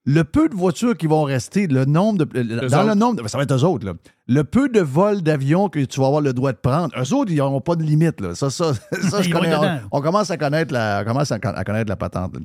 le 0.09 0.23
peu 0.23 0.47
de 0.47 0.55
voitures 0.55 0.95
qui 0.95 1.05
vont 1.05 1.23
rester, 1.23 1.67
le 1.67 1.83
nombre 1.83 2.19
de 2.19 2.25
dans 2.69 2.83
le 2.83 2.89
autres. 2.91 2.95
nombre, 2.95 3.21
de- 3.23 3.27
ça 3.27 3.37
va 3.37 3.43
être 3.43 3.53
eux 3.55 3.63
autres 3.65 3.85
là. 3.85 3.93
Le 4.27 4.43
peu 4.45 4.69
de 4.69 4.79
vols 4.79 5.21
d'avions 5.21 5.67
que 5.69 5.79
tu 5.83 5.99
vas 5.99 6.05
avoir 6.07 6.21
le 6.21 6.31
droit 6.33 6.53
de 6.53 6.57
prendre, 6.57 6.93
eux 6.97 7.13
autres 7.13 7.31
ils 7.31 7.37
n'auront 7.37 7.59
pas 7.61 7.75
de 7.75 7.83
limite 7.83 8.21
là. 8.21 8.33
Ça, 8.35 8.49
ça, 8.49 8.73
ça, 9.09 9.21
je 9.21 9.27
Ils 9.27 9.33
vont 9.33 9.39
connais. 9.41 9.55
On, 9.55 9.97
on 9.97 10.01
commence 10.01 10.31
à 10.31 10.37
connaître 10.37 10.73
la, 10.73 11.01
on 11.01 11.07
commence 11.09 11.31
à, 11.31 11.35
à 11.43 11.63
connaître 11.65 11.89
la 11.89 11.95
patente. 11.97 12.33
là. 12.35 12.39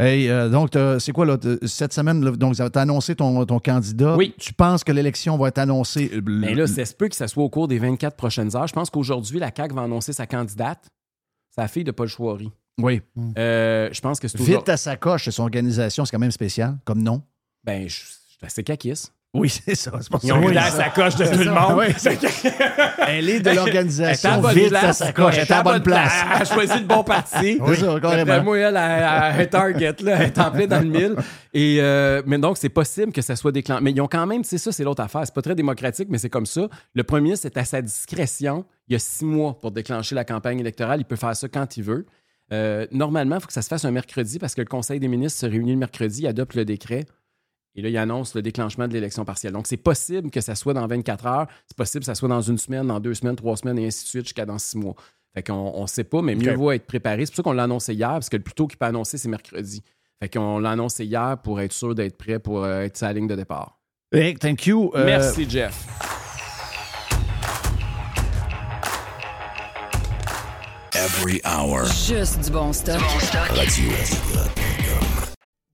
Hey, 0.00 0.28
euh, 0.28 0.48
donc, 0.48 0.70
c'est 0.98 1.12
quoi, 1.12 1.26
là, 1.26 1.36
cette 1.66 1.92
semaine, 1.92 2.24
là, 2.24 2.30
donc, 2.32 2.54
tu 2.56 2.62
as 2.62 2.80
annoncé 2.80 3.14
ton, 3.14 3.44
ton 3.44 3.58
candidat. 3.58 4.16
Oui. 4.16 4.34
Tu 4.38 4.52
penses 4.54 4.82
que 4.82 4.92
l'élection 4.92 5.36
va 5.36 5.48
être 5.48 5.58
annoncée? 5.58 6.10
euh, 6.14 6.20
Mais 6.24 6.54
là, 6.54 6.66
ça 6.66 6.84
se 6.84 6.94
peut 6.94 7.08
que 7.08 7.16
ça 7.16 7.28
soit 7.28 7.44
au 7.44 7.50
cours 7.50 7.68
des 7.68 7.78
24 7.78 8.16
prochaines 8.16 8.56
heures. 8.56 8.66
Je 8.66 8.72
pense 8.72 8.88
qu'aujourd'hui, 8.90 9.38
la 9.38 9.50
CAQ 9.54 9.74
va 9.74 9.82
annoncer 9.82 10.12
sa 10.12 10.26
candidate, 10.26 10.88
sa 11.54 11.68
fille 11.68 11.84
de 11.84 11.90
Paul 11.90 12.08
Chouari. 12.08 12.50
Oui. 12.78 13.02
Euh, 13.36 13.90
je 13.92 14.00
pense 14.00 14.18
que 14.20 14.26
c'est 14.28 14.38
Vite 14.38 14.48
aujourd'hui. 14.48 14.72
à 14.72 14.76
sa 14.78 14.96
coche, 14.96 15.28
son 15.28 15.42
organisation, 15.42 16.04
c'est 16.06 16.12
quand 16.12 16.18
même 16.20 16.30
spécial, 16.30 16.78
comme 16.84 17.02
nom. 17.02 17.22
Ben, 17.64 17.86
je 17.88 17.96
je 18.40 18.46
suis 18.46 18.46
assez 18.46 18.64
caquiste. 18.64 19.12
Oui, 19.32 19.48
c'est 19.48 19.76
ça. 19.76 19.92
C'est 20.00 20.10
pour 20.10 20.18
Ils 20.24 20.32
ont 20.32 20.40
Oui, 20.40 20.48
mis 20.48 20.54
dans 20.54 20.60
ça. 20.62 20.70
sa 20.70 20.88
coche 20.88 21.14
de 21.14 21.24
C'est 21.24 21.32
tout 21.32 21.38
le 21.44 21.52
monde. 21.52 21.78
Oui, 21.78 21.86
Elle 23.06 23.28
est 23.28 23.38
de 23.40 23.48
Elle 23.48 23.56
l'organisation. 23.56 24.40
bonne 24.40 24.54
Vite 24.54 24.74
sa 24.92 25.12
coche, 25.12 25.34
elle 25.36 25.44
est 25.44 25.52
à 25.52 25.56
la 25.58 25.62
bonne 25.62 25.82
place. 25.84 26.12
Elle 26.34 26.42
a 26.42 26.44
choisi 26.44 26.78
le 26.80 26.84
bon 26.86 27.04
parti. 27.04 27.58
C'est 27.66 27.74
ça, 27.76 28.00
carrément. 28.00 28.24
D'après 28.26 28.42
moi, 28.42 28.58
elle 28.58 29.48
target, 29.48 29.94
là, 30.02 30.16
elle 30.18 30.22
est 30.26 30.38
en 30.40 30.50
plein 30.50 30.66
dans 30.66 30.80
le 30.80 30.88
mille. 30.88 31.14
Et, 31.54 31.76
euh, 31.80 32.22
mais 32.26 32.38
donc, 32.38 32.58
c'est 32.58 32.68
possible 32.70 33.12
que 33.12 33.22
ça 33.22 33.36
soit 33.36 33.52
déclenché. 33.52 33.82
Mais 33.84 33.92
ils 33.92 34.00
ont 34.00 34.08
quand 34.08 34.26
même, 34.26 34.42
c'est 34.42 34.58
ça, 34.58 34.72
c'est 34.72 34.82
l'autre 34.82 35.02
affaire. 35.02 35.22
C'est 35.24 35.34
pas 35.34 35.42
très 35.42 35.54
démocratique, 35.54 36.08
mais 36.10 36.18
c'est 36.18 36.28
comme 36.30 36.46
ça. 36.46 36.68
Le 36.94 37.04
premier 37.04 37.22
ministre 37.22 37.46
est 37.46 37.56
à 37.56 37.64
sa 37.64 37.80
discrétion. 37.82 38.64
Il 38.88 38.94
y 38.94 38.96
a 38.96 38.98
six 38.98 39.24
mois 39.24 39.56
pour 39.60 39.70
déclencher 39.70 40.16
la 40.16 40.24
campagne 40.24 40.58
électorale. 40.58 41.00
Il 41.00 41.04
peut 41.04 41.14
faire 41.16 41.36
ça 41.36 41.46
quand 41.48 41.76
il 41.76 41.84
veut. 41.84 42.04
Euh, 42.52 42.84
normalement, 42.90 43.36
il 43.36 43.40
faut 43.40 43.46
que 43.46 43.52
ça 43.52 43.62
se 43.62 43.68
fasse 43.68 43.84
un 43.84 43.92
mercredi 43.92 44.40
parce 44.40 44.56
que 44.56 44.60
le 44.60 44.66
Conseil 44.66 44.98
des 44.98 45.06
ministres 45.06 45.38
se 45.38 45.46
réunit 45.46 45.70
le 45.72 45.78
mercredi, 45.78 46.26
adopte 46.26 46.54
le 46.56 46.64
décret. 46.64 47.04
Et 47.74 47.82
là, 47.82 47.88
il 47.88 47.96
annonce 47.96 48.34
le 48.34 48.42
déclenchement 48.42 48.88
de 48.88 48.92
l'élection 48.92 49.24
partielle. 49.24 49.52
Donc, 49.52 49.66
c'est 49.66 49.76
possible 49.76 50.30
que 50.30 50.40
ça 50.40 50.54
soit 50.54 50.74
dans 50.74 50.86
24 50.86 51.26
heures. 51.26 51.46
C'est 51.66 51.76
possible 51.76 52.00
que 52.00 52.06
ça 52.06 52.14
soit 52.14 52.28
dans 52.28 52.40
une 52.40 52.58
semaine, 52.58 52.86
dans 52.88 52.98
deux 53.00 53.14
semaines, 53.14 53.36
trois 53.36 53.56
semaines, 53.56 53.78
et 53.78 53.86
ainsi 53.86 54.04
de 54.04 54.08
suite, 54.08 54.24
jusqu'à 54.24 54.44
dans 54.44 54.58
six 54.58 54.76
mois. 54.76 54.94
Fait 55.34 55.44
qu'on 55.44 55.82
ne 55.82 55.86
sait 55.86 56.04
pas, 56.04 56.22
mais 56.22 56.34
mieux 56.34 56.54
vaut 56.54 56.72
être 56.72 56.86
préparé. 56.86 57.24
C'est 57.24 57.30
pour 57.32 57.36
ça 57.36 57.42
qu'on 57.44 57.52
l'a 57.52 57.64
annoncé 57.64 57.94
hier, 57.94 58.10
parce 58.10 58.28
que 58.28 58.36
le 58.36 58.42
plus 58.42 58.54
tôt 58.54 58.66
qu'il 58.66 58.78
peut 58.78 58.86
annoncer, 58.86 59.16
c'est 59.18 59.28
mercredi. 59.28 59.82
Fait 60.20 60.28
qu'on 60.28 60.58
l'a 60.58 60.72
annoncé 60.72 61.04
hier 61.04 61.38
pour 61.42 61.60
être 61.60 61.72
sûr 61.72 61.94
d'être 61.94 62.18
prêt 62.18 62.38
pour 62.40 62.64
euh, 62.64 62.82
être 62.82 62.96
sa 62.96 63.12
ligne 63.12 63.28
de 63.28 63.36
départ. 63.36 63.78
Hey, 64.12 64.34
thank 64.34 64.66
you. 64.66 64.90
Euh, 64.96 65.06
Merci, 65.06 65.48
Jeff. 65.48 65.86
Every 70.92 71.40
hour. 71.44 71.84
Juste 71.86 72.40
du 72.44 72.50
bon 72.50 72.72
stock. 72.72 73.00
Radio. 73.54 74.59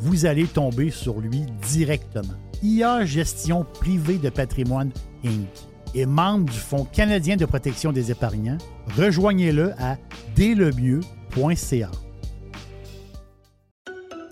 Vous 0.00 0.24
allez 0.24 0.46
tomber 0.46 0.90
sur 0.90 1.20
lui 1.20 1.44
directement. 1.68 2.34
IA 2.62 3.04
Gestion 3.04 3.64
Privée 3.64 4.16
de 4.16 4.30
Patrimoine 4.30 4.90
Inc. 5.24 5.48
est 5.94 6.06
membre 6.06 6.50
du 6.50 6.58
Fonds 6.58 6.86
canadien 6.86 7.36
de 7.36 7.44
protection 7.44 7.92
des 7.92 8.10
épargnants. 8.10 8.56
Rejoignez-le 8.96 9.72
à 9.78 9.98
dlemieux.ca. 10.36 11.90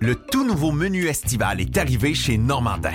Le 0.01 0.15
tout 0.15 0.47
nouveau 0.47 0.73
menu 0.73 1.07
estival 1.07 1.61
est 1.61 1.77
arrivé 1.77 2.15
chez 2.15 2.39
Normandin. 2.39 2.95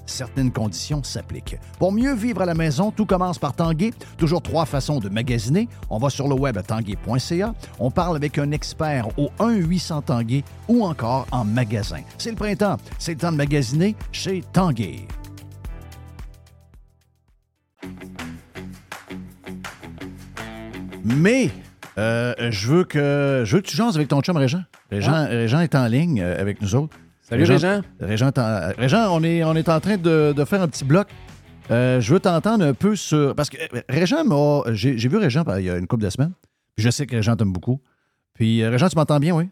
Certaines 0.05 0.51
conditions 0.51 1.03
s'appliquent. 1.03 1.57
Pour 1.79 1.91
mieux 1.91 2.13
vivre 2.13 2.41
à 2.41 2.45
la 2.45 2.53
maison, 2.53 2.91
tout 2.91 3.05
commence 3.05 3.39
par 3.39 3.53
Tanguay. 3.53 3.91
Toujours 4.17 4.41
trois 4.41 4.65
façons 4.65 4.99
de 4.99 5.09
magasiner. 5.09 5.67
On 5.89 5.97
va 5.97 6.09
sur 6.09 6.27
le 6.27 6.35
web 6.35 6.57
à 6.57 6.63
tanguay.ca. 6.63 7.53
On 7.79 7.91
parle 7.91 8.15
avec 8.15 8.37
un 8.37 8.51
expert 8.51 9.07
au 9.17 9.29
1-800 9.39 10.03
Tanguay 10.03 10.43
ou 10.67 10.83
encore 10.83 11.27
en 11.31 11.45
magasin. 11.45 12.01
C'est 12.17 12.31
le 12.31 12.35
printemps. 12.35 12.77
C'est 12.99 13.13
le 13.13 13.17
temps 13.19 13.31
de 13.31 13.37
magasiner 13.37 13.95
chez 14.11 14.43
Tanguay. 14.53 15.07
Mais 21.03 21.49
euh, 21.97 22.33
je 22.51 22.67
veux 22.67 22.83
que 22.83 23.43
je 23.45 23.55
veux 23.55 23.61
que 23.61 23.67
tu 23.67 23.75
jases 23.75 23.95
avec 23.95 24.07
ton 24.07 24.21
chum 24.21 24.37
Régent. 24.37 24.63
Régent, 24.91 25.27
Régent 25.27 25.59
est 25.59 25.75
en 25.75 25.87
ligne 25.87 26.21
euh, 26.21 26.39
avec 26.39 26.61
nous 26.61 26.75
autres. 26.75 26.95
Salut, 27.31 27.45
Régent. 27.45 29.15
On 29.15 29.23
est, 29.23 29.43
on 29.43 29.55
est 29.55 29.69
en 29.69 29.79
train 29.79 29.97
de, 29.97 30.33
de 30.35 30.45
faire 30.45 30.61
un 30.61 30.67
petit 30.67 30.83
bloc. 30.83 31.07
Euh, 31.69 32.01
je 32.01 32.13
veux 32.13 32.19
t'entendre 32.19 32.65
un 32.65 32.73
peu 32.73 32.95
sur. 32.97 33.33
Parce 33.35 33.49
que 33.49 33.57
euh, 33.57 33.81
Régent 33.87 34.25
m'a. 34.25 34.63
J'ai 34.73 34.97
j'ai 34.97 35.07
vu 35.07 35.15
Régent 35.17 35.43
il 35.57 35.63
y 35.65 35.69
a 35.69 35.77
une 35.77 35.87
couple 35.87 36.03
de 36.03 36.09
semaines. 36.09 36.33
Puis 36.75 36.83
je 36.85 36.89
sais 36.89 37.05
que 37.07 37.15
Régent 37.15 37.37
t'aime 37.37 37.53
beaucoup. 37.53 37.81
Puis 38.33 38.61
euh, 38.61 38.69
Régent, 38.69 38.89
tu 38.89 38.97
m'entends 38.97 39.19
bien, 39.19 39.33
oui? 39.33 39.49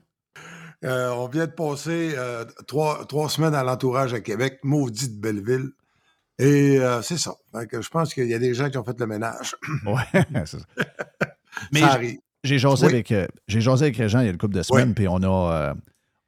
Euh, 0.83 1.11
on 1.11 1.27
vient 1.27 1.45
de 1.45 1.51
passer 1.51 2.13
euh, 2.17 2.43
trois, 2.67 3.05
trois 3.05 3.29
semaines 3.29 3.55
à 3.55 3.63
l'entourage 3.63 4.13
à 4.13 4.19
Québec, 4.19 4.59
maudite 4.63 5.19
belle 5.19 5.41
ville. 5.43 5.69
Et 6.37 6.77
euh, 6.79 7.01
c'est 7.01 7.17
ça. 7.17 7.33
Je 7.53 7.89
pense 7.89 8.13
qu'il 8.13 8.27
y 8.27 8.33
a 8.33 8.39
des 8.39 8.53
gens 8.53 8.69
qui 8.69 8.77
ont 8.77 8.83
fait 8.83 8.99
le 8.99 9.07
ménage. 9.07 9.55
Ouais, 9.85 10.23
c'est 10.45 10.59
ça. 10.59 10.65
Mais 11.73 11.79
ça 11.81 11.87
j- 11.87 11.93
arrive. 11.95 12.17
J'ai 12.43 12.57
jasé, 12.59 12.85
Oui. 12.87 12.93
avec, 12.93 13.11
euh, 13.11 13.27
j'ai 13.47 13.61
jasé 13.61 13.85
avec 13.85 13.97
Régent 13.97 14.19
il 14.21 14.25
y 14.25 14.27
a 14.27 14.31
une 14.31 14.37
couple 14.37 14.55
de 14.55 14.61
semaines, 14.63 14.93
puis 14.93 15.07
on 15.07 15.21
a. 15.23 15.75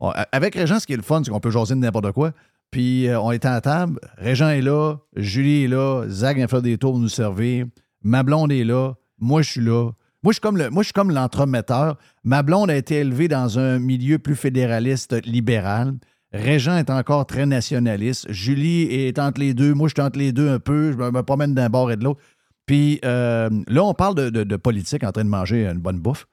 avec 0.10 0.56
Régent, 0.56 0.80
ce 0.80 0.88
qui 0.88 0.94
est 0.94 0.98
le 0.98 1.04
fun, 1.04 1.22
c'est 1.24 1.32
qu'on 1.32 1.40
peut 1.40 1.52
jaser 1.52 1.76
de 1.76 1.80
n'importe 1.80 2.12
quoi. 2.12 2.32
Puis 2.72 3.08
euh, 3.08 3.20
on 3.20 3.32
était 3.32 3.50
à 3.50 3.60
table, 3.62 4.00
Régent 4.18 4.50
est 4.50 4.62
là, 4.62 4.96
Julie 5.16 5.66
est 5.66 5.68
là, 5.68 6.06
Zach 6.08 6.38
vient 6.38 6.48
faire 6.48 6.62
des 6.62 6.78
tours 6.78 6.94
pour 6.94 7.02
nous 7.02 7.10
servir, 7.10 7.66
ma 8.02 8.24
blonde 8.24 8.52
est 8.52 8.64
là, 8.64 8.94
moi 9.20 9.42
je 9.42 9.52
suis 9.52 9.62
là. 9.62 9.92
Moi, 10.24 10.34
je 10.34 10.36
suis 10.36 10.94
comme 10.94 11.10
le, 11.10 11.14
l'entremetteur. 11.16 11.98
Ma 12.24 12.44
blonde 12.44 12.70
a 12.70 12.76
été 12.76 12.98
élevée 12.98 13.28
dans 13.28 13.58
un 13.58 13.80
milieu 13.80 14.20
plus 14.20 14.36
fédéraliste 14.36 15.14
libéral. 15.26 15.96
Régent 16.32 16.78
est 16.78 16.92
encore 16.92 17.26
très 17.26 17.48
nationaliste. 17.48 18.32
Julie 18.32 18.84
est 18.84 19.18
entre 19.18 19.40
les 19.40 19.56
deux. 19.56 19.74
Moi, 19.74 19.88
je 19.88 19.96
suis 19.96 20.02
entre 20.04 20.20
les 20.20 20.32
deux 20.32 20.48
un 20.48 20.60
peu. 20.60 20.92
Je 20.92 20.98
me, 20.98 21.24
promène 21.24 21.56
d'un 21.56 21.70
bord 21.70 21.92
et 21.92 21.98
de 21.98 22.04
l'autre. 22.04 22.22
Puis 22.68 23.00
euh, 23.04 23.50
là, 23.68 23.84
on 23.84 23.96
parle 23.96 24.14
de 24.14 24.56
politique 24.58 25.04
en 25.04 25.12
train 25.12 25.24
de 25.24 25.30
manger 25.30 25.66
une 25.66 25.80
bonne 25.80 26.00
bouffe. 26.00 26.28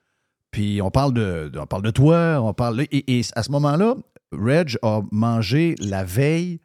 Puis 0.51 0.81
on 0.83 0.91
parle 0.91 1.13
de, 1.15 1.51
de- 1.53 1.59
on 1.59 1.67
parle 1.67 1.83
de 1.83 1.91
toi, 1.91 2.41
on 2.43 2.53
parle. 2.55 2.83
Et, 2.91 3.19
et 3.19 3.23
à 3.35 3.43
ce 3.43 3.51
moment-là, 3.51 3.95
Reg 4.33 4.77
a 4.83 5.01
mangé 5.11 5.75
la 5.79 6.05
veille 6.05 6.61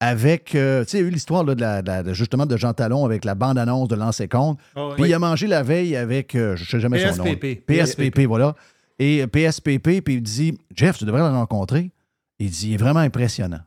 avec. 0.00 0.54
euh, 0.54 0.84
tu 0.84 0.90
sais, 0.90 0.98
il 0.98 1.00
y 1.02 1.04
a 1.04 1.08
eu 1.08 1.10
l'histoire 1.10 1.44
de 1.44 1.52
la- 1.60 1.82
de 1.82 1.86
la- 1.88 2.02
de- 2.02 2.12
justement 2.14 2.46
de 2.46 2.56
Jean 2.56 2.72
Talon 2.72 3.04
avec 3.04 3.24
la 3.24 3.34
bande-annonce 3.34 3.88
de 3.88 3.96
Lancé 3.96 4.28
Compte. 4.28 4.58
Oh, 4.76 4.88
oui. 4.90 4.94
Puis 5.02 5.10
il 5.10 5.14
a 5.14 5.18
mangé 5.18 5.46
la 5.46 5.62
veille 5.62 5.96
avec. 5.96 6.34
euh, 6.34 6.56
je 6.56 6.62
ne 6.62 6.66
sais 6.68 6.80
jamais 6.80 6.98
son 7.12 7.18
nom. 7.18 7.24
PSPP. 7.24 7.66
PSPP, 7.66 8.20
voilà. 8.26 8.54
Et 8.98 9.26
PSPP, 9.26 10.00
puis 10.00 10.14
il 10.14 10.22
dit 10.22 10.58
Jeff, 10.74 10.98
tu 10.98 11.04
devrais 11.04 11.20
le 11.20 11.28
rencontrer. 11.28 11.90
Il 12.38 12.50
dit 12.50 12.68
il 12.68 12.74
est 12.74 12.78
vraiment 12.78 13.00
impressionnant. 13.00 13.60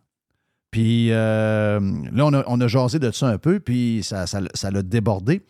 Puis 0.71 1.09
euh, 1.11 1.79
là, 2.13 2.25
on 2.25 2.33
a, 2.33 2.43
on 2.47 2.61
a 2.61 2.67
jasé 2.67 2.97
de 2.99 3.11
ça 3.11 3.27
un 3.27 3.37
peu, 3.37 3.59
puis 3.59 4.01
ça 4.03 4.25
ça- 4.27 4.39
ça 4.53 4.71
l'a 4.71 4.81
débordé. 4.83 5.41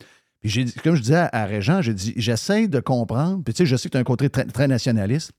Puis 0.41 0.73
comme 0.83 0.95
je 0.95 1.01
disais 1.01 1.15
à, 1.15 1.29
à 1.31 1.45
Régent, 1.45 1.81
j'ai 1.81 1.93
dit 1.93 2.13
j'essaie 2.17 2.67
de 2.67 2.79
comprendre. 2.79 3.43
Puis 3.43 3.53
tu 3.53 3.59
sais, 3.59 3.65
je 3.65 3.75
sais 3.75 3.89
que 3.89 3.91
tu 3.93 3.97
as 3.97 4.01
un 4.01 4.03
côté 4.03 4.29
très, 4.29 4.45
très 4.45 4.67
nationaliste. 4.67 5.31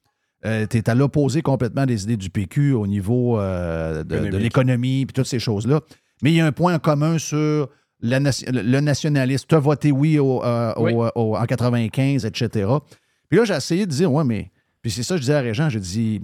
tu 0.44 0.48
es 0.48 0.88
à 0.90 0.94
l'opposé 0.94 1.42
complètement 1.42 1.86
des 1.86 2.04
idées 2.04 2.16
du 2.16 2.30
PQ 2.30 2.72
au 2.72 2.86
niveau 2.86 3.38
euh, 3.40 4.04
de- 4.04 4.16
l'économie, 4.38 5.06
puis 5.06 5.12
toutes 5.12 5.26
ces 5.26 5.38
choses-là. 5.38 5.80
Mais 6.22 6.30
il 6.30 6.36
y 6.36 6.40
a 6.40 6.46
un 6.46 6.52
point 6.52 6.74
en 6.74 6.78
commun 6.78 7.18
sur 7.18 7.68
la 8.00 8.18
le 8.20 8.80
nationalisme. 8.80 9.44
Tu 9.48 9.54
as 9.54 9.58
voté 9.58 9.90
oui, 9.92 10.18
au, 10.18 10.42
euh, 10.44 10.72
au- 10.76 11.08
au- 11.14 11.36
en 11.36 11.44
95, 11.46 12.24
etc. 12.24 12.68
Puis 13.28 13.38
là, 13.38 13.44
j'ai 13.44 13.54
essayé 13.54 13.86
de 13.86 13.90
dire, 13.90 14.12
ouais, 14.12 14.24
mais. 14.24 14.50
Puis 14.82 14.90
c'est 14.90 15.02
ça, 15.04 15.14
que 15.14 15.18
je 15.18 15.22
disais 15.22 15.34
à 15.34 15.40
Régent, 15.40 15.68
j'ai 15.68 15.78
dit, 15.80 16.20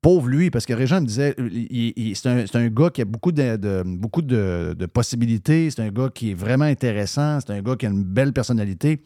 pauvre 0.00 0.28
lui, 0.28 0.50
parce 0.50 0.64
que 0.66 0.72
Régent 0.72 1.00
me 1.00 1.06
disait, 1.06 1.34
il- 1.38 2.14
c'est 2.16 2.28
un, 2.28 2.44
un 2.54 2.68
gars 2.68 2.90
qui 2.90 3.02
a 3.02 3.04
beaucoup 3.04 3.32
de, 3.32 3.82
beaucoup 3.84 4.22
de, 4.22 4.74
possibilités, 4.86 5.70
c'est 5.70 5.82
un 5.82 5.90
gars 5.90 6.08
qui 6.14 6.30
est 6.30 6.34
vraiment 6.34 6.64
intéressant, 6.64 7.40
c'est 7.40 7.52
un 7.52 7.62
gars 7.62 7.76
qui 7.76 7.86
a 7.86 7.90
une 7.90 8.04
belle 8.04 8.32
personnalité. 8.32 9.02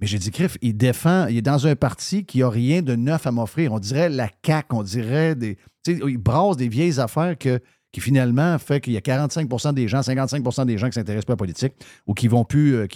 Mais 0.00 0.06
j'ai 0.06 0.18
dit, 0.18 0.30
Criff, 0.30 0.58
il 0.60 0.76
défend, 0.76 1.26
il 1.28 1.38
est 1.38 1.42
dans 1.42 1.66
un 1.66 1.74
parti 1.74 2.24
qui 2.26 2.40
n'a 2.40 2.50
rien 2.50 2.82
de 2.82 2.94
neuf 2.96 3.26
à 3.26 3.30
m'offrir. 3.32 3.72
On 3.72 3.78
dirait 3.78 4.10
la 4.10 4.28
CAQ, 4.44 4.66
on 4.76 4.82
dirait 4.82 5.34
des. 5.34 5.56
Tu 5.84 5.96
sais, 5.96 6.00
il 6.06 6.18
brasse 6.18 6.56
des 6.58 6.68
vieilles 6.68 7.00
affaires 7.00 7.36
qui 7.38 8.00
finalement 8.00 8.58
fait 8.58 8.80
qu'il 8.82 8.92
y 8.92 8.98
a 8.98 9.00
45 9.00 9.48
des 9.74 9.88
gens, 9.88 10.00
55% 10.00 10.66
des 10.66 10.76
gens 10.76 10.86
qui 10.86 10.98
ne 10.98 11.02
s'intéressent 11.02 11.24
pas 11.24 11.32
à 11.32 11.34
la 11.34 11.38
politique 11.38 11.72
ou 12.06 12.12
qui 12.12 12.26
ne 12.26 12.30
vont 12.32 12.44
plus, 12.44 12.74
euh, 12.74 12.86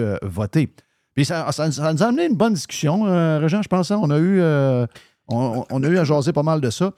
euh, 0.00 0.16
voter. 0.22 0.74
Puis 1.14 1.24
ça, 1.24 1.52
ça- 1.52 1.68
nous 1.68 2.02
a 2.02 2.06
amené 2.06 2.26
une 2.26 2.36
bonne 2.36 2.54
discussion, 2.54 3.06
euh, 3.06 3.38
Régent, 3.38 3.62
je 3.62 3.68
pense. 3.68 3.90
hein. 3.92 4.00
On 4.02 4.10
a 4.10 4.18
eu. 4.18 4.40
euh, 4.40 4.86
on, 5.30 5.82
a 5.82 5.88
eu 5.88 5.98
à 5.98 6.04
jaser 6.04 6.32
pas 6.32 6.42
mal 6.42 6.60
de 6.60 6.70
ça. 6.70 6.92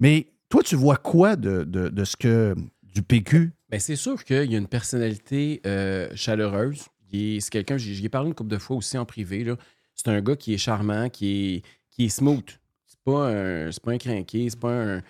Mais 0.00 0.28
toi, 0.48 0.62
tu 0.62 0.76
vois 0.76 0.96
quoi 0.96 1.36
de, 1.36 2.04
ce 2.04 2.16
que. 2.16 2.54
du 2.82 3.02
PQ? 3.02 3.52
Ben, 3.68 3.80
c'est 3.80 3.96
sûr 3.96 4.24
qu'il 4.24 4.50
y 4.50 4.54
a 4.54 4.58
une 4.58 4.68
personnalité 4.68 5.60
euh, 5.66 6.08
chaleureuse. 6.14 6.84
C'est 7.12 7.50
quelqu'un, 7.50 7.78
j'y 7.78 8.04
ai 8.04 8.08
parlé 8.08 8.28
une 8.28 8.34
couple 8.34 8.50
de 8.50 8.58
fois 8.58 8.76
aussi 8.76 8.98
en 8.98 9.06
privé. 9.06 9.46
C'est 9.94 10.08
un 10.08 10.20
gars 10.20 10.36
qui 10.36 10.52
est 10.54 10.58
charmant, 10.58 11.08
qui 11.08 11.54
est, 11.54 11.62
qui 11.90 12.06
est 12.06 12.08
smooth. 12.08 12.58
C'est 12.86 13.00
pas 13.04 13.30
un, 13.30 13.70
pas 13.82 13.92
un 13.92 13.98
crinqué, 13.98 14.50
c'est 14.50 14.60
pas 14.60 14.72
un. 14.72 15.02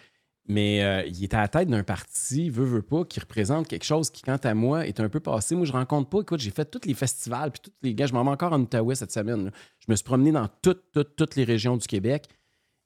Mais 0.48 0.84
euh, 0.84 1.02
il 1.06 1.24
est 1.24 1.34
à 1.34 1.40
la 1.40 1.48
tête 1.48 1.68
d'un 1.68 1.82
parti, 1.82 2.50
veut, 2.50 2.64
veut 2.64 2.82
pas, 2.82 3.04
qui 3.04 3.18
représente 3.18 3.66
quelque 3.66 3.84
chose 3.84 4.10
qui, 4.10 4.22
quant 4.22 4.36
à 4.36 4.54
moi, 4.54 4.86
est 4.86 5.00
un 5.00 5.08
peu 5.08 5.18
passé. 5.18 5.56
Moi, 5.56 5.64
je 5.64 5.72
rencontre 5.72 6.08
pas. 6.08 6.20
Écoute, 6.20 6.38
j'ai 6.38 6.52
fait 6.52 6.64
tous 6.64 6.86
les 6.86 6.94
festivals, 6.94 7.50
puis 7.50 7.60
tous 7.64 7.72
les 7.82 7.94
gars, 7.94 8.06
je 8.06 8.12
m'en 8.12 8.22
vais 8.22 8.30
encore 8.30 8.52
en 8.52 8.60
Outaouais 8.60 8.94
cette 8.94 9.10
semaine. 9.10 9.50
Je 9.80 9.86
me 9.88 9.96
suis 9.96 10.04
promené 10.04 10.30
dans 10.30 10.48
toutes, 10.62 10.84
toutes, 10.92 11.16
toutes 11.16 11.34
les 11.34 11.42
régions 11.42 11.76
du 11.76 11.86
Québec. 11.88 12.28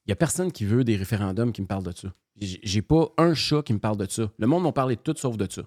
Il 0.05 0.09
n'y 0.09 0.13
a 0.13 0.15
personne 0.15 0.51
qui 0.51 0.65
veut 0.65 0.83
des 0.83 0.95
référendums 0.95 1.51
qui 1.51 1.61
me 1.61 1.67
parle 1.67 1.83
de 1.83 1.91
ça. 1.91 2.11
J'ai 2.39 2.81
pas 2.81 3.09
un 3.17 3.33
chat 3.33 3.61
qui 3.61 3.73
me 3.73 3.79
parle 3.79 3.97
de 3.97 4.07
ça. 4.09 4.31
Le 4.39 4.47
monde 4.47 4.63
m'en 4.63 4.71
parlait 4.71 4.95
de 4.95 5.01
tout 5.01 5.13
sauf 5.15 5.37
de 5.37 5.47
ça. 5.49 5.61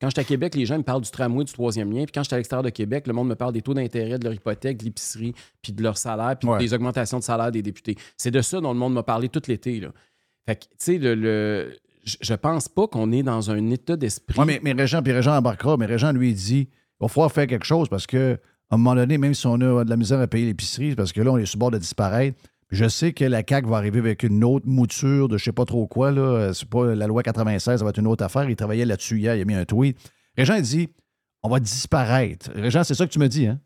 Quand 0.00 0.08
j'étais 0.10 0.20
à 0.20 0.24
Québec, 0.24 0.54
les 0.56 0.66
gens 0.66 0.76
me 0.76 0.82
parlent 0.82 1.00
du 1.00 1.10
tramway, 1.10 1.44
du 1.44 1.52
troisième 1.52 1.90
lien. 1.92 2.02
Puis 2.04 2.12
quand 2.12 2.22
j'étais 2.22 2.34
à 2.34 2.38
l'extérieur 2.38 2.62
de 2.64 2.68
Québec, 2.70 3.06
le 3.06 3.12
monde 3.14 3.28
me 3.28 3.34
parle 3.34 3.52
des 3.52 3.62
taux 3.62 3.72
d'intérêt, 3.74 4.18
de 4.18 4.24
leur 4.24 4.34
hypothèque, 4.34 4.76
de 4.78 4.84
l'épicerie, 4.84 5.32
puis 5.62 5.72
de 5.72 5.82
leur 5.82 5.96
salaire, 5.96 6.36
puis 6.38 6.48
Ouais. 6.48 6.58
des 6.58 6.74
augmentations 6.74 7.18
de 7.18 7.22
salaire 7.24 7.50
des 7.52 7.62
députés. 7.62 7.94
C'est 8.18 8.30
de 8.30 8.42
ça 8.42 8.60
dont 8.60 8.72
le 8.72 8.78
monde 8.78 8.92
m'a 8.92 9.02
parlé 9.04 9.28
tout 9.28 9.40
l'été. 9.48 9.80
Fait 10.46 10.56
que, 10.56 10.64
tu 10.64 10.68
sais, 10.78 10.98
le, 10.98 11.14
le- 11.14 11.76
je 12.04 12.34
pense 12.34 12.68
pas 12.68 12.86
qu'on 12.88 13.10
est 13.12 13.22
dans 13.22 13.50
un 13.50 13.70
état 13.70 13.96
d'esprit. 13.96 14.38
Oui, 14.38 14.44
mais, 14.46 14.60
mais 14.62 14.72
Régent, 14.72 15.02
puis 15.02 15.12
Régent 15.12 15.36
embarquera, 15.36 15.76
mais 15.78 15.86
Régent 15.86 16.12
lui 16.12 16.34
dit 16.34 16.68
il 16.68 17.02
va 17.04 17.08
falloir 17.08 17.32
faire 17.32 17.46
quelque 17.46 17.64
chose 17.66 17.88
parce 17.88 18.06
que 18.06 18.38
à 18.70 18.74
un 18.74 18.78
moment 18.78 18.94
donné, 18.96 19.16
même 19.18 19.32
si 19.34 19.46
on 19.46 19.54
a 19.54 19.84
de 19.84 19.90
la 19.90 19.96
misère 19.96 20.20
à 20.20 20.26
payer 20.26 20.44
l'épicerie, 20.46 20.94
parce 20.94 21.12
que 21.12 21.20
là, 21.20 21.30
on 21.32 21.38
est 21.38 21.46
sur 21.46 21.56
le 21.56 21.60
bord 21.60 21.70
de 21.70 21.78
disparaître. 21.78 22.36
Je 22.70 22.88
sais 22.88 23.12
que 23.12 23.24
la 23.24 23.42
CAQ 23.48 23.68
va 23.68 23.76
arriver 23.76 24.00
avec 24.00 24.22
une 24.22 24.42
autre 24.42 24.66
mouture 24.66 25.28
de 25.28 25.38
je 25.38 25.44
sais 25.44 25.52
pas 25.52 25.64
trop 25.64 25.86
quoi. 25.86 26.12
C'est 26.52 26.68
pas 26.68 26.94
la 26.94 27.06
loi 27.06 27.22
96, 27.22 27.78
ça 27.78 27.84
va 27.84 27.90
être 27.90 27.98
une 27.98 28.08
autre 28.08 28.24
affaire. 28.24 28.48
Il 28.48 28.56
travaillait 28.56 28.84
là-dessus 28.84 29.18
hier, 29.18 29.36
il 29.36 29.42
a 29.42 29.44
mis 29.44 29.54
un 29.54 29.64
tweet. 29.64 29.96
Régent 30.36 30.60
dit 30.60 30.88
on 31.46 31.48
va 31.48 31.60
disparaître. 31.60 32.50
Régent, 32.54 32.82
c'est 32.82 32.94
ça 32.94 33.06
que 33.06 33.12
tu 33.12 33.20
me 33.20 33.28
dis, 33.28 33.46
hein? 33.46 33.60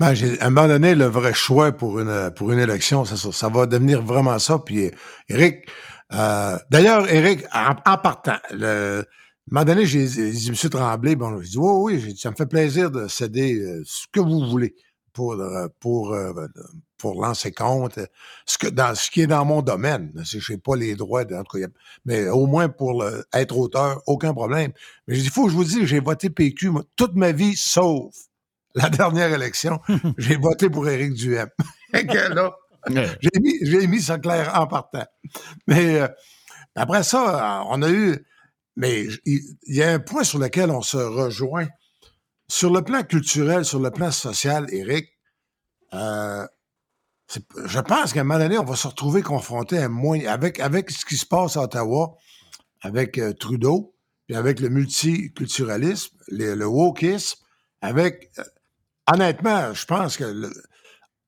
Ben, 0.00 0.14
à 0.40 0.46
un 0.46 0.50
moment 0.50 0.68
donné, 0.68 0.94
le 0.94 1.06
vrai 1.06 1.32
choix 1.32 1.72
pour 1.72 2.00
une, 2.00 2.58
élection, 2.58 3.04
ça. 3.04 3.48
Va 3.48 3.66
devenir 3.66 4.02
vraiment 4.02 4.38
ça. 4.38 4.58
Puis, 4.58 4.90
Eric, 5.28 5.66
euh, 6.12 6.58
d'ailleurs, 6.70 7.08
Eric, 7.08 7.44
en, 7.52 7.96
partant, 7.96 8.32
à 8.32 8.56
un 8.60 9.04
moment 9.50 9.64
donné, 9.64 9.86
j'ai 9.86 10.06
dit, 10.06 10.48
M. 10.48 10.70
Tremblay, 10.70 11.16
bon, 11.16 11.40
j'ai 11.40 11.50
dit, 11.50 11.58
oui, 11.58 12.02
oui, 12.04 12.16
ça 12.18 12.30
me 12.30 12.36
fait 12.36 12.46
plaisir 12.46 12.90
de 12.90 13.08
céder 13.08 13.58
euh, 13.58 13.82
ce 13.86 14.06
que 14.12 14.20
vous 14.20 14.48
voulez 14.48 14.74
pour, 15.12 15.32
euh, 15.32 15.68
pour, 15.80 16.14
pour 16.96 17.20
lancer 17.20 17.52
compte, 17.52 17.98
euh, 17.98 18.06
ce, 18.46 18.56
que, 18.58 18.66
dans, 18.68 18.94
ce 18.94 19.10
qui 19.10 19.22
est 19.22 19.26
dans 19.26 19.44
mon 19.44 19.62
domaine. 19.62 20.12
Je 20.24 20.52
n'ai 20.52 20.58
pas 20.58 20.76
les 20.76 20.94
droits, 20.94 21.24
de- 21.24 21.34
en 21.34 21.44
tout 21.44 21.58
cas, 21.60 21.66
mais 22.04 22.28
au 22.28 22.46
moins 22.46 22.68
pour 22.68 23.02
le- 23.02 23.24
être 23.32 23.56
auteur, 23.56 24.02
aucun 24.06 24.32
problème. 24.32 24.72
Mais 25.08 25.18
il 25.18 25.28
faut 25.30 25.44
que 25.46 25.50
je 25.50 25.56
vous 25.56 25.64
dise, 25.64 25.84
j'ai 25.84 26.00
voté 26.00 26.30
PQ 26.30 26.70
moi, 26.70 26.82
toute 26.96 27.14
ma 27.14 27.32
vie, 27.32 27.56
sauf 27.56 28.14
la 28.74 28.88
dernière 28.90 29.32
élection, 29.32 29.80
j'ai 30.18 30.36
voté 30.36 30.68
pour 30.70 30.88
Éric 30.88 31.14
Duhem. 31.14 31.48
J'ai 33.20 33.40
mis, 33.40 33.58
j'ai 33.62 33.86
mis 33.86 34.02
ça 34.02 34.18
clair 34.18 34.52
en 34.60 34.66
partant. 34.66 35.06
Mais 35.66 36.00
euh, 36.00 36.08
après 36.74 37.02
ça, 37.02 37.64
on 37.70 37.80
a 37.82 37.88
eu. 37.90 38.26
Mais 38.76 39.06
il 39.24 39.40
y 39.68 39.82
a 39.82 39.92
un 39.92 40.00
point 40.00 40.22
sur 40.24 40.38
lequel 40.38 40.70
on 40.70 40.82
se 40.82 40.96
rejoint. 40.98 41.66
Sur 42.46 42.70
le 42.72 42.82
plan 42.82 43.02
culturel, 43.04 43.64
sur 43.64 43.78
le 43.80 43.90
plan 43.90 44.10
social, 44.10 44.66
Éric, 44.70 45.08
euh, 45.94 46.46
je 47.66 47.80
pense 47.80 48.12
qu'à 48.12 48.20
un 48.20 48.24
moment 48.24 48.38
donné, 48.40 48.58
on 48.58 48.64
va 48.64 48.76
se 48.76 48.86
retrouver 48.86 49.22
confronté 49.22 49.78
à 49.78 49.88
moins, 49.88 50.20
avec, 50.26 50.60
avec 50.60 50.90
ce 50.90 51.04
qui 51.04 51.16
se 51.16 51.26
passe 51.26 51.56
à 51.56 51.62
Ottawa, 51.62 52.16
avec 52.82 53.18
euh, 53.18 53.32
Trudeau, 53.32 53.94
puis 54.26 54.36
avec 54.36 54.60
le 54.60 54.68
multiculturalisme, 54.68 56.16
le, 56.28 56.54
le 56.54 56.66
wokisme, 56.66 57.38
avec. 57.80 58.30
euh, 58.38 58.42
honnêtement, 59.12 59.72
je 59.74 59.84
pense 59.86 60.16
que 60.16 60.24
le 60.24 60.50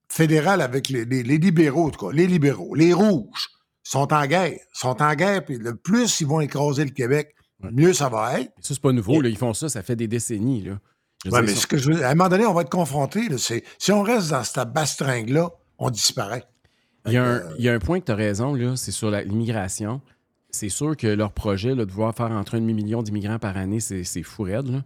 fédéral 0.09 0.61
avec 0.61 0.89
les, 0.89 1.05
les- 1.05 1.23
les 1.23 1.39
libéraux, 1.39 1.87
en 1.87 1.91
tout 1.91 2.07
cas, 2.07 2.13
les 2.13 2.27
libéraux, 2.27 2.75
les 2.75 2.93
rouges, 2.93 3.49
sont 3.83 4.13
en 4.13 4.27
guerre. 4.27 4.59
sont 4.73 5.01
en 5.03 5.15
guerre, 5.15 5.45
puis 5.45 5.59
le 5.59 5.77
plus 5.77 6.21
ils 6.21 6.27
vont 6.27 6.41
écraser 6.41 6.85
le 6.85 6.91
Québec, 6.91 7.35
mieux 7.61 7.93
ça 7.93 8.09
va 8.09 8.41
être. 8.41 8.51
Ça, 8.61 8.75
c'est 8.75 8.81
pas 8.81 8.93
nouveau. 8.93 9.21
là. 9.21 9.29
Ils 9.29 9.37
font 9.39 9.55
ça, 9.55 9.69
ça 9.69 9.83
fait 9.83 9.97
des 9.97 10.09
décennies. 10.09 10.63
Là. 10.63 10.79
Ouais, 11.31 11.43
mais 11.43 11.55
ce 11.55 11.67
que 11.67 11.77
je 11.79 11.91
veux- 11.93 12.05
à 12.05 12.11
un 12.11 12.15
moment 12.15 12.29
donné, 12.29 12.47
on 12.47 12.53
va 12.55 12.63
être 12.63 12.71
confronté. 12.71 13.29
si 13.39 13.93
on 13.93 14.03
reste 14.03 14.29
dans 14.31 14.45
cette 14.45 14.73
bastringue-là, 14.73 15.51
on 15.79 15.91
disparaît. 15.91 16.45
Il 17.07 17.13
y, 17.13 17.17
a 17.19 17.25
un, 17.25 17.55
il 17.57 17.65
y 17.65 17.69
a 17.69 17.73
un 17.73 17.79
point 17.79 18.01
que 18.01 18.07
tu 18.07 18.13
as 18.13 18.17
raison, 18.17 18.55
là, 18.55 18.75
c'est 18.77 18.91
sur 18.91 19.11
l'immigration. 19.11 20.01
C'est 20.51 20.69
sûr 20.69 20.97
que 20.97 21.07
leur 21.07 21.33
projet 21.33 21.75
là, 21.75 21.85
de 21.85 21.91
vouloir 21.91 22.15
faire 22.15 22.33
entre 22.33 22.57
un 22.57 22.61
demi-million 22.61 23.03
d'immigrants 23.03 23.39
par 23.39 23.57
année, 23.57 23.79
c'est 23.81 24.23
fou 24.23 24.43
raide. 24.43 24.69
là. 24.69 24.83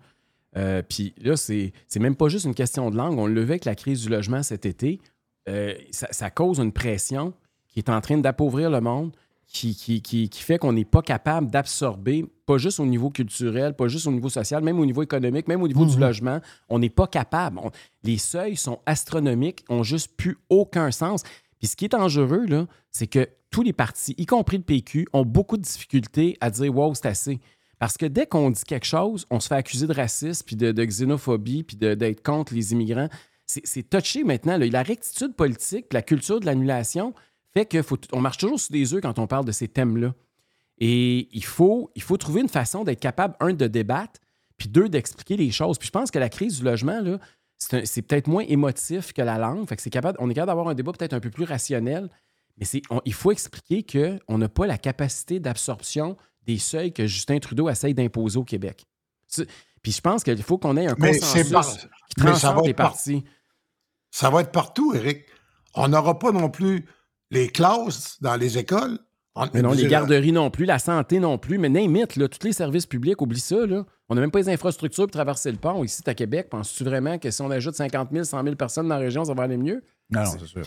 Euh, 0.57 0.83
Puis 0.87 1.15
là, 1.23 1.37
c'est 1.37 1.73
c'est 1.87 2.01
même 2.01 2.17
pas 2.17 2.29
juste 2.29 2.45
une 2.45 2.55
question 2.55 2.91
de 2.91 2.97
langue. 2.97 3.19
On 3.19 3.27
le 3.27 3.41
vu 3.41 3.51
avec 3.51 3.65
la 3.65 3.75
crise 3.75 4.03
du 4.03 4.09
logement 4.09 4.43
cet 4.43 4.67
été. 4.67 5.01
Euh, 5.49 5.75
ça, 5.93 6.09
ça 6.11 6.29
cause 6.31 6.59
une 6.59 6.73
pression 6.73 7.33
qui 7.69 7.79
est 7.79 7.89
en 7.89 8.01
train 8.01 8.19
d'appauvrir 8.19 8.69
le 8.69 8.81
monde, 8.81 9.13
qui, 9.53 9.75
qui, 9.75 10.01
qui- 10.01 10.29
qui 10.29 10.43
fait 10.43 10.59
qu'on 10.59 10.73
n'est 10.73 10.85
pas 10.85 11.03
capable 11.03 11.51
d'absorber, 11.51 12.25
pas 12.47 12.57
juste 12.59 12.79
au 12.81 12.87
niveau 12.87 13.11
culturel, 13.11 13.75
pas 13.75 13.89
juste 13.89 14.07
au 14.07 14.13
niveau 14.13 14.29
social, 14.29 14.63
même 14.63 14.79
au 14.79 14.87
niveau 14.87 15.03
économique, 15.03 15.49
même 15.49 15.63
au 15.63 15.69
niveau 15.69 15.85
du 15.85 15.99
logement. 15.99 16.41
On 16.69 16.79
n'est 16.79 16.89
pas 16.91 17.07
capable. 17.09 17.59
On- 17.59 17.71
les 18.05 18.19
seuils 18.19 18.57
sont 18.57 18.79
astronomiques, 18.87 19.65
ont 19.69 19.83
juste 19.83 20.17
plus 20.17 20.39
aucun 20.49 20.91
sens. 20.93 21.23
Puis 21.59 21.67
ce 21.69 21.77
qui 21.77 21.87
est 21.87 21.89
dangereux, 21.89 22.47
là, 22.47 22.67
c'est 22.91 23.07
que 23.09 23.29
tous 23.51 23.63
les 23.63 23.73
partis, 23.73 24.15
y 24.17 24.27
compris 24.27 24.57
le 24.59 24.63
PQ, 24.63 25.07
ont 25.13 25.25
beaucoup 25.25 25.57
de 25.57 25.63
difficultés 25.63 26.37
à 26.41 26.51
dire 26.51 26.75
Wow, 26.75 26.95
c'est 26.95 27.07
assez. 27.07 27.41
Parce 27.81 27.97
que 27.97 28.07
dès 28.07 28.27
qu'on 28.27 28.51
dit 28.51 28.63
quelque 28.65 28.87
chose, 28.87 29.27
on 29.31 29.41
se 29.41 29.49
fait 29.49 29.55
accuser 29.57 29.87
de 29.87 29.95
racisme, 29.95 30.45
puis 30.47 30.55
de, 30.55 30.71
de 30.71 30.85
xénophobie, 30.85 31.65
puis 31.65 31.77
d'être 31.77 32.23
contre 32.23 32.55
les 32.55 32.73
immigrants. 32.73 33.09
C'est 33.47 33.91
touché 33.91 34.23
maintenant. 34.23 34.57
là. 34.59 34.67
La 34.69 34.85
rectitude 34.85 35.35
politique, 35.35 35.93
la 35.93 36.03
culture 36.03 36.39
de 36.39 36.47
l'annulation 36.47 37.15
fait 37.55 37.67
qu'on 38.11 38.21
marche 38.21 38.39
toujours 38.39 38.61
sur 38.61 38.73
des 38.73 38.95
œufs 38.95 39.01
quand 39.03 39.19
on 39.19 39.27
parle 39.27 39.45
de 39.45 39.53
ces 39.53 39.69
thèmes-là. 39.69 40.15
Et 40.79 41.29
il 41.33 41.45
faut, 41.45 41.91
il 41.95 42.03
faut 42.03 42.17
trouver 42.17 42.41
une 42.41 42.49
façon 42.49 42.85
d'être 42.85 43.01
capable, 43.01 43.35
un, 43.41 43.53
de 43.53 43.67
débattre, 43.67 44.21
puis 44.57 44.69
deux, 44.69 44.89
d'expliquer 44.89 45.37
les 45.37 45.51
choses. 45.51 45.79
Puis 45.79 45.87
je 45.87 45.93
pense 45.93 46.11
que 46.11 46.19
la 46.19 46.29
crise 46.29 46.59
du 46.59 46.65
logement, 46.65 47.01
là, 47.01 47.19
c'est 47.59 48.03
peut-être 48.03 48.27
moins 48.29 48.45
émotif 48.49 49.13
que 49.13 49.21
la 49.23 49.37
langue. 49.37 49.69
Fait 49.69 49.77
que 49.77 49.83
c'est 49.83 49.91
capable, 49.91 50.17
on 50.21 50.31
est 50.31 50.35
capable 50.35 50.51
d'avoir 50.51 50.69
un 50.69 50.75
débat 50.75 50.93
peut-être 50.93 51.13
un 51.13 51.21
peu 51.21 51.31
plus 51.31 51.45
rationnel, 51.45 52.09
mais 52.57 52.65
c'est, 52.65 52.81
on- 52.91 53.03
il 53.05 53.13
faut 53.13 53.31
expliquer 53.33 53.85
qu'on 53.85 54.39
n'a 54.39 54.49
pas 54.49 54.67
la 54.67 54.79
capacité 54.79 55.41
d'absorption 55.41 56.17
des 56.47 56.59
seuils 56.59 56.93
que 56.93 57.07
Justin 57.07 57.39
Trudeau 57.39 57.69
essaye 57.69 57.93
d'imposer 57.95 58.39
au 58.39 58.45
Québec. 58.45 58.87
Puis 59.83 59.93
je 59.93 60.01
pense 60.01 60.25
qu'il 60.25 60.43
faut 60.43 60.57
qu'on 60.59 60.77
ait 60.79 60.87
un 60.87 60.95
Mais 60.99 61.13
consensus 61.19 61.51
par- 61.51 61.67
qui 61.77 62.15
transcende 62.17 62.67
les 62.67 62.75
partis. 62.75 63.25
Ça 64.11 64.31
va 64.31 64.41
être 64.41 64.51
partout, 64.53 64.95
Eric. 64.95 65.25
On 65.75 65.89
n'aura 65.89 66.19
pas 66.19 66.33
non 66.33 66.49
plus 66.51 66.87
les 67.31 67.49
classes 67.49 68.17
dans 68.21 68.37
les 68.37 68.59
écoles. 68.59 68.99
Mais 69.55 69.63
non, 69.63 69.73
les 69.73 69.87
garderies 69.87 70.33
non 70.33 70.51
plus, 70.51 70.65
la 70.65 70.79
santé 70.79 71.19
non 71.19 71.39
plus, 71.39 71.57
mais 71.57 71.69
n'imite, 71.69 72.17
là, 72.17 72.29
tous 72.29 72.45
les 72.45 72.53
services 72.53 72.85
publics, 72.85 73.23
oublie 73.23 73.41
ça. 73.41 73.65
Là. 73.65 73.87
On 74.09 74.15
n'a 74.15 74.21
même 74.21 74.31
pas 74.31 74.41
les 74.41 74.51
infrastructures 74.51 75.05
pour 75.05 75.13
traverser 75.13 75.51
le 75.51 75.57
pont 75.57 75.83
ici 75.85 76.03
à 76.05 76.15
Québec. 76.15 76.49
Penses-tu 76.51 76.85
vraiment 76.85 77.17
que 77.17 77.31
si 77.31 77.41
on 77.41 77.51
ajoute 77.51 77.75
50 77.75 78.09
000, 78.13 78.25
100 78.25 78.43
000 78.43 78.57
personnes 78.57 78.89
dans 78.89 78.97
la 78.97 79.01
région, 79.01 79.25
ça 79.25 79.33
va 79.33 79.45
aller 79.45 79.57
mieux? 79.57 79.83
Non, 80.11 80.25
non, 80.25 80.31
c'est 80.39 80.47
sûr. 80.47 80.63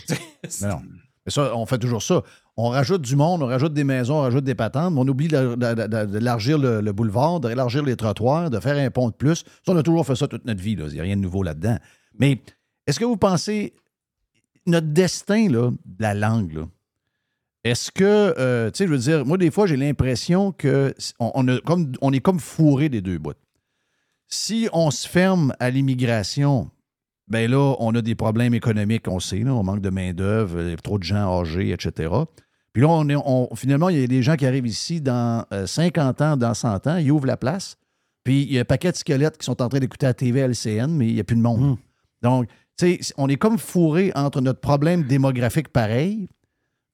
Mais 0.62 0.68
non. 0.68 0.80
Mais 1.26 1.30
ça, 1.30 1.56
on 1.56 1.66
fait 1.66 1.78
toujours 1.78 2.02
ça. 2.02 2.22
On 2.56 2.70
rajoute 2.70 3.02
du 3.02 3.16
monde, 3.16 3.42
on 3.42 3.46
rajoute 3.46 3.74
des 3.74 3.84
maisons, 3.84 4.16
on 4.16 4.22
rajoute 4.22 4.44
des 4.44 4.54
patentes, 4.54 4.92
mais 4.92 5.00
on 5.00 5.08
oublie 5.08 5.28
d'élargir 5.28 6.58
le, 6.58 6.80
le 6.80 6.92
boulevard, 6.92 7.40
d'élargir 7.40 7.82
les 7.82 7.96
trottoirs, 7.96 8.50
de 8.50 8.60
faire 8.60 8.76
un 8.76 8.90
pont 8.90 9.08
de 9.08 9.14
plus. 9.14 9.44
Ça, 9.64 9.72
on 9.72 9.76
a 9.76 9.82
toujours 9.82 10.06
fait 10.06 10.16
ça 10.16 10.26
toute 10.26 10.44
notre 10.46 10.62
vie. 10.62 10.76
là. 10.76 10.86
Il 10.88 10.94
n'y 10.94 11.00
a 11.00 11.02
rien 11.02 11.16
de 11.16 11.22
nouveau 11.22 11.42
là-dedans. 11.42 11.76
Mais 12.18 12.40
est-ce 12.86 12.98
que 12.98 13.04
vous 13.04 13.16
pensez, 13.16 13.74
notre 14.66 14.88
destin, 14.88 15.48
là, 15.48 15.70
de 15.70 16.02
la 16.02 16.14
langue, 16.14 16.52
là, 16.52 16.68
est-ce 17.64 17.90
que, 17.90 18.34
euh, 18.38 18.70
tu 18.70 18.78
sais, 18.78 18.86
je 18.86 18.90
veux 18.92 18.98
dire, 18.98 19.24
moi, 19.24 19.38
des 19.38 19.50
fois, 19.50 19.66
j'ai 19.66 19.76
l'impression 19.76 20.52
que 20.52 20.94
on, 21.18 21.32
on 21.34 21.48
a 21.48 21.58
comme, 21.60 21.92
on 22.02 22.12
est 22.12 22.20
comme 22.20 22.38
fourré 22.38 22.88
des 22.90 23.00
deux 23.00 23.18
bouts. 23.18 23.32
Si 24.28 24.68
on 24.72 24.90
se 24.90 25.08
ferme 25.08 25.54
à 25.60 25.70
l'immigration, 25.70 26.70
ben 27.28 27.50
là, 27.50 27.74
on 27.78 27.94
a 27.94 28.02
des 28.02 28.14
problèmes 28.14 28.52
économiques, 28.52 29.08
on 29.08 29.18
sait, 29.20 29.38
là, 29.38 29.54
on 29.54 29.62
manque 29.62 29.80
de 29.80 29.88
main-d'œuvre, 29.90 30.74
trop 30.82 30.98
de 30.98 31.04
gens 31.04 31.40
âgés, 31.40 31.70
etc. 31.70 32.12
Puis 32.74 32.82
là, 32.82 32.88
on 32.88 33.08
est, 33.08 33.16
on- 33.16 33.48
finalement, 33.54 33.88
il 33.88 33.98
y 34.00 34.04
a 34.04 34.06
des 34.06 34.22
gens 34.22 34.36
qui 34.36 34.44
arrivent 34.46 34.66
ici 34.66 35.00
dans 35.00 35.46
euh, 35.52 35.66
50 35.66 36.20
ans, 36.20 36.36
dans 36.36 36.52
100 36.54 36.86
ans, 36.86 36.96
ils 36.96 37.10
ouvrent 37.10 37.26
la 37.26 37.36
place, 37.38 37.76
puis 38.24 38.42
il 38.42 38.52
y 38.52 38.58
a 38.58 38.62
un 38.62 38.64
paquet 38.64 38.90
de 38.92 38.96
squelettes 38.96 39.38
qui 39.38 39.44
sont 39.46 39.62
en 39.62 39.68
train 39.68 39.78
d'écouter 39.78 40.04
la 40.06 40.14
TV 40.14 40.40
LCN, 40.40 40.88
mais 40.88 41.06
il 41.08 41.14
n'y 41.14 41.20
a 41.20 41.24
plus 41.24 41.36
de 41.36 41.40
monde. 41.42 41.78
Donc, 42.20 42.46
tu 42.76 42.96
sais, 43.00 43.14
on 43.16 43.28
est 43.28 43.36
comme 43.36 43.58
fourré 43.58 44.12
entre 44.14 44.40
notre 44.40 44.60
problème 44.60 45.04
démographique 45.04 45.68
pareil, 45.68 46.28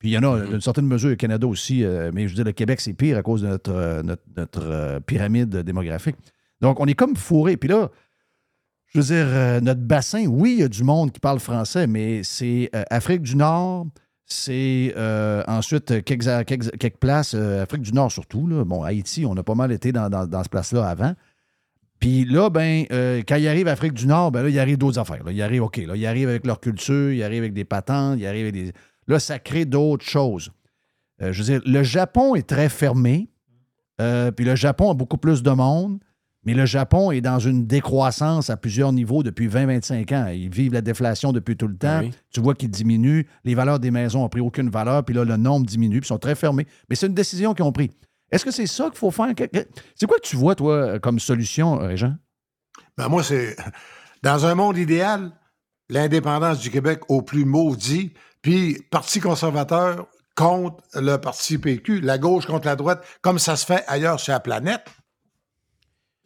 puis 0.01 0.09
il 0.09 0.13
y 0.13 0.19
en 0.19 0.23
a, 0.23 0.41
d'une 0.41 0.63
certaine 0.63 0.87
mesure, 0.87 1.13
au 1.13 1.17
Canada 1.17 1.47
aussi, 1.47 1.85
euh, 1.85 2.11
mais 2.15 2.23
je 2.23 2.29
veux 2.29 2.37
dire, 2.37 2.47
le 2.47 2.53
Québec, 2.53 2.81
c'est 2.81 2.95
pire 2.95 3.19
à 3.19 3.23
cause 3.23 3.43
de 3.43 3.49
notre, 3.49 3.71
euh, 3.71 4.03
notre, 4.03 4.23
notre, 4.35 4.63
euh, 4.65 4.99
pyramide 4.99 5.55
démographique. 5.59 6.17
Donc, 6.63 6.81
on 6.81 6.87
est 6.87 6.95
comme 6.95 7.17
fourré. 7.17 7.59
Puis 7.59 7.69
là, 7.69 7.91
je 8.87 8.99
veux 8.99 9.15
dire, 9.15 9.63
notre 9.63 9.83
bassin, 9.83 10.25
oui, 10.27 10.55
il 10.55 10.61
y 10.61 10.63
a 10.63 10.69
du 10.69 10.83
monde 10.85 11.13
qui 11.13 11.21
parle 11.21 11.39
français, 11.39 11.87
mais 11.87 12.23
c'est 12.25 12.71
Afrique 12.91 13.23
du 13.23 13.37
Nord, 13.37 13.87
c'est 14.27 14.93
ensuite 15.47 16.03
quelques, 16.05 16.45
quelques, 16.45 16.77
quelques 16.77 16.99
places, 16.99 17.35
Afrique 17.35 17.83
du 17.83 17.93
Nord 17.93 18.11
surtout. 18.11 18.49
Là. 18.49 18.65
Bon, 18.65 18.83
Haïti, 18.83 19.25
on 19.25 19.37
a 19.37 19.45
pas 19.45 19.55
mal 19.55 19.71
été 19.71 19.93
dans, 19.93 20.11
dans, 20.11 20.27
dans 20.27 20.43
ce 20.43 20.49
place-là 20.49 20.89
avant. 20.89 21.15
Puis 22.01 22.25
là, 22.25 22.49
ben, 22.49 22.87
euh, 22.93 23.23
quand 23.29 23.37
il 23.37 23.47
arrive 23.47 23.69
à 23.69 23.73
Afrique 23.73 23.93
du 23.93 24.07
Nord, 24.07 24.33
ben 24.33 24.43
là, 24.43 24.49
il 24.49 24.59
arrive 24.59 24.79
d'autres 24.79 24.99
affaires. 24.99 25.23
Là. 25.23 25.33
Il 25.33 25.43
arrive, 25.43 25.63
OK, 25.63 25.77
là, 25.77 25.95
il 25.95 26.07
arrive 26.07 26.31
avec 26.31 26.47
leur 26.47 26.59
culture, 26.59 27.13
il 27.13 27.23
arrive 27.23 27.43
avec 27.43 27.53
des 27.53 27.67
patentes, 27.67 28.19
il 28.19 28.27
arrive 28.27 28.47
avec 28.47 28.55
des. 28.55 28.73
Là, 29.07 29.19
ça 29.19 29.39
crée 29.39 29.67
d'autres 29.67 30.05
choses. 30.05 30.51
Euh, 31.21 31.33
je 31.33 31.43
veux 31.43 31.45
dire, 31.45 31.61
le 31.67 31.83
Japon 31.83 32.35
est 32.35 32.49
très 32.49 32.71
fermé. 32.71 33.29
Euh, 34.01 34.31
puis 34.31 34.47
le 34.47 34.57
Japon 34.57 34.91
a 34.91 34.95
beaucoup 34.95 35.19
plus 35.19 35.43
de 35.43 35.51
monde. 35.51 35.99
Mais 36.45 36.55
le 36.55 36.65
Japon 36.65 37.11
est 37.11 37.21
dans 37.21 37.39
une 37.39 37.67
décroissance 37.67 38.49
à 38.49 38.57
plusieurs 38.57 38.95
niveaux 38.95 39.23
depuis 39.23 39.47
20-25 39.47 40.15
ans. 40.15 40.27
Ils 40.29 40.49
vivent 40.49 40.73
la 40.73 40.81
déflation 40.81 41.33
depuis 41.33 41.55
tout 41.55 41.69
le 41.69 41.77
temps. 41.77 42.01
Oui. 42.01 42.13
Tu 42.31 42.41
vois 42.41 42.55
qu'ils 42.55 42.71
diminuent. 42.71 43.27
Les 43.45 43.55
valeurs 43.55 43.79
des 43.79 43.91
maisons 43.91 44.21
n'ont 44.21 44.31
pris 44.31 44.41
aucune 44.41 44.71
valeur. 44.71 45.05
Puis 45.05 45.15
là, 45.15 45.25
le 45.25 45.37
nombre 45.37 45.67
diminue. 45.67 46.01
Puis 46.01 46.07
ils 46.07 46.09
sont 46.09 46.19
très 46.19 46.35
fermés. 46.35 46.67
Mais 46.89 46.97
c'est 46.97 47.09
une 47.09 47.15
décision 47.15 47.53
qu'ils 47.53 47.67
ont 47.67 47.73
prise. 47.73 47.91
Est-ce 48.31 48.45
que 48.45 48.51
c'est 48.51 48.67
ça 48.67 48.85
qu'il 48.85 48.99
faut 48.99 49.11
faire? 49.11 49.29
C'est 49.95 50.07
quoi 50.07 50.19
que 50.19 50.27
tu 50.27 50.37
vois, 50.37 50.55
toi, 50.55 50.99
comme 51.01 51.19
solution, 51.19 51.77
Régent? 51.79 52.15
Ben 52.97 53.09
moi, 53.09 53.23
c'est. 53.23 53.57
Dans 54.23 54.45
un 54.45 54.55
monde 54.55 54.77
idéal, 54.77 55.33
l'indépendance 55.89 56.59
du 56.59 56.71
Québec 56.71 57.01
au 57.09 57.23
plus 57.23 57.47
maudit, 57.47 58.13
puis 58.43 58.79
Parti 58.91 59.19
conservateur 59.19 60.07
contre 60.37 60.83
le 60.95 61.17
Parti 61.17 61.59
PQ, 61.59 62.01
la 62.01 62.19
gauche 62.19 62.47
contre 62.47 62.67
la 62.67 62.77
droite, 62.77 63.05
comme 63.23 63.39
ça 63.39 63.57
se 63.57 63.65
fait 63.65 63.85
ailleurs 63.87 64.21
sur 64.21 64.33
la 64.33 64.41
planète. 64.41 64.87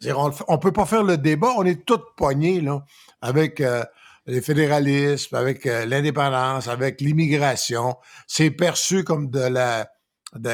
On 0.05 0.29
ne 0.29 0.57
peut 0.57 0.73
pas 0.73 0.85
faire 0.85 1.03
le 1.03 1.17
débat, 1.17 1.53
on 1.57 1.65
est 1.65 1.85
tous 1.85 2.01
poignés 2.17 2.61
là, 2.61 2.83
avec 3.21 3.61
euh, 3.61 3.83
les 4.25 4.41
fédéralismes, 4.41 5.35
avec 5.35 5.65
euh, 5.65 5.85
l'indépendance, 5.85 6.67
avec 6.67 7.01
l'immigration. 7.01 7.95
C'est 8.27 8.51
perçu 8.51 9.03
comme 9.03 9.29
de 9.29 9.39
la 9.39 9.89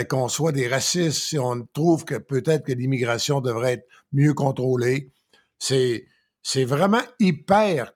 qu'on 0.10 0.28
soit 0.28 0.52
des 0.52 0.68
racistes 0.68 1.22
si 1.24 1.40
on 1.40 1.68
trouve 1.74 2.06
que 2.06 2.16
peut-être 2.16 2.66
que 2.66 2.72
l'immigration 2.74 3.42
devrait 3.42 3.74
être 3.74 3.88
mieux 4.12 4.34
contrôlée. 4.34 5.12
C'est 5.60 6.06
c'est 6.44 6.66
vraiment 6.66 7.02
hyper 7.20 7.94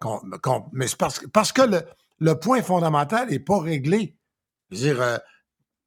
mais 0.71 0.85
parce, 0.97 1.21
parce 1.33 1.51
que 1.51 1.63
le, 1.63 1.81
le 2.19 2.39
point 2.39 2.61
fondamental 2.61 3.29
n'est 3.29 3.39
pas 3.39 3.59
réglé. 3.59 4.15
Dire, 4.71 5.01
euh, 5.01 5.17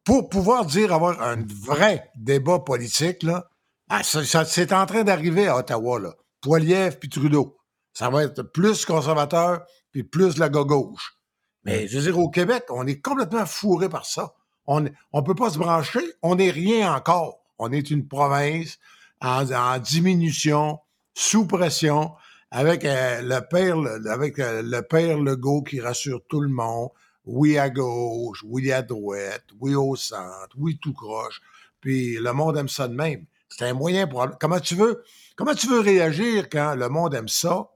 pour 0.05 0.29
pouvoir 0.29 0.65
dire 0.67 0.93
avoir 0.93 1.23
un 1.23 1.45
vrai 1.47 2.11
débat 2.17 2.59
politique, 2.59 3.23
là, 3.23 3.49
ah, 3.91 4.03
c'est 4.03 4.73
en 4.73 4.87
train 4.87 5.05
d'arriver 5.05 5.47
à 5.47 5.57
Ottawa, 5.57 5.99
là. 5.99 6.15
Poiliev 6.41 6.99
puis 6.99 7.09
Trudeau. 7.09 7.59
Ça 7.93 8.11
va 8.11 8.25
être 8.25 8.43
plus 8.43 8.85
conservateur 8.85 9.65
puis 9.91 10.05
plus 10.05 10.37
la 10.39 10.49
gauche. 10.49 11.19
Mais 11.65 11.89
je 11.89 11.99
veux 11.99 12.05
dire, 12.05 12.19
au 12.19 12.31
Québec, 12.31 12.65
on 12.71 12.87
est 12.87 13.01
complètement 13.01 13.47
fourré 13.47 13.89
par 13.89 14.07
ça. 14.07 14.35
On 14.69 14.83
ne 14.83 15.21
peut 15.25 15.35
pas 15.35 15.51
se 15.51 15.59
brancher. 15.59 16.05
On 16.23 16.37
n'est 16.37 16.51
rien 16.51 16.95
encore. 16.95 17.41
On 17.59 17.73
est 17.73 17.91
une 17.91 18.07
province 18.07 18.79
en, 19.21 19.79
diminution, 19.79 20.79
sous 21.15 21.47
pression, 21.47 22.13
avec 22.51 22.85
euh, 22.85 23.21
le 23.23 23.41
père, 23.41 23.77
avec 24.11 24.39
euh, 24.39 24.63
le 24.63 24.83
père 24.83 25.19
Legault 25.19 25.63
qui 25.63 25.81
rassure 25.81 26.21
tout 26.29 26.41
le 26.41 26.51
monde. 26.51 26.91
Oui 27.25 27.59
à 27.59 27.69
gauche, 27.69 28.43
oui 28.47 28.71
à 28.71 28.83
droite, 28.83 29.45
oui 29.61 29.75
au 29.75 29.97
centre, 29.97 30.55
oui 30.57 30.79
tout 30.81 30.95
croche. 30.95 31.41
Puis 31.81 32.17
le 32.17 32.33
monde 32.33 32.57
aime 32.57 32.69
ça 32.69 32.89
de 32.89 32.95
même. 32.95 33.25
C'est 33.49 33.67
un 33.67 33.75
moyen 33.75 34.07
pour. 34.07 34.27
Comment 34.39 34.61
tu 34.61 34.75
veux, 34.75 35.03
comment 35.35 35.55
tu 35.55 35.67
veux 35.67 35.81
réagir 35.81 36.49
quand 36.51 36.75
le 36.75 36.89
monde 36.89 37.15
aime 37.15 37.29
ça? 37.29 37.69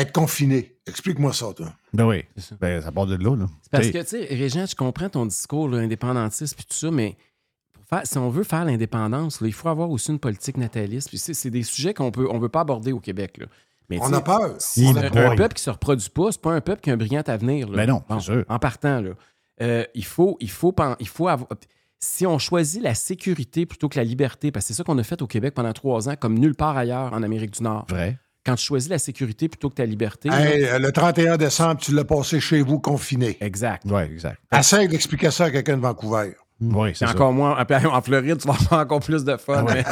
Être 0.00 0.12
confiné. 0.12 0.76
Explique-moi 0.86 1.32
ça, 1.32 1.52
toi. 1.54 1.72
Ben 1.92 2.06
oui. 2.06 2.24
Ben, 2.60 2.80
ça 2.80 2.92
part 2.92 3.06
de 3.06 3.16
là. 3.16 3.34
là. 3.36 3.46
C'est 3.62 3.70
parce 3.70 3.86
que, 3.88 3.98
tu 3.98 4.06
sais, 4.06 4.24
Régent, 4.34 4.66
je 4.66 4.76
comprends 4.76 5.08
ton 5.08 5.26
discours 5.26 5.68
là, 5.68 5.78
indépendantiste 5.78 6.54
puis 6.56 6.64
tout 6.64 6.74
ça, 6.76 6.90
mais 6.90 7.16
pour 7.72 7.84
faire- 7.86 8.06
si 8.06 8.16
on 8.18 8.30
veut 8.30 8.44
faire 8.44 8.64
l'indépendance, 8.64 9.40
il 9.42 9.52
faut 9.52 9.68
avoir 9.68 9.90
aussi 9.90 10.10
une 10.12 10.18
politique 10.18 10.56
nataliste. 10.56 11.08
Puis 11.08 11.18
c'est 11.18 11.50
des 11.50 11.62
sujets 11.62 11.94
qu'on 11.94 12.10
peut, 12.10 12.28
on 12.30 12.38
veut 12.38 12.48
pas 12.48 12.60
aborder 12.60 12.92
au 12.92 13.00
Québec. 13.00 13.38
Là. 13.38 13.46
Mais, 13.90 13.98
On 14.02 14.12
a 14.12 14.20
peur. 14.20 14.54
si 14.58 14.84
On 14.86 14.96
un, 14.96 15.02
a 15.02 15.06
un 15.06 15.10
peur. 15.10 15.34
peuple 15.36 15.54
qui 15.54 15.62
se 15.62 15.70
reproduit 15.70 16.10
pas, 16.10 16.30
c'est 16.30 16.40
pas 16.42 16.52
un 16.52 16.60
peuple 16.60 16.80
qui 16.82 16.90
a 16.90 16.92
un 16.92 16.96
brillant 16.98 17.22
avenir. 17.26 17.68
Là. 17.68 17.76
Ben 17.78 17.88
non, 17.88 18.02
Bon, 18.08 18.20
c'est 18.20 18.26
sûr. 18.32 18.44
En 18.48 18.58
partant, 18.58 19.00
là. 19.00 19.10
Euh, 19.60 19.84
il 19.94 20.04
faut, 20.04 20.36
il 20.40 20.50
faut, 20.50 20.74
il 21.00 21.08
faut 21.08 21.26
avoir. 21.28 21.48
Si 21.98 22.24
on 22.26 22.38
choisit 22.38 22.80
la 22.80 22.94
sécurité 22.94 23.66
plutôt 23.66 23.88
que 23.88 23.98
la 23.98 24.04
liberté, 24.04 24.52
parce 24.52 24.66
que 24.66 24.68
c'est 24.68 24.74
ça 24.76 24.84
qu'on 24.84 24.98
a 24.98 25.02
fait 25.02 25.20
au 25.20 25.26
Québec 25.26 25.54
pendant 25.54 25.72
trois 25.72 26.08
ans, 26.08 26.14
comme 26.14 26.38
nulle 26.38 26.54
part 26.54 26.76
ailleurs 26.76 27.12
en 27.12 27.24
Amérique 27.24 27.50
du 27.52 27.62
Nord. 27.64 27.86
Vrai. 27.88 28.18
Quand 28.48 28.54
tu 28.56 28.64
choisis 28.64 28.88
la 28.88 28.98
sécurité 28.98 29.48
plutôt 29.48 29.68
que 29.68 29.74
ta 29.74 29.84
liberté. 29.84 30.28
Hey, 30.32 30.66
le 30.80 30.90
31 30.90 31.36
décembre, 31.36 31.80
tu 31.80 31.92
l'as 31.92 32.04
passé 32.04 32.40
chez 32.40 32.62
vous 32.62 32.78
confiné. 32.80 33.36
Exact. 33.40 33.82
Oui, 33.86 34.02
exact. 34.02 34.38
Essaye 34.56 34.88
d'expliquer 34.88 35.30
ça 35.30 35.44
à 35.44 35.50
quelqu'un 35.50 35.76
de 35.76 35.82
Vancouver. 35.82 36.34
Oui, 36.60 36.90
c'est 36.94 37.06
encore 37.06 37.32
moins. 37.32 37.56
En 37.92 38.00
Floride, 38.02 38.38
tu 38.38 38.48
vas 38.48 38.54
avoir 38.54 38.80
encore 38.80 39.00
plus 39.00 39.22
de 39.24 39.36
fun. 39.36 39.64
mais 39.64 39.84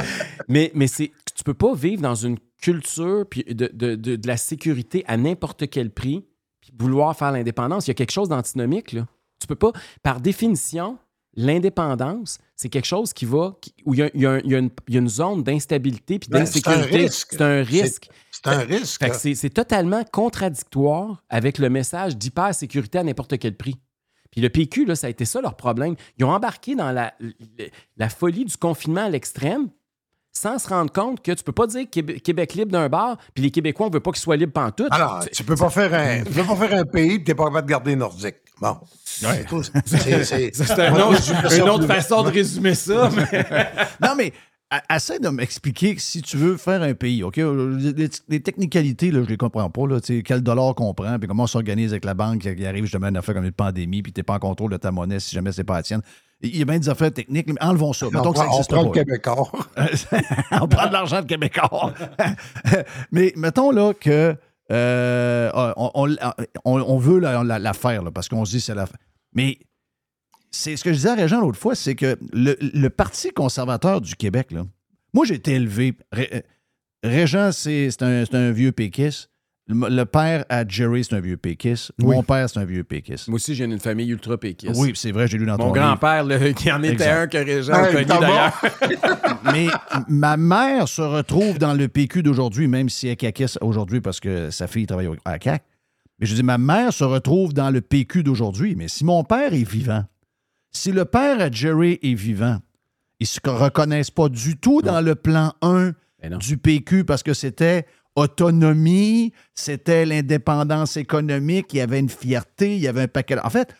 mais, 0.48 0.72
mais 0.74 0.86
c'est, 0.86 1.12
tu 1.34 1.44
peux 1.44 1.54
pas 1.54 1.74
vivre 1.74 2.02
dans 2.02 2.14
une 2.14 2.38
culture 2.60 3.24
puis 3.30 3.44
de, 3.44 3.70
de- 3.72 3.94
de- 3.94 4.16
de 4.16 4.26
la 4.26 4.36
sécurité 4.36 5.04
à 5.06 5.16
n'importe 5.16 5.68
quel 5.68 5.90
prix 5.90 6.24
puis 6.60 6.72
vouloir 6.78 7.16
faire 7.16 7.30
l'indépendance. 7.32 7.86
Il 7.86 7.90
y 7.90 7.92
a 7.92 7.94
quelque 7.94 8.10
chose 8.12 8.28
d'antinomique. 8.30 8.92
Là. 8.92 9.06
Tu 9.38 9.46
peux 9.46 9.54
pas, 9.54 9.72
par 10.02 10.20
définition, 10.20 10.98
l'indépendance, 11.36 12.38
c'est 12.56 12.68
quelque 12.68 12.86
chose 12.86 13.12
qui 13.12 13.24
va. 13.26 13.56
qui- 13.60 13.74
où 13.84 13.94
il 13.94 14.00
y 14.00 14.02
a, 14.02 14.06
y 14.14 14.48
y 14.48 14.54
une, 14.54 14.70
il 14.88 14.94
y 14.94 14.96
a 14.96 15.00
une 15.00 15.08
zone 15.08 15.42
d'instabilité 15.42 16.18
puis 16.18 16.28
Ben, 16.30 16.46
c'est 16.46 16.66
un 16.66 16.70
d'insécurité. 16.72 17.02
risque. 17.04 17.28
C'est 17.30 17.40
un 17.42 17.62
risque. 17.62 18.08
C'est 18.32 18.46
un 18.48 18.58
risque. 18.58 19.04
C'est, 19.34 19.50
totalement 19.50 20.04
contradictoire 20.04 21.22
avec 21.28 21.58
le 21.58 21.68
message 21.70 22.16
d'hypersécurité 22.16 22.98
à 22.98 23.02
n'importe 23.04 23.38
quel 23.38 23.56
prix. 23.56 23.76
Puis 24.30 24.40
le 24.40 24.48
PQ, 24.50 24.84
là, 24.84 24.94
ça 24.96 25.06
a 25.06 25.10
été 25.10 25.24
ça 25.24 25.40
leur 25.40 25.56
problème. 25.56 25.94
Ils 26.18 26.24
ont 26.24 26.30
embarqué 26.30 26.74
dans 26.74 26.92
la, 26.92 27.14
la 27.96 28.08
folie 28.08 28.44
du 28.44 28.56
confinement 28.56 29.04
à 29.06 29.08
l'extrême 29.08 29.68
sans 30.32 30.58
se 30.58 30.68
rendre 30.68 30.92
compte 30.92 31.22
que 31.22 31.32
tu 31.32 31.42
peux 31.42 31.52
pas 31.52 31.66
dire 31.66 31.88
Québec, 31.90 32.22
Québec 32.22 32.52
libre 32.52 32.70
d'un 32.72 32.90
bar, 32.90 33.16
puis 33.32 33.42
les 33.42 33.50
Québécois, 33.50 33.86
on 33.86 33.90
veut 33.90 34.00
pas 34.00 34.10
qu'ils 34.12 34.20
soient 34.20 34.36
libres 34.36 34.52
pantoute. 34.52 34.88
Alors, 34.90 35.24
tu 35.32 35.42
peux 35.44 35.56
pas 35.56 35.70
faire 35.70 35.94
un, 35.94 36.24
tu 36.24 36.30
peux 36.32 36.44
pas 36.44 36.56
faire 36.56 36.78
un 36.78 36.84
pays, 36.84 37.24
tu 37.24 37.30
n'es 37.30 37.34
pas 37.34 37.44
capable 37.46 37.66
de 37.66 37.70
garder 37.70 37.96
nordique. 37.96 38.36
Bon. 38.60 38.76
C'est 39.84 40.80
un 40.80 40.94
une 41.56 41.68
autre 41.68 41.86
façon 41.86 42.22
de 42.22 42.30
résumer 42.30 42.74
ça. 42.74 43.10
mais- 43.14 43.46
Non, 44.02 44.14
mais 44.16 44.32
a- 44.70 44.96
essaie 44.96 45.18
de 45.18 45.28
m'expliquer 45.28 45.94
que 45.94 46.00
si 46.02 46.22
tu 46.22 46.36
veux 46.36 46.56
faire 46.56 46.82
un 46.82 46.94
pays, 46.94 47.22
OK? 47.22 47.36
Les, 47.36 48.08
les 48.28 48.40
technicalités, 48.40 49.10
là, 49.10 49.22
je 49.24 49.28
les 49.28 49.36
comprends 49.36 49.70
pas. 49.70 49.86
Là, 49.86 49.98
quel 50.24 50.40
dollar 50.42 50.74
qu'on 50.74 50.92
prend, 50.94 51.18
puis 51.18 51.28
comment 51.28 51.44
on 51.44 51.46
s'organise 51.48 51.92
avec 51.92 52.04
la 52.04 52.14
banque 52.14 52.40
qui 52.40 52.66
arrive 52.66 52.84
justement 52.84 53.06
à 53.06 53.10
une 53.10 53.16
affaire 53.16 53.34
comme 53.34 53.44
une 53.44 53.52
pandémie, 53.52 54.02
puis 54.02 54.12
tu 54.12 54.20
n'es 54.20 54.24
pas 54.24 54.34
en 54.34 54.38
contrôle 54.38 54.72
de 54.72 54.76
ta 54.78 54.90
monnaie 54.90 55.20
si 55.20 55.34
jamais 55.34 55.52
c'est 55.52 55.64
pas 55.64 55.74
la 55.76 55.82
tienne. 55.82 56.02
Il 56.42 56.56
y 56.56 56.62
a 56.62 56.64
bien 56.66 56.78
des 56.78 56.88
affaires 56.88 57.12
techniques, 57.12 57.46
mais 57.48 57.62
enlevons 57.62 57.92
ça. 57.94 58.06
On 58.06 58.10
Mettons 58.10 58.32
que 58.32 58.38
ça 58.38 58.44
prend, 58.44 58.58
on 58.60 58.64
prend 58.64 58.76
pas. 58.90 58.98
le 59.00 59.04
Québécois. 59.04 59.50
on 60.62 60.68
prend 60.68 60.86
de 60.88 60.92
l'argent 60.92 61.22
de 61.22 61.26
Québécois. 61.26 61.94
Mais 63.12 63.32
mettons 63.36 63.70
là 63.70 63.92
que 63.98 64.36
euh, 64.72 65.50
on, 66.64 66.98
veut 66.98 67.20
la, 67.20 67.72
faire 67.72 68.02
parce 68.12 68.28
qu'on 68.28 68.44
se 68.44 68.50
dit 68.52 68.60
c'est 68.60 68.74
la. 68.74 68.86
Mais 69.34 69.58
c'est 70.50 70.76
ce 70.76 70.84
que 70.84 70.90
je 70.90 70.96
disais 70.96 71.10
à 71.10 71.14
Régent 71.14 71.40
l'autre 71.40 71.58
fois, 71.58 71.74
c'est 71.74 71.94
que 71.94 72.18
le, 72.32 72.88
Parti 72.88 73.30
conservateur 73.30 74.00
du 74.00 74.16
Québec, 74.16 74.52
moi 75.12 75.24
j'ai 75.24 75.34
été 75.34 75.52
élevé. 75.52 75.94
Ré- 76.12 76.30
euh, 76.34 76.40
Régent, 77.04 77.52
c'est 77.52 78.02
un, 78.02 78.24
un 78.32 78.50
vieux 78.50 78.72
péquiste. 78.72 79.30
Le, 79.68 80.04
père 80.04 80.44
à 80.48 80.66
Jerry, 80.66 81.02
c'est 81.02 81.16
un 81.16 81.20
vieux 81.20 81.36
péquiste. 81.36 81.90
Oui. 82.00 82.14
Mon 82.14 82.22
père, 82.22 82.48
c'est 82.48 82.60
un 82.60 82.64
vieux 82.64 82.84
péquiste. 82.84 83.26
Moi 83.26 83.34
aussi, 83.36 83.54
j'ai 83.56 83.64
une 83.64 83.80
famille 83.80 84.08
ultra 84.10 84.38
péquiste. 84.38 84.74
Oui, 84.76 84.92
c'est 84.94 85.10
vrai, 85.10 85.26
j'ai 85.26 85.38
lu 85.38 85.46
dans 85.46 85.56
Mon 85.58 85.68
ton 85.68 85.72
grand-père, 85.72 86.24
qui 86.54 86.70
en 86.70 86.82
était 86.84 86.92
Exact. 86.92 87.20
un 87.20 87.26
que 87.26 87.38
Régent 87.38 87.72
a 87.72 87.88
Hey, 87.88 87.92
connu 87.92 88.20
d'ailleurs. 88.20 88.60
Mais 89.52 89.66
ma 90.08 90.36
mère 90.36 90.86
se 90.86 91.02
retrouve 91.02 91.58
dans 91.58 91.74
le 91.74 91.88
PQ 91.88 92.22
d'aujourd'hui, 92.22 92.68
même 92.68 92.88
si 92.88 93.06
elle 93.08 93.14
est 93.14 93.16
caquiste 93.16 93.58
aujourd'hui 93.60 94.00
parce 94.00 94.20
que 94.20 94.50
sa 94.50 94.68
fille 94.68 94.86
travaille 94.86 95.08
au- 95.08 95.16
à 95.24 95.38
CAQ. 95.42 95.64
Mais 96.20 96.26
je 96.26 96.34
dis, 96.36 96.42
ma 96.44 96.58
mère 96.58 96.92
se 96.92 97.04
retrouve 97.04 97.52
dans 97.52 97.70
le 97.70 97.80
PQ 97.80 98.22
d'aujourd'hui. 98.22 98.76
Mais 98.76 98.86
si 98.86 99.04
mon 99.04 99.24
père 99.24 99.52
est 99.52 99.68
vivant, 99.68 100.04
si 100.70 100.92
le 100.92 101.04
père 101.04 101.40
à 101.40 101.50
Jerry 101.50 101.98
est 102.02 102.14
vivant, 102.14 102.58
ils 103.18 103.24
ne 103.24 103.26
se 103.26 103.40
reconnaissent 103.44 104.10
pas 104.12 104.28
du 104.28 104.56
tout 104.58 104.80
dans 104.80 105.00
le 105.00 105.14
plan 105.16 105.52
1 105.60 105.92
Ben 106.22 106.38
du 106.38 106.56
PQ 106.56 107.04
parce 107.04 107.22
que 107.24 107.34
c'était 107.34 107.84
autonomie, 108.16 109.32
c'était 109.54 110.04
l'indépendance 110.06 110.96
économique, 110.96 111.66
il 111.72 111.76
y 111.76 111.80
avait 111.80 112.00
une 112.00 112.08
fierté, 112.08 112.74
il 112.76 112.82
y 112.82 112.88
avait 112.88 113.02
un 113.02 113.08
paquet. 113.08 113.38
En 113.40 113.50
fait, 113.50 113.72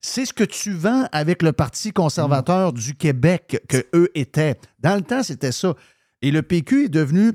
c'est 0.00 0.26
ce 0.26 0.32
que 0.32 0.44
tu 0.44 0.72
vends 0.72 1.08
avec 1.12 1.42
le 1.42 1.52
Parti 1.52 1.92
conservateur 1.92 2.72
du 2.72 2.94
Québec 2.94 3.60
que 3.68 3.84
eux 3.94 4.10
étaient. 4.14 4.56
Dans 4.80 4.94
le 4.96 5.02
temps, 5.02 5.22
c'était 5.22 5.52
ça. 5.52 5.74
Et 6.22 6.30
le 6.30 6.42
PQ 6.42 6.84
est 6.84 6.88
devenu 6.88 7.32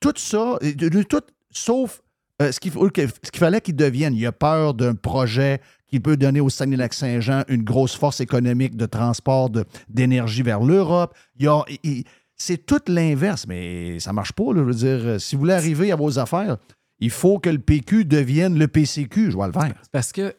tout 0.00 0.14
ça, 0.16 0.56
est 0.60 0.74
devenu 0.74 1.04
tout 1.04 1.22
sauf 1.50 2.00
euh, 2.42 2.50
ce 2.50 2.58
qu'il 2.60 2.72
ce 2.72 3.38
fallait 3.38 3.60
qu'il 3.60 3.76
devienne. 3.76 4.14
Il 4.14 4.26
a 4.26 4.32
peur 4.32 4.74
d'un 4.74 4.94
projet 4.94 5.60
qui 5.86 6.00
peut 6.00 6.16
donner 6.16 6.40
au 6.40 6.50
Saguenay-Lac-Saint-Jean 6.50 7.44
une 7.48 7.62
grosse 7.62 7.94
force 7.94 8.20
économique 8.20 8.76
de 8.76 8.86
transport 8.86 9.50
d'énergie 9.88 10.42
vers 10.42 10.60
l'Europe. 10.60 11.14
Il 11.38 11.44
y 11.44 11.48
a- 11.48 11.62
il- 11.84 12.04
c'est 12.36 12.66
tout 12.66 12.80
l'inverse, 12.88 13.46
mais 13.46 13.98
ça 14.00 14.12
marche 14.12 14.32
pas. 14.32 14.52
là. 14.52 14.60
je 14.60 14.62
veux 14.62 14.74
dire, 14.74 15.00
euh, 15.06 15.18
si 15.18 15.34
vous 15.36 15.40
voulez 15.40 15.54
arriver 15.54 15.92
à 15.92 15.96
vos 15.96 16.18
affaires, 16.18 16.56
il 17.00 17.10
faut 17.10 17.38
que 17.38 17.50
le 17.50 17.58
PQ 17.58 18.04
devienne 18.04 18.58
le 18.58 18.68
PCQ, 18.68 19.26
je 19.30 19.36
vois 19.36 19.46
le 19.46 19.52
vert. 19.52 19.74
Parce 19.92 20.12
que 20.12 20.34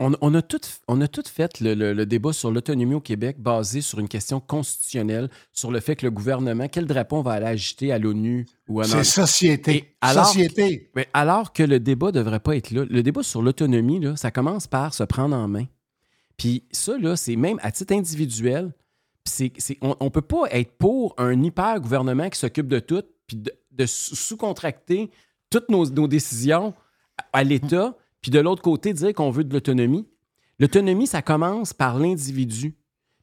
on, 0.00 0.12
on 0.20 0.34
a 0.34 0.42
tout, 0.42 0.58
on 0.88 1.00
a 1.02 1.06
tout 1.06 1.22
fait 1.24 1.60
le, 1.60 1.74
le- 1.74 1.92
le 1.92 2.04
débat 2.04 2.32
sur 2.32 2.50
l'autonomie 2.50 2.94
au 2.94 3.00
Québec 3.00 3.36
basé 3.40 3.80
sur 3.80 4.00
une 4.00 4.08
question 4.08 4.40
constitutionnelle, 4.40 5.30
sur 5.52 5.70
le 5.70 5.78
fait 5.78 5.94
que 5.94 6.04
le 6.04 6.10
gouvernement, 6.10 6.66
quel 6.66 6.86
drapeau 6.86 7.18
on 7.18 7.22
va 7.22 7.32
aller 7.34 7.46
agiter 7.46 7.92
à 7.92 7.98
l'ONU 8.00 8.44
ou 8.68 8.80
à 8.80 8.84
C'est 8.84 9.04
société. 9.04 9.74
Et 9.76 9.96
alors- 10.00 10.26
Société. 10.26 10.90
Mais 10.96 11.06
alors 11.12 11.52
que 11.52 11.62
le 11.62 11.78
débat 11.78 12.08
ne 12.08 12.12
devrait 12.12 12.40
pas 12.40 12.56
être 12.56 12.72
là. 12.72 12.84
Le 12.90 13.02
débat 13.04 13.22
sur 13.22 13.40
l'autonomie, 13.40 14.00
là, 14.00 14.16
ça 14.16 14.32
commence 14.32 14.66
par 14.66 14.92
se 14.94 15.04
prendre 15.04 15.36
en 15.36 15.46
main. 15.46 15.66
Puis 16.36 16.64
ça, 16.72 16.98
là, 16.98 17.14
c'est 17.14 17.36
même 17.36 17.60
à 17.62 17.70
titre 17.70 17.94
individuel. 17.94 18.72
C'est- 19.24 19.78
on 19.80 19.96
ne 20.04 20.08
peut 20.10 20.20
pas 20.22 20.44
être 20.50 20.72
pour 20.78 21.14
un 21.18 21.42
hyper-gouvernement 21.42 22.28
qui 22.30 22.38
s'occupe 22.38 22.68
de 22.68 22.78
tout, 22.78 23.02
puis 23.26 23.36
de, 23.38 23.52
de 23.72 23.86
sous- 23.86 24.14
sous-contracter 24.16 25.10
toutes 25.50 25.68
nos, 25.70 25.86
nos 25.86 26.08
décisions 26.08 26.74
à, 27.32 27.38
à 27.40 27.44
l'État, 27.44 27.96
puis 28.20 28.30
de 28.30 28.40
l'autre 28.40 28.62
côté, 28.62 28.92
dire 28.92 29.12
qu'on 29.14 29.30
veut 29.30 29.44
de 29.44 29.52
l'autonomie. 29.52 30.06
L'autonomie, 30.58 31.06
ça 31.06 31.22
commence 31.22 31.72
par 31.72 31.98
l'individu. 31.98 32.74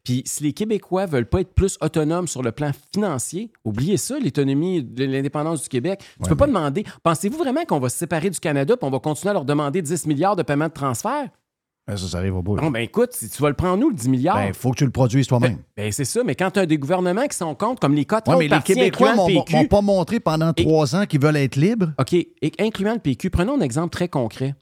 Puis 0.04 0.24
si 0.26 0.44
les 0.44 0.54
Québécois 0.54 1.06
veulent 1.06 1.30
pas 1.30 1.42
être 1.42 1.54
plus 1.54 1.78
autonomes 1.80 2.28
sur 2.28 2.42
le 2.42 2.52
plan 2.52 2.72
financier, 2.92 3.52
oubliez 3.64 3.98
ça, 3.98 4.18
l'autonomie, 4.20 4.84
de 4.84 5.06
l'indépendance 5.06 5.62
du 5.62 5.70
Québec. 5.70 6.04
Tu 6.24 6.28
peux 6.30 6.36
pas 6.36 6.48
demander. 6.48 6.84
Pensez-vous 7.04 7.38
vraiment 7.38 7.64
qu'on 7.66 7.80
va 7.80 7.88
se 7.90 7.98
séparer 8.00 8.32
du 8.32 8.40
Canada 8.40 8.76
puis 8.76 8.88
on 8.88 8.90
va 8.92 9.00
continuer 9.00 9.30
à 9.30 9.34
leur 9.34 9.46
demander 9.46 9.82
10 9.84 10.08
milliards 10.08 10.36
de 10.36 10.42
paiements 10.42 10.68
de 10.70 10.74
transfert? 10.74 11.30
Ben, 11.88 11.98
ça, 11.98 12.08
ça 12.08 12.18
arrive 12.20 12.36
au 12.36 12.42
bout. 12.44 12.56
Bon, 12.56 12.70
ben 12.70 12.82
écoute, 12.82 13.10
si 13.14 13.28
tu 13.30 13.42
vas 13.42 13.50
le 13.50 13.56
prendre 13.56 13.78
nous, 13.78 13.90
le 13.90 13.96
10 13.96 14.10
milliards. 14.10 14.36
Ben, 14.38 14.54
faut 14.54 14.72
que 14.72 14.78
tu 14.78 14.86
le 14.86 14.92
produises 14.92 15.28
toi-même. 15.28 15.58
Ben, 15.76 15.92
c'est 15.92 16.06
ça, 16.06 16.24
mais 16.24 16.36
quand 16.36 16.52
tu 16.52 16.60
as 16.60 16.66
des 16.66 16.78
gouvernements 16.78 17.26
qui 17.28 17.36
sont 17.36 17.56
contre, 17.56 17.80
comme 17.82 17.96
les 17.96 18.06
quatre 18.06 18.30
Ouais, 18.30 18.38
mais 18.38 18.56
les 18.56 18.62
Québécois 18.62 19.16
m'ont 19.16 19.66
pas 19.66 19.82
montré 19.82 20.20
pendant 20.20 20.54
trois 20.54 20.96
ans 20.96 21.06
qu'ils 21.06 21.22
veulent 21.22 21.38
être 21.38 21.56
libres. 21.56 21.92
OK, 22.00 22.14
et 22.14 22.52
incluant 22.60 22.94
le 22.94 23.00
PQ, 23.00 23.30
prenons 23.30 23.58
un 23.58 23.62
exemple 23.62 23.90
très 23.90 24.08
concret. 24.08 24.56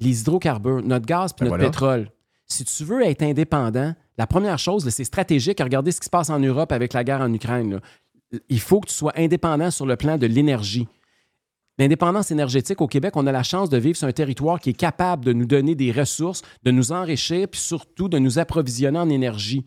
Les 0.00 0.20
hydrocarbures, 0.20 0.82
notre 0.82 1.06
gaz 1.06 1.32
puis 1.32 1.44
Ben 1.44 1.50
notre 1.50 1.56
voilà. 1.56 1.70
pétrole. 1.70 2.10
Si 2.48 2.64
tu 2.64 2.84
veux 2.84 3.04
être 3.04 3.22
indépendant, 3.22 3.94
la 4.18 4.26
première 4.26 4.58
chose, 4.58 4.88
c'est 4.90 5.04
stratégique. 5.04 5.58
Regardez 5.60 5.90
ce 5.92 6.00
qui 6.00 6.04
se 6.04 6.10
passe 6.10 6.30
en 6.30 6.38
Europe 6.38 6.70
avec 6.72 6.92
la 6.92 7.02
guerre 7.02 7.20
en 7.20 7.32
Ukraine. 7.32 7.74
là. 7.74 7.80
Il 8.48 8.60
faut 8.60 8.80
que 8.80 8.88
tu 8.88 8.94
sois 8.94 9.12
indépendant 9.16 9.70
sur 9.70 9.86
le 9.86 9.96
plan 9.96 10.18
de 10.18 10.26
l'énergie. 10.26 10.86
L'indépendance 11.78 12.30
énergétique 12.30 12.80
au 12.80 12.86
Québec, 12.86 13.16
on 13.16 13.26
a 13.26 13.32
la 13.32 13.42
chance 13.42 13.68
de 13.68 13.76
vivre 13.76 13.96
sur 13.96 14.08
un 14.08 14.12
territoire 14.12 14.60
qui 14.60 14.70
est 14.70 14.76
capable 14.76 15.24
de 15.24 15.32
nous 15.32 15.44
donner 15.44 15.74
des 15.74 15.92
ressources, 15.92 16.42
de 16.62 16.70
nous 16.70 16.92
enrichir, 16.92 17.48
puis 17.48 17.60
surtout 17.60 18.08
de 18.08 18.18
nous 18.18 18.38
approvisionner 18.38 18.98
en 18.98 19.10
énergie. 19.10 19.66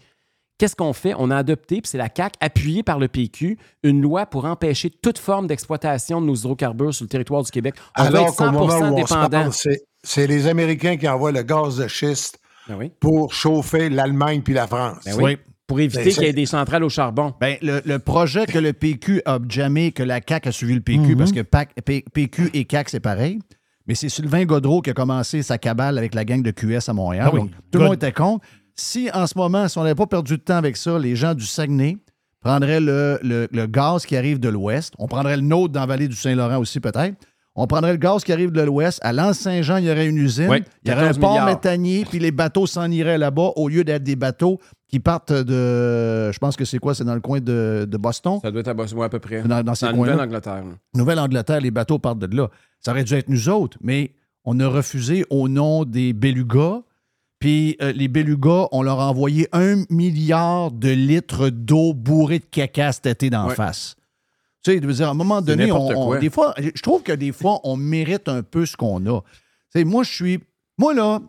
Qu'est-ce 0.58 0.76
qu'on 0.76 0.92
fait? 0.92 1.14
On 1.18 1.30
a 1.30 1.38
adopté, 1.38 1.82
puis 1.82 1.90
c'est 1.90 1.98
la 1.98 2.10
CAQ, 2.14 2.36
appuyée 2.42 2.84
par 2.84 3.00
le 3.00 3.08
PQ, 3.08 3.58
une 3.84 4.02
loi 4.02 4.26
pour 4.26 4.46
empêcher 4.46 4.90
toute 4.90 5.18
forme 5.18 5.48
d'exploitation 5.48 6.20
de 6.20 6.26
nos 6.26 6.36
hydrocarbures 6.36 6.94
sur 6.94 7.06
le 7.06 7.10
territoire 7.10 7.44
du 7.44 7.52
Québec. 7.52 7.76
On 7.98 8.04
Alors 8.04 8.36
qu'au 8.36 8.52
moment 8.52 8.70
100 8.70 8.90
où 8.90 8.94
on 8.94 8.98
se 8.98 9.14
dépendant. 9.14 9.30
parle, 9.30 9.54
c'est 10.04 10.28
les 10.28 10.48
Américains 10.48 10.98
qui 10.98 11.08
envoient 11.08 11.32
le 11.32 11.44
gaz 11.44 11.78
de 11.78 11.88
schiste 11.88 12.40
Ben 12.68 12.76
oui. 12.78 12.92
pour 13.00 13.34
chauffer 13.34 13.90
l'Allemagne 13.90 14.42
puis 14.42 14.54
la 14.54 14.68
France. 14.68 14.98
Ben 15.06 15.16
oui. 15.22 15.38
Pour 15.70 15.80
éviter 15.80 16.04
Ben, 16.04 16.12
qu'il 16.14 16.24
y 16.24 16.26
ait 16.26 16.34
des 16.34 16.46
centrales 16.46 16.84
au 16.84 16.90
charbon. 16.90 17.34
Ben, 17.40 17.56
le, 17.62 17.82
le 17.86 18.00
projet 18.00 18.46
que 18.46 18.60
le 18.60 18.74
PQ 18.74 19.22
a 19.26 19.40
jamais, 19.48 19.92
que 19.94 20.04
la 20.04 20.20
CAQ 20.28 20.50
a 20.50 20.52
suivi 20.52 20.74
le 20.74 20.82
PQ, 20.82 21.00
Mhm. 21.12 21.18
parce 21.18 21.32
que 21.32 21.40
PAC- 21.42 21.74
P- 21.86 22.04
PQ 22.12 22.50
et 22.54 22.68
CAQ, 22.70 22.90
c'est 22.92 23.00
pareil. 23.00 23.40
Mais 23.88 23.96
c'est 23.96 24.10
Sylvain 24.10 24.44
Godreau 24.46 24.82
qui 24.82 24.90
a 24.90 24.94
commencé 24.94 25.42
sa 25.44 25.58
cabale 25.58 25.98
avec 25.98 26.14
la 26.14 26.26
gang 26.26 26.42
de 26.44 26.52
QS 26.52 26.90
à 26.90 26.94
Montréal. 26.94 27.26
Ah 27.28 27.34
oui. 27.34 27.40
Donc, 27.42 27.50
tout 27.72 27.80
le 27.80 27.86
monde 27.86 27.94
était 27.96 28.12
contre. 28.12 28.46
Si, 28.76 29.10
en 29.14 29.26
ce 29.28 29.38
moment, 29.38 29.68
si 29.68 29.78
on 29.78 29.84
n'avait 29.84 29.96
pas 29.96 30.08
perdu 30.08 30.34
de 30.38 30.42
temps 30.42 30.58
avec 30.58 30.76
ça, 30.76 31.00
les 31.00 31.16
gens 31.16 31.34
du 31.34 31.46
Saguenay 31.46 31.98
prendraient 32.42 32.80
le, 32.80 33.20
le- 33.24 33.48
le 33.52 33.66
gaz 33.68 34.06
qui 34.06 34.16
arrive 34.16 34.40
de 34.40 34.50
l'Ouest. 34.50 34.94
On 35.00 35.08
prendrait 35.08 35.36
le 35.38 35.44
nôtre 35.44 35.74
dans 35.74 35.82
la 35.82 35.86
vallée 35.86 36.08
du 36.08 36.16
Saint-Laurent 36.16 36.58
aussi, 36.60 36.80
peut-être. 36.80 37.16
On 37.56 37.68
prendrait 37.68 37.92
le 37.92 37.98
gaz 37.98 38.24
qui 38.24 38.32
arrive 38.32 38.52
de 38.52 38.62
l'Ouest. 38.62 39.00
À 39.04 39.12
l'Anse-Saint-Jean, 39.12 39.78
il 39.78 39.86
y 39.86 39.92
aurait 39.92 40.08
une 40.08 40.18
usine. 40.18 40.48
Oui, 40.50 40.64
il 40.86 40.90
y 40.90 40.94
aurait 40.94 41.02
un 41.04 41.08
14 41.14 41.20
port 41.20 41.46
méthanier, 41.46 42.06
puis 42.10 42.20
les 42.20 42.32
bateaux 42.32 42.68
s'en 42.68 42.90
iraient 42.90 43.18
là-bas 43.18 43.52
au 43.58 43.68
lieu 43.68 43.84
d'être 43.84 44.04
des 44.04 44.16
bateaux 44.16 44.60
qui 44.90 45.00
partent 45.00 45.32
de. 45.32 46.32
Je 46.32 46.38
pense 46.40 46.58
que 46.58 46.66
c'est 46.66 46.80
quoi? 46.80 46.94
C'est 46.94 47.04
dans 47.06 47.14
le 47.16 47.22
coin 47.22 47.40
de, 47.40 47.88
de 47.90 47.98
Boston? 47.98 48.40
Ça 48.42 48.52
doit 48.52 48.60
être 48.62 48.68
à 48.68 48.74
Boston, 48.74 49.00
ouais, 49.00 49.06
à 49.06 49.10
peu 49.10 49.20
près. 49.20 49.44
Dans- 49.44 49.64
dans 49.64 49.76
ces. 49.76 49.94
Nouvelle-Angleterre. 49.94 50.64
Nouvelle-Angleterre, 50.96 51.62
les 51.62 51.72
bateaux 51.72 52.00
partent 52.00 52.20
de 52.20 52.36
là. 52.36 52.50
Ça 52.82 52.92
aurait 52.92 53.04
dû 53.04 53.14
être 53.14 53.30
nous 53.30 53.48
autres, 53.50 53.78
mais 53.82 54.12
on 54.44 54.60
a 54.60 54.68
refusé 54.68 55.26
au 55.30 55.48
nom 55.48 55.86
des 55.86 56.12
Belugas. 56.14 56.82
Puis 57.40 57.78
euh, 57.82 57.94
les 57.94 58.08
Belugas, 58.10 58.68
on 58.74 58.82
leur 58.82 59.00
a 59.00 59.08
envoyé 59.10 59.48
un 59.54 59.84
milliard 59.90 60.72
de 60.72 60.90
litres 60.90 61.50
d'eau 61.50 61.94
bourrée 61.94 62.40
de 62.40 62.46
caca 62.52 62.92
cet 62.92 63.06
été 63.06 63.30
d'en 63.30 63.48
Ouais. 63.48 63.56
face. 63.56 63.96
Tu 64.62 64.72
sais, 64.74 64.80
je 64.82 64.86
veux 64.86 64.94
dire, 64.94 65.08
à 65.08 65.12
un 65.12 65.14
moment 65.14 65.42
donné, 65.42 65.72
on, 65.72 66.20
des 66.20 66.30
fois, 66.30 66.54
je 66.58 66.82
trouve 66.82 67.02
que 67.02 67.14
des 67.14 67.32
fois, 67.32 67.62
on 67.64 67.78
mérite 67.78 68.28
un 68.28 68.44
peu 68.44 68.66
ce 68.66 68.76
qu'on 68.76 69.06
a. 69.06 69.22
Tu 69.22 69.28
sais, 69.80 69.84
moi, 69.86 70.04
je 70.04 70.12
suis. 70.12 70.40
Moi, 70.78 70.94
là, 70.94 71.22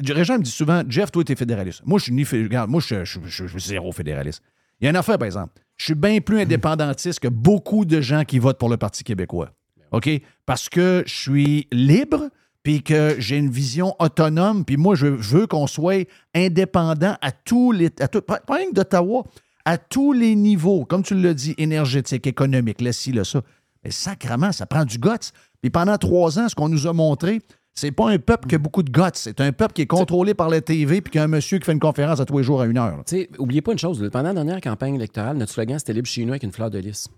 Régent 0.00 0.38
me 0.38 0.42
dit 0.42 0.50
souvent, 0.50 0.82
Jeff, 0.88 1.10
toi, 1.10 1.22
t'es 1.24 1.36
fédéraliste. 1.36 1.82
Moi, 1.84 1.98
je 1.98 2.04
suis 2.04 2.12
ni 2.12 2.24
fé- 2.24 2.42
regarde, 2.42 2.70
moi, 2.70 2.80
je, 2.80 3.04
suis 3.04 3.60
zéro 3.60 3.92
fédéraliste. 3.92 4.42
Il 4.80 4.84
y 4.84 4.86
a 4.86 4.90
une 4.90 4.96
affaire, 4.96 5.18
par 5.18 5.26
exemple. 5.26 5.52
Je 5.76 5.86
suis 5.86 5.94
bien 5.94 6.20
plus 6.20 6.40
indépendantiste 6.40 7.20
que 7.20 7.28
beaucoup 7.28 7.84
de 7.84 8.00
gens 8.00 8.24
qui 8.24 8.38
votent 8.38 8.58
pour 8.58 8.68
le 8.68 8.76
Parti 8.76 9.04
québécois. 9.04 9.52
OK? 9.92 10.08
Parce 10.46 10.68
que 10.68 11.04
je 11.06 11.14
suis 11.14 11.68
libre, 11.70 12.30
puis 12.62 12.82
que 12.82 13.16
j'ai 13.18 13.36
une 13.36 13.50
vision 13.50 13.94
autonome, 13.98 14.64
puis 14.64 14.76
moi, 14.76 14.94
je, 14.94 15.06
veux 15.06 15.46
qu'on 15.46 15.66
soit 15.66 16.08
indépendant 16.34 17.16
à 17.20 17.32
tous 17.32 17.72
les. 17.72 17.90
À 18.00 18.08
tout, 18.08 18.22
pas, 18.22 18.40
rien 18.48 18.70
que 18.70 18.74
d'Ottawa, 18.74 19.24
à 19.64 19.78
tous 19.78 20.12
les 20.12 20.34
niveaux, 20.34 20.84
comme 20.84 21.02
tu 21.02 21.14
l'as 21.14 21.34
dit, 21.34 21.54
énergétique, 21.58 22.26
économique, 22.26 22.80
le 22.80 22.92
ci, 22.92 23.12
le 23.12 23.24
ça. 23.24 23.42
Mais 23.84 23.90
sacrement, 23.90 24.52
ça 24.52 24.66
prend 24.66 24.84
du 24.84 24.98
guts. 24.98 25.32
Puis 25.60 25.70
pendant 25.70 25.96
trois 25.98 26.38
ans, 26.38 26.48
ce 26.48 26.54
qu'on 26.54 26.68
nous 26.68 26.86
a 26.86 26.92
montré, 26.92 27.40
c'est 27.74 27.90
pas 27.92 28.10
un 28.10 28.18
peuple 28.18 28.48
qui 28.48 28.54
a 28.54 28.58
beaucoup 28.58 28.82
de 28.82 28.90
guts. 28.90 29.02
C'est 29.14 29.40
un 29.40 29.52
peuple 29.52 29.72
qui 29.74 29.82
est 29.82 29.86
contrôlé 29.86 30.34
par 30.34 30.48
la 30.48 30.60
TV, 30.60 31.00
puis 31.00 31.10
qui 31.12 31.18
a 31.18 31.24
un 31.24 31.28
monsieur 31.28 31.58
qui 31.58 31.64
fait 31.64 31.72
une 31.72 31.80
conférence 31.80 32.20
à 32.20 32.24
tous 32.24 32.36
les 32.38 32.44
jours 32.44 32.60
à 32.60 32.66
une 32.66 32.76
heure. 32.78 32.96
là. 32.98 33.02
Tu 33.06 33.16
sais, 33.16 33.30
oubliez 33.38 33.62
pas 33.62 33.72
une 33.72 33.78
chose. 33.78 34.02
là. 34.02 34.10
Pendant 34.10 34.28
la 34.28 34.34
dernière 34.34 34.60
campagne 34.60 34.94
électorale, 34.94 35.36
notre 35.36 35.52
slogan, 35.52 35.78
c'était 35.78 35.92
Libre 35.94 36.06
chez 36.08 36.24
nous 36.24 36.32
avec 36.32 36.42
une 36.42 36.52
fleur 36.52 36.70
de 36.70 36.78
lys. 36.78 37.08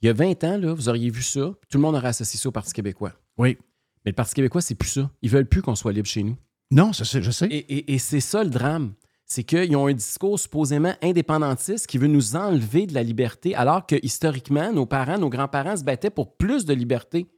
Il 0.00 0.06
y 0.06 0.08
a 0.08 0.12
20 0.12 0.42
ans, 0.44 0.58
là, 0.58 0.74
vous 0.74 0.88
auriez 0.88 1.10
vu 1.10 1.22
ça, 1.22 1.40
tout 1.40 1.78
le 1.78 1.80
monde 1.80 1.94
aurait 1.94 2.08
associé 2.08 2.38
ça 2.38 2.48
au 2.48 2.52
Parti 2.52 2.72
québécois. 2.72 3.12
Oui. 3.38 3.56
Mais 4.04 4.10
le 4.10 4.16
Parti 4.16 4.34
québécois, 4.34 4.60
c'est 4.60 4.74
plus 4.74 4.88
ça. 4.88 5.08
Ils 5.22 5.30
veulent 5.30 5.46
plus 5.46 5.62
qu'on 5.62 5.76
soit 5.76 5.92
libre 5.92 6.08
chez 6.08 6.24
nous. 6.24 6.36
Non, 6.72 6.92
ça, 6.92 7.04
c'est- 7.04 7.22
je 7.22 7.30
sais. 7.30 7.46
Et, 7.46 7.58
et- 7.58 7.94
et 7.94 7.98
c'est 7.98 8.18
ça 8.20 8.42
le 8.42 8.50
drame. 8.50 8.94
C'est 9.26 9.44
qu'ils 9.44 9.76
ont 9.76 9.86
un 9.86 9.94
discours 9.94 10.38
supposément 10.40 10.94
indépendantiste 11.02 11.86
qui 11.86 11.96
veut 11.98 12.08
nous 12.08 12.34
enlever 12.34 12.86
de 12.86 12.94
la 12.94 13.02
liberté, 13.04 13.54
alors 13.54 13.86
que 13.86 13.94
historiquement, 14.02 14.72
nos 14.72 14.84
parents, 14.86 15.18
nos 15.18 15.30
grands-parents 15.30 15.76
se 15.76 15.84
battaient 15.84 16.10
pour 16.10 16.36
plus 16.36 16.64
de 16.64 16.74
liberté. 16.74 17.28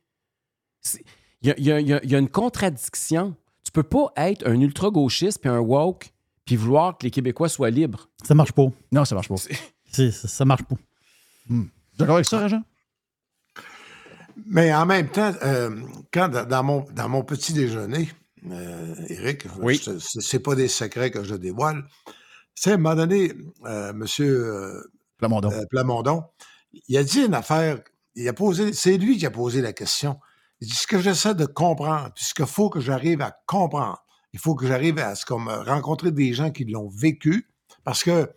C'est- 0.80 1.04
Il 1.44 1.64
y 1.64 1.70
a, 1.70 1.78
y 1.80 1.90
y 2.10 2.16
une 2.16 2.28
contradiction. 2.28 3.36
Tu 3.64 3.70
peux 3.70 3.82
pas 3.82 4.12
être 4.16 4.46
un 4.48 4.58
ultra-gauchiste 4.60 5.40
puis 5.40 5.50
un 5.50 5.58
woke 5.60 6.10
puis 6.44 6.56
vouloir 6.56 6.98
que 6.98 7.04
les 7.04 7.10
Québécois 7.10 7.48
soient 7.48 7.70
libres. 7.70 8.08
Ça 8.22 8.34
marche 8.34 8.52
pas. 8.52 8.66
Non, 8.92 9.04
ça 9.04 9.14
marche 9.14 9.28
pas. 9.28 9.36
C'est- 9.36 10.10
Ça, 10.10 10.26
ça 10.28 10.44
marche 10.44 10.62
pas. 10.64 10.74
D'accord 11.98 12.16
avec 12.16 12.26
ça, 12.26 12.38
Régent? 12.40 12.62
Mais 14.46 14.74
en 14.74 14.84
même 14.86 15.08
temps, 15.08 15.32
euh, 15.44 15.80
quand 16.12 16.28
dans, 16.28 16.62
mon, 16.64 16.84
dans 16.92 17.08
mon 17.08 17.22
petit 17.22 17.52
déjeuner, 17.52 18.10
euh, 18.50 18.94
Éric, 19.08 19.46
Oui. 19.60 19.80
c'est 19.98 20.40
pas 20.40 20.54
des 20.54 20.68
secrets 20.68 21.10
que 21.10 21.22
je 21.22 21.34
dévoile. 21.34 21.84
Tu 22.06 22.12
sais, 22.56 22.70
à 22.72 22.74
un 22.74 22.76
moment 22.78 22.96
donné, 22.96 23.32
euh, 23.64 23.92
monsieur 23.92 24.46
euh, 24.46 24.92
Plamondon. 25.18 25.50
euh, 25.52 25.64
Plamondon, 25.70 26.24
il 26.88 26.96
a 26.98 27.04
dit 27.04 27.20
une 27.22 27.34
affaire, 27.34 27.80
il 28.16 28.28
a 28.28 28.32
posé, 28.32 28.72
c'est 28.72 28.96
lui 28.98 29.16
qui 29.18 29.26
a 29.26 29.30
posé 29.30 29.60
la 29.60 29.72
question. 29.72 30.18
Il 30.64 30.68
dit 30.68 30.74
ce 30.76 30.86
que 30.86 30.98
j'essaie 30.98 31.34
de 31.34 31.44
comprendre, 31.44 32.10
puis 32.14 32.24
ce 32.24 32.32
qu'il 32.32 32.46
faut 32.46 32.70
que 32.70 32.80
j'arrive 32.80 33.20
à 33.20 33.36
comprendre, 33.46 34.02
il 34.32 34.38
faut 34.40 34.54
que 34.54 34.66
j'arrive 34.66 34.98
à 34.98 35.14
ce 35.14 35.26
qu'on 35.26 35.38
me- 35.40 35.52
rencontrer 35.62 36.10
des 36.10 36.32
gens 36.32 36.50
qui 36.50 36.64
l'ont 36.64 36.88
vécu, 36.88 37.50
parce 37.84 38.02
que 38.02 38.10
euh, 38.10 38.32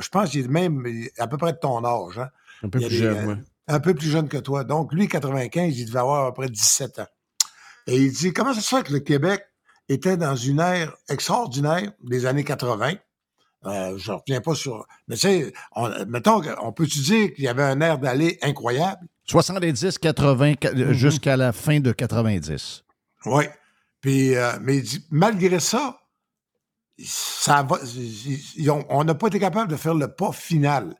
je 0.00 0.08
pense 0.08 0.30
qu'il 0.30 0.44
est 0.44 0.48
même 0.48 0.82
à 1.18 1.26
peu 1.26 1.36
près 1.36 1.52
de 1.52 1.58
ton 1.58 1.84
âge. 1.84 2.18
Hein? 2.18 2.28
Un 2.62 2.68
peu 2.70 2.80
Il 2.80 2.86
plus 2.88 2.96
jeune, 2.96 3.16
euh, 3.18 3.26
ouais. 3.34 3.40
un 3.68 3.80
peu 3.80 3.94
plus 3.94 4.08
jeune 4.08 4.28
que 4.28 4.38
toi. 4.38 4.64
Donc, 4.64 4.92
lui, 4.94 5.06
95, 5.06 5.78
il 5.78 5.84
devait 5.86 5.98
avoir 5.98 6.26
à 6.26 6.32
peu 6.32 6.42
près 6.42 6.48
17 6.50 6.98
ans. 7.00 7.06
Et 7.86 7.96
il 7.98 8.12
dit, 8.12 8.32
comment 8.32 8.54
ça 8.54 8.60
se 8.62 8.74
fait 8.74 8.82
que 8.84 8.92
le 8.92 9.00
Québec 9.00 9.42
était 9.88 10.16
dans 10.16 10.34
une 10.36 10.60
ère 10.60 10.96
extraordinaire 11.08 11.92
des 12.02 12.24
années 12.26 12.44
80? 12.44 12.94
Euh, 13.64 13.96
je 13.98 14.10
ne 14.10 14.16
reviens 14.16 14.40
pas 14.40 14.54
sur... 14.56 14.86
Mais 15.06 15.14
tu 15.16 15.20
sais, 15.22 15.52
on- 15.76 16.06
mettons, 16.06 16.42
on 16.62 16.72
peut-tu 16.72 16.98
dire 17.00 17.32
qu'il 17.34 17.44
y 17.44 17.48
avait 17.48 17.62
un 17.62 17.80
air 17.80 17.98
d'aller 17.98 18.38
incroyable? 18.42 19.06
70, 19.24 19.98
80, 19.98 20.54
ca- 20.60 20.72
Mm-hmm. 20.72 20.80
euh, 20.82 20.92
jusqu'à 20.92 21.36
la 21.36 21.52
fin 21.52 21.80
de 21.80 21.92
90. 21.92 22.84
Oui. 23.26 23.44
Puis, 24.00 24.34
euh, 24.34 24.52
mais 24.60 24.82
malgré 25.10 25.60
ça, 25.60 25.98
ça 27.04 27.62
va, 27.62 27.78
on 28.90 29.04
n'a 29.04 29.14
pas 29.14 29.28
été 29.28 29.38
capable 29.38 29.70
de 29.70 29.76
faire 29.76 29.94
le 29.94 30.08
pas 30.08 30.32
final. 30.32 30.94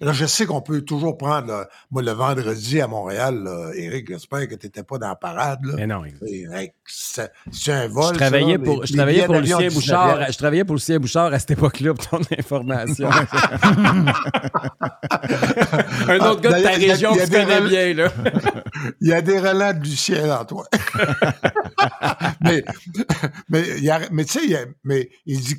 Là, 0.00 0.12
je 0.12 0.26
sais 0.26 0.46
qu'on 0.46 0.60
peut 0.60 0.82
toujours 0.82 1.18
prendre, 1.18 1.48
là, 1.48 1.68
moi, 1.90 2.02
le 2.02 2.12
vendredi 2.12 2.80
à 2.80 2.86
Montréal, 2.86 3.42
là, 3.42 3.70
Éric, 3.74 4.06
j'espère 4.08 4.46
que 4.46 4.54
tu 4.54 4.66
n'étais 4.66 4.84
pas 4.84 4.96
dans 4.96 5.08
la 5.08 5.16
parade. 5.16 5.64
Là. 5.64 5.72
Mais 5.76 5.88
non. 5.88 6.04
Hey, 6.24 6.72
C'est 6.86 7.72
un 7.72 7.88
vol. 7.88 8.14
Je 8.14 8.18
travaillais 8.20 8.52
ça, 8.58 8.62
pour, 8.62 8.80
les- 8.80 8.86
je 8.86 8.92
travaillais 8.94 9.26
pour 9.26 9.34
Lucien 9.40 9.68
Bouchard. 9.68 10.18
19e. 10.20 10.32
Je 10.32 10.38
travaillais 10.38 10.64
pour 10.64 10.76
Lucien 10.76 10.98
Bouchard 11.00 11.32
à 11.32 11.38
cette 11.40 11.50
époque-là 11.50 11.94
pour 11.94 12.06
ton 12.08 12.20
information. 12.38 13.10
Un 16.08 16.18
autre 16.20 16.40
gars 16.42 16.58
de 16.58 16.62
ta 16.62 16.70
région 16.70 17.14
connaît 17.14 17.44
rel- 17.44 17.68
bien, 17.68 17.94
là. 17.94 18.12
Il 19.00 19.08
y 19.08 19.12
a 19.12 19.20
des 19.20 19.38
relents 19.40 19.72
de 19.72 19.80
Lucien 19.80 20.38
en 20.38 20.44
toi. 20.44 20.64
mais 22.40 22.64
mais, 23.48 24.24
tu 24.24 24.38
sais, 24.48 24.74
mais 24.84 25.08
il 25.26 25.40
dit 25.40 25.56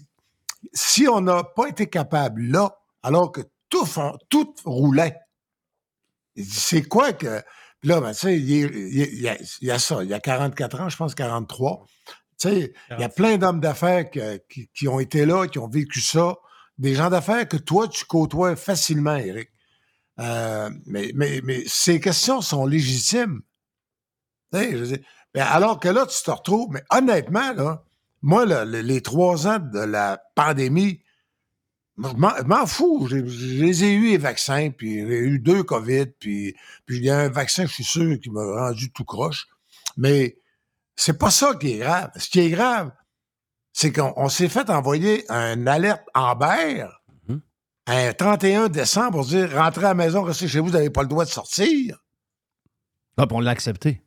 si 0.73 1.07
on 1.07 1.21
n'a 1.21 1.43
pas 1.43 1.67
été 1.67 1.87
capable 1.87 2.41
là, 2.43 2.73
alors 3.03 3.31
que 3.31 3.41
tout, 3.69 3.87
tout 4.29 4.53
roulait, 4.65 5.17
c'est 6.41 6.83
quoi 6.83 7.13
que. 7.13 7.41
Là, 7.83 8.01
ben, 8.01 8.11
tu 8.11 8.19
sais, 8.19 8.37
il, 8.37 8.49
y 9.21 9.29
a, 9.29 9.37
il 9.61 9.67
y 9.67 9.71
a 9.71 9.79
ça, 9.79 10.03
il 10.03 10.09
y 10.09 10.13
a 10.13 10.19
44 10.19 10.81
ans, 10.81 10.89
je 10.89 10.97
pense 10.97 11.15
43. 11.15 11.85
Tu 12.37 12.49
sais, 12.49 12.73
il 12.91 12.99
y 12.99 13.03
a 13.03 13.09
plein 13.09 13.37
d'hommes 13.37 13.61
d'affaires 13.61 14.09
qui, 14.09 14.69
qui 14.73 14.87
ont 14.89 14.99
été 14.99 15.25
là, 15.25 15.47
qui 15.47 15.59
ont 15.59 15.69
vécu 15.69 16.01
ça. 16.01 16.35
Des 16.77 16.93
gens 16.95 17.09
d'affaires 17.09 17.47
que 17.47 17.57
toi, 17.57 17.87
tu 17.87 18.03
côtoies 18.05 18.55
facilement, 18.57 19.15
Eric. 19.15 19.49
Euh, 20.19 20.69
mais, 20.85 21.11
mais, 21.15 21.39
mais 21.43 21.63
ces 21.67 22.01
questions 22.01 22.41
sont 22.41 22.65
légitimes. 22.65 23.41
Tu 24.51 24.59
sais, 24.59 24.71
je 24.71 24.77
veux 24.77 24.87
dire, 24.87 24.99
mais 25.33 25.41
alors 25.41 25.79
que 25.79 25.87
là, 25.87 26.05
tu 26.05 26.21
te 26.21 26.31
retrouves, 26.31 26.67
mais 26.71 26.83
honnêtement, 26.89 27.53
là, 27.53 27.83
moi, 28.21 28.45
là, 28.45 28.65
le- 28.65 28.81
les 28.81 29.01
trois 29.01 29.47
ans 29.47 29.59
de 29.59 29.79
la 29.79 30.21
pandémie, 30.35 31.01
je 32.01 32.43
m'en- 32.45 32.65
fous. 32.65 33.07
Je, 33.09 33.25
je 33.25 33.63
les 33.63 33.83
ai 33.83 33.93
eu, 33.93 34.09
les 34.11 34.17
vaccins, 34.17 34.69
puis 34.71 34.99
j'ai 35.07 35.19
eu 35.19 35.39
deux 35.39 35.63
COVID, 35.63 36.07
puis, 36.19 36.55
puis 36.85 36.97
il 36.97 37.03
y 37.03 37.09
a 37.09 37.17
un 37.19 37.29
vaccin, 37.29 37.65
je 37.65 37.73
suis 37.73 37.83
sûr, 37.83 38.19
qui 38.19 38.29
m'a 38.29 38.43
rendu 38.43 38.91
tout 38.91 39.03
croche. 39.05 39.47
Mais 39.97 40.37
c'est 40.95 41.17
pas 41.17 41.31
ça 41.31 41.53
qui 41.55 41.73
est 41.73 41.77
grave. 41.79 42.11
Ce 42.15 42.29
qui 42.29 42.39
est 42.39 42.49
grave, 42.49 42.91
c'est 43.73 43.91
qu'on 43.91 44.13
on 44.17 44.29
s'est 44.29 44.49
fait 44.49 44.69
envoyer 44.69 45.25
un 45.31 45.67
alerte 45.67 46.03
Amber 46.13 46.85
Mhm. 47.27 47.41
un 47.87 48.13
31 48.13 48.69
décembre 48.69 49.11
pour 49.11 49.25
dire 49.25 49.51
rentrez 49.53 49.85
à 49.85 49.89
la 49.89 49.93
maison, 49.93 50.21
restez 50.23 50.47
chez 50.47 50.59
vous, 50.59 50.67
vous 50.67 50.71
n'avez 50.73 50.89
pas 50.89 51.01
le 51.03 51.07
droit 51.07 51.25
de 51.25 51.29
sortir. 51.29 51.97
Ah, 53.17 53.27
puis 53.27 53.35
on 53.35 53.39
l'a 53.41 53.51
accepté. 53.51 54.01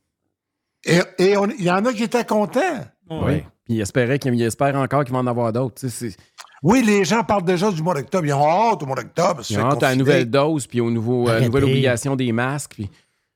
Et 0.85 1.01
il 1.19 1.63
y 1.65 1.71
en 1.71 1.85
a 1.85 1.93
qui 1.93 2.03
étaient 2.03 2.25
contents. 2.25 2.85
Oui. 3.11 3.43
Puis 3.65 3.75
il 3.75 3.81
espérait 3.81 4.19
qu'il 4.19 4.35
il 4.35 4.43
espère 4.43 4.75
encore 4.77 5.05
qu'il 5.05 5.13
va 5.13 5.21
en 5.21 5.27
avoir 5.27 5.53
d'autres. 5.53 5.87
Oui, 6.63 6.83
les 6.85 7.05
gens 7.05 7.25
parlent 7.25 7.45
déjà 7.45 7.71
du 7.73 7.83
mois 7.83 7.95
d'octobre. 7.95 8.25
Ils 8.25 8.33
ont 8.33 8.49
hâte 8.49 8.83
au 8.83 8.87
mois 8.87 8.97
d'octobre. 8.97 9.43
se 9.43 9.53
Il 9.53 9.57
y 9.57 9.57
fait 9.57 9.63
a 9.65 9.71
hâte 9.71 9.83
à 9.83 9.91
la 9.91 9.97
nouvelle 9.97 10.31
dose, 10.31 10.67
puis 10.67 10.81
au 10.81 10.91
nouveau, 10.91 11.29
euh, 11.29 11.41
nouvelle 11.41 11.65
obligation 11.65 12.15
des 12.15 12.31
masques. 12.31 12.75
Puis... 12.75 12.91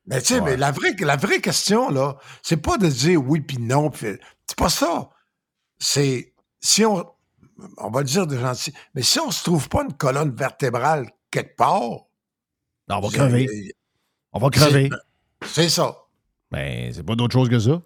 Mais 0.07 0.21
tu 0.21 0.35
sais, 0.35 0.41
mais 0.41 0.57
la 0.57 0.71
vraie, 0.71 0.95
la 1.01 1.17
vraie 1.17 1.41
question, 1.41 1.91
là, 1.91 2.17
c'est 2.43 2.57
pas 2.59 2.79
de 2.79 2.87
dire 2.87 3.21
oui 3.27 3.41
puis 3.41 3.59
non. 3.59 3.91
puis 3.91 4.17
C'est 4.47 4.57
pas 4.57 4.69
ça. 4.69 5.11
C'est 5.79 6.33
si 6.61 6.85
on. 6.85 7.05
On 7.79 7.91
va 7.91 8.01
le 8.01 8.07
dire 8.07 8.27
de 8.27 8.37
gentil, 8.39 8.73
mais 8.95 9.01
si 9.03 9.19
on 9.19 9.31
se 9.31 9.43
trouve 9.43 9.69
pas 9.71 9.83
une 9.83 9.95
colonne 9.95 10.31
vertébrale 10.35 11.11
quelque 11.31 11.57
part. 11.57 11.81
Non, 12.89 12.99
on 12.99 13.01
va 13.01 13.09
crever. 13.09 13.49
On 14.33 14.39
va 14.39 14.51
crever. 14.51 14.91
C'est 15.43 15.71
ça. 15.71 15.97
Ben, 16.51 16.93
c'est 16.93 17.03
pas 17.03 17.15
d'autre 17.17 17.33
chose 17.33 17.49
que 17.49 17.59
ça. 17.59 17.81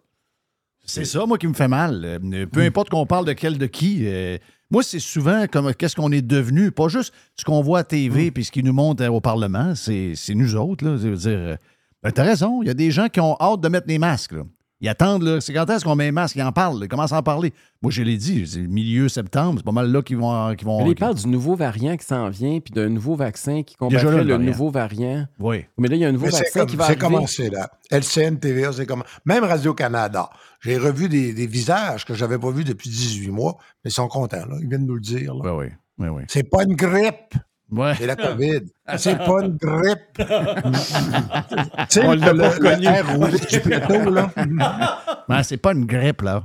C'est 0.85 1.05
ça, 1.05 1.25
moi, 1.25 1.39
qui 1.39 1.47
me 1.47 1.55
fait 1.55 1.69
mal. 1.69 2.05
Euh, 2.05 2.19
Hmm. 2.19 2.47
Peu 2.47 2.61
importe 2.62 2.91
qu'on 2.91 3.07
parle 3.07 3.25
de 3.25 3.33
quel 3.33 3.59
de 3.59 3.67
qui. 3.67 4.07
euh, 4.07 4.39
moi, 4.71 4.83
c'est 4.83 4.99
souvent 5.01 5.47
comme 5.51 5.75
qu'est-ce 5.75 5.97
qu'on 5.97 6.13
est 6.13 6.23
devenu? 6.23 6.71
Pas 6.71 6.89
juste 6.89 7.13
ce 7.37 7.45
qu'on 7.45 7.61
voit 7.63 7.81
à 7.81 7.83
Hmm. 7.83 7.87
TV 7.87 8.31
puis 8.31 8.45
ce 8.45 8.53
qui 8.53 8.63
nous 8.63 8.73
montre 8.73 9.03
euh, 9.03 9.09
au 9.09 9.21
Parlement. 9.21 9.75
C'est 9.75 10.15
nous 10.35 10.55
autres, 10.57 10.85
là. 10.85 10.97
Je 10.97 11.09
veux 11.09 11.17
dire. 11.17 11.39
euh, 11.39 11.57
ben, 12.03 12.13
t'as 12.13 12.23
raison. 12.25 12.63
Il 12.63 12.69
y 12.69 12.71
a 12.71 12.75
des 12.75 12.91
gens 12.91 13.09
qui 13.09 13.21
ont 13.21 13.37
hâte 13.41 13.61
de 13.61 13.69
mettre 13.69 13.87
les 13.89 13.99
masques, 13.99 14.33
là. 14.33 14.43
Ils 14.82 14.89
attendent, 14.89 15.23
là. 15.23 15.40
C'est 15.40 15.52
quand 15.52 15.69
est-ce 15.69 15.85
qu'on 15.85 15.94
met 15.94 16.05
les 16.07 16.12
masques? 16.12 16.36
Ils 16.36 16.43
en 16.43 16.52
parlent. 16.52 16.78
là. 16.78 16.86
Ils 16.86 16.89
commencent 16.89 17.12
à 17.12 17.19
en 17.19 17.23
parler. 17.23 17.52
Moi, 17.82 17.93
je 17.93 18.02
l'ai 18.02 18.16
dit. 18.16 18.47
C'est 18.47 18.61
milieu 18.61 19.09
septembre. 19.11 19.57
C'est 19.59 19.65
pas 19.65 19.73
mal 19.73 19.90
là 19.93 20.01
qu'ils 20.02 20.16
vont. 20.16 20.55
Qu'ils 20.55 20.66
vont 20.66 20.78
Mais 20.78 20.85
là, 20.85 20.90
il 20.90 20.94
parle 20.94 21.15
du 21.16 21.27
nouveau 21.28 21.55
variant 21.55 21.97
qui 21.98 22.07
s'en 22.07 22.31
vient, 22.31 22.61
puis 22.61 22.73
d'un 22.73 22.89
nouveau 22.89 23.15
vaccin 23.15 23.62
qui 23.62 23.77
combattrait 23.77 24.05
là, 24.11 24.23
le 24.23 24.36
le 24.36 24.39
nouveau 24.39 24.70
variant. 24.70 25.27
Oui. 25.39 25.66
Mais 25.77 25.89
là, 25.89 25.97
il 25.97 26.01
y 26.01 26.05
a 26.05 26.09
un 26.09 26.12
nouveau 26.12 26.27
Mais 26.27 26.32
vaccin 26.32 26.61
comme- 26.61 26.69
qui 26.69 26.77
va 26.77 26.86
C'est 26.86 26.97
commencé, 26.98 27.51
là. 27.51 27.70
LCN, 27.90 28.36
TVA, 28.39 28.73
c'est 28.73 28.86
comme. 28.86 29.02
Même 29.27 29.44
Radio-Canada. 29.44 30.31
J'ai 30.62 30.78
revu 30.78 31.09
des, 31.09 31.32
des 31.35 31.47
visages 31.47 32.05
que 32.07 32.15
j'avais 32.15 32.39
pas 32.39 32.51
vus 32.51 32.65
depuis 32.65 32.89
18 32.89 33.28
mois, 33.31 33.57
mais 33.85 33.90
ils 33.90 33.94
sont 33.94 34.09
contents, 34.09 34.47
là. 34.47 34.57
Ils 34.62 34.69
viennent 34.69 34.86
nous 34.86 34.94
le 34.94 35.01
dire, 35.01 35.35
là. 35.35 35.40
Ben 35.44 35.57
oui. 35.57 35.66
Oui, 35.98 36.09
oui. 36.09 36.23
C'est 36.28 36.44
pas 36.48 36.62
une 36.65 36.74
grippe. 36.74 37.35
Ouais. 37.73 37.93
C'est 37.97 38.07
la 38.07 38.17
COVID. 38.17 38.61
C'est 38.97 39.17
pas 39.19 39.41
une 39.43 39.57
grippe. 39.57 39.99
On 42.03 42.15
le, 42.15 42.33
l'a 42.33 42.51
pas 42.51 43.31
du 43.31 43.61
plateau, 43.61 44.11
là. 44.11 44.31
Ben, 45.29 45.45
c'est 45.45 45.59
pas 45.59 45.73
une 45.73 45.87
grippe, 45.87 46.23
là. 46.23 46.43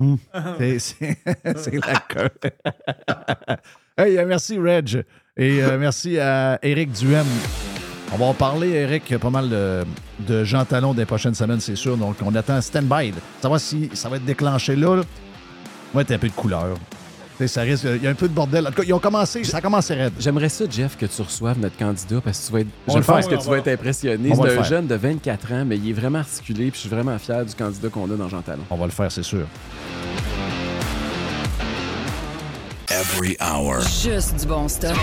C'est- 0.77 1.17
C'est 1.57 1.73
la 1.87 1.99
queue. 2.07 2.29
hey, 3.97 4.23
merci, 4.25 4.59
Reg. 4.59 5.03
Et 5.37 5.63
euh, 5.63 5.77
merci 5.79 6.19
à 6.19 6.59
Eric 6.61 6.91
Duhem. 6.91 7.25
On 8.13 8.17
va 8.17 8.25
en 8.25 8.33
parler, 8.35 8.69
Eric, 8.69 9.17
pas 9.17 9.31
mal 9.31 9.49
de, 9.49 9.83
de 10.19 10.43
Jean 10.43 10.63
Talon 10.65 10.93
des 10.93 11.05
prochaines 11.05 11.33
semaines, 11.33 11.59
c'est 11.59 11.75
sûr. 11.75 11.97
Donc, 11.97 12.17
on 12.23 12.33
attend 12.35 12.61
stand-by. 12.61 13.11
Savoir 13.41 13.59
si 13.59 13.89
ça 13.95 14.07
va 14.07 14.17
être 14.17 14.25
déclenché 14.25 14.75
là. 14.75 14.97
là. 14.97 15.01
Ouais, 15.95 16.03
un 16.11 16.17
peu 16.19 16.27
de 16.27 16.33
couleur. 16.33 16.77
Ça 17.47 17.61
risque, 17.61 17.83
il 17.85 18.01
y 18.03 18.07
a 18.07 18.09
un 18.09 18.15
peu 18.15 18.27
de 18.29 18.33
bordel. 18.33 18.65
En 18.65 18.69
tout 18.71 18.77
cas, 18.77 18.83
ils 18.87 18.93
ont 18.93 18.99
commencé, 18.99 19.43
ça 19.43 19.57
a 19.57 19.61
commencé 19.61 19.93
raide. 19.93 20.13
J'aimerais 20.19 20.49
ça, 20.49 20.65
Jeff, 20.69 20.97
que 20.97 21.05
tu 21.05 21.21
reçoives 21.21 21.59
notre 21.59 21.77
candidat 21.77 22.21
parce 22.23 22.39
que 22.39 22.45
tu 22.47 22.53
vas 22.53 22.59
être, 22.61 22.67
On 22.87 22.93
je 22.93 22.97
pense 23.03 23.25
faire. 23.27 23.37
que 23.37 23.43
tu 23.43 23.49
vas 23.49 23.57
être 23.57 23.67
impressionné. 23.67 24.33
C'est 24.33 24.57
un 24.57 24.63
jeune 24.63 24.87
de 24.87 24.95
24 24.95 25.51
ans, 25.53 25.65
mais 25.65 25.77
il 25.77 25.89
est 25.89 25.93
vraiment 25.93 26.19
articulé, 26.19 26.71
puis 26.71 26.75
je 26.75 26.79
suis 26.81 26.89
vraiment 26.89 27.17
fier 27.19 27.45
du 27.45 27.53
candidat 27.53 27.89
qu'on 27.89 28.09
a 28.09 28.15
dans 28.15 28.29
Jean 28.29 28.41
Talon. 28.41 28.63
On 28.69 28.77
va 28.77 28.85
le 28.85 28.91
faire, 28.91 29.11
c'est 29.11 29.23
sûr. 29.23 29.45
Every 32.89 33.35
hour. 33.41 33.81
Juste 33.81 34.39
du 34.39 34.45
bon 34.45 34.67
stock. 34.67 34.95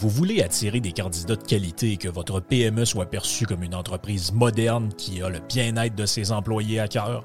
Vous 0.00 0.08
voulez 0.10 0.42
attirer 0.42 0.80
des 0.80 0.92
candidats 0.92 1.34
de 1.36 1.42
qualité 1.42 1.92
et 1.92 1.96
que 1.96 2.08
votre 2.08 2.40
PME 2.40 2.84
soit 2.84 3.06
perçue 3.06 3.46
comme 3.46 3.62
une 3.64 3.74
entreprise 3.74 4.32
moderne 4.32 4.90
qui 4.96 5.22
a 5.22 5.28
le 5.28 5.40
bien-être 5.48 5.94
de 5.96 6.06
ses 6.06 6.30
employés 6.30 6.78
à 6.78 6.86
cœur? 6.88 7.24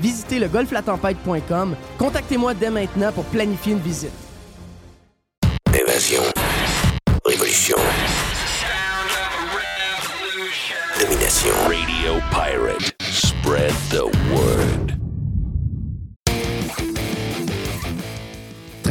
Visitez 0.00 0.38
le 0.38 0.48
golflatempête.com. 0.48 1.76
Contactez-moi 1.98 2.54
dès 2.54 2.70
maintenant 2.70 3.12
pour 3.12 3.24
planifier 3.24 3.72
une 3.72 3.80
visite. 3.80 4.12
Évasion. 5.74 6.22
Révolution. 7.24 7.76
Domination. 10.98 11.54
Radio 11.66 12.20
Pirate. 12.30 12.92
Spread 13.00 13.74
the 13.90 14.04
word. 14.32 14.90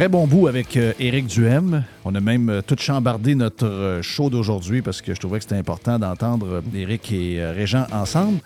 Très 0.00 0.08
bon 0.08 0.26
bout 0.26 0.46
avec 0.48 0.78
euh, 0.78 0.94
Éric 0.98 1.26
Duhem. 1.26 1.84
On 2.06 2.14
a 2.14 2.20
même 2.20 2.48
euh, 2.48 2.62
tout 2.62 2.76
chambardé 2.78 3.34
notre 3.34 3.66
euh, 3.66 4.00
show 4.00 4.30
d'aujourd'hui 4.30 4.80
parce 4.80 5.02
que 5.02 5.12
je 5.12 5.20
trouvais 5.20 5.40
que 5.40 5.42
c'était 5.42 5.56
important 5.56 5.98
d'entendre 5.98 6.62
Éric 6.74 7.12
et 7.12 7.44
Régent 7.44 7.84
ensemble. 7.92 8.38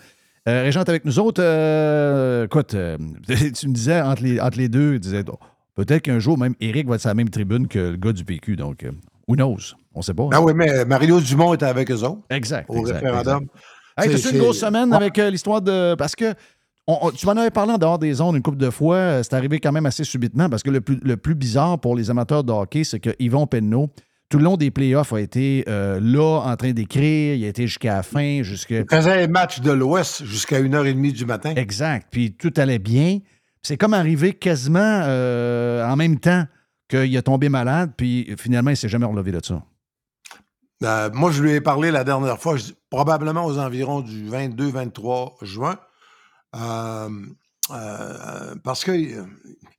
Euh, 0.47 0.61
Régent 0.63 0.83
avec 0.83 1.05
nous 1.05 1.19
autres. 1.19 1.41
Euh, 1.43 2.45
écoute, 2.45 2.73
euh, 2.75 2.97
tu 3.27 3.67
me 3.67 3.73
disais 3.73 3.99
entre 4.01 4.21
les, 4.23 4.39
entre 4.39 4.57
les 4.57 4.69
deux, 4.69 4.99
disais, 4.99 5.23
oh, 5.27 5.39
peut-être 5.75 6.03
qu'un 6.03 6.19
jour, 6.19 6.37
même 6.37 6.53
Éric 6.61 6.87
va 6.87 6.95
être 6.95 7.01
sur 7.01 7.09
la 7.09 7.15
même 7.15 7.29
tribune 7.29 7.67
que 7.67 7.79
le 7.79 7.97
gars 7.97 8.13
du 8.13 8.23
PQ. 8.23 8.55
Donc, 8.55 8.83
euh, 8.83 8.91
who 9.27 9.35
knows? 9.35 9.73
On 9.95 10.01
sait 10.01 10.13
pas. 10.13 10.27
Ben 10.27 10.41
oui, 10.41 10.53
mais 10.55 10.85
Mario 10.85 11.19
Dumont 11.19 11.53
était 11.55 11.65
avec 11.65 11.89
eux 11.89 12.03
autres. 12.03 12.19
Exact. 12.29 12.65
Au 12.69 12.77
exact, 12.77 12.95
référendum. 13.03 13.47
Hey, 13.97 14.11
C'est- 14.11 14.21
t'as-tu 14.23 14.35
une 14.35 14.41
grosse 14.41 14.59
semaine 14.59 14.89
Ouais. 14.89 14.95
avec 14.97 15.17
l'histoire 15.17 15.61
de. 15.61 15.95
Parce 15.95 16.15
que 16.15 16.33
on- 16.85 16.97
on- 17.03 17.11
tu 17.11 17.25
m'en 17.25 17.31
avais 17.31 17.49
parlé 17.49 17.71
en 17.73 17.77
dehors 17.77 17.97
des 17.97 18.13
zones 18.13 18.35
une 18.35 18.41
couple 18.43 18.57
de 18.57 18.69
fois. 18.69 19.23
C'est 19.23 19.33
arrivé 19.33 19.59
quand 19.59 19.71
même 19.71 19.85
assez 19.85 20.03
subitement 20.03 20.49
parce 20.49 20.61
que 20.63 20.69
le 20.69 20.81
plus, 20.81 20.99
le 21.01 21.17
plus 21.17 21.33
bizarre 21.33 21.79
pour 21.79 21.95
les 21.95 22.09
amateurs 22.11 22.43
de 22.43 22.51
hockey, 22.51 22.83
c'est 22.83 22.99
que 22.99 23.11
Yvon 23.19 23.47
Penneau, 23.47 23.89
tout 24.29 24.37
le 24.37 24.43
long 24.43 24.57
des 24.57 24.71
playoffs, 24.71 25.13
a 25.13 25.19
été 25.21 25.63
euh, 25.67 25.99
là 26.01 26.41
en 26.45 26.55
train 26.55 26.71
d'écrire. 26.71 27.35
Il 27.35 27.45
a 27.45 27.47
été 27.47 27.67
jusqu'à 27.67 27.95
la 27.95 28.03
fin, 28.03 28.41
jusqu'à. 28.43 28.79
Il 28.79 28.85
faisait 28.89 29.23
un 29.23 29.27
match 29.27 29.59
de 29.61 29.71
l'Ouest 29.71 30.23
jusqu'à 30.25 30.61
1h30 30.61 31.11
du 31.11 31.25
matin. 31.25 31.53
Exact. 31.55 32.07
Puis 32.11 32.33
tout 32.35 32.53
allait 32.57 32.79
bien. 32.79 33.19
C'est 33.61 33.77
comme 33.77 33.93
arrivé 33.93 34.33
quasiment 34.33 34.79
euh, 35.05 35.85
en 35.87 35.95
même 35.95 36.19
temps 36.19 36.45
qu'il 36.87 37.15
a 37.17 37.21
tombé 37.21 37.49
malade, 37.49 37.93
puis 37.97 38.31
finalement, 38.37 38.69
il 38.69 38.73
ne 38.73 38.77
s'est 38.77 38.89
jamais 38.89 39.07
relevé 39.07 39.31
de 39.31 39.43
ça. 39.43 39.63
Euh, 40.83 41.09
moi, 41.13 41.31
je 41.31 41.41
lui 41.41 41.51
ai 41.53 41.61
parlé 41.61 41.89
la 41.89 42.03
dernière 42.03 42.37
fois, 42.39 42.57
je 42.57 42.63
dis- 42.65 42.75
probablement 42.89 43.45
aux 43.45 43.57
environs 43.57 44.01
du 44.01 44.29
22-23 44.29 45.33
juin, 45.43 45.77
euh, 46.55 47.09
euh, 47.71 48.55
parce 48.63 48.83
qu'il 48.83 49.23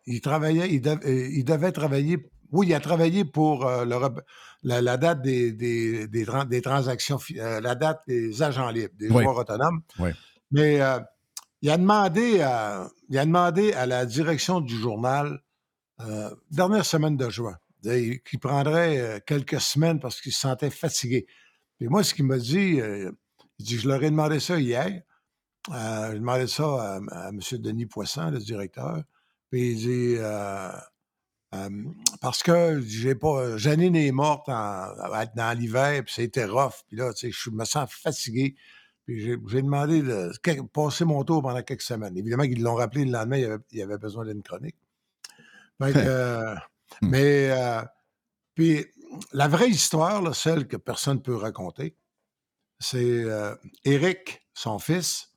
il 0.07 0.21
travaillait, 0.21 0.69
il, 0.73 0.81
dev- 0.81 1.01
il 1.05 1.45
devait 1.45 1.73
travailler. 1.73 2.19
Oui, 2.53 2.67
il 2.69 2.75
a 2.75 2.81
travaillé 2.81 3.25
pour 3.25 3.67
euh, 3.67 3.85
le 3.85 3.97
la, 4.63 4.81
la 4.81 4.97
date 4.97 5.23
des, 5.23 5.53
des, 5.53 6.07
des 6.09 6.27
des 6.49 6.63
transactions, 6.63 7.19
euh, 7.37 7.61
la 7.61 7.75
date 7.75 8.03
des 8.07 8.43
agents 8.43 8.71
libres, 8.71 8.95
des 8.99 9.09
Oui. 9.11 9.23
joueurs 9.23 9.37
autonomes. 9.37 9.83
Oui. 9.99 10.11
Mais 10.51 10.81
euh, 10.81 10.99
il, 11.63 11.71
a 11.71 11.77
demandé 11.77 12.41
à, 12.41 12.89
il 13.09 13.19
a 13.19 13.25
demandé 13.25 13.73
à 13.73 13.87
la 13.87 14.07
direction 14.07 14.61
du 14.61 14.77
journal, 14.77 15.41
dernière 16.51 16.85
semaine 16.85 17.17
de 17.17 17.29
juin, 17.31 17.57
qu'il 17.83 18.39
prendrait 18.41 19.23
quelques 19.27 19.61
semaines 19.61 19.99
parce 20.01 20.21
qu'il 20.21 20.33
se 20.33 20.41
sentait 20.41 20.71
fatigué. 20.71 21.27
Puis 21.79 21.89
moi, 21.89 22.05
ce 22.05 22.15
qu'il 22.15 22.27
m'a 22.27 22.39
dit, 22.39 22.81
il 23.59 23.65
dit, 23.65 23.79
je 23.79 23.89
leur 23.89 24.03
ai 24.03 24.11
demandé 24.11 24.39
ça 24.41 24.59
hier. 24.61 25.03
J'ai 25.69 26.19
demandé 26.19 26.47
ça 26.47 26.65
à, 26.65 27.01
à 27.11 27.29
M. 27.31 27.41
Denis 27.59 27.87
Poisson, 27.87 28.31
le 28.31 28.39
directeur. 28.39 29.03
Puis 29.51 29.71
il 29.73 29.77
dit, 29.77 30.17
parce 32.21 32.43
que 32.43 32.81
j'ai 32.83 33.15
pas. 33.15 33.57
Janine 33.57 33.97
est 33.97 34.13
morte 34.13 34.49
en- 34.49 34.93
dans 35.35 35.59
l'hiver, 35.59 36.03
puis 36.05 36.15
c'était 36.15 36.45
rough. 36.45 36.83
Puis 36.89 36.97
là, 36.97 37.13
tu 37.13 37.33
sais, 37.33 37.39
je 37.39 37.51
me 37.51 37.65
sens 37.65 37.91
fatigué. 37.93 38.57
Puis 39.07 39.21
j'ai 39.21 39.63
demandé 39.63 40.03
de 40.03 40.33
passer 40.73 41.05
mon 41.05 41.23
tour 41.23 41.43
pendant 41.43 41.63
quelques 41.63 41.83
semaines. 41.83 42.17
Évidemment 42.17 42.43
qu'ils 42.45 42.63
l'ont 42.63 42.75
rappelé 42.75 43.05
le 43.05 43.13
lendemain, 43.13 43.37
il 43.37 43.43
y 43.43 43.45
avait, 43.47 43.63
il 43.71 43.79
y 43.79 43.83
avait 43.83 43.99
besoin 43.99 44.25
d'une 44.25 44.43
chronique. 44.43 44.77
Fait 45.81 45.93
que, 45.93 45.99
euh, 46.05 46.55
mais, 47.03 47.51
euh, 47.51 47.83
puis 48.55 48.85
la 49.33 49.47
vraie 49.47 49.69
histoire, 49.69 50.23
là, 50.23 50.33
celle 50.33 50.67
que 50.67 50.77
personne 50.77 51.19
ne 51.19 51.23
peut 51.23 51.37
raconter, 51.37 51.97
c'est 52.81 53.25
euh, 53.25 53.55
Éric, 53.85 54.43
son 54.55 54.79
fils, 54.79 55.33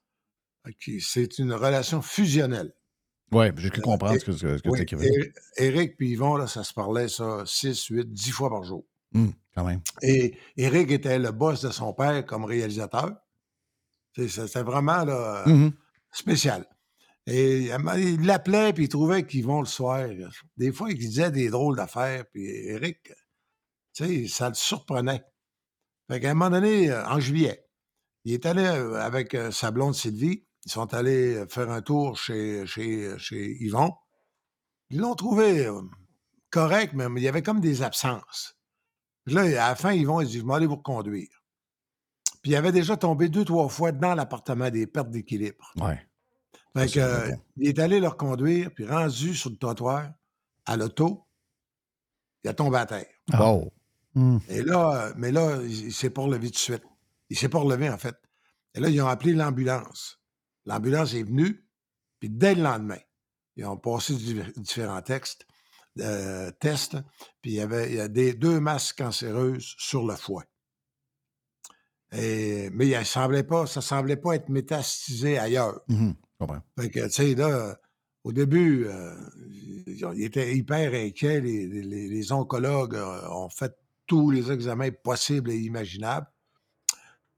qui 0.80 1.00
c'est 1.02 1.38
une 1.40 1.54
relation 1.54 2.02
fusionnelle. 2.02 2.74
Oui, 3.31 3.47
j'ai 3.57 3.69
pu 3.69 3.81
comprendre 3.81 4.15
Et- 4.15 4.19
ce 4.19 4.26
que, 4.26 4.31
ce 4.31 4.45
que- 4.61 4.69
oui, 4.69 4.77
tu 4.77 4.81
écrivais. 4.84 5.07
Éric- 5.07 5.34
Éric 5.57 5.97
puis 5.97 6.11
Yvon, 6.11 6.35
là, 6.35 6.47
ça 6.47 6.64
se 6.64 6.73
parlait 6.73 7.07
ça 7.07 7.43
6, 7.45 7.85
8, 7.88 8.11
10 8.11 8.31
fois 8.31 8.49
par 8.49 8.64
jour. 8.64 8.85
Hum, 9.15 9.34
quand 9.56 9.64
même. 9.65 9.81
Et 10.01 10.38
Éric 10.57 10.91
était 10.91 11.19
le 11.19 11.31
boss 11.31 11.61
de 11.61 11.69
son 11.72 11.93
père 11.93 12.26
comme 12.26 12.45
réalisateur. 12.45 13.11
C'était 14.15 14.64
vraiment 14.64 15.03
là, 15.06 15.43
Mhm. 15.47 15.72
spécial. 16.11 16.65
Et 17.27 17.65
il 17.69 18.26
l'appelait, 18.26 18.73
puis 18.73 18.85
il 18.85 18.89
trouvait 18.89 19.26
qu'ils 19.26 19.45
vont 19.45 19.60
le 19.61 19.68
soir. 19.68 20.07
Des 20.57 20.72
fois, 20.72 20.89
il 20.91 20.97
disait 20.97 21.30
des 21.31 21.49
drôles 21.49 21.76
d'affaires, 21.77 22.26
puis 22.34 22.47
tu 23.93 24.06
sais, 24.06 24.27
ça 24.27 24.49
le 24.49 24.56
surprenait. 24.56 25.23
Fait 26.10 26.19
qu'à 26.19 26.31
un 26.31 26.34
moment 26.34 26.49
donné, 26.49 26.89
euh, 26.89 27.06
en 27.06 27.19
juillet, 27.19 27.64
il 28.26 28.34
est 28.34 28.45
allé 28.47 28.64
euh, 28.64 28.95
avec 28.99 29.35
euh, 29.35 29.51
sa 29.51 29.69
blonde 29.69 29.93
Sylvie. 29.93 30.43
Ils 30.70 30.74
sont 30.74 30.94
allés 30.94 31.46
faire 31.50 31.72
un 31.72 31.82
tour 31.82 32.16
chez, 32.16 32.64
chez, 32.68 33.18
chez 33.18 33.58
Yvon. 33.64 33.91
Ils 34.91 35.00
l'ont 35.00 35.16
trouvé 35.16 35.66
euh, 35.66 35.82
correct, 36.52 36.94
mais 36.94 37.06
il 37.18 37.24
y 37.24 37.28
avait 37.28 37.41
comme 37.41 37.60
des 37.60 37.82
absences. 37.82 38.56
Puis 39.26 39.34
Là, 39.34 39.41
à 39.66 39.70
la 39.70 39.76
fin, 39.76 39.94
Yvon, 39.94 40.22
il 40.22 40.28
dit, 40.28 40.38
je 40.38 40.46
vais 40.46 40.54
aller 40.54 40.68
vous 40.68 40.76
reconduire. 40.76 41.28
Puis 42.44 42.52
il 42.52 42.56
avait 42.56 42.72
déjà 42.72 42.96
tombé 42.98 43.30
deux, 43.30 43.44
trois 43.44 43.68
fois 43.68 43.91
dans 43.91 44.14
l'appartement 44.14 44.70
des 44.70 44.86
pertes 44.86 45.10
d'équilibre. 45.10 45.74
Ouais. 45.78 46.08
Fait 46.78 46.88
que, 46.88 47.00
euh, 47.00 47.36
il 47.58 47.70
est 47.70 47.80
allé 47.80 48.00
le 48.00 48.08
reconduire, 48.08 48.72
puis 48.72 48.86
rendu 48.86 49.34
sur 49.34 49.50
le 49.50 49.58
trottoir, 49.58 50.12
à 50.68 50.78
l'auto, 50.78 51.26
il 52.44 52.50
a 52.52 52.54
tombé 52.54 52.78
à 52.78 52.86
terre. 52.86 53.08
Wow. 53.34 53.74
Et 54.48 54.62
là, 54.62 55.14
mais 55.18 55.32
là, 55.32 55.58
il, 55.64 55.86
il 55.88 55.94
s'est 55.94 56.12
pas 56.12 56.22
relevé 56.22 56.50
tout 56.50 56.54
de 56.54 56.58
suite. 56.60 56.84
Il 57.32 57.38
s'est 57.40 57.50
pas 57.50 57.58
relevé, 57.58 57.90
en 57.90 57.98
fait. 57.98 58.16
Et 58.76 58.80
là, 58.80 58.90
ils 58.90 59.02
ont 59.02 59.08
appelé 59.08 59.34
l'ambulance. 59.34 60.19
L'ambulance 60.70 61.16
est 61.16 61.24
venue, 61.24 61.66
puis 62.20 62.30
dès 62.30 62.54
le 62.54 62.62
lendemain, 62.62 63.00
ils 63.56 63.66
ont 63.66 63.76
passé 63.76 64.14
différents 64.56 65.02
textes, 65.02 65.48
euh, 66.00 66.52
tests, 66.60 66.96
puis 67.41 67.52
il 67.52 67.56
y 67.56 67.62
avait 67.62 67.90
il 67.90 67.96
y 67.96 68.00
a 68.00 68.08
des, 68.08 68.36
deux 68.36 68.60
masses 68.60 68.94
cancéreuses 68.94 69.74
sur 69.80 70.06
le 70.06 70.16
foie. 70.16 70.44
Et, 72.12 72.70
mais 72.72 72.88
il 72.88 73.06
semblait 73.06 73.44
pas, 73.44 73.66
ça 73.66 73.82
semblait 73.82 74.16
pas 74.18 74.36
être 74.36 74.50
métastasé 74.50 75.40
ailleurs. 75.40 75.82
Comprends. 76.40 76.62
Fait 76.80 76.90
que, 76.91 77.06
tu 77.06 77.10
sais, 77.12 77.34
là, 77.36 77.76
au 78.24 78.32
début, 78.32 78.86
euh, 78.86 79.16
ils 79.48 80.24
étaient 80.24 80.56
hyper 80.56 80.94
inquiets. 80.94 81.41
Les, 81.41 81.68
les- 81.68 82.08
les 82.10 82.32
oncologues 82.32 82.96
euh, 82.96 83.28
ont 83.30 83.50
fait 83.50 83.76
tous 84.06 84.30
les 84.30 84.52
examens 84.52 84.91
possibles 84.91 85.50
et 85.50 85.58
imaginables. 85.58 86.28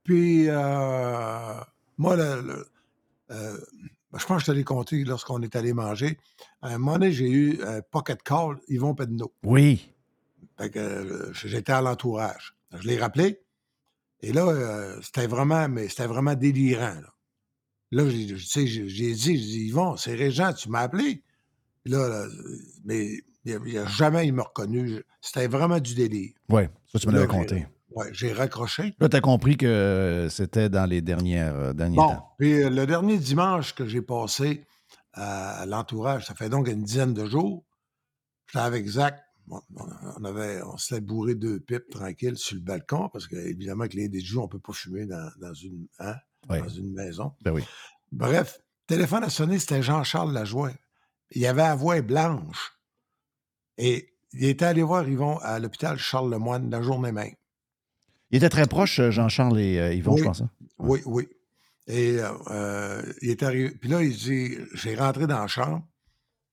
Puis, 0.04 0.48
euh, 0.48 1.54
moi, 1.96 2.16
le- 2.16 2.42
le- 2.42 2.66
euh, 3.32 3.58
je 4.14 4.26
pense 4.26 4.38
que 4.38 4.46
je 4.46 4.46
te 4.46 4.52
l'ai 4.52 4.64
compté 4.64 5.04
lorsqu'on 5.04 5.40
est 5.42 5.56
allé 5.56 5.72
manger. 5.72 6.18
À 6.60 6.68
un 6.68 6.78
moment 6.78 6.94
donné, 6.94 7.12
j'ai 7.12 7.30
eu 7.30 7.62
un 7.62 7.80
pocket 7.80 8.22
call, 8.22 8.58
Yvon 8.68 8.94
Pedneau. 8.94 9.32
Oui. 9.42 9.90
Fait 10.58 10.70
que 10.70 10.78
euh, 10.78 11.32
j'étais 11.32 11.72
à 11.72 11.80
l'entourage. 11.80 12.54
Je 12.72 12.86
l'ai 12.86 12.98
rappelé. 12.98 13.40
Et 14.20 14.32
là, 14.32 14.46
euh, 14.46 15.00
c'était 15.02 15.26
vraiment, 15.26 15.68
mais 15.68 15.88
c'était 15.88 16.06
vraiment 16.06 16.34
délirant. 16.34 16.94
Là, 17.90 18.04
là 18.04 18.10
j'ai, 18.10 18.36
j'ai 18.36 18.66
j'ai 18.66 19.12
dit, 19.12 19.16
j'ai 19.16 19.34
dit, 19.34 19.66
Yvon, 19.66 19.96
c'est 19.96 20.14
Régent, 20.14 20.52
tu 20.52 20.68
m'as 20.68 20.80
appelé. 20.80 21.22
Là, 21.84 22.08
là, 22.08 22.26
mais 22.84 23.22
il 23.44 23.74
n'a 23.74 23.86
jamais 23.86 24.26
il 24.26 24.32
m'a 24.32 24.44
reconnu. 24.44 25.02
C'était 25.20 25.48
vraiment 25.48 25.80
du 25.80 25.94
délire. 25.94 26.32
Oui, 26.48 26.62
ça, 26.86 26.98
tu 26.98 27.08
me 27.08 27.12
l'avais 27.12 27.26
compté. 27.26 27.66
Ouais, 27.94 28.08
j'ai 28.12 28.32
raccroché. 28.32 28.94
Là, 29.00 29.08
tu 29.08 29.16
as 29.16 29.20
compris 29.20 29.56
que 29.56 29.66
euh, 29.66 30.28
c'était 30.28 30.68
dans 30.68 30.86
les 30.86 31.00
dernières, 31.02 31.54
euh, 31.54 31.72
derniers 31.72 31.96
Bon, 31.96 32.08
temps. 32.08 32.34
puis 32.38 32.62
euh, 32.62 32.70
le 32.70 32.86
dernier 32.86 33.18
dimanche 33.18 33.74
que 33.74 33.86
j'ai 33.86 34.02
passé 34.02 34.66
à 35.12 35.64
l'entourage, 35.66 36.26
ça 36.26 36.34
fait 36.34 36.48
donc 36.48 36.68
une 36.68 36.82
dizaine 36.82 37.12
de 37.14 37.26
jours, 37.26 37.64
j'étais 38.46 38.64
avec 38.64 38.86
Zach. 38.86 39.20
Bon, 39.46 39.60
on, 39.76 39.84
on 40.20 40.24
avait, 40.24 40.62
on 40.62 40.76
s'était 40.76 41.00
bourré 41.00 41.34
deux 41.34 41.60
pipes 41.60 41.90
tranquilles 41.90 42.36
sur 42.36 42.54
le 42.54 42.62
balcon, 42.62 43.08
parce 43.12 43.26
que 43.26 43.36
évidemment 43.36 43.86
que 43.88 43.96
les 43.96 44.08
des 44.08 44.20
joues, 44.20 44.40
on 44.40 44.44
ne 44.44 44.48
peut 44.48 44.60
pas 44.60 44.72
fumer 44.72 45.04
dans, 45.06 45.30
dans 45.40 45.52
une, 45.52 45.86
hein, 45.98 46.14
Oui. 46.48 46.60
dans 46.60 46.68
une 46.68 46.92
maison. 46.94 47.32
Ben 47.42 47.52
oui. 47.52 47.62
Bref, 48.12 48.60
téléphone 48.86 49.24
a 49.24 49.30
sonné, 49.30 49.58
c'était 49.58 49.82
Jean-Charles 49.82 50.32
Lajoie. 50.32 50.70
il 51.32 51.44
avait 51.46 51.62
la 51.62 51.74
voix 51.74 52.00
blanche. 52.02 52.72
Et 53.78 54.14
il 54.32 54.44
était 54.44 54.64
allé 54.66 54.82
voir 54.82 55.06
Yvon 55.08 55.38
à 55.38 55.58
l'hôpital 55.58 55.98
Charles-Lemoine 55.98 56.70
la 56.70 56.80
journée 56.82 57.12
même. 57.12 57.34
Il 58.32 58.36
était 58.38 58.48
très 58.48 58.66
proche, 58.66 58.98
euh, 58.98 59.10
Jean-Charles 59.10 59.60
et 59.60 59.78
euh, 59.78 59.94
Yvon, 59.94 60.14
Oui. 60.14 60.20
je 60.20 60.24
pense. 60.24 60.40
hein? 60.40 60.50
Oui, 60.78 61.00
oui. 61.04 61.28
Et 61.86 62.16
euh, 62.50 63.02
il 63.20 63.30
est 63.30 63.42
arrivé. 63.42 63.70
Puis 63.70 63.88
là, 63.90 64.02
il 64.02 64.16
dit 64.16 64.56
j'ai 64.74 64.94
rentré 64.94 65.26
dans 65.26 65.38
la 65.40 65.46
chambre, 65.48 65.86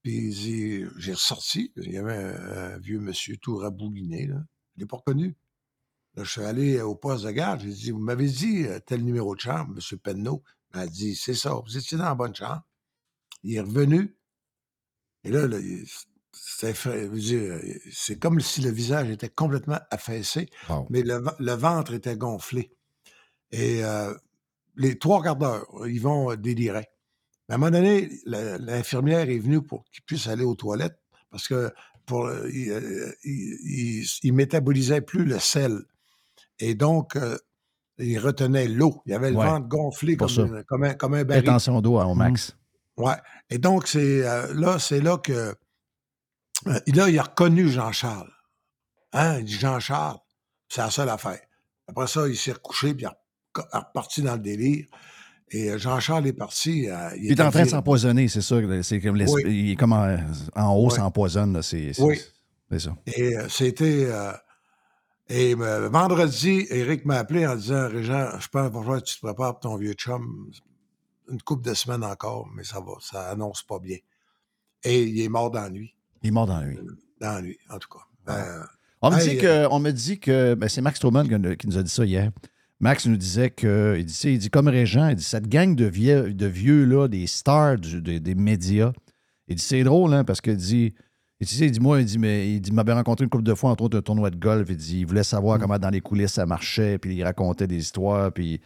puis 0.04 0.18
il 0.18 0.34
dit 0.34 0.84
j'ai 0.98 1.14
ressorti. 1.14 1.72
Il 1.78 1.92
y 1.92 1.98
avait 1.98 2.16
un, 2.16 2.74
un 2.74 2.78
vieux 2.80 3.00
monsieur 3.00 3.38
tout 3.38 3.56
rabouliné, 3.58 4.28
là. 4.28 4.44
Je 4.76 4.82
l'ai 4.82 4.86
pas 4.88 4.98
reconnu. 4.98 5.36
Là, 6.16 6.24
je 6.24 6.32
suis 6.32 6.42
allé 6.42 6.82
au 6.82 6.96
poste 6.96 7.26
de 7.26 7.32
garde. 7.32 7.62
J'ai 7.62 7.70
dit 7.72 7.92
Vous 7.92 8.00
m'avez 8.00 8.28
dit 8.28 8.66
tel 8.86 9.04
numéro 9.04 9.36
de 9.36 9.40
chambre, 9.40 9.76
M. 9.76 10.00
Penneau. 10.00 10.44
Il 10.74 10.80
m'a 10.80 10.88
dit 10.88 11.16
C'est 11.16 11.34
ça, 11.36 11.54
vous 11.54 11.78
étiez 11.78 11.98
dans 11.98 12.06
la 12.06 12.16
bonne 12.16 12.36
chambre. 12.36 12.64
Il 13.44 13.56
est 13.56 13.62
revenu. 13.62 14.16
Et 15.24 15.32
là, 15.32 15.48
là, 15.48 15.58
c'est 17.92 18.20
comme 18.20 18.40
si 18.40 18.62
le 18.62 18.72
visage 18.72 19.10
était 19.10 19.30
complètement 19.30 19.80
affaissé, 19.92 20.50
Wow. 20.70 20.88
mais 20.90 21.02
le, 21.04 21.24
le 21.40 21.52
ventre 21.54 21.94
était 21.94 22.18
gonflé. 22.18 22.72
Et 23.52 23.84
euh, 23.84 24.14
les 24.76 24.98
trois 25.00 25.22
quarts 25.24 25.36
d'heure, 25.36 25.66
ils 25.88 26.02
vont 26.02 26.36
délirer. 26.36 26.88
Mais 27.48 27.54
à 27.54 27.56
un 27.56 27.58
moment 27.60 27.72
donné, 27.72 28.10
l'infirmière 28.26 29.30
est 29.30 29.40
venue 29.40 29.62
pour 29.62 29.84
qu'il 29.92 30.04
puisse 30.04 30.28
aller 30.28 30.44
aux 30.44 30.56
toilettes 30.56 31.00
parce 31.32 31.48
que 31.48 31.72
pour, 32.06 32.26
euh, 32.28 32.48
il, 32.52 32.72
euh, 32.72 33.12
il- 33.24 33.58
il- 34.02 34.06
il 34.24 34.34
métabolisait 34.34 35.02
plus 35.02 35.26
le 35.26 35.40
sel. 35.40 35.80
Et 36.60 36.76
donc, 36.76 37.16
euh, 37.16 37.38
il 37.98 38.18
retenait 38.20 38.68
l'eau. 38.68 39.02
Il 39.06 39.14
avait 39.14 39.32
le 39.32 39.38
Ouais. 39.38 39.46
ventre 39.46 39.68
gonflé 39.68 40.16
comme, 40.18 40.30
ça. 40.30 40.42
une- 40.44 40.64
comme 40.64 40.84
un, 40.84 40.94
comme 40.94 41.14
un 41.16 41.24
baril. 41.24 41.42
Rétention 41.46 41.82
d'eau 41.82 42.00
au 42.00 42.16
max. 42.16 42.56
Ouais. 42.98 43.16
Et 43.50 43.58
donc, 43.58 43.88
c'est 43.88 44.28
euh, 44.28 44.54
là, 44.54 44.78
c'est 44.80 45.02
là 45.02 45.18
que. 45.18 45.56
Euh, 46.68 46.80
là, 46.88 47.10
il 47.10 47.18
a 47.20 47.24
reconnu 47.24 47.70
Jean-Charles. 47.70 48.32
Hein? 49.14 49.40
Il 49.40 49.46
dit 49.46 49.54
Jean-Charles, 49.60 50.18
c'est 50.68 50.82
la 50.82 50.90
seule 50.92 51.10
affaire. 51.10 51.40
Après 51.88 52.08
ça, 52.08 52.28
il 52.28 52.38
s'est 52.38 52.52
recouché, 52.52 52.94
puis 52.94 53.06
il 53.06 53.60
est 53.60 53.78
reparti 53.78 54.22
dans 54.22 54.34
le 54.34 54.40
délire. 54.40 54.86
Et 55.52 55.72
euh, 55.72 55.78
Jean-Charles 55.80 56.28
est 56.28 56.34
parti. 56.34 56.88
euh, 56.90 57.10
Il 57.18 57.32
est 57.32 57.42
en 57.42 57.50
train 57.50 57.64
de 57.64 57.70
s'empoisonner, 57.70 58.28
c'est 58.28 58.42
ça. 58.42 58.58
C'est 58.84 59.02
comme 59.02 59.16
Oui. 59.28 59.42
Il 59.48 59.72
est 59.72 59.76
comme 59.76 59.94
en, 59.94 60.18
en 60.56 60.74
haut, 60.76 60.90
Oui. 60.90 60.96
s'empoisonne. 60.96 61.54
là, 61.54 61.62
C'est 61.64 61.92
Oui. 62.00 62.20
c'est 62.70 62.80
ça. 62.80 62.96
Et 63.08 63.36
euh, 63.38 63.50
c'était. 63.50 64.06
euh, 64.06 64.32
et 65.32 65.54
vendredi, 65.54 66.66
Eric 66.72 67.06
m'a 67.06 67.18
appelé 67.20 67.46
en 67.46 67.56
disant 67.56 67.88
Régent, 67.88 68.40
je 68.40 68.48
pense 68.48 68.72
que 68.72 69.00
tu 69.06 69.16
te 69.16 69.26
prépares 69.26 69.60
pour 69.60 69.72
ton 69.72 69.78
vieux 69.78 69.94
chum. 69.94 70.52
Une 71.32 71.40
couple 71.44 71.70
de 71.70 71.76
semaines 71.76 72.04
encore, 72.04 72.48
mais 72.56 72.64
ça 72.64 72.80
va, 72.80 72.94
ça 73.00 73.30
annonce 73.30 73.62
pas 73.62 73.78
bien. 73.78 73.98
Et 74.84 75.04
il 75.04 75.22
est 75.22 75.30
mort 75.30 75.52
dans 75.52 75.62
la 75.62 75.70
nuit. 75.70 75.94
Il 76.24 76.28
est 76.30 76.32
mort 76.32 76.46
dans 76.48 76.60
la 76.60 76.66
nuit. 76.68 76.78
Dans 77.22 77.34
la 77.34 77.42
nuit, 77.42 77.58
en 77.70 77.78
tout 77.78 77.90
cas. 77.90 78.00
Ben, 78.26 78.66
On 79.02 79.12
me, 79.12 79.20
dit 79.22 79.38
euh, 79.46 79.68
que, 79.68 79.74
on 79.74 79.80
me 79.80 79.92
dit 79.92 80.20
que. 80.20 80.54
ben, 80.56 80.68
c'est 80.70 80.82
Max 80.82 80.98
Stroman 80.98 81.28
qui, 81.58 81.68
nous 81.68 81.78
a 81.78 81.84
dit 81.84 81.90
ça 81.90 82.06
hier. 82.06 82.32
Max 82.80 83.06
nous 83.08 83.18
disait 83.18 83.50
que. 83.50 83.96
Il 83.98 84.06
dit, 84.06 84.14
tu 84.14 84.20
sais, 84.20 84.34
il 84.34 84.40
dit 84.40 84.50
comme 84.50 84.68
Régent, 84.68 85.10
il 85.10 85.16
dit 85.16 85.24
cette 85.24 85.48
gang 85.48 85.76
de 85.76 85.86
vieux, 85.86 86.34
de 86.34 86.46
vieux 86.46 86.86
là, 86.86 87.08
des 87.08 87.28
stars 87.28 87.78
du- 87.78 88.02
des, 88.02 88.20
des 88.20 88.36
médias. 88.36 88.92
Il 89.48 89.56
dit 89.56 89.64
c'est 89.64 89.84
drôle, 89.84 90.14
hein, 90.14 90.24
parce 90.24 90.42
qu'il 90.42 90.56
dit. 90.58 90.94
Il 91.42 91.48
dit, 91.48 91.58
il 91.64 91.72
dit, 91.72 91.80
moi, 91.80 92.02
il 92.02 92.06
dit, 92.06 92.20
mais 92.20 92.52
il 92.52 92.60
dit, 92.60 92.74
m'avait 92.74 92.92
rencontré 92.92 93.24
une 93.24 93.30
couple 93.30 93.46
de 93.46 93.54
fois, 93.54 93.70
entre 93.72 93.86
autres, 93.86 93.98
un 93.98 94.02
tournoi 94.02 94.30
de 94.30 94.36
golf. 94.36 94.68
Il 94.70 94.76
dit, 94.76 95.00
il 95.00 95.06
voulait 95.06 95.24
savoir 95.24 95.58
Mm. 95.58 95.62
comment 95.62 95.80
dans 95.80 95.90
les 95.90 96.02
coulisses 96.02 96.34
ça 96.34 96.46
marchait, 96.46 96.98
puis 96.98 97.16
il 97.16 97.24
racontait 97.24 97.66
des 97.68 97.78
histoires, 97.78 98.32
puis. 98.34 98.60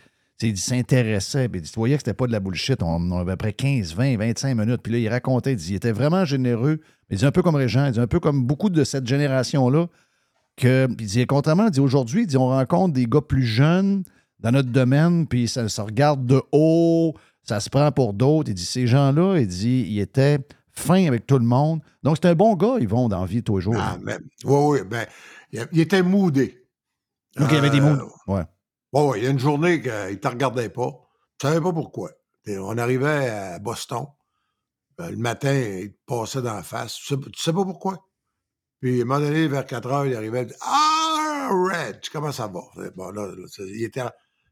Il 0.48 0.58
s'intéressait, 0.58 1.50
puis 1.50 1.62
tu 1.62 1.72
voyais 1.76 1.96
que 1.96 2.02
c'était 2.02 2.14
pas 2.14 2.28
de 2.28 2.32
la 2.32 2.40
bullshit. 2.40 2.84
On, 2.84 2.96
on 2.96 3.20
avait 3.20 3.32
à 3.34 3.38
peu 3.38 3.46
près 3.46 3.54
15, 3.54 3.96
20, 3.96 4.18
25 4.18 4.56
minutes. 4.56 4.82
Puis 4.84 4.92
là, 4.94 5.00
il 5.00 5.10
racontait, 5.10 5.54
il 5.54 5.56
dit, 5.56 5.72
il 5.72 5.76
était 5.76 5.92
vraiment 5.92 6.26
généreux. 6.26 6.80
Il 7.10 7.18
dit, 7.18 7.26
un 7.26 7.32
peu 7.32 7.42
comme 7.42 7.56
Régent, 7.56 7.86
il 7.86 7.92
dit, 7.94 8.00
un 8.00 8.08
peu 8.08 8.20
comme 8.20 8.44
beaucoup 8.46 8.70
de 8.70 8.84
cette 8.84 9.08
génération-là, 9.08 9.88
que, 10.58 10.88
puis 10.88 11.06
il 11.06 11.10
dit, 11.10 11.26
contrairement, 11.26 11.66
il 11.66 11.72
dit, 11.72 11.80
aujourd'hui, 11.80 12.22
il 12.24 12.28
dit, 12.28 12.38
on 12.38 12.48
rencontre 12.48 12.94
des 12.94 13.06
gars 13.06 13.22
plus 13.22 13.44
jeunes 13.46 14.04
dans 14.40 14.52
notre 14.52 14.70
domaine, 14.70 15.26
puis 15.28 15.48
ça 15.48 15.68
se 15.70 15.82
regarde 15.82 16.26
de 16.26 16.42
haut, 16.52 17.14
ça 17.44 17.60
se 17.60 17.70
prend 17.70 17.92
pour 17.92 18.14
d'autres. 18.14 18.50
Il 18.50 18.56
dit, 18.56 18.66
ces 18.66 18.86
gens-là, 18.88 19.38
il 19.40 19.48
dit, 19.48 19.86
ils 19.90 20.00
étaient 20.00 20.40
fins 20.72 21.08
avec 21.08 21.26
tout 21.26 21.38
le 21.38 21.46
monde. 21.46 21.80
Donc, 22.04 22.18
c'est 22.22 22.28
un 22.30 22.36
bon 22.36 22.56
gars, 22.56 22.76
ils 22.80 22.88
vont 22.88 23.08
dans 23.08 23.22
la 23.22 23.26
vie 23.26 23.44
tous 23.44 23.58
les 23.58 23.64
jours. 23.64 23.76
Ah, 23.78 23.98
mais, 24.02 24.18
oui, 24.44 24.56
oui, 24.56 24.80
ben, 24.90 25.06
il, 25.72 25.80
était 25.80 26.02
moudé. 26.04 26.66
Donc, 27.38 27.50
il 27.52 27.56
y 27.56 27.58
avait 27.58 27.70
des 27.70 27.80
Euh, 27.80 27.96
moods. 27.96 28.12
Ouais. 28.28 28.44
Oui, 28.94 29.18
il 29.20 29.24
y 29.24 29.28
a 29.28 29.32
une 29.32 29.40
journée 29.40 29.82
qu'il 29.82 29.92
ne 29.92 30.14
te 30.16 30.28
regardait 30.28 30.70
pas. 30.70 30.92
Tu 31.40 31.46
ne 31.48 31.52
savais 31.52 31.62
pas 31.64 31.74
pourquoi. 31.74 32.12
Et 32.46 32.58
on 32.58 32.78
arrivait 32.78 33.30
à 33.30 33.60
Boston. 33.60 34.06
Ben, 34.98 35.10
le 35.10 35.18
matin, 35.18 35.54
il 35.54 35.94
te 35.94 35.98
passait 36.06 36.42
dans 36.42 36.54
la 36.54 36.64
face. 36.64 36.96
Tu 36.96 37.16
ne 37.16 37.24
sais, 37.24 37.30
tu 37.32 37.42
sais 37.42 37.54
pas 37.54 37.64
pourquoi? 37.66 38.06
Puis, 38.80 39.00
à 39.00 39.04
un 39.04 39.06
moment 39.06 39.20
donné, 39.20 39.48
vers 39.48 39.66
4 39.66 39.90
heures, 39.92 40.06
il 40.06 40.16
arrivait. 40.16 40.48
Ah, 40.62 41.50
Red, 41.52 42.02
comment 42.12 42.32
ça 42.32 42.48
va? 42.48 42.62
Bon, 42.96 43.10
là, 43.10 43.30
il, 43.60 43.84
était, 43.84 44.04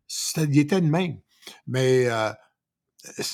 c'était, 0.07 0.45
il 0.45 0.59
était 0.59 0.81
de 0.81 0.87
même. 0.87 1.19
Mais, 1.67 2.07
euh, 2.07 2.31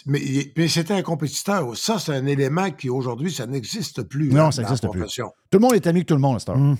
mais, 0.05 0.67
c'était 0.67 0.93
un 0.93 1.03
compétiteur. 1.03 1.77
Ça, 1.77 1.99
c'est 1.99 2.13
un 2.13 2.25
élément 2.25 2.71
qui, 2.71 2.89
aujourd'hui, 2.89 3.31
ça 3.31 3.45
n'existe 3.45 4.03
plus. 4.03 4.31
Non, 4.31 4.45
hein, 4.47 4.51
ça 4.51 4.63
n'existe 4.63 4.89
plus. 4.91 5.05
Tout 5.05 5.29
le 5.53 5.59
monde 5.59 5.73
est 5.73 5.87
ami 5.87 5.99
avec 5.99 6.07
tout 6.07 6.15
le 6.15 6.19
monde 6.19 6.35
à 6.35 6.39
cette 6.39 6.49
heure. 6.49 6.75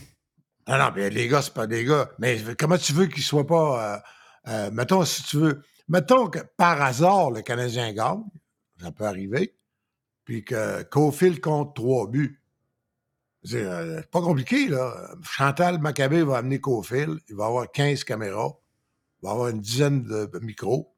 Ah 0.66 0.78
non, 0.78 0.92
mais 0.94 1.10
les 1.10 1.30
gars, 1.30 1.42
c'est 1.42 1.54
pas 1.54 1.68
des 1.68 1.86
gars. 1.86 2.10
Mais 2.20 2.38
comment 2.60 2.78
tu 2.78 2.92
veux 2.92 3.06
qu'ils 3.06 3.24
soient 3.24 3.48
pas. 3.48 3.96
euh, 3.96 4.00
euh, 4.48 4.72
mettons, 4.72 5.04
si 5.06 5.24
tu 5.24 5.38
veux. 5.38 5.62
Mettons 5.88 6.28
que 6.28 6.40
par 6.58 6.82
hasard, 6.82 7.32
le 7.32 7.42
Canadien 7.42 7.94
gagne, 7.94 8.24
ça 8.82 8.92
peut 8.92 9.06
arriver, 9.06 9.56
puis 10.26 10.44
que 10.44 10.84
Cofield 10.84 11.40
compte 11.40 11.76
trois 11.76 12.08
buts. 12.08 12.42
C'est 13.44 13.64
euh, 13.64 14.02
c'est 14.02 14.12
pas 14.12 14.22
compliqué, 14.22 14.68
là. 14.68 15.16
Chantal 15.24 15.80
Maccabé 15.80 16.24
va 16.24 16.38
amener 16.38 16.60
Cofield, 16.60 17.20
il 17.30 17.36
va 17.36 17.46
avoir 17.46 17.72
15 17.72 18.04
caméras, 18.04 18.58
il 19.22 19.26
va 19.26 19.32
avoir 19.32 19.50
une 19.50 19.62
dizaine 19.62 20.04
de 20.04 20.40
micros, 20.40 20.94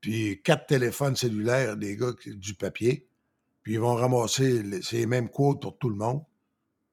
puis 0.00 0.40
quatre 0.42 0.66
téléphones 0.66 1.16
cellulaires, 1.16 1.76
des 1.76 1.96
gars 1.96 2.12
du 2.26 2.54
papier, 2.54 3.08
puis 3.62 3.74
ils 3.74 3.80
vont 3.80 3.94
ramasser 3.96 4.80
ces 4.82 5.06
mêmes 5.06 5.28
quotes 5.28 5.60
pour 5.60 5.76
tout 5.78 5.88
le 5.88 5.96
monde. 5.96 6.22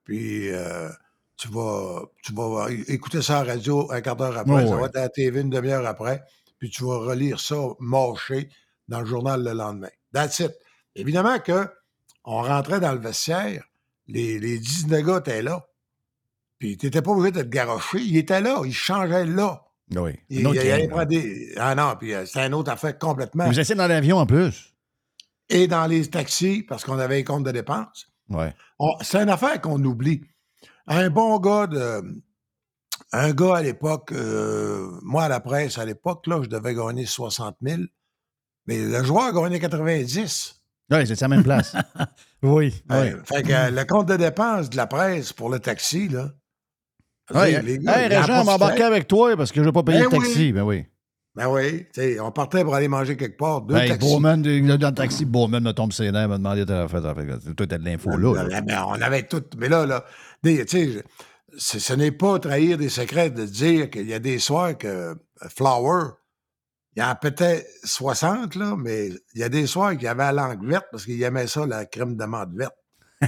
Puis 0.03 0.49
euh, 0.49 0.89
tu 1.37 1.47
vas, 1.49 2.03
tu 2.23 2.33
vas 2.33 2.67
écouter 2.87 3.21
ça 3.21 3.43
la 3.43 3.53
radio 3.53 3.91
un 3.91 4.01
quart 4.01 4.15
d'heure 4.15 4.37
après, 4.37 4.63
Oh, 4.63 4.67
ça 4.67 4.75
ouais. 4.75 4.81
va 4.81 4.87
être 4.87 4.95
à 4.97 5.01
la 5.01 5.09
TV 5.09 5.41
une 5.41 5.49
demi-heure 5.49 5.85
après, 5.85 6.23
puis 6.59 6.69
tu 6.69 6.83
vas 6.83 6.97
relire 6.97 7.39
ça 7.39 7.55
mâché 7.79 8.49
dans 8.87 8.99
le 9.01 9.05
journal 9.05 9.43
le 9.43 9.53
lendemain. 9.53 9.89
That's 10.13 10.39
it. 10.39 10.51
Évidemment 10.95 11.39
que 11.39 11.67
on 12.23 12.41
rentrait 12.41 12.79
dans 12.79 12.93
le 12.93 12.99
vestiaire, 12.99 13.63
les, 14.07 14.39
les 14.39 14.59
19 14.59 15.03
gars 15.03 15.17
étaient 15.17 15.41
là. 15.41 15.65
Puis 16.59 16.77
tu 16.77 16.85
n'étais 16.85 17.01
pas 17.01 17.11
obligé 17.11 17.31
de 17.31 17.41
te 17.41 17.47
garocher. 17.47 17.99
Il 17.99 18.15
était 18.15 18.39
là, 18.39 18.61
il 18.63 18.73
changeait 18.73 19.25
là. 19.25 19.63
Oui. 19.95 20.11
Il, 20.29 20.47
allait 20.47 20.87
prendre 20.87 21.05
des. 21.05 21.53
Ah 21.57 21.75
non, 21.75 21.95
puis 21.99 22.13
euh, 22.13 22.25
c'était 22.25 22.47
une 22.47 22.53
autre 22.53 22.71
affaire 22.71 22.97
complètement. 22.97 23.45
Vous 23.47 23.59
étiez 23.59 23.75
dans 23.75 23.87
l'avion 23.87 24.17
en 24.17 24.25
plus. 24.25 24.73
Et 25.49 25.67
dans 25.67 25.85
les 25.85 26.09
taxis, 26.09 26.63
parce 26.63 26.85
qu'on 26.85 26.99
avait 26.99 27.19
un 27.19 27.23
compte 27.23 27.43
de 27.43 27.51
dépenses. 27.51 28.07
Ouais. 28.29 28.53
C'est 29.01 29.21
une 29.21 29.29
affaire 29.29 29.59
qu'on 29.59 29.83
oublie. 29.83 30.21
Un 30.87 31.09
bon 31.09 31.39
gars 31.39 31.67
de. 31.67 32.01
Un 33.11 33.31
gars 33.31 33.57
à 33.57 33.61
l'époque, 33.61 34.11
euh, 34.11 34.89
moi 35.03 35.23
à 35.25 35.29
la 35.29 35.39
presse, 35.39 35.77
à 35.77 35.85
l'époque, 35.85 36.25
là, 36.27 36.39
je 36.43 36.49
devais 36.49 36.73
gagner 36.73 37.05
60 37.05 37.57
000. 37.61 37.81
Mais 38.65 38.77
le 38.79 39.03
joueur 39.03 39.33
gagnait 39.33 39.59
90. 39.59 40.61
Oui, 40.91 41.07
c'est 41.07 41.21
à 41.21 41.27
la 41.27 41.35
même 41.35 41.43
place. 41.43 41.75
oui. 42.43 42.83
Euh, 42.91 43.21
Fait 43.25 43.43
que 43.43 43.51
euh, 43.51 43.69
le 43.71 43.85
compte 43.85 44.07
de 44.07 44.15
dépenses 44.15 44.69
de 44.69 44.77
la 44.77 44.87
presse 44.87 45.31
pour 45.33 45.49
le 45.49 45.59
taxi, 45.59 46.07
là. 46.09 46.31
Ouais, 47.33 47.61
les 47.61 47.75
hey, 47.75 48.07
Régent, 48.07 48.43
m'embarquer 48.43 48.83
avec 48.83 49.07
toi 49.07 49.35
parce 49.37 49.51
que 49.51 49.55
je 49.57 49.61
ne 49.61 49.65
vais 49.67 49.71
pas 49.71 49.83
payer 49.83 49.99
Ben 49.99 50.05
le 50.05 50.17
taxi. 50.17 50.37
oui. 50.37 50.51
Ben 50.51 50.63
oui. 50.63 50.85
Ben 51.35 51.47
oui, 51.47 51.87
on 52.21 52.31
partait 52.31 52.63
pour 52.63 52.75
aller 52.75 52.87
manger 52.87 53.17
quelque 53.17 53.37
part, 53.37 53.61
deux 53.61 53.75
Hey, 53.75 53.89
taxis. 53.89 54.07
Bowman, 54.07 54.37
dans 54.41 54.89
le 54.89 54.93
taxi, 54.93 55.25
Bowman 55.25 55.63
me 55.63 55.71
tombe 55.71 55.91
ses 55.91 56.11
nerfs, 56.11 56.29
me 56.29 56.37
demandait 56.37 56.65
de 56.65 56.87
faire. 56.87 57.01
Toi, 57.01 57.67
t'as 57.67 57.77
de 57.79 57.85
l'info 57.85 58.15
là. 58.15 58.43
là. 58.43 58.61
Ben, 58.61 58.65
ben, 58.65 58.85
on 58.87 59.01
avait 59.01 59.23
tout. 59.23 59.43
Mais 59.57 59.67
là, 59.67 59.87
là, 59.87 60.05
tu 60.43 60.63
sais, 60.67 61.03
ce 61.57 61.93
n'est 61.93 62.11
pas 62.11 62.37
trahir 62.37 62.77
des 62.77 62.89
secrets 62.89 63.31
de 63.31 63.45
dire 63.45 63.89
qu'il 63.89 64.07
y 64.07 64.13
a 64.13 64.19
des 64.19 64.37
soirs 64.37 64.77
que 64.77 64.87
euh, 64.87 65.15
Flower, 65.49 66.11
il 66.95 67.01
y 67.01 67.03
en 67.03 67.09
a 67.09 67.15
peut-être 67.15 67.65
60, 67.83 68.55
là, 68.55 68.75
mais 68.77 69.09
il 69.33 69.41
y 69.41 69.43
a 69.43 69.49
des 69.49 69.65
soirs 69.65 69.97
qu'il 69.97 70.07
avait 70.07 70.23
la 70.23 70.31
langue 70.31 70.63
verte 70.67 70.85
parce 70.91 71.05
qu'il 71.05 71.21
aimait 71.23 71.47
ça, 71.47 71.65
la 71.65 71.85
crème 71.85 72.15
d'amande 72.15 72.55
verte. 72.55 72.75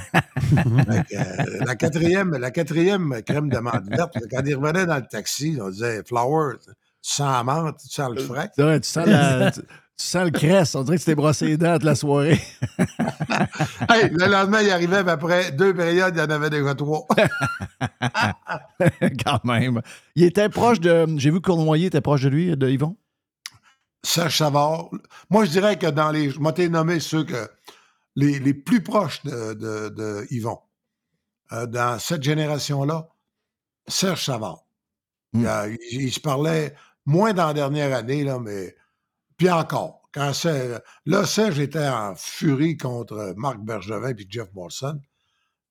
Euh, 0.57 1.65
la, 1.65 1.76
quatrième, 1.76 2.32
la 2.32 2.52
quatrième 2.52 3.22
crème 3.26 3.49
d'amande 3.49 3.88
verte, 3.90 4.18
quand 4.30 4.41
il 4.45 4.56
revenait 4.56 4.86
dans 4.86 4.98
le 4.98 5.07
taxi, 5.10 5.57
on 5.61 5.69
disait 5.69 6.02
Flower, 6.06 6.56
sens 7.11 7.32
la 7.32 7.44
menthe, 7.44 7.77
tu 7.80 7.90
sens 7.90 8.10
le 8.14 8.22
frais. 8.22 8.49
Ouais, 8.57 8.80
tu, 8.80 8.90
sens 8.90 9.06
la- 9.07 9.52
tu- 9.53 9.61
tu 9.61 10.06
sens 10.06 10.26
le 10.26 10.32
cresse. 10.32 10.76
On 10.76 10.84
dirait 10.84 10.98
que 10.98 11.02
tu 11.02 11.06
t'es 11.06 11.15
brossé 11.15 11.45
les 11.48 11.57
dents 11.57 11.73
toute 11.73 11.84
la 11.84 11.95
soirée. 11.95 12.40
Hey, 13.90 14.10
le 14.11 14.27
lendemain, 14.27 14.61
il 14.61 14.69
arrivait, 14.72 15.02
puis 15.03 15.11
après 15.11 15.52
deux 15.52 15.73
périodes, 15.73 16.15
il 16.15 16.19
y 16.19 16.22
en 16.22 16.30
avait 16.30 16.49
déjà 16.49 16.73
trois. 16.76 17.06
Quand 19.23 19.44
même. 19.45 19.82
Il 20.15 20.23
était 20.23 20.49
proche 20.49 20.80
de. 20.80 21.06
J'ai 21.18 21.32
vu 21.32 21.41
que 21.41 21.49
Cournoyer 21.49 21.88
était 21.88 22.02
proche 22.02 22.22
de 22.23 22.30
lui, 22.30 22.56
de 22.56 22.69
Yvon? 22.69 22.98
Serge 24.03 24.38
Savard. 24.38 24.90
Moi, 25.30 25.45
je 25.45 25.52
dirais 25.52 25.77
que 25.77 25.88
dans 25.88 26.11
les. 26.11 26.30
Je 26.30 26.40
m'ai 26.40 26.69
nommé 26.69 26.99
ceux 26.99 27.23
que. 27.23 27.48
les, 28.15 28.40
les 28.40 28.53
plus 28.53 28.82
proches 28.84 29.23
de, 29.23 29.53
de, 29.53 29.90
de 29.90 30.27
Yvon, 30.32 30.60
euh, 31.52 31.65
dans 31.65 31.99
cette 31.99 32.23
génération-là, 32.23 33.07
Serge 33.88 34.23
Savard. 34.23 34.60
Il, 35.34 35.41
il- 35.91 36.02
il 36.03 36.14
se 36.14 36.19
parlait 36.19 36.73
moins 37.06 37.34
dans 37.34 37.48
la 37.48 37.53
dernière 37.53 37.95
année, 37.95 38.23
là, 38.23 38.40
mais. 38.40 38.76
Puis 39.38 39.49
encore. 39.49 40.02
Quand 40.14 40.32
Serge- 40.34 40.82
là, 41.06 41.26
Serge 41.26 41.60
était 41.60 41.88
en 41.88 42.15
furie 42.15 42.77
contre 42.77 43.34
Marc 43.36 43.60
Bergevin 43.60 44.14
et 44.18 44.26
Jeff 44.30 44.48
Molson. 44.53 45.02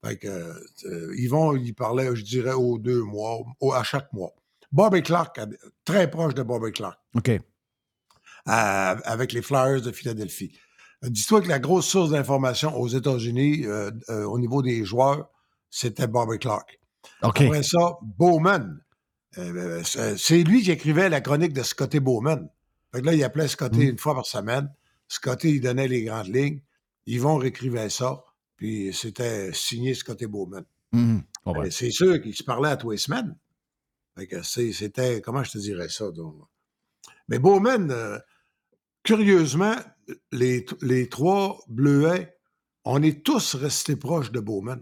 Fait 0.05 0.19
que, 0.19 0.29
euh, 0.29 1.15
Yvon, 1.17 1.57
il 1.57 1.75
parlait, 1.75 2.15
je 2.15 2.23
dirais, 2.23 2.53
aux 2.53 2.77
deux 2.79 3.03
mois, 3.03 3.39
au- 3.61 3.73
à 3.73 3.83
chaque 3.85 4.13
mois. 4.13 4.35
Bobby 4.71 5.03
Clark, 5.03 5.39
euh, 5.39 5.47
très 5.87 6.11
proche 6.11 6.35
de 6.35 6.43
Bobby 6.43 6.73
Clark, 6.73 6.99
OK. 7.17 7.41
avec 8.47 9.33
les 9.33 9.41
Flyers 9.43 9.81
de 9.81 9.93
Philadelphie. 9.93 10.53
Euh, 11.05 11.09
Dis-toi 11.09 11.41
que 11.41 11.49
la 11.49 11.59
grosse 11.59 11.87
source 11.87 12.11
d'information 12.11 12.77
aux 12.79 12.89
États-Unis, 12.89 13.65
euh, 13.67 13.91
euh, 14.11 14.25
au 14.25 14.39
niveau 14.39 14.63
des 14.63 14.85
joueurs, 14.85 15.31
c'était 15.71 16.07
Bobby 16.07 16.39
Clark. 16.39 16.79
OK. 17.23 17.41
Après 17.43 17.63
ça, 17.63 17.97
Bowman. 18.03 18.79
Euh, 19.39 19.83
c'est 19.85 20.17
c'est 20.17 20.43
lui 20.45 20.63
qui 20.63 20.71
écrivait 20.71 21.09
la 21.09 21.21
chronique 21.21 21.53
de 21.53 21.63
Scotty 21.63 22.01
Bowman. 22.01 22.49
Fait 22.93 23.01
que 23.01 23.07
là, 23.07 23.15
il 23.15 23.25
appelait 23.25 23.49
Scotty 23.49 23.79
Mm. 23.79 23.91
une 23.91 23.99
fois 23.99 24.15
par 24.15 24.27
semaine. 24.27 24.73
Scotty, 25.09 25.57
il 25.57 25.61
donnait 25.61 25.89
les 25.89 26.05
grandes 26.05 26.35
lignes. 26.35 26.61
Yvon 27.07 27.37
réécrivait 27.37 27.91
ça. 27.91 28.25
Puis 28.57 28.95
c'était 28.95 29.53
signé 29.53 29.95
Scotty 29.95 30.27
Bowman. 30.27 30.65
Mhm. 30.93 31.23
Ben. 31.45 31.53
Euh, 31.57 31.71
C'est 31.71 31.91
sûr 31.91 32.23
qu'il 32.23 32.35
se 32.35 32.45
parlait 32.45 32.71
à 32.71 32.77
tous 32.77 32.91
les 32.93 32.97
semaines. 32.99 33.37
Fait 34.17 34.27
que 34.29 34.43
c'était, 34.43 35.21
comment 35.21 35.43
je 35.43 35.51
te 35.53 35.59
dirais 35.59 35.89
ça? 35.89 36.11
donc? 36.13 36.37
Mais 37.29 37.39
Bowman, 37.41 37.91
euh, 37.91 38.19
curieusement, 39.03 39.75
les, 40.33 40.65
les 40.83 41.09
trois 41.09 41.59
bleuets, 41.69 42.37
on 42.85 43.03
est 43.03 43.25
tous 43.25 43.55
restés 43.57 43.97
proches 43.97 44.31
de 44.31 44.41
Bowman. 44.41 44.81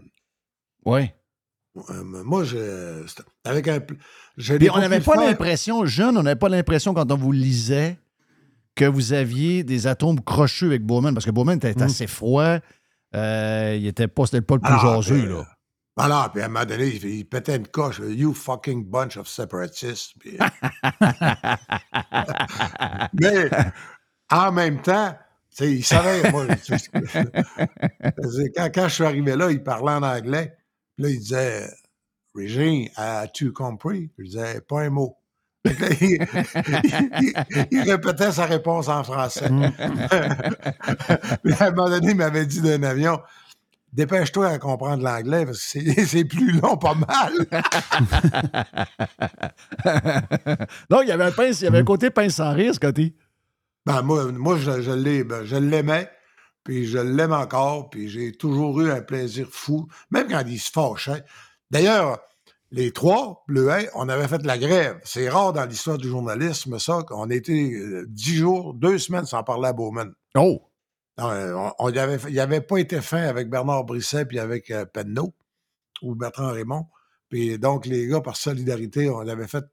Oui. 0.85 1.09
Euh, 1.75 2.03
moi, 2.03 2.43
je, 2.43 3.03
avec 3.45 3.67
un, 3.67 3.79
Puis 3.79 3.97
on 4.71 4.77
n'avait 4.77 4.99
pas 4.99 5.15
l'impression, 5.15 5.85
jeune, 5.85 6.17
on 6.17 6.23
n'avait 6.23 6.35
pas 6.39 6.49
l'impression 6.49 6.93
quand 6.93 7.11
on 7.11 7.17
vous 7.17 7.31
lisait 7.31 7.97
que 8.75 8.85
vous 8.85 9.13
aviez 9.13 9.63
des 9.63 9.87
atomes 9.87 10.19
crochus 10.21 10.65
avec 10.65 10.83
Bowman, 10.85 11.13
parce 11.13 11.25
que 11.25 11.31
Bowman 11.31 11.57
était 11.57 11.81
assez 11.81 12.07
froid. 12.07 12.57
euh, 13.15 13.75
il 13.77 13.85
était 13.87 14.07
pas, 14.07 14.25
c'était 14.25 14.41
pas 14.41 14.55
le 14.55 14.61
plus 14.61 14.73
Ah, 14.73 14.79
jaseux, 14.81 15.21
ben, 15.23 15.29
là. 15.29 15.47
Alors, 15.95 16.31
puis 16.31 16.41
à 16.41 16.45
un 16.45 16.47
moment 16.47 16.65
donné, 16.65 16.87
il, 16.87 17.05
il 17.05 17.25
pétait 17.25 17.55
une 17.55 17.67
coche. 17.67 18.01
You 18.03 18.33
fucking 18.33 18.89
bunch 18.89 19.15
of 19.17 19.27
separatists. 19.27 20.13
Puis- 20.19 20.37
Mais 23.13 23.49
en 24.31 24.51
même 24.51 24.81
temps, 24.81 25.15
il 25.59 25.83
savait. 25.85 26.31
Moi, 26.31 26.47
quand 28.73 28.87
je 28.87 28.93
suis 28.93 29.03
arrivé 29.05 29.35
là, 29.35 29.51
il 29.51 29.61
parlait 29.61 29.91
en 29.91 30.01
anglais. 30.03 30.55
Puis 30.95 31.03
là, 31.03 31.09
il 31.09 31.19
disait 31.19 31.69
Régine, 32.35 32.89
as-tu 32.95 33.51
compris? 33.51 34.09
Je 34.17 34.23
disais 34.23 34.61
pas 34.61 34.81
un 34.81 34.89
mot. 34.89 35.17
Là, 35.65 35.71
il, 36.01 36.27
il- 37.21 37.33
il 37.71 37.81
répétait 37.89 38.33
sa 38.33 38.45
réponse 38.45 38.89
en 38.89 39.01
français. 39.03 39.47
Puis 41.43 41.53
à 41.57 41.67
un 41.67 41.71
moment 41.71 41.89
donné, 41.89 42.11
il 42.11 42.17
m'avait 42.17 42.45
dit 42.45 42.59
d'un 42.61 42.83
avion 42.83 43.21
Dépêche-toi 43.93 44.47
à 44.49 44.57
comprendre 44.57 45.03
l'anglais 45.03 45.45
parce 45.45 45.59
que 45.71 46.05
c'est- 46.05 46.25
plus 46.29 46.51
long, 46.59 46.75
pas 46.77 46.95
mal. 46.95 47.33
non, 50.89 51.01
il 51.03 51.07
y 51.07 51.11
avait 51.11 51.25
un, 51.25 51.31
pince, 51.31 51.61
il 51.61 51.65
y 51.65 51.67
avait 51.67 51.77
un 51.79 51.83
côté 51.83 52.09
pince 52.09 52.33
sans 52.35 52.53
rire, 52.53 52.73
Scotty. 52.73 53.15
Ben, 53.85 54.01
moi, 54.01 54.31
moi 54.31 54.57
je, 54.57 54.81
je 54.81 55.23
ben, 55.23 55.45
je 55.45 55.55
l'aimais, 55.55 56.09
puis 56.63 56.85
je 56.85 56.97
l'aime 56.97 57.33
encore, 57.33 57.89
puis 57.89 58.09
j'ai 58.09 58.31
toujours 58.31 58.79
eu 58.81 58.91
un 58.91 59.01
plaisir 59.01 59.47
fou, 59.51 59.87
même 60.11 60.27
quand 60.29 60.43
il 60.47 60.59
se 60.59 60.71
fâchait. 60.71 61.23
D'ailleurs, 61.71 62.19
les 62.71 62.91
trois, 62.91 63.43
Bleuets, 63.47 63.89
on 63.93 64.09
avait 64.09 64.27
fait 64.27 64.43
la 64.45 64.57
grève. 64.57 64.99
C'est 65.03 65.29
rare 65.29 65.53
dans 65.53 65.65
l'histoire 65.65 65.97
du 65.97 66.09
journalisme, 66.09 66.79
ça, 66.79 67.03
qu'on 67.07 67.29
a 67.29 67.33
été 67.35 67.73
euh, 67.73 68.05
dix 68.07 68.35
jours, 68.37 68.73
deux 68.73 68.97
semaines 68.97 69.25
sans 69.25 69.43
parler 69.43 69.67
à 69.67 69.73
Bowman. 69.73 70.11
Oh! 70.35 70.63
Non, 71.19 71.29
euh, 71.29 71.53
on, 71.55 71.71
on 71.77 71.89
y 71.91 71.99
avait, 71.99 72.17
fait- 72.17 72.29
il 72.29 72.35
n'avait 72.35 72.61
pas 72.61 72.77
été 72.79 72.99
fin 72.99 73.21
avec 73.21 73.47
Bernard 73.47 73.83
Brisset 73.83 74.25
puis 74.25 74.39
avec 74.39 74.71
euh, 74.71 74.85
Penneau 74.85 75.35
ou 76.01 76.15
Bertrand 76.15 76.51
Raymond. 76.51 76.87
Puis 77.29 77.59
donc, 77.59 77.85
les 77.85 78.07
gars, 78.07 78.21
par 78.21 78.35
solidarité, 78.35 79.09
on 79.11 79.21
l'avait 79.21 79.47
fait. 79.47 79.65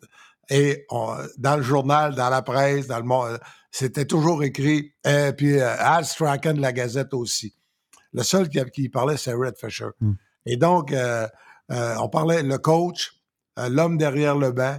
Et 0.51 0.85
on- 0.91 1.17
dans 1.39 1.57
le 1.57 1.63
journal, 1.63 2.15
dans 2.15 2.29
la 2.29 2.43
presse, 2.43 2.87
dans 2.87 2.99
le 2.99 3.05
monde, 3.05 3.39
c'était 3.71 4.05
toujours 4.05 4.43
écrit. 4.45 4.93
Et 5.05 5.33
puis 5.37 5.59
euh, 5.59 5.75
Al 5.79 6.05
Strachan 6.05 6.55
de 6.55 6.61
la 6.61 6.73
Gazette 6.73 7.15
aussi. 7.15 7.55
Le 8.13 8.23
seul 8.23 8.49
qui, 8.49 8.59
qui 8.73 8.89
parlait, 8.89 9.17
c'est 9.17 9.33
Red 9.33 9.55
Fisher. 9.59 9.89
Et 10.47 10.57
donc, 10.57 10.93
euh, 10.93 11.27
euh, 11.71 11.95
on 12.01 12.09
parlait 12.09 12.43
le 12.43 12.59
coach, 12.59 13.13
euh, 13.59 13.69
l'homme 13.69 13.97
derrière 13.99 14.37
le 14.37 14.51
banc, 14.51 14.79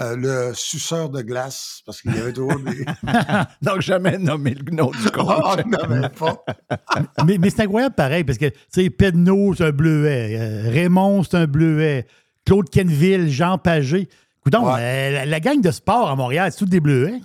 euh, 0.00 0.14
le 0.14 0.52
suceur 0.54 1.08
de 1.10 1.22
glace, 1.22 1.82
parce 1.84 2.00
qu'il 2.00 2.14
y 2.14 2.18
avait 2.20 2.32
toujours 2.32 2.60
des. 2.60 2.84
Donc, 3.62 3.80
jamais 3.80 4.16
nommé 4.16 4.54
le 4.54 4.70
nom 4.70 4.92
du 4.92 5.10
coach. 5.10 5.26
Oh, 5.28 5.56
non, 5.66 5.78
mais 5.88 6.08
pas. 6.10 6.44
mais 7.26 7.36
mais 7.38 7.50
c'est 7.50 7.62
incroyable 7.62 7.96
pareil, 7.96 8.22
parce 8.22 8.38
que, 8.38 8.46
tu 8.46 8.54
sais, 8.68 8.90
Pedneau, 8.90 9.54
c'est 9.56 9.64
un 9.64 9.70
bleuet. 9.72 10.36
euh, 10.38 10.70
Raymond, 10.70 11.24
c'est 11.24 11.36
un 11.36 11.46
bleuet. 11.48 12.06
Claude 12.46 12.70
Kenville, 12.70 13.28
Jean 13.28 13.58
Pagé. 13.58 14.08
Coudon, 14.44 14.68
euh, 14.68 15.10
la, 15.10 15.26
la 15.26 15.40
gang 15.40 15.60
de 15.60 15.70
sport 15.72 16.08
à 16.08 16.14
Montréal, 16.14 16.52
c'est 16.52 16.58
tous 16.58 16.66
des 16.70 16.78
bleuets. 16.80 17.18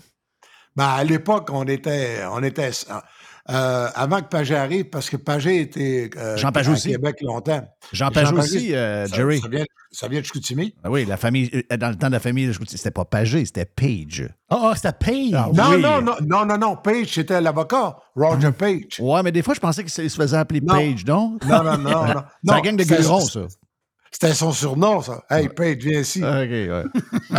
Ben, 0.75 0.85
à 0.87 1.03
l'époque, 1.03 1.49
on 1.51 1.63
était, 1.65 2.19
on 2.31 2.41
était 2.43 2.71
euh, 3.49 3.87
avant 3.93 4.21
que 4.21 4.27
Pagé 4.29 4.55
arrive, 4.55 4.85
parce 4.85 5.09
que 5.09 5.17
Pagé 5.17 5.59
était 5.61 6.09
euh, 6.17 6.37
Jean 6.37 6.51
Pagé 6.51 6.69
à 6.69 6.73
aussi. 6.73 6.91
Québec 6.91 7.17
longtemps. 7.21 7.61
Jean 7.91 8.09
Pagé 8.09 8.33
aussi, 8.33 8.73
euh, 8.73 9.05
ça- 9.05 9.15
Jerry. 9.15 9.39
Ça 9.41 9.47
vient, 9.49 9.65
ça 9.91 10.07
vient 10.07 10.21
de 10.21 10.25
Chicoutimi. 10.25 10.73
Ah 10.83 10.89
oui, 10.89 11.05
la 11.05 11.17
famille, 11.17 11.51
euh, 11.71 11.77
dans 11.77 11.89
le 11.89 11.95
temps 11.95 12.07
de 12.07 12.13
la 12.13 12.19
famille, 12.21 12.51
je- 12.53 12.59
c'était 12.67 12.89
pas 12.91 13.03
Pagé, 13.05 13.43
c'était 13.45 13.65
Page. 13.65 14.29
Ah, 14.49 14.69
ah, 14.71 14.73
c'était 14.75 14.93
Page. 14.93 15.33
Ah, 15.35 15.49
Non, 15.53 15.63
oui. 15.75 15.81
non, 15.81 16.01
non, 16.01 16.15
non, 16.25 16.45
non, 16.45 16.57
non, 16.57 16.75
Page, 16.77 17.07
c'était 17.13 17.41
l'avocat, 17.41 17.97
Roger 18.15 18.51
Page. 18.53 18.99
Ouais, 18.99 19.21
mais 19.23 19.31
des 19.33 19.41
fois, 19.41 19.53
je 19.53 19.59
pensais 19.59 19.83
qu'il 19.83 20.09
se 20.09 20.15
faisait 20.15 20.37
appeler 20.37 20.61
Non. 20.61 20.73
Page, 20.75 21.05
non? 21.05 21.37
Non, 21.45 21.63
non, 21.63 21.77
non, 21.77 22.05
non. 22.13 22.23
C'est 22.45 22.51
la 22.53 22.61
gang 22.61 22.75
de 22.77 22.83
Gueuron, 22.83 23.19
ça. 23.21 23.41
C'était 24.13 24.33
son 24.35 24.51
surnom, 24.53 25.01
ça. 25.01 25.23
Hey, 25.29 25.49
Page, 25.49 25.77
viens 25.79 25.99
ici. 26.01 26.23
OK, 26.23 26.29
ouais. 26.29 26.83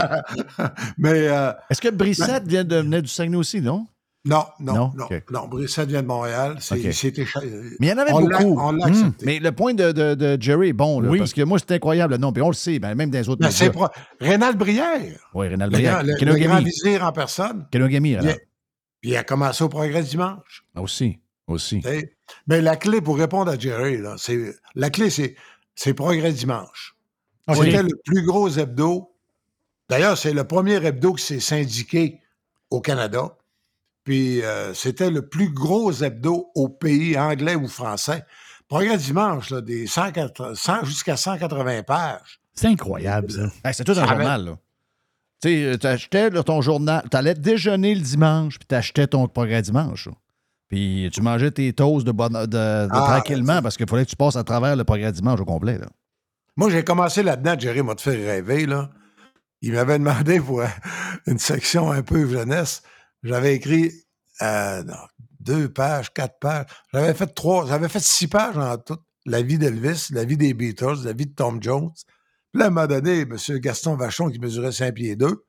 Mais 0.98 1.28
euh, 1.28 1.52
Est-ce 1.70 1.80
que 1.80 1.88
Brissette 1.88 2.46
vient 2.46 2.64
de, 2.64 2.76
venait 2.76 3.00
du 3.02 3.08
Saguenay 3.08 3.36
aussi, 3.36 3.60
non? 3.60 3.86
non, 4.26 4.44
non, 4.58 4.90
Non? 4.96 5.08
non. 5.30 5.46
Brissette 5.48 5.88
vient 5.88 6.02
de 6.02 6.06
Montréal. 6.06 6.56
C'est, 6.58 6.84
OK. 6.86 6.92
c'était 6.94 7.26
cha- 7.26 7.40
Mais 7.78 7.86
il 7.86 7.88
y 7.88 7.92
en 7.92 7.98
avait 7.98 8.12
on 8.12 8.20
l'a- 8.26 8.38
beaucoup. 8.38 8.58
on 8.60 8.72
l'a 8.72 8.86
accepté. 8.86 9.26
Mais 9.26 9.38
le 9.38 9.52
point 9.52 9.74
de, 9.74 9.92
de- 9.92 10.14
de 10.14 10.36
Jerry 10.40 10.70
est 10.70 10.72
bon, 10.72 11.00
là, 11.00 11.10
Oui. 11.10 11.18
parce 11.18 11.32
que 11.32 11.42
moi, 11.42 11.58
c'est 11.58 11.72
incroyable. 11.74 12.16
Non, 12.16 12.32
puis 12.32 12.42
on 12.42 12.48
le 12.48 12.54
sait, 12.54 12.78
ben, 12.78 12.94
même 12.94 13.10
dans 13.10 13.18
les 13.18 13.28
autres 13.28 13.48
c'est 13.50 13.66
médias. 13.68 13.86
pro- 13.88 13.94
Rénal 14.20 14.56
Brière, 14.56 15.00
Oui, 15.34 15.48
Rénal 15.48 15.68
le, 15.70 15.76
Brière. 15.76 16.02
le- 16.02 16.12
le 16.12 16.18
Kenogami. 16.18 16.46
grand 16.46 16.58
vizir 16.62 17.04
en 17.04 17.12
personne. 17.12 17.66
Kenogami, 17.70 18.10
Il 18.12 18.16
alors. 18.18 18.32
a, 18.32 18.36
il 19.02 19.16
a 19.16 19.22
commencé 19.24 19.62
au 19.62 19.68
Progrès 19.68 20.02
dimanche. 20.02 20.64
Ah, 20.74 20.80
Aussi, 20.82 21.18
aussi. 21.46 21.82
Mais 22.46 22.62
la 22.62 22.76
clé, 22.76 23.02
pour 23.02 23.18
répondre 23.18 23.50
à 23.50 23.58
Jerry, 23.58 23.98
là, 23.98 24.14
c'est, 24.16 24.54
la 24.74 24.88
clé, 24.88 25.10
c'est, 25.10 25.36
c'est 25.74 25.94
Progrès 25.94 26.32
dimanche. 26.32 26.96
C'était 27.52 27.82
le 27.82 27.96
plus 28.04 28.24
gros 28.24 28.48
hebdo. 28.48 29.10
D'ailleurs, 29.88 30.16
c'est 30.16 30.32
le 30.32 30.44
premier 30.44 30.84
hebdo 30.84 31.14
qui 31.14 31.24
s'est 31.24 31.40
syndiqué 31.40 32.20
au 32.70 32.80
Canada. 32.80 33.36
Puis 34.04 34.42
euh, 34.42 34.72
c'était 34.74 35.10
le 35.10 35.28
plus 35.28 35.50
gros 35.50 35.92
hebdo 35.92 36.50
au 36.54 36.68
pays 36.68 37.18
anglais 37.18 37.54
ou 37.54 37.68
français. 37.68 38.24
Progrès 38.68 38.96
dimanche, 38.96 39.50
là, 39.50 39.60
des 39.60 39.86
180 39.86 40.54
100 40.54 40.84
jusqu'à 40.84 41.16
180 41.16 41.82
pages. 41.82 42.40
C'est 42.54 42.68
incroyable, 42.68 43.30
ça. 43.30 43.42
Hey, 43.64 43.74
c'est 43.74 43.84
tout 43.84 43.92
un 43.92 44.06
journal, 44.06 44.44
là. 44.44 44.58
Tu 45.42 45.72
sais, 45.72 45.78
t'achetais 45.78 46.30
là, 46.30 46.42
ton 46.42 46.62
journal, 46.62 47.06
t'allais 47.10 47.34
déjeuner 47.34 47.94
le 47.94 48.00
dimanche, 48.00 48.58
puis 48.58 48.66
t'achetais 48.66 49.06
ton 49.06 49.28
progrès 49.28 49.60
dimanche. 49.60 50.06
là. 50.06 50.12
Puis 50.68 51.10
tu 51.12 51.20
mangeais 51.20 51.50
tes 51.50 51.72
toasts 51.72 52.06
de, 52.06 52.12
bonne- 52.12 52.32
de, 52.32 52.46
de 52.46 52.88
Ah, 52.90 53.02
tranquillement 53.20 53.62
parce 53.62 53.76
qu'il 53.76 53.88
fallait 53.88 54.04
que 54.04 54.10
tu 54.10 54.16
passes 54.16 54.36
à 54.36 54.44
travers 54.44 54.76
le 54.76 54.84
progrès 54.84 55.12
dimanche 55.12 55.40
au 55.40 55.44
complet. 55.44 55.78
Là. 55.78 55.86
Moi, 56.56 56.70
j'ai 56.70 56.84
commencé 56.84 57.22
là-dedans, 57.22 57.56
Jerry 57.58 57.82
m'a 57.82 57.94
fait 57.96 58.16
rêver, 58.16 58.66
là. 58.66 58.90
Il 59.60 59.72
m'avait 59.72 59.98
demandé 59.98 60.40
pour 60.40 60.62
une 61.26 61.38
section 61.38 61.90
un 61.90 62.02
peu 62.02 62.28
jeunesse. 62.28 62.82
J'avais 63.22 63.54
écrit 63.54 63.90
euh, 64.42 64.82
non, 64.84 64.94
deux 65.40 65.68
pages, 65.72 66.12
quatre 66.12 66.38
pages. 66.38 66.66
J'avais 66.92 67.14
fait 67.14 67.26
trois, 67.34 67.66
j'avais 67.66 67.88
fait 67.88 68.02
six 68.02 68.26
pages 68.28 68.58
en 68.58 68.76
tout. 68.78 68.98
La 69.26 69.40
vie 69.42 69.56
d'Elvis, 69.58 70.08
la 70.10 70.24
vie 70.24 70.36
des 70.36 70.52
Beatles, 70.52 71.04
la 71.04 71.12
vie 71.14 71.26
de 71.26 71.34
Tom 71.34 71.62
Jones. 71.62 71.90
Puis 72.52 72.60
là, 72.60 72.66
à 72.66 72.68
un 72.68 72.70
moment 72.70 72.86
donné, 72.86 73.22
M. 73.22 73.36
Gaston 73.58 73.96
Vachon, 73.96 74.28
qui 74.28 74.38
mesurait 74.38 74.70
5 74.72 74.92
pieds 74.94 75.16
2, 75.16 75.44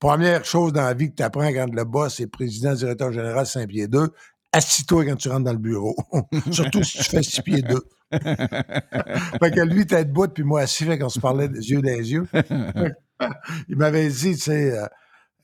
première 0.00 0.44
chose 0.46 0.72
dans 0.72 0.82
la 0.82 0.94
vie 0.94 1.10
que 1.10 1.16
tu 1.16 1.22
apprends 1.22 1.52
quand 1.52 1.72
le 1.72 1.84
boss 1.84 2.20
est 2.20 2.26
président, 2.26 2.72
directeur 2.74 3.12
général 3.12 3.46
5 3.46 3.68
pieds 3.68 3.86
2, 3.86 4.08
assis-toi 4.52 5.04
quand 5.06 5.16
tu 5.16 5.28
rentres 5.28 5.44
dans 5.44 5.52
le 5.52 5.58
bureau. 5.58 5.96
Surtout 6.50 6.82
si 6.82 6.98
tu 6.98 7.04
fais 7.04 7.22
6 7.22 7.42
pieds 7.42 7.62
2. 7.62 7.74
fait 8.12 9.50
que 9.50 9.60
lui, 9.60 9.86
tête 9.86 10.10
bout, 10.12 10.28
puis 10.32 10.42
moi 10.44 10.62
assis, 10.62 10.84
fait 10.84 10.98
qu'on 10.98 11.08
se 11.08 11.20
parlait 11.20 11.48
des 11.48 11.70
yeux 11.70 11.82
des 11.82 12.12
yeux. 12.12 12.26
Il 13.68 13.76
m'avait 13.76 14.08
dit, 14.08 14.34
tu 14.34 14.38
sais, 14.40 14.78
euh, 14.78 14.86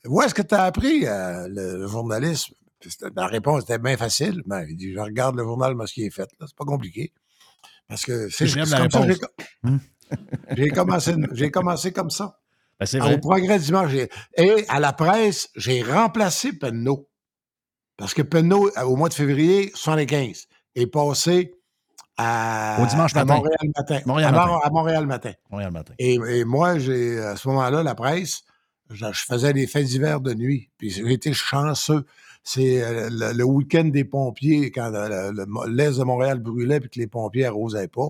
où 0.07 0.21
est-ce 0.21 0.33
que 0.33 0.41
tu 0.41 0.55
as 0.55 0.63
appris 0.63 1.05
euh, 1.05 1.47
le, 1.49 1.77
le 1.79 1.87
journalisme? 1.87 2.53
la 3.15 3.25
réponse 3.27 3.63
était 3.63 3.79
bien 3.79 3.97
facile. 3.97 4.43
Ben, 4.45 4.63
il 4.69 4.75
dit, 4.77 4.93
je 4.93 4.99
regarde 4.99 5.35
le 5.35 5.43
journal, 5.43 5.73
moi, 5.73 5.87
ce 5.87 5.93
qui 5.93 6.03
est 6.05 6.11
fait. 6.11 6.27
là. 6.39 6.45
C'est 6.47 6.55
pas 6.55 6.65
compliqué. 6.65 7.13
Parce 7.87 8.05
que 8.05 8.29
c'est 8.29 8.45
la 8.55 8.87
comme 8.87 8.91
ça 8.91 9.07
j'ai- 9.07 9.75
j'ai 10.55 10.69
commencé, 10.69 11.15
j'ai 11.31 11.49
commencé 11.51 11.91
comme 11.91 12.09
ça. 12.11 12.39
Ben, 12.79 12.85
c'est 12.85 12.99
Au 13.01 13.05
vrai. 13.05 13.19
progrès 13.19 13.57
dimanche. 13.59 13.89
j'ai- 13.91 14.09
Et 14.37 14.65
à 14.69 14.79
la 14.79 14.93
presse, 14.93 15.49
j'ai 15.55 15.81
remplacé 15.81 16.53
Penneau. 16.53 17.09
Parce 17.97 18.13
que 18.13 18.21
Penneau, 18.21 18.69
euh, 18.77 18.81
au 18.83 18.95
mois 18.95 19.09
de 19.09 19.13
février 19.13 19.71
75, 19.75 20.47
est 20.75 20.87
passé 20.87 21.53
à, 22.17 22.77
Au 22.81 22.85
dimanche 22.85 23.15
à 23.15 23.23
matin. 23.25 23.35
Montréal 23.37 23.71
matin. 23.75 23.99
Montréal 24.05 24.29
à, 24.35 24.37
matin. 24.37 24.59
À 24.63 24.69
Montréal 24.69 25.05
matin. 25.07 25.31
Montréal 25.49 25.71
matin. 25.71 25.93
Et, 25.99 26.15
et 26.15 26.45
moi, 26.45 26.77
j'ai 26.79 27.19
à 27.19 27.35
ce 27.35 27.47
moment-là, 27.49 27.83
la 27.83 27.95
presse, 27.95 28.43
je, 28.89 29.05
je 29.11 29.21
faisais 29.25 29.53
des 29.53 29.67
faits 29.67 29.85
d'hiver 29.85 30.21
de 30.21 30.33
nuit. 30.33 30.69
Puis 30.77 30.89
j'ai 30.91 31.11
été 31.11 31.33
chanceux. 31.33 32.05
C'est 32.43 32.83
euh, 32.83 33.09
le, 33.11 33.33
le 33.33 33.43
week-end 33.43 33.85
des 33.85 34.05
pompiers, 34.05 34.71
quand 34.71 34.89
le- 34.89 35.31
le- 35.31 35.45
le- 35.45 35.71
l'Est 35.75 35.97
de 35.97 36.03
Montréal 36.03 36.39
brûlait 36.39 36.79
puis 36.79 36.89
que 36.89 36.99
les 36.99 37.07
pompiers 37.07 37.45
arrosaient 37.45 37.87
pas. 37.87 38.07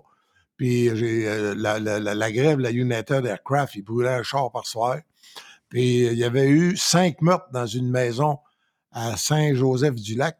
Puis 0.57 0.95
j'ai 0.95 1.27
euh, 1.27 1.55
la, 1.57 1.79
la- 1.79 1.99
la- 1.99 2.15
la 2.15 2.31
grève, 2.31 2.59
la 2.59 2.71
United 2.71 3.25
Aircraft, 3.25 3.75
ils 3.75 3.81
brûlaient 3.83 4.09
un 4.13 4.23
char 4.23 4.51
par 4.51 4.65
soir. 4.67 4.97
Puis 5.69 6.05
il 6.07 6.17
y 6.17 6.23
avait 6.23 6.47
eu 6.49 6.75
cinq 6.77 7.21
meurtres 7.21 7.49
dans 7.53 7.65
une 7.65 7.89
maison 7.89 8.39
à 8.95 9.15
Saint-Joseph-du-Lac, 9.17 10.37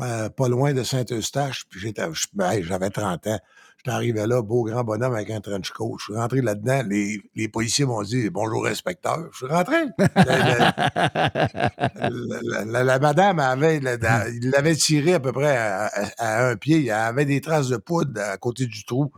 euh, 0.00 0.28
pas 0.28 0.48
loin 0.48 0.72
de 0.74 0.84
Saint-Eustache. 0.84 1.64
Puis 1.68 1.80
j'étais, 1.80 2.04
ben, 2.34 2.62
j'avais 2.62 2.90
30 2.90 3.26
ans. 3.26 3.38
J'étais 3.78 3.90
arrivé 3.90 4.26
là, 4.26 4.42
beau 4.42 4.62
grand 4.64 4.84
bonhomme 4.84 5.14
avec 5.14 5.30
un 5.30 5.40
trench 5.40 5.70
coat. 5.70 5.96
Je 5.98 6.04
suis 6.04 6.14
rentré 6.14 6.40
là-dedans. 6.42 6.82
Les, 6.88 7.20
les 7.34 7.48
policiers 7.48 7.84
m'ont 7.84 8.02
dit 8.02 8.30
Bonjour, 8.30 8.66
inspecteur. 8.66 9.28
Je 9.32 9.36
suis 9.38 9.46
rentré. 9.46 9.76
La, 9.98 11.30
la- 11.30 12.10
la- 12.42 12.64
la- 12.64 12.84
la 12.84 12.98
madame 12.98 13.38
avait, 13.38 13.76
il 14.42 14.50
l'avait 14.50 14.74
tiré 14.76 15.14
à 15.14 15.20
peu 15.20 15.32
près 15.32 15.56
à, 15.56 15.86
à- 15.86 16.10
à 16.18 16.48
un 16.50 16.56
pied. 16.56 16.78
Il 16.78 16.84
y 16.84 16.90
avait 16.90 17.24
des 17.24 17.40
traces 17.40 17.68
de 17.68 17.76
poudre 17.76 18.20
à 18.20 18.36
côté 18.36 18.66
du 18.66 18.84
trou. 18.84 19.10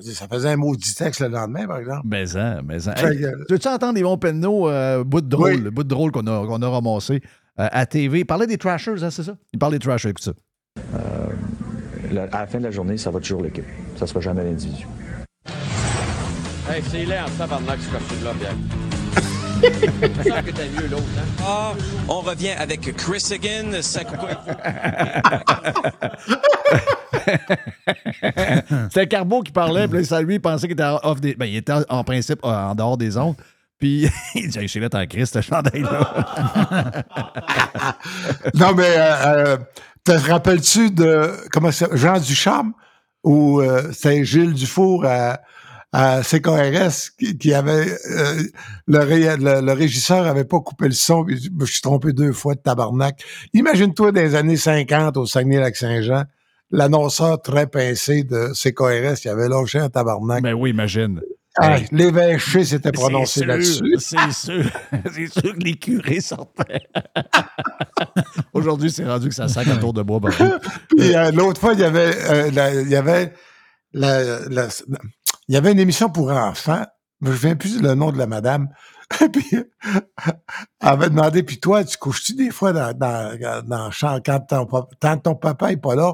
Ça 0.00 0.26
faisait 0.28 0.48
un 0.48 0.56
maudit 0.56 0.94
texte 0.94 1.20
le 1.20 1.28
lendemain, 1.28 1.66
par 1.66 1.78
exemple. 1.78 2.02
Mais 2.06 2.26
ça, 2.26 2.62
mais 2.64 2.80
ça. 2.80 2.96
Fait 2.96 3.14
Hey, 3.14 3.26
veux-tu 3.50 3.68
entendre 3.68 3.94
les 3.94 4.02
bons 4.02 4.16
penneaux, 4.16 4.68
euh, 4.70 5.04
bout 5.04 5.20
de 5.20 5.28
drôle, 5.28 5.50
Oui. 5.64 5.70
bout 5.70 5.84
de 5.84 5.88
drôle 5.88 6.10
qu'on 6.10 6.26
a, 6.26 6.46
qu'on 6.46 6.62
a 6.62 6.68
ramassé? 6.68 7.20
À 7.70 7.86
TV? 7.86 8.20
Il 8.20 8.24
parlait 8.24 8.46
des 8.46 8.58
Trashers, 8.58 9.02
hein, 9.02 9.10
c'est 9.10 9.22
ça? 9.24 9.36
Il 9.52 9.58
parlait 9.58 9.78
des 9.78 9.84
Trashers, 9.84 10.10
écoute 10.10 10.24
ça. 10.24 10.32
La- 12.10 12.24
à 12.24 12.40
la 12.40 12.46
fin 12.46 12.58
de 12.58 12.64
la 12.64 12.70
journée, 12.70 12.96
ça 12.96 13.10
va 13.10 13.20
toujours 13.20 13.42
l'équipe. 13.42 13.64
Ça 13.96 14.06
sera 14.06 14.20
jamais 14.20 14.42
l'individu. 14.44 14.86
Hey, 16.68 16.82
c'est 16.88 17.04
laid 17.04 17.18
en 17.20 17.30
tabarnak, 17.38 17.78
ce 17.80 17.88
costume-là, 17.90 18.32
sens 19.60 20.42
que 20.46 20.50
t'as 20.52 20.80
mieux 20.80 20.88
l'autre, 20.88 21.04
hein? 21.18 21.44
Ah, 21.44 21.72
on 22.08 22.20
revient 22.20 22.52
avec 22.58 22.80
Chris 22.96 23.22
Higgin. 23.30 23.82
Ça... 23.82 24.00
C'était 28.88 29.06
Carbo 29.08 29.42
qui 29.42 29.52
parlait, 29.52 29.86
puis 29.88 29.98
là, 29.98 30.04
ça, 30.04 30.22
lui, 30.22 30.36
il 30.36 30.40
pensait 30.40 30.66
qu'il 30.66 30.72
était 30.72 30.84
off 31.02 31.20
des. 31.20 31.34
Ben, 31.34 31.46
il 31.46 31.56
était 31.56 31.74
en 31.88 32.04
principe 32.04 32.40
en 32.42 32.74
dehors 32.74 32.96
des 32.96 33.16
ondes. 33.16 33.36
Puis 33.80 34.08
il 34.34 34.48
dit, 34.48 34.58
Hey, 34.58 34.66
je 34.68 34.70
suis 34.70 34.80
là, 34.80 34.88
en 34.92 35.06
Christ, 35.06 35.34
ce 35.34 35.40
chandail-là. 35.40 37.04
non, 38.54 38.74
mais 38.74 38.84
euh, 38.96 39.14
euh, 39.24 39.56
te 40.04 40.12
rappelles-tu 40.12 40.90
de 40.90 41.32
comment 41.50 41.72
ça, 41.72 41.88
Jean 41.92 42.18
Ducharme 42.20 42.72
ou 43.24 43.60
euh, 43.60 43.90
c'est 43.92 44.24
Gilles 44.24 44.54
Dufour 44.54 45.04
à, 45.06 45.40
à 45.92 46.22
CKRS 46.22 47.10
qui, 47.18 47.36
qui 47.36 47.52
avait 47.52 47.86
euh, 48.10 48.42
le, 48.86 48.98
ré- 48.98 49.36
le, 49.36 49.60
le 49.60 49.72
régisseur 49.72 50.26
avait 50.26 50.44
pas 50.44 50.60
coupé 50.60 50.86
le 50.86 50.92
son, 50.92 51.24
puis 51.24 51.40
je 51.42 51.50
me 51.50 51.66
suis 51.66 51.80
trompé 51.82 52.12
deux 52.12 52.32
fois 52.32 52.54
de 52.54 52.60
tabarnak. 52.60 53.22
Imagine-toi 53.54 54.12
des 54.12 54.34
années 54.34 54.56
50 54.56 55.16
au 55.16 55.26
Saguenay-Lac-Saint-Jean, 55.26 56.24
l'annonceur 56.70 57.42
très 57.42 57.66
pincé 57.66 58.22
de 58.24 58.52
CKRS 58.54 59.20
qui 59.20 59.28
avait 59.28 59.48
lâché 59.48 59.78
un 59.78 59.88
tabarnak. 59.90 60.42
Ben 60.42 60.54
oui, 60.54 60.70
imagine. 60.70 61.20
Ah, 61.58 61.78
Hey. 61.78 61.86
L'évêché 61.90 62.64
s'était 62.64 62.92
prononcé 62.92 63.40
C'est 63.40 63.40
sûr, 63.40 63.46
là-dessus. 63.48 63.96
C'est 63.98 64.32
sûr. 64.32 64.64
C'est 65.12 65.26
sûr 65.40 65.54
que 65.54 65.60
les 65.60 65.76
curés 65.76 66.20
sortaient. 66.20 66.80
Aujourd'hui, 68.52 68.90
c'est 68.90 69.04
rendu 69.04 69.28
que 69.28 69.34
ça 69.34 69.48
sac 69.48 69.66
à 69.68 69.76
tour 69.76 69.92
de 69.92 70.02
bois. 70.02 70.20
Puis 70.88 71.14
euh, 71.14 71.30
l'autre 71.32 71.60
fois, 71.60 71.72
il 71.74 71.80
y 71.80 71.84
avait, 71.84 72.14
euh, 72.30 72.50
la- 72.52 72.74
il 72.80 72.88
y 72.88 72.96
avait, 72.96 73.32
la- 73.92 74.40
la- 74.48 74.68
il 75.48 75.54
y 75.54 75.56
avait 75.56 75.72
une 75.72 75.80
émission 75.80 76.08
pour 76.08 76.30
enfants. 76.30 76.84
Je 77.20 77.26
ne 77.26 77.30
me 77.32 77.36
souviens 77.36 77.56
plus 77.56 77.80
le 77.82 77.94
nom 77.94 78.12
de 78.12 78.18
la 78.18 78.26
madame. 78.26 78.68
puis 79.32 79.44
elle 79.52 79.64
avait 80.80 81.10
demandé, 81.10 81.42
puis 81.42 81.58
toi, 81.58 81.82
tu 81.84 81.96
couches-tu 81.98 82.34
des 82.34 82.50
fois 82.50 82.72
dans, 82.72 82.92
dans, 82.96 83.36
dans 83.66 83.86
le 83.86 83.90
champ 83.90 84.18
quand 84.24 84.38
ton, 84.40 84.66
que 84.66 85.16
ton 85.16 85.34
papa 85.34 85.70
n'est 85.70 85.76
pas 85.76 85.96
là? 85.96 86.12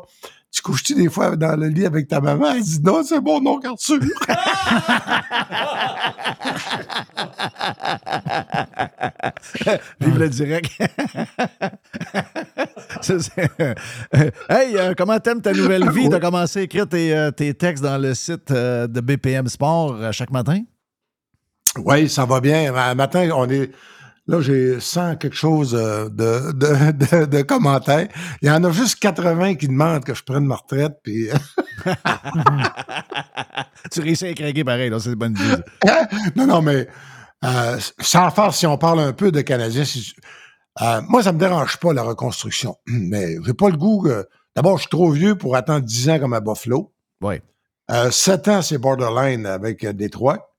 Tu 0.57 0.63
couches-tu 0.63 0.95
des 0.95 1.11
fois 1.11 1.37
dans 1.37 1.55
le 1.55 1.69
lit 1.69 1.85
avec 1.85 2.09
ta 2.09 2.19
maman? 2.19 2.55
Elle 2.55 2.63
dit 2.63 2.81
non, 2.83 3.03
c'est 3.05 3.21
bon, 3.21 3.43
non, 3.43 3.61
Arthur. 3.63 4.01
Vive 10.01 10.19
le 10.19 10.31
direct. 10.31 10.73
Ça, 13.03 13.13
euh, 13.61 13.75
hey, 14.49 14.79
euh, 14.79 14.95
comment 14.97 15.19
t'aimes 15.19 15.43
ta 15.43 15.53
nouvelle 15.53 15.91
vie? 15.91 16.09
T'as 16.09 16.21
commencé 16.21 16.61
à 16.61 16.63
écrire 16.63 16.89
tes, 16.89 17.15
euh, 17.15 17.31
tes 17.31 17.53
textes 17.53 17.85
dans 17.85 17.99
le 17.99 18.15
site 18.15 18.51
euh, 18.51 18.87
de 18.87 19.03
BPM 19.03 19.49
Sport 19.49 20.11
chaque 20.13 20.31
matin? 20.31 20.63
Oui, 21.85 22.09
ça 22.09 22.25
va 22.25 22.41
bien. 22.41 22.75
Un 22.75 22.95
matin, 22.95 23.29
on 23.35 23.47
est. 23.51 23.71
Là, 24.29 24.41
j'ai 24.41 24.81
100 24.81 25.17
quelque 25.17 25.37
chose 25.37 25.75
euh, 25.79 26.09
de, 26.09 26.51
de, 26.53 26.91
de, 26.91 27.25
de 27.27 27.43
commentaires. 27.43 28.09
Il 28.43 28.49
y 28.49 28.51
en 28.51 28.65
a 28.65 28.71
juste 28.73 28.99
80 28.99 29.55
qui 29.55 29.69
demandent 29.69 30.05
que 30.05 30.15
je 30.15 30.23
prenne 30.25 30.45
ma 30.47 30.57
retraite. 30.57 30.95
Puis... 31.05 31.29
tu 33.93 34.01
réussis 34.01 34.27
à 34.27 34.35
craquer 34.35 34.65
pareil, 34.65 34.91
là, 34.91 34.99
c'est 34.99 35.11
une 35.11 35.15
bonne 35.15 35.33
idée. 35.37 35.63
non, 36.37 36.47
non, 36.47 36.63
mais 36.63 36.89
euh, 37.45 37.79
sans 38.01 38.31
faire, 38.31 38.53
si 38.55 38.67
on 38.67 38.77
parle 38.79 39.01
un 39.01 39.13
peu 39.13 39.31
de 39.31 39.41
Canadiens, 39.43 39.85
si- 39.85 40.13
euh, 40.83 41.01
moi, 41.09 41.23
ça 41.23 41.33
me 41.33 41.39
dérange 41.39 41.77
pas, 41.79 41.93
la 41.93 42.03
reconstruction. 42.03 42.77
Mais 42.87 43.37
j'ai 43.45 43.55
pas 43.55 43.71
le 43.71 43.77
goût 43.77 44.03
que. 44.03 44.27
D'abord, 44.55 44.77
je 44.79 44.83
suis 44.83 44.91
trop 44.91 45.11
vieux 45.11 45.37
pour 45.37 45.55
attendre 45.55 45.85
10 45.85 46.11
ans 46.11 46.19
comme 46.19 46.33
à 46.33 46.41
Buffalo. 46.41 46.93
Oui. 47.23 47.37
Euh, 47.91 48.11
7 48.11 48.49
ans, 48.49 48.63
c'est 48.63 48.79
borderline 48.79 49.45
avec 49.47 49.85
euh, 49.85 49.93
Détroit. 49.93 50.51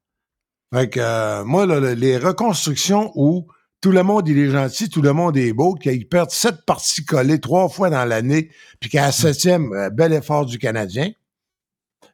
Fait 0.73 0.89
que 0.89 0.99
euh, 1.01 1.43
moi, 1.43 1.65
là, 1.65 1.79
le- 1.79 1.93
les 1.93 2.17
reconstructions 2.17 3.11
où 3.15 3.47
tout 3.81 3.91
le 3.91 4.03
monde 4.03 4.27
il 4.27 4.37
est 4.39 4.49
gentil, 4.49 4.89
tout 4.89 5.01
le 5.01 5.13
monde 5.13 5.37
est 5.37 5.53
beau, 5.53 5.75
qu'ils 5.75 6.07
perdent 6.07 6.31
sept 6.31 6.65
parties 6.65 7.05
collées 7.05 7.39
trois 7.39 7.69
fois 7.69 7.89
dans 7.89 8.05
l'année, 8.05 8.49
puis 8.79 8.89
qu'à 8.89 9.03
la 9.03 9.11
septième, 9.11 9.71
euh, 9.73 9.89
bel 9.89 10.13
effort 10.13 10.45
du 10.45 10.57
Canadien, 10.57 11.11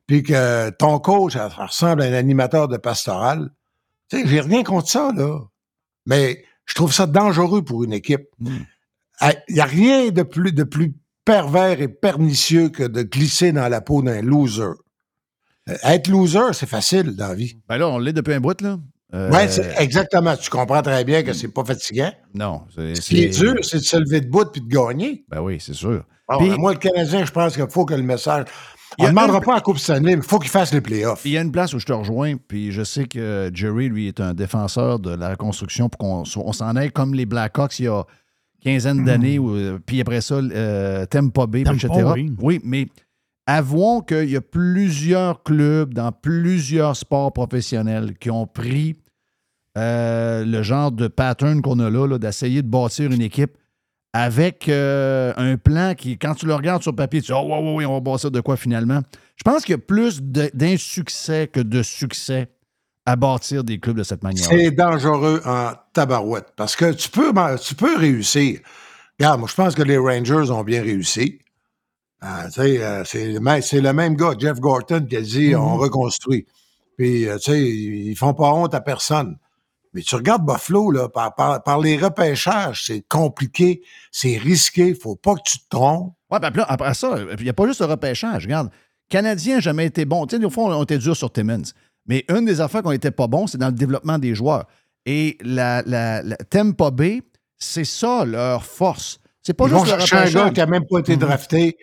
puis 0.07 0.23
que 0.23 0.69
ton 0.71 0.99
coach 0.99 1.33
ça 1.33 1.47
ressemble 1.47 2.01
à 2.01 2.05
un 2.05 2.13
animateur 2.13 2.67
de 2.67 2.77
pastoral. 2.77 3.49
Tu 4.09 4.19
sais, 4.19 4.27
j'ai 4.27 4.41
rien 4.41 4.63
contre 4.63 4.89
ça, 4.89 5.11
là. 5.15 5.39
Mais 6.05 6.43
je 6.65 6.75
trouve 6.75 6.93
ça 6.93 7.07
dangereux 7.07 7.63
pour 7.63 7.83
une 7.83 7.93
équipe. 7.93 8.27
Il 8.41 9.43
n'y 9.49 9.59
a 9.59 9.65
rien 9.65 10.09
de 10.09 10.23
plus, 10.23 10.51
de 10.51 10.63
plus 10.63 10.93
pervers 11.23 11.79
et 11.81 11.87
pernicieux 11.87 12.69
que 12.69 12.83
de 12.83 13.03
glisser 13.03 13.53
dans 13.53 13.69
la 13.69 13.79
peau 13.79 14.01
d'un 14.01 14.21
loser. 14.21 14.63
Euh, 15.69 15.77
Être 15.83 16.09
loser, 16.09 16.51
c'est 16.53 16.67
facile 16.67 17.15
dans 17.15 17.29
la 17.29 17.35
vie. 17.35 17.57
Ben 17.69 17.77
là, 17.77 17.87
on 17.87 17.97
l'est 17.97 18.11
depuis 18.11 18.33
un 18.33 18.41
bout, 18.41 18.59
là. 18.61 18.77
Euh, 19.13 19.29
Oui, 19.31 19.39
exactement. 19.77 20.35
Tu 20.35 20.49
comprends 20.49 20.81
très 20.81 21.03
bien 21.03 21.21
que 21.23 21.33
c'est 21.33 21.47
pas 21.49 21.63
fatigant. 21.63 22.11
Non. 22.33 22.63
Ce 22.75 22.99
qui 22.99 23.23
est 23.23 23.29
dur, 23.39 23.55
c'est 23.61 23.77
de 23.77 23.83
se 23.83 23.97
lever 23.97 24.21
de 24.21 24.27
bout 24.29 24.45
puis 24.51 24.61
de 24.61 24.67
gagner. 24.67 25.23
Ben 25.29 25.39
oui, 25.41 25.57
c'est 25.59 25.73
sûr. 25.73 26.03
Bon, 26.27 26.37
Puis- 26.39 26.49
ben, 26.49 26.57
moi, 26.57 26.73
le 26.73 26.79
Canadien, 26.79 27.23
je 27.25 27.31
pense 27.31 27.55
qu'il 27.55 27.69
faut 27.69 27.85
que 27.85 27.93
le 27.93 28.01
message. 28.03 28.45
On 28.99 29.03
ne 29.05 29.09
demandera 29.09 29.41
pas 29.41 29.53
à 29.53 29.55
la 29.55 29.61
Coupe 29.61 29.79
Stanley, 29.79 30.15
mais 30.15 30.21
il 30.23 30.27
faut 30.27 30.37
qu'il 30.39 30.49
fasse 30.51 30.71
les 30.73 30.81
playoffs. 30.81 31.21
Il 31.25 31.31
y 31.31 31.37
a 31.37 31.41
une 31.41 31.51
place 31.51 31.73
où 31.73 31.79
je 31.79 31.85
te 31.85 31.93
rejoins, 31.93 32.35
puis 32.47 32.71
je 32.71 32.83
sais 32.83 33.05
que 33.05 33.49
Jerry, 33.53 33.89
lui, 33.89 34.07
est 34.07 34.19
un 34.19 34.33
défenseur 34.35 34.99
de 34.99 35.15
la 35.15 35.29
reconstruction 35.29 35.89
pour 35.89 35.97
qu'on 35.97 36.25
so- 36.25 36.43
on 36.45 36.53
s'en 36.53 36.75
aille 36.75 36.91
comme 36.91 37.13
les 37.15 37.25
Blackhawks 37.25 37.79
il 37.79 37.85
y 37.85 37.87
a 37.87 38.03
quinzaine 38.63 39.03
d'années, 39.03 39.39
ou, 39.39 39.55
euh, 39.55 39.79
puis 39.83 39.99
après 39.99 40.21
ça, 40.21 40.35
euh, 40.35 41.05
Tampa 41.07 41.47
Bay, 41.47 41.61
etc. 41.61 41.89
oui. 42.13 42.33
oui, 42.39 42.59
mais 42.63 42.87
avouons 43.47 44.01
qu'il 44.01 44.29
y 44.29 44.35
a 44.37 44.41
plusieurs 44.41 45.43
clubs 45.43 45.93
dans 45.93 46.11
plusieurs 46.11 46.95
sports 46.95 47.33
professionnels 47.33 48.13
qui 48.19 48.29
ont 48.29 48.45
pris 48.47 48.95
euh, 49.77 50.45
le 50.45 50.61
genre 50.63 50.91
de 50.91 51.07
pattern 51.07 51.61
qu'on 51.61 51.79
a 51.79 51.89
là, 51.89 52.07
là, 52.07 52.17
d'essayer 52.17 52.61
de 52.61 52.67
bâtir 52.67 53.11
une 53.11 53.21
équipe 53.21 53.57
avec 54.13 54.69
euh, 54.69 55.33
un 55.37 55.57
plan 55.57 55.95
qui, 55.95 56.17
quand 56.19 56.35
tu 56.35 56.45
le 56.45 56.53
regardes 56.53 56.83
sur 56.83 56.95
papier, 56.95 57.21
tu 57.21 57.31
dis 57.31 57.33
Oh, 57.37 57.43
oui, 57.47 57.57
oui, 57.61 57.73
oui, 57.77 57.85
on 57.85 57.93
va 57.93 57.99
bâtir 57.99 58.29
de 58.29 58.41
quoi 58.41 58.57
finalement. 58.57 59.01
Je 59.35 59.43
pense 59.43 59.63
qu'il 59.65 59.71
y 59.73 59.75
a 59.75 59.79
plus 59.79 60.21
d'insuccès 60.21 61.47
que 61.47 61.59
de 61.59 61.81
succès 61.81 62.49
à 63.05 63.15
bâtir 63.15 63.63
des 63.63 63.79
clubs 63.79 63.97
de 63.97 64.03
cette 64.03 64.23
manière. 64.23 64.45
C'est 64.45 64.71
dangereux 64.71 65.41
en 65.45 65.71
tabarouette 65.93 66.47
parce 66.55 66.75
que 66.75 66.93
tu 66.93 67.09
peux, 67.09 67.33
tu 67.61 67.75
peux 67.75 67.97
réussir. 67.97 68.59
Regarde, 69.19 69.39
moi, 69.39 69.49
je 69.49 69.55
pense 69.55 69.75
que 69.75 69.81
les 69.83 69.97
Rangers 69.97 70.51
ont 70.51 70.63
bien 70.63 70.81
réussi. 70.81 71.39
Ah, 72.21 72.45
euh, 72.57 73.03
c'est 73.05 73.33
le, 73.33 73.39
même- 73.39 73.61
c'est 73.61 73.81
le 73.81 73.91
même 73.91 74.15
gars, 74.15 74.33
Jeff 74.39 74.59
Gorton, 74.59 75.05
qui 75.09 75.17
a 75.17 75.21
dit 75.21 75.49
Mm-hmm. 75.49 75.55
on 75.57 75.75
reconstruit. 75.77 76.45
Puis, 76.97 77.25
tu 77.25 77.39
sais, 77.41 77.59
ils 77.59 78.09
ils 78.11 78.15
font 78.15 78.33
pas 78.33 78.53
honte 78.53 78.73
à 78.75 78.79
personne. 78.81 79.37
Mais 79.93 80.01
tu 80.01 80.15
regardes 80.15 80.45
Buffalo, 80.45 80.91
là, 80.91 81.07
par, 81.09 81.35
par, 81.35 81.61
par 81.63 81.79
les 81.79 81.97
repêchages, 81.97 82.85
c'est 82.87 83.05
compliqué, 83.07 83.81
c'est 84.11 84.37
risqué, 84.37 84.95
faut 84.95 85.15
pas 85.15 85.35
que 85.35 85.41
tu 85.45 85.59
te 85.59 85.69
trompes. 85.69 86.13
Ouais, 86.31 86.39
ben, 86.39 86.51
là, 86.55 86.65
après 86.67 86.93
ça, 86.95 87.15
il 87.37 87.43
n'y 87.43 87.49
a 87.49 87.53
pas 87.53 87.67
juste 87.67 87.79
le 87.81 87.85
repêchage. 87.87 88.43
Regarde, 88.45 88.69
Canadien 89.09 89.55
n'a 89.55 89.61
jamais 89.61 89.85
été 89.85 90.05
bon. 90.05 90.25
Tu 90.25 90.37
sais, 90.37 90.43
au 90.45 90.49
fond, 90.49 90.71
on 90.73 90.83
était 90.83 90.97
dur 90.97 91.15
sur 91.15 91.31
Timmins. 91.31 91.61
Mais 92.07 92.25
une 92.29 92.45
des 92.45 92.59
affaires 92.59 92.81
qu'on 92.81 92.91
n'était 92.91 93.11
pas 93.11 93.27
bon, 93.27 93.45
c'est 93.47 93.57
dans 93.57 93.67
le 93.67 93.73
développement 93.73 94.17
des 94.17 94.33
joueurs. 94.35 94.65
Et 95.05 95.37
la, 95.43 95.83
la, 95.85 96.21
la 96.23 96.35
Tampa 96.37 96.89
Bay, 96.91 97.21
c'est 97.57 97.85
ça 97.85 98.25
leur 98.25 98.65
force. 98.65 99.19
C'est 99.41 99.53
pas 99.53 99.65
Ils 99.65 99.69
juste 99.71 99.79
vont 99.79 99.83
le 99.83 99.89
chercher 99.99 100.15
un 100.15 100.19
repêchage. 100.21 100.43
gars 100.43 100.49
qui 100.51 100.59
n'a 100.59 100.65
même 100.65 100.85
pas 100.89 100.99
été 100.99 101.13
Mhm. 101.13 101.19
drafté. 101.19 101.77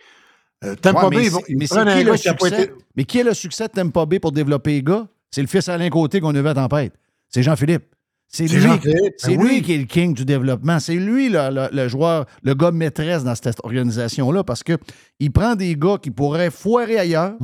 Euh, 0.64 0.74
Ouais, 0.84 0.92
Bay, 0.92 1.08
mais 1.10 1.24
ils 1.26 1.30
vont- 1.30 1.38
c'est- 1.38 1.44
ils 1.52 1.56
mais 1.58 1.66
qui, 1.66 2.04
le 2.04 2.12
qui 2.16 2.28
succès? 2.28 2.62
été- 2.64 2.72
mais 2.96 3.04
qui 3.04 3.18
est 3.20 3.24
le 3.24 3.34
succès 3.34 3.68
de 3.68 3.72
Tampa 3.72 4.04
Bay 4.06 4.18
pour 4.18 4.32
développer 4.32 4.72
les 4.72 4.82
gars? 4.82 5.06
C'est 5.30 5.40
le 5.42 5.46
fils 5.46 5.68
Alain 5.68 5.88
Côté 5.90 6.20
qu'on 6.20 6.34
a 6.34 6.42
vu 6.42 6.48
à 6.48 6.54
Tempête. 6.54 6.92
C'est 7.28 7.42
Jean-Philippe. 7.42 7.84
C'est 8.32 8.46
lui, 8.46 8.62
c'est 9.18 9.36
ben 9.36 9.42
lui 9.44 9.54
oui. 9.56 9.62
qui 9.62 9.72
est 9.74 9.78
le 9.78 9.84
king 9.86 10.14
du 10.14 10.24
développement. 10.24 10.78
C'est 10.78 10.94
lui 10.94 11.28
le, 11.30 11.50
le- 11.50 11.68
le 11.76 11.88
joueur, 11.88 12.26
le 12.44 12.54
gars 12.54 12.70
maîtresse 12.70 13.24
dans 13.24 13.34
cette 13.34 13.58
organisation-là 13.64 14.44
parce 14.44 14.62
qu'il 14.62 15.32
prend 15.32 15.56
des 15.56 15.74
gars 15.74 15.96
qui 16.00 16.12
pourraient 16.12 16.52
foirer 16.52 16.96
ailleurs 16.98 17.34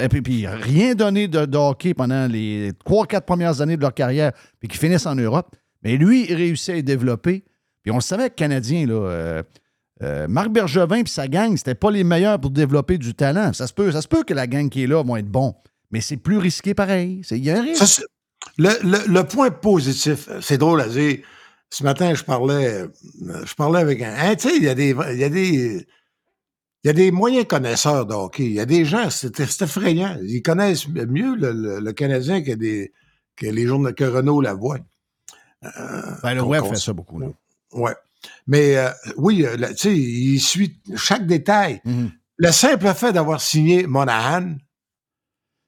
et 0.00 0.08
puis, 0.08 0.22
puis 0.22 0.46
rien 0.46 0.94
donner 0.94 1.26
de, 1.26 1.46
de 1.46 1.56
hockey 1.58 1.94
pendant 1.94 2.30
les 2.30 2.70
trois, 2.84 3.06
quatre 3.06 3.26
premières 3.26 3.60
années 3.60 3.76
de 3.76 3.82
leur 3.82 3.92
carrière 3.92 4.30
puis 4.60 4.68
qui 4.68 4.78
finissent 4.78 5.06
en 5.06 5.16
Europe. 5.16 5.48
Mais 5.82 5.96
lui, 5.96 6.26
il 6.28 6.34
réussit 6.36 6.70
à 6.70 6.74
les 6.74 6.82
développer. 6.84 7.42
Puis 7.82 7.90
on 7.90 7.96
le 7.96 8.00
savait 8.00 8.30
que 8.30 8.36
Canadien, 8.36 8.86
là, 8.86 8.94
euh, 8.94 9.42
euh, 10.04 10.28
Marc 10.28 10.50
Bergevin 10.50 10.98
et 10.98 11.06
sa 11.06 11.26
gang, 11.26 11.56
c'était 11.56 11.74
pas 11.74 11.90
les 11.90 12.04
meilleurs 12.04 12.38
pour 12.40 12.50
développer 12.50 12.98
du 12.98 13.14
talent. 13.14 13.52
Ça 13.52 13.66
se 13.66 13.72
peut, 13.72 13.90
ça 13.90 14.00
se 14.00 14.06
peut 14.08 14.22
que 14.22 14.34
la 14.34 14.46
gang 14.46 14.68
qui 14.68 14.84
est 14.84 14.86
là 14.86 15.02
vont 15.02 15.16
être 15.16 15.28
bons. 15.28 15.54
Mais 15.90 16.00
c'est 16.00 16.16
plus 16.16 16.38
risqué 16.38 16.72
pareil. 16.72 17.22
Il 17.32 17.44
y 17.44 17.50
a 17.50 17.58
un 17.58 17.62
risque. 17.62 17.84
Ça, 17.84 18.02
le, 18.58 18.70
le- 18.82 19.06
le 19.12 19.24
point 19.24 19.50
positif, 19.50 20.28
euh, 20.28 20.40
c'est 20.40 20.58
drôle 20.58 20.80
à 20.80 20.88
dire. 20.88 21.18
Ce 21.68 21.82
matin, 21.82 22.14
je 22.14 22.22
parlais, 22.22 22.82
euh, 22.82 22.88
je 23.44 23.54
parlais 23.54 23.80
avec 23.80 24.00
un. 24.02 24.14
hein, 24.16 24.36
tu 24.36 24.48
sais, 24.48 24.56
il 24.56 24.62
y 24.64 24.68
a 24.68 24.74
des. 24.74 24.90
Il 25.12 25.18
y 25.18 25.24
a 25.24 25.28
des. 25.28 25.86
Il 26.84 26.86
y 26.86 26.90
a 26.90 26.92
des 26.92 27.10
moyens 27.10 27.46
connaisseurs 27.46 28.06
de 28.06 28.14
hockey. 28.14 28.44
Il 28.44 28.52
y 28.52 28.60
a 28.60 28.66
des 28.66 28.84
gens, 28.84 29.10
c'est 29.10 29.34
c'est 29.44 29.64
effrayant. 29.64 30.16
Ils 30.22 30.42
connaissent 30.42 30.86
mieux 30.88 31.34
le, 31.34 31.50
le- 31.52 31.80
le 31.80 31.92
Canadien 31.92 32.42
que, 32.42 32.52
des, 32.52 32.92
que 33.34 33.46
les 33.46 33.66
journaux 33.66 33.92
que 33.92 34.04
Renault 34.04 34.40
Lavoie. 34.40 34.78
Ben, 36.22 36.34
le 36.34 36.42
web 36.42 36.62
fait 36.64 36.76
ça 36.76 36.92
beaucoup. 36.92 37.18
Là. 37.18 37.26
Ouais. 37.72 37.94
Mais 38.46 38.76
euh, 38.76 38.90
oui, 39.16 39.44
euh, 39.44 39.56
tu 39.70 39.76
sais, 39.76 39.96
il 39.96 40.38
suit 40.38 40.78
chaque 40.96 41.26
détail. 41.26 41.80
Mhm. 41.84 42.12
Le 42.36 42.52
simple 42.52 42.86
fait 42.94 43.12
d'avoir 43.12 43.40
signé 43.40 43.86
Monahan, 43.86 44.54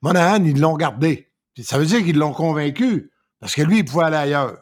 Monahan, 0.03 0.45
ils 0.45 0.61
l'ont 0.61 0.77
gardé. 0.77 1.28
Puis 1.59 1.65
Ça 1.65 1.77
veut 1.77 1.87
dire 1.87 2.05
qu'ils 2.05 2.17
l'ont 2.17 2.33
convaincu. 2.33 3.11
Parce 3.41 3.55
que 3.57 3.63
lui, 3.63 3.79
il 3.79 3.85
pouvait 3.85 4.05
aller 4.05 4.17
ailleurs. 4.17 4.59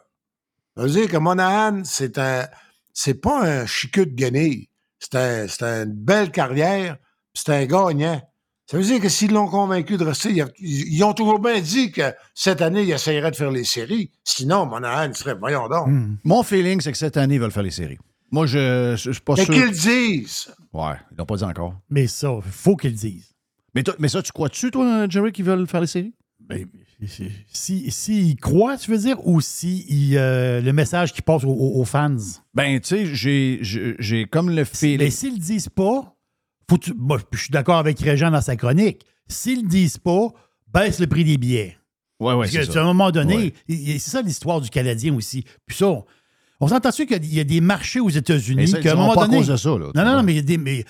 Ça 0.75 0.81
veut 0.83 0.89
dire 0.89 1.07
que 1.07 1.17
Monahan, 1.17 1.83
c'est 1.83 2.17
un. 2.17 2.47
C'est 2.91 3.21
pas 3.21 3.43
un 3.43 3.65
chicot 3.67 4.05
de 4.05 4.09
guenille. 4.15 4.69
C'est 4.99 5.13
un, 5.15 5.47
c'est 5.47 5.61
une 5.63 5.93
belle 5.93 6.31
carrière. 6.31 6.97
puis 7.33 7.43
C'est 7.45 7.53
un 7.53 7.65
gagnant. 7.67 8.19
Ça 8.65 8.77
veut 8.77 8.83
dire 8.83 8.99
que 8.99 9.09
s'ils 9.09 9.31
l'ont 9.31 9.47
convaincu 9.47 9.95
de 9.97 10.03
rester, 10.03 10.31
ils, 10.31 10.45
ils 10.57 11.03
ont 11.03 11.13
toujours 11.13 11.39
bien 11.39 11.61
dit 11.61 11.91
que 11.91 12.11
cette 12.33 12.61
année, 12.63 12.81
il 12.81 12.91
essaierait 12.91 13.29
de 13.29 13.35
faire 13.35 13.51
les 13.51 13.63
séries. 13.63 14.11
Sinon, 14.23 14.65
Monahan 14.65 15.13
serait, 15.13 15.35
voyons 15.35 15.67
donc. 15.69 15.87
Mon 16.23 16.41
feeling, 16.41 16.81
c'est 16.81 16.91
que 16.91 16.97
cette 16.97 17.15
année, 17.17 17.35
ils 17.35 17.41
veulent 17.41 17.51
faire 17.51 17.61
les 17.63 17.69
séries. 17.71 17.99
Moi, 18.31 18.47
je 18.47 18.91
ne 18.93 18.95
suis 18.97 19.21
pas 19.21 19.35
Mais 19.37 19.45
sûr. 19.45 19.53
qu'ils 19.53 19.63
le 19.65 19.71
disent. 19.71 20.51
Ouais, 20.73 20.95
ils 21.11 21.17
l'ont 21.17 21.25
pas 21.27 21.37
dit 21.37 21.43
encore. 21.43 21.75
Mais 21.91 22.07
ça, 22.07 22.29
il 22.43 22.51
faut 22.51 22.75
qu'ils 22.75 22.89
le 22.91 22.97
disent. 22.97 23.33
Mais, 23.75 23.83
toi- 23.83 23.95
mais 23.99 24.09
ça, 24.09 24.21
tu 24.23 24.31
crois-tu, 24.31 24.71
toi, 24.71 25.07
Jerry, 25.07 25.31
qu'ils 25.31 25.45
veulent 25.45 25.67
faire 25.67 25.81
les 25.81 25.87
séries? 25.87 26.13
Ben, 26.47 26.65
si, 27.51 28.35
croient, 28.41 28.77
tu 28.77 28.91
veux 28.91 28.97
dire, 28.97 29.25
ou 29.27 29.41
si 29.41 30.11
euh, 30.15 30.61
le 30.61 30.73
message 30.73 31.13
qui 31.13 31.21
passe 31.21 31.43
aux, 31.45 31.83
fans? 31.85 32.15
Ben, 32.53 32.79
tu 32.79 33.07
sais, 33.13 33.59
j'ai- 33.99 34.25
comme 34.25 34.49
le 34.49 34.63
feeling. 34.63 34.99
Mais 34.99 35.09
s'ils 35.09 35.33
le 35.33 35.39
disent 35.39 35.69
pas, 35.69 36.15
faut 36.69 36.77
tu- 36.77 36.93
moi, 36.97 37.19
je 37.31 37.37
suis 37.37 37.49
d'accord 37.51 37.77
avec 37.77 37.99
Régent 37.99 38.31
dans 38.31 38.41
sa 38.41 38.55
chronique. 38.55 39.05
S'ils 39.27 39.63
le 39.63 39.67
disent 39.67 39.97
pas, 39.97 40.29
baisse 40.73 40.99
le 40.99 41.07
prix 41.07 41.23
des 41.23 41.37
billets. 41.37 41.77
Ouais, 42.19 42.33
Parce 42.33 42.49
c'est 42.51 42.65
ça. 42.65 42.79
à 42.79 42.81
un 42.83 42.85
moment 42.85 43.11
donné, 43.11 43.53
Ouais. 43.69 43.99
c'est 43.99 44.09
ça 44.09 44.21
l'histoire 44.21 44.59
du 44.61 44.69
Canadien 44.69 45.13
aussi. 45.13 45.43
Puis 45.65 45.77
ça, 45.77 45.87
on, 45.87 46.05
on 46.59 46.67
s'entend-tu 46.67 47.05
qu'il 47.05 47.33
y 47.33 47.39
a- 47.39 47.43
des 47.43 47.61
marchés 47.61 47.99
aux 47.99 48.09
États-Unis 48.09 48.71
qu'à 48.81 48.93
un 48.93 48.95
moment 48.95 49.13
pas 49.13 49.23
à 49.23 49.25
donné. 49.27 49.37
cause 49.39 49.47
de 49.49 49.55
ça, 49.57 49.69
là, 49.69 49.91
non, 49.93 50.03
non, 50.05 50.13
non, 50.17 50.23
mais 50.23 50.33
il 50.33 50.37
y 50.37 50.39
a 50.39 50.43
des. 50.43 50.57
mais 50.57 50.83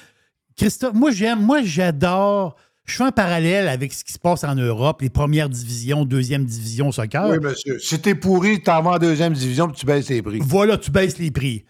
Christophe, 0.56 0.94
moi 0.94 1.12
j'aime, 1.12 1.42
moi 1.42 1.62
j'adore. 1.64 2.56
Je 2.88 2.96
fais 2.96 3.04
un 3.04 3.12
parallèle 3.12 3.68
avec 3.68 3.92
ce 3.92 4.04
qui 4.04 4.14
se 4.14 4.20
passe 4.20 4.46
en 4.46 4.56
Europe, 4.56 5.02
les 5.02 5.10
premières 5.10 5.50
divisions, 5.50 6.06
deuxième 6.06 6.46
division 6.46 6.92
soccer. 6.92 7.30
Oui, 7.30 7.40
monsieur. 7.40 7.78
Si 7.80 8.00
t'es 8.00 8.16
pourri, 8.16 8.62
t'en 8.64 8.82
vas 8.82 8.92
en 8.92 8.98
deuxième 8.98 9.34
division 9.34 9.68
puis 9.68 9.78
tu 9.78 9.86
baisses 9.86 10.10
les 10.10 10.22
prix. 10.22 10.40
Voilà, 10.42 10.78
tu 10.78 10.90
baisses 10.90 11.18
les 11.18 11.30
prix. 11.30 11.66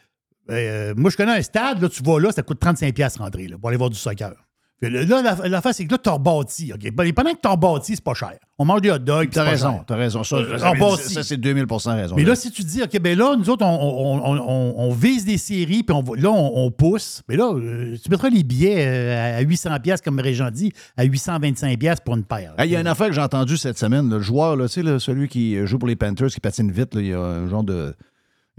Euh, 0.50 0.94
moi, 0.96 1.10
je 1.10 1.18
connais 1.18 1.38
un 1.38 1.42
stade, 1.42 1.82
là, 1.82 1.90
tu 1.90 2.04
vas 2.04 2.20
là, 2.20 2.32
ça 2.32 2.44
coûte 2.44 2.62
35$ 2.62 2.94
piastres 2.94 3.20
rentrer 3.20 3.48
là, 3.48 3.58
pour 3.58 3.70
aller 3.70 3.78
voir 3.78 3.90
du 3.90 3.98
soccer. 3.98 4.34
Puis 4.80 4.92
là, 4.92 5.22
la- 5.24 5.48
l'affaire, 5.50 5.74
c'est 5.74 5.86
que 5.86 5.92
là, 5.92 5.98
tu 5.98 6.08
rebâtis. 6.10 6.72
OK? 6.72 6.92
Ben, 6.94 7.12
Pendant 7.12 7.32
que 7.34 7.40
tu 7.42 7.48
rebâtis, 7.48 7.96
c'est 7.96 8.04
pas 8.04 8.14
cher. 8.14 8.34
On 8.60 8.66
mange 8.66 8.82
des 8.82 8.92
hot 8.92 9.00
dogs. 9.00 9.30
T'as 9.32 9.44
raison, 9.44 9.82
t'as 9.88 9.96
raison. 9.96 10.24
Ça, 10.24 10.38
On 10.80 10.96
ça, 10.98 11.24
c'est 11.24 11.38
2000 11.38 11.66
raison. 11.68 12.16
Mais 12.16 12.24
là, 12.24 12.36
si 12.36 12.52
tu 12.52 12.64
dis, 12.64 12.84
OK, 12.84 13.00
ben 13.00 13.18
là, 13.18 13.36
nous 13.36 13.50
autres, 13.50 13.66
on, 13.66 13.70
on- 13.70 14.20
on- 14.24 14.40
on- 14.40 14.74
on 14.78 14.92
vise 14.94 15.26
des 15.26 15.40
séries, 15.40 15.82
puis 15.82 15.96
on, 15.96 16.14
là, 16.14 16.30
on, 16.30 16.70
pousse. 16.70 17.24
Mais 17.28 17.36
là, 17.36 17.52
euh, 17.56 17.96
tu 18.04 18.10
mettras 18.12 18.30
les 18.30 18.44
billets 18.44 18.86
euh, 18.88 19.40
à 19.40 19.42
800$, 19.44 19.80
piastres, 19.82 20.04
comme 20.06 20.20
Régent 20.20 20.52
dit, 20.52 20.72
à 20.96 21.06
825$ 21.06 21.78
piastres 21.78 22.04
pour 22.04 22.16
une 22.16 22.24
paire. 22.24 22.54
Hey, 22.60 22.70
Il 22.70 22.74
y 22.74 22.76
a 22.76 22.80
une 22.80 22.88
affaire 22.88 23.08
que 23.08 23.14
j'ai 23.14 23.22
entendue 23.22 23.58
cette 23.58 23.80
semaine. 23.80 24.10
Le 24.10 24.20
joueur, 24.20 24.56
là, 24.56 24.68
tu 24.70 24.84
sais, 24.84 25.00
celui 25.00 25.28
qui 25.28 25.58
joue 25.66 25.80
pour 25.80 25.88
les 25.88 25.96
Panthers, 25.96 26.28
qui 26.30 26.40
patine 26.40 26.72
vite, 26.72 26.94
là, 26.94 27.02
il 27.02 27.08
y 27.08 27.14
a 27.14 27.20
un 27.20 27.48
genre 27.50 27.64
de, 27.64 27.96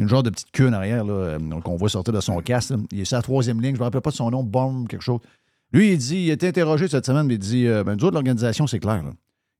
une 0.00 0.08
genre 0.08 0.24
de 0.24 0.30
petite 0.30 0.50
queue 0.50 0.68
en 0.68 0.72
arrière 0.72 1.04
euh, 1.08 1.38
qu'on 1.62 1.76
voit 1.76 1.88
sortir 1.88 2.12
de 2.12 2.20
son 2.20 2.40
casque. 2.40 2.70
là. 2.70 2.76
Il 2.90 3.00
est 3.00 3.04
sur 3.04 3.16
la 3.16 3.22
troisième 3.22 3.60
ligne, 3.60 3.70
je 3.70 3.74
ne 3.74 3.78
me 3.80 3.84
rappelle 3.84 4.00
pas 4.00 4.10
de 4.10 4.16
son 4.16 4.30
nom, 4.30 4.42
Bomb, 4.42 4.86
quelque 4.88 5.02
chose. 5.04 5.20
Lui, 5.72 5.92
il 5.92 5.98
dit, 5.98 6.16
il 6.24 6.30
a 6.30 6.34
été 6.34 6.48
interrogé 6.48 6.88
cette 6.88 7.04
semaine, 7.06 7.26
mais 7.26 7.34
il 7.34 7.38
dit 7.38 7.66
euh, 7.66 7.84
ben, 7.84 7.94
nous 7.96 8.04
autres, 8.04 8.14
l'organisation, 8.14 8.66
c'est 8.66 8.78
clair. 8.78 9.02
là. 9.02 9.10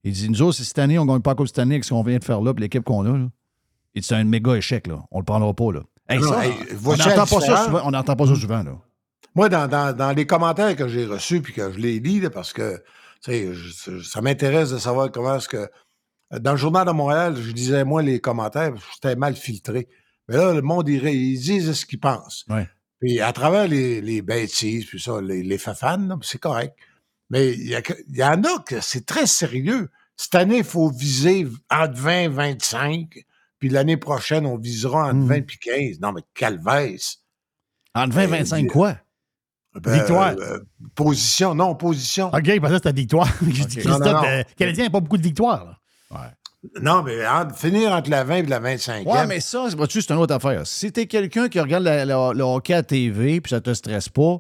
Il 0.05 0.13
dit 0.13 0.29
nous 0.31 0.43
autres, 0.43 0.57
si 0.57 0.65
cette 0.65 0.79
année, 0.79 0.99
on 0.99 1.05
ne 1.05 1.11
gagne 1.11 1.21
pas 1.21 1.33
la 1.33 1.35
Coupe 1.37 1.49
cette 1.49 1.59
année 1.59 1.75
avec 1.75 1.85
ce 1.85 1.91
qu'on 1.91 2.03
vient 2.03 2.19
de 2.19 2.25
faire 2.25 2.41
là, 2.41 2.55
puis 2.55 2.63
l'équipe 2.63 2.85
qu'on 2.85 3.05
a, 3.05 3.19
là, 3.19 3.29
il 3.95 4.01
dit 4.01 4.07
c'est 4.07 4.15
un 4.15 4.25
méga 4.25 4.55
échec. 4.55 4.87
Là. 4.87 5.01
On 5.11 5.19
ne 5.19 5.23
le 5.23 5.25
prendra 5.27 5.53
pas. 5.55 5.73
Là. 5.73 5.81
Hey, 6.09 6.19
Non, 6.21 6.29
ça, 6.29 6.47
hey, 6.47 6.53
on 6.85 6.91
n'entend 6.97 7.15
pas, 7.27 7.41
ça 7.41 7.65
souvent- 7.67 7.83
on 7.85 7.91
pas 8.17 8.27
ça 8.27 8.35
souvent. 8.35 8.63
Là. 8.63 8.73
Moi, 9.35 9.49
dans, 9.51 9.69
dans- 9.69 9.95
dans 9.95 10.13
les 10.13 10.27
commentaires 10.27 10.75
que 10.77 10.89
j'ai 10.89 11.05
reçus 11.05 11.43
puis 11.43 11.53
que 11.53 11.71
je 11.73 11.79
les 11.79 12.01
lis, 12.01 12.21
là, 12.21 12.31
parce 12.31 12.53
que 12.55 12.83
je- 13.27 14.01
ça 14.03 14.21
m'intéresse 14.23 14.71
de 14.71 14.79
savoir 14.79 15.11
comment 15.11 15.37
est-ce 15.37 15.49
que. 15.49 15.69
Dans 16.41 16.53
le 16.53 16.57
Journal 16.59 16.87
de 16.87 16.93
Montréal, 16.93 17.37
je 17.41 17.53
disais, 17.53 17.85
moi, 17.85 18.03
les 18.03 18.21
commentaires, 18.21 18.73
c'était 18.95 19.17
mal 19.17 19.35
filtré. 19.35 19.89
Mais 20.29 20.37
là, 20.37 20.53
le 20.53 20.61
monde, 20.63 20.89
ils, 20.89 21.03
ils 21.07 21.39
disent 21.41 21.73
ce 21.73 21.87
qu'ils 21.87 22.01
pensent. 22.01 22.45
Ouais. 22.51 22.69
Puis 23.01 23.21
à 23.21 23.33
travers 23.33 23.69
les, 23.69 24.01
les 24.01 24.23
bêtises, 24.23 24.87
puis 24.87 25.01
ça, 25.01 25.21
les, 25.21 25.43
les 25.43 25.59
fafanes, 25.59 26.19
c'est 26.23 26.41
correct. 26.41 26.75
Mais 27.31 27.53
il 27.53 27.69
y, 28.11 28.25
en 28.25 28.43
a 28.43 28.59
que 28.67 28.81
c'est 28.81 29.05
très 29.07 29.27
sérieux. 29.27 29.91
Cette 30.17 30.35
année, 30.35 30.59
il 30.59 30.65
faut 30.65 30.91
viser 30.91 31.47
entre 31.71 31.95
20 31.95 32.19
et 32.21 32.29
25. 32.29 33.25
Puis 33.59 33.69
l'année 33.69 33.97
prochaine, 33.99 34.47
on 34.47 34.57
visera 34.57 35.09
entre 35.09 35.27
20 35.27 35.35
et 35.35 35.45
15. 35.45 36.01
Non, 36.01 36.13
mais 36.13 36.23
calvaise. 36.35 37.19
Entre 37.95 38.15
20 38.15 38.23
et 38.23 38.27
25 38.27 38.67
quoi? 38.69 38.97
Ben, 39.75 39.93
Victoire. 39.99 40.35
euh, 40.39 40.59
position, 40.95 41.55
non, 41.55 41.75
position. 41.77 42.29
OK, 42.29 42.61
parce 42.61 42.73
que 42.73 42.79
c'était 42.79 42.93
victoire. 42.93 43.29
Non, 43.43 43.49
non, 43.49 43.53
Christophe, 43.67 44.01
non. 44.01 44.25
euh, 44.25 44.43
Canadien 44.57 44.85
n'a 44.85 44.91
pas 44.91 45.01
beaucoup 45.01 45.19
de 45.19 45.23
victoires. 45.23 45.65
là. 46.11 46.35
Non, 46.83 47.03
mais 47.03 47.17
finir 47.55 47.93
entre 47.93 48.11
la 48.11 48.25
20 48.25 48.37
et 48.37 48.43
la 48.47 48.59
25e. 48.61 49.07
Ouais, 49.07 49.27
mais 49.27 49.41
ça, 49.41 49.67
c'est- 49.89 50.11
une 50.11 50.17
autre 50.17 50.35
affaire. 50.35 50.67
Si 50.67 50.91
t'es 50.91 51.07
quelqu'un 51.07 51.49
qui 51.49 51.61
regarde 51.61 51.85
la- 51.85 52.05
la- 52.05 52.33
le 52.35 52.43
hockey 52.43 52.75
à 52.75 52.83
TV 52.83 53.41
puis 53.41 53.51
ça 53.51 53.61
te 53.61 53.73
stresse 53.75 54.09
pas, 54.09 54.39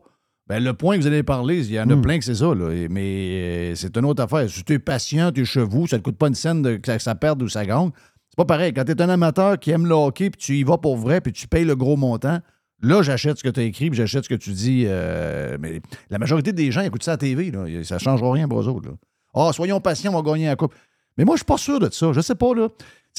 ben 0.48 0.62
le 0.64 0.72
point 0.74 0.96
que 0.96 1.02
vous 1.02 1.06
allez 1.06 1.22
parler, 1.22 1.58
il 1.58 1.72
y 1.74 1.78
en 1.80 1.88
a 1.90 1.94
Hmm. 1.94 2.02
plein 2.02 2.18
que 2.18 2.24
c'est 2.24 2.34
ça. 2.34 2.46
Là. 2.54 2.70
Mais 2.90 3.70
euh, 3.72 3.74
c'est 3.76 3.96
une 3.96 4.04
autre 4.04 4.22
affaire. 4.22 4.48
Si 4.50 4.64
t'es 4.64 4.78
patient, 4.80 5.30
t'es 5.30 5.44
chevaux, 5.44 5.86
ça 5.86 5.98
te 5.98 6.02
coûte 6.02 6.16
pas 6.18 6.26
une 6.28 6.34
scène 6.34 6.62
de, 6.62 6.76
que 6.76 6.98
ça, 6.98 7.14
perde 7.14 7.42
ou 7.42 7.48
ça 7.48 7.64
gagne. 7.64 7.90
C'est 8.30 8.36
pas 8.36 8.44
pareil. 8.46 8.72
Quand 8.72 8.84
t'es 8.84 9.00
un 9.00 9.08
amateur 9.10 9.58
qui 9.58 9.70
aime 9.70 9.86
le 9.86 9.94
hockey 9.94 10.30
puis 10.30 10.40
tu 10.40 10.56
y 10.56 10.64
vas 10.64 10.78
pour 10.78 10.96
vrai 10.96 11.20
puis 11.20 11.32
tu 11.32 11.46
payes 11.46 11.64
le 11.64 11.76
gros 11.76 11.96
montant, 11.96 12.40
là, 12.82 13.02
j'achète 13.02 13.38
ce 13.38 13.44
que 13.44 13.48
tu 13.50 13.60
as 13.60 13.64
écrit 13.64 13.90
puis 13.90 13.96
j'achète 13.96 14.24
ce 14.24 14.28
que 14.28 14.34
tu 14.34 14.50
dis. 14.50 14.84
euh, 14.86 15.56
mais 15.60 15.80
la 16.10 16.18
majorité 16.18 16.52
des 16.52 16.72
gens 16.72 16.80
écoutent 16.80 17.04
ça 17.04 17.12
à 17.12 17.14
la 17.14 17.18
TV. 17.18 17.52
Là. 17.52 17.64
Ça 17.84 17.98
changera 17.98 18.32
rien 18.32 18.48
pour 18.48 18.60
eux 18.60 18.66
autres. 18.68 18.88
Ah, 19.34 19.50
soyons 19.52 19.80
patients, 19.80 20.12
on 20.14 20.20
va 20.20 20.32
gagner 20.32 20.46
la 20.46 20.56
coupe. 20.56 20.74
Mais 21.18 21.24
moi, 21.24 21.34
je 21.34 21.40
suis 21.40 21.44
pas 21.46 21.58
sûr 21.58 21.78
de 21.80 21.90
ça. 21.92 22.12
Je 22.12 22.20
sais 22.20 22.34
pas, 22.36 22.54
là. 22.54 22.68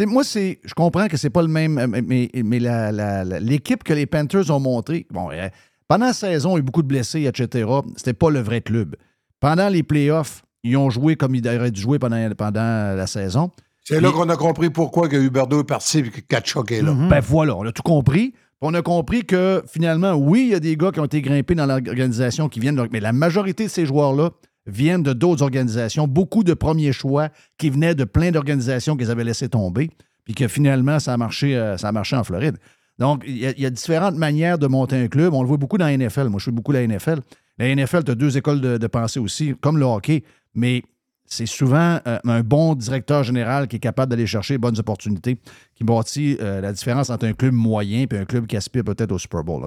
Moi, 0.08 0.24
c'est, 0.24 0.60
je 0.64 0.74
comprends 0.74 1.08
que 1.10 1.18
c'est 1.18 1.30
pas 1.30 1.42
le 1.42 1.50
même, 1.50 1.78
euh, 1.78 1.88
mais, 2.06 2.30
mais 2.34 2.60
la- 2.60 2.92
la- 2.92 3.26
la- 3.26 3.40
l'équipe 3.42 3.84
que 3.84 3.92
les 3.94 4.06
Panthers 4.06 4.50
ont 4.50 4.60
montré, 4.60 5.06
bon, 5.12 5.30
euh, 5.32 5.50
pendant 5.90 6.06
la 6.06 6.14
saison, 6.14 6.52
il 6.52 6.54
y 6.54 6.56
a 6.56 6.60
eu 6.60 6.64
beaucoup 6.64 6.82
de 6.84 6.88
blessés, 6.88 7.24
etc. 7.26 7.70
C'était 7.98 8.14
pas 8.14 8.30
le 8.30 8.40
vrai 8.40 8.62
club. 8.62 8.96
Pendant 9.42 9.68
les 9.68 9.84
playoffs, 9.84 10.44
ils 10.64 10.78
ont 10.78 10.90
joué 10.90 11.18
comme 11.18 11.36
ils 11.36 11.46
auraient 11.48 11.72
dû 11.72 11.82
jouer 11.82 12.00
pendant, 12.00 12.30
pendant 12.38 12.96
la 12.96 13.08
saison. 13.08 13.52
C'est 13.84 14.00
là 14.00 14.12
qu'on 14.12 14.30
a 14.30 14.38
compris 14.38 14.70
pourquoi 14.70 15.10
que 15.10 15.18
Huberdo 15.18 15.62
est 15.62 15.66
parti 15.66 16.00
et 16.00 16.04
que 16.04 16.20
Kachuk 16.22 16.72
est 16.72 16.82
là. 16.82 16.92
Ben 17.10 17.20
voilà, 17.20 17.56
on 17.58 17.66
a 17.66 17.72
tout 17.74 17.82
compris. 17.84 18.34
On 18.62 18.74
a 18.74 18.82
compris 18.82 19.26
que 19.26 19.64
finalement, 19.68 20.14
oui, 20.14 20.44
il 20.48 20.52
y 20.52 20.56
a 20.56 20.60
des 20.60 20.76
gars 20.78 20.92
qui 20.92 21.00
ont 21.00 21.06
été 21.06 21.22
grimpés 21.22 21.56
dans 21.56 21.66
l'organisation 21.66 22.50
qui 22.50 22.60
viennent, 22.60 22.82
mais 22.92 23.00
la 23.00 23.14
majorité 23.14 23.66
de 23.66 23.70
ces 23.70 23.86
joueurs-là 23.86 24.32
viennent 24.70 25.04
de 25.04 25.14
d'autres 25.14 25.44
organisations, 25.44 26.08
beaucoup 26.08 26.44
de 26.44 26.54
premiers 26.54 26.94
choix 26.94 27.30
qui 27.58 27.70
venaient 27.70 27.96
de 27.96 28.04
plein 28.04 28.32
d'organisations 28.32 28.96
qu'ils 28.98 29.12
avaient 29.12 29.24
laissé 29.24 29.50
tomber. 29.50 29.90
Puis 30.26 30.36
que 30.36 30.48
finalement, 30.48 31.00
ça 31.00 31.14
a 31.14 31.18
marché, 31.18 31.56
euh, 31.58 31.76
en 31.76 32.24
Floride. 32.24 32.58
Donc, 33.00 33.24
il 33.26 33.38
y, 33.38 33.66
a, 33.66 33.70
différentes 33.70 34.16
manières 34.16 34.60
de 34.60 34.68
monter 34.68 34.98
un 34.98 35.08
club. 35.08 35.34
On 35.34 35.41
le 35.41 35.48
voit 35.48 35.58
beaucoup 35.58 35.78
dans 35.78 35.86
la 35.86 35.98
NFL. 35.98 36.28
Moi, 36.28 36.40
je 36.40 36.46
fais 36.46 36.52
beaucoup 36.52 36.74
la 36.74 36.86
NFL. 36.86 37.22
La 37.58 37.74
NFL, 37.74 38.04
tu 38.04 38.12
as 38.12 38.16
deux 38.16 38.38
écoles 38.38 38.60
de, 38.62 38.88
pensée 38.88 39.20
aussi, 39.20 39.56
comme 39.60 39.78
le 39.78 39.86
hockey, 39.86 40.24
mais 40.54 40.84
c'est 41.26 41.46
souvent 41.46 42.00
euh, 42.08 42.20
un 42.26 42.41
bon 42.41 42.76
directeur 42.76 43.24
général 43.24 43.68
qui 43.68 43.78
est 43.78 43.80
capable 43.80 44.10
d'aller 44.10 44.28
chercher 44.28 44.56
les 44.56 44.58
bonnes 44.58 44.80
opportunités, 44.80 45.38
qui 45.76 45.84
bâtit 45.84 46.38
euh, 46.41 46.60
la 46.60 46.74
différence 46.74 47.10
entre 47.10 47.26
un 47.26 47.34
club 47.34 47.54
moyen 47.54 48.06
et 48.10 48.18
un 48.18 48.26
club 48.26 48.48
qui 48.48 48.58
aspire 48.58 48.84
peut-être 48.84 49.12
au 49.12 49.20
Super 49.20 49.44
Bowl. 49.44 49.66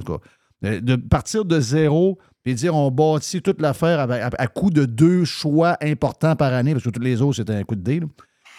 De 0.62 0.96
partir 0.96 1.44
de 1.44 1.58
zéro 1.58 2.18
et 2.44 2.54
dire 2.54 2.74
on 2.74 2.90
bâtit 2.90 3.40
toute 3.42 3.60
l'affaire 3.60 4.00
à, 4.00 4.04
à 4.14 4.46
coup 4.48 4.70
de 4.70 4.84
deux 4.84 5.24
choix 5.24 5.76
importants 5.80 6.36
par 6.36 6.52
année, 6.52 6.72
parce 6.72 6.84
que 6.84 6.90
tous 6.90 7.00
les 7.00 7.22
autres, 7.22 7.36
c'était 7.36 7.54
un 7.54 7.64
coup 7.64 7.76
de 7.76 7.82
dé. 7.82 8.00
là. 8.00 8.06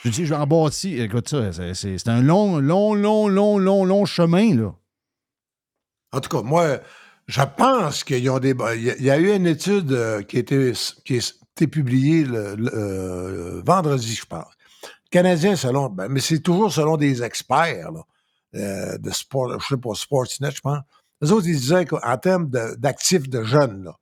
Je 0.05 0.09
dis, 0.09 0.25
je 0.25 0.33
vais 0.33 0.39
en 0.39 0.45
bâtir. 0.47 1.01
Écoute, 1.01 1.29
ça, 1.29 1.51
c'est- 1.73 2.07
un 2.09 2.21
long, 2.21 2.57
long, 2.59 2.93
long, 2.93 3.27
long, 3.29 3.57
long, 3.57 3.85
long 3.85 4.05
chemin. 4.05 4.53
Là. 4.55 4.73
En 6.11 6.19
tout 6.19 6.29
cas, 6.29 6.43
moi, 6.43 6.79
je 7.27 7.41
pense 7.57 8.03
qu'ils 8.03 8.29
ont 8.29 8.39
des. 8.39 8.53
Il 8.75 9.01
y 9.01 9.03
y 9.05 9.09
a 9.11 9.17
eu 9.17 9.33
une 9.33 9.47
étude 9.47 9.91
euh, 9.93 10.21
qui 10.21 10.37
a 10.37 10.39
été, 10.41 10.73
qui 11.05 11.67
publiée 11.67 12.25
le, 12.25 12.55
le, 12.55 12.71
euh, 12.73 13.61
vendredi, 13.65 14.13
je 14.15 14.25
pense. 14.25 14.51
Canadien, 15.09 15.55
selon. 15.55 15.89
ben, 15.89 16.09
mais 16.09 16.19
c'est 16.19 16.39
toujours 16.39 16.73
selon 16.73 16.97
des 16.97 17.23
experts 17.23 17.91
là, 17.91 18.01
euh, 18.55 18.97
de 18.97 19.11
sport, 19.11 19.57
je 19.61 19.67
sais 19.67 19.77
pas, 19.77 19.93
Sportsnet, 19.93 20.51
je 20.51 20.59
pense. 20.59 20.79
Les 21.23 21.31
autres, 21.31 21.47
ils 21.47 21.55
disaient 21.59 21.85
qu'en 21.85 22.17
termes 22.17 22.49
d'actifs 22.77 23.27
de, 23.29 23.43
jeunes, 23.43 23.83
là, 23.85 23.95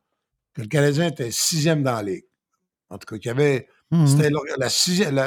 que 0.53 0.61
le 0.61 0.67
Canadien 0.67 1.07
était 1.07 1.31
sixième 1.31 1.83
dans 1.83 1.93
la 1.95 2.03
ligue. 2.03 2.25
En 2.89 2.97
tout 2.97 3.05
cas, 3.05 3.17
qu'il 3.17 3.27
y 3.27 3.29
avait. 3.29 3.67
Mhm. 3.91 4.07
C'était 4.07 4.29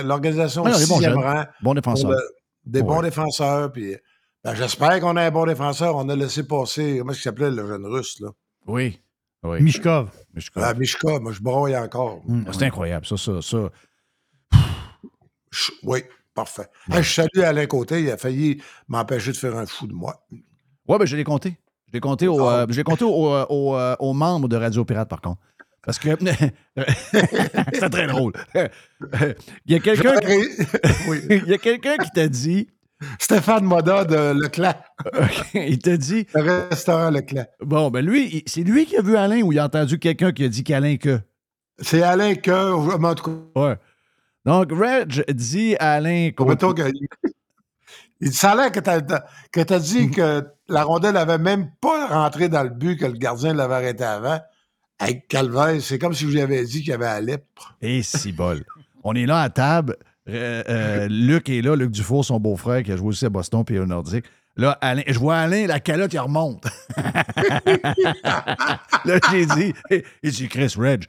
l'organisation 0.02 0.62
Ouais, 0.64 0.74
sixième 0.74 1.14
rang. 1.18 1.44
Défenseurs. 1.74 2.10
le- 2.10 2.18
des 2.66 2.80
Ouais. 2.80 2.86
bons 2.86 3.02
défenseurs. 3.02 3.72
Puis, 3.72 3.94
ben, 4.42 4.54
j'espère 4.54 4.98
qu'on 5.00 5.16
a 5.16 5.22
un 5.22 5.30
bon 5.30 5.46
défenseur. 5.46 5.96
On 5.96 6.08
a 6.08 6.16
laissé 6.16 6.46
passer. 6.46 6.96
Comment 6.98 7.12
est-ce 7.12 7.20
qu'il 7.20 7.24
s'appelait 7.30 7.50
le 7.50 7.66
jeune 7.66 7.86
russe, 7.86 8.20
là? 8.20 8.30
Oui. 8.66 9.00
oui. 9.42 9.62
Mishkov. 9.62 10.10
Mishkov. 10.34 10.62
Ah, 10.64 10.74
Mishka, 10.74 11.18
moi, 11.20 11.32
je 11.32 11.40
broye 11.40 11.76
encore. 11.80 12.22
Hum, 12.28 12.44
C'est 12.52 12.64
incroyable, 12.64 13.06
ça, 13.06 13.16
ça, 13.16 13.40
ça. 13.42 13.70
Je- 15.50 15.72
Oui, 15.84 16.02
parfait. 16.34 16.66
Hey, 16.90 17.02
je 17.02 17.12
salue 17.14 17.40
Alain 17.44 17.66
Côté. 17.66 18.00
Il 18.02 18.10
a 18.10 18.16
failli 18.16 18.60
m'empêcher 18.88 19.32
de 19.32 19.36
faire 19.36 19.56
un 19.56 19.66
fou 19.66 19.86
de 19.86 19.92
moi. 19.92 20.24
Oui, 20.88 20.98
ben 20.98 21.04
je 21.06 21.16
l'ai 21.16 21.24
compté. 21.24 21.56
Je 21.94 21.98
l'ai 21.98 22.00
compté, 22.00 22.26
au, 22.26 22.40
euh, 22.50 22.66
je 22.68 22.74
l'ai 22.76 22.82
compté 22.82 23.04
au- 23.04 23.32
euh, 23.32 23.46
au, 23.48 23.76
euh, 23.76 23.94
aux 24.00 24.12
membres 24.14 24.48
de 24.48 24.56
Radio 24.56 24.84
Pirate, 24.84 25.08
par 25.08 25.20
contre. 25.20 25.40
Parce 25.86 26.00
que 26.00 26.08
c'est 27.72 27.88
très 27.88 28.08
drôle. 28.08 28.32
Il 29.66 29.72
y 29.72 29.74
a 29.76 29.78
quelqu'un 29.78 30.14
Il 31.30 31.44
y 31.46 31.54
a 31.54 31.58
quelqu'un 31.58 31.96
qui 31.98 32.10
t'a 32.10 32.26
dit. 32.26 32.66
Stéphane 33.20 33.62
Moda 33.64 34.04
de 34.04 34.32
Leclerc. 34.42 34.82
il 35.54 35.78
t'a 35.78 35.96
dit. 35.96 36.26
Le 36.34 36.40
restaurant 36.68 37.10
Leclerc. 37.10 37.46
Bon, 37.60 37.90
ben 37.92 38.04
lui, 38.04 38.42
c'est 38.46 38.62
lui 38.64 38.86
qui 38.86 38.96
a 38.96 39.02
vu 39.02 39.16
Alain 39.16 39.42
ou 39.42 39.52
il 39.52 39.58
a 39.60 39.66
entendu 39.66 40.00
quelqu'un 40.00 40.32
qui 40.32 40.42
a 40.42 40.48
dit 40.48 40.64
qu'Alain 40.64 40.96
que? 40.96 41.20
C'est 41.78 42.02
Alain 42.02 42.34
que. 42.34 42.50
En 43.04 43.14
tout 43.14 43.30
cas, 43.54 43.60
Ouais. 43.68 43.76
Donc, 44.44 44.72
Reg 44.72 45.24
dit 45.32 45.76
à 45.78 45.92
Alain 45.92 46.30
qu'on. 46.34 46.46
Que- 48.24 48.28
il 48.28 48.32
ça 48.32 48.52
a 48.52 48.56
l'air 48.56 48.72
que 48.72 48.80
t'as 48.80 49.00
que 49.00 49.60
t'as 49.60 49.78
dit 49.78 50.10
que 50.10 50.44
la 50.68 50.82
rondelle 50.84 51.16
avait 51.16 51.38
même 51.38 51.70
pas 51.80 52.06
rentré 52.06 52.48
dans 52.48 52.62
le 52.62 52.70
but, 52.70 52.96
que 52.98 53.06
le 53.06 53.12
gardien 53.12 53.54
l'avait 53.54 53.74
arrêté 53.74 54.04
avant. 54.04 54.40
Avec 54.98 55.26
Calvaire, 55.28 55.80
c'est 55.80 55.98
comme 55.98 56.14
si 56.14 56.24
je 56.24 56.30
lui 56.30 56.40
avais 56.40 56.64
dit 56.64 56.80
qu'il 56.80 56.90
y 56.90 56.92
avait 56.92 57.04
la 57.06 57.20
lèpre. 57.20 57.74
Et 57.82 58.02
si 58.02 58.32
bol. 58.32 58.64
On 59.02 59.14
est 59.14 59.26
là 59.26 59.40
à 59.40 59.50
table. 59.50 59.96
Euh, 60.28 60.62
euh, 60.68 61.08
Luc 61.10 61.50
est 61.50 61.60
là, 61.60 61.76
Luc 61.76 61.90
Dufour, 61.90 62.24
son 62.24 62.40
beau-frère, 62.40 62.82
qui 62.82 62.92
a 62.92 62.96
joué 62.96 63.08
aussi 63.08 63.26
à 63.26 63.28
Boston 63.28 63.64
puis 63.64 63.78
au 63.78 63.84
Nordique. 63.86 64.24
Là, 64.56 64.78
Alain, 64.80 65.02
je 65.06 65.18
vois 65.18 65.36
Alain, 65.36 65.66
la 65.66 65.80
calotte, 65.80 66.12
il 66.14 66.20
remonte. 66.20 66.64
là, 69.04 69.18
j'ai 69.30 69.46
dit, 69.46 69.74
il 70.22 70.30
dit 70.30 70.48
Chris 70.48 70.74
Reg. 70.78 71.04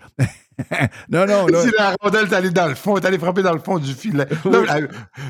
non, 1.10 1.26
non, 1.26 1.48
là. 1.48 1.61
Si 1.61 1.72
la 1.77 1.95
rondelle 2.02 2.27
est 2.27 2.34
allée 2.34 2.49
dans 2.49 2.68
le 2.68 2.76
fond, 2.76 2.98
est 2.98 3.06
allée 3.06 3.19
frapper 3.19 3.44
dans 3.44 3.53
le 3.53 3.60
fond 3.60 3.77
du 3.77 3.94
filet. 3.94 4.27
Là, 4.45 4.77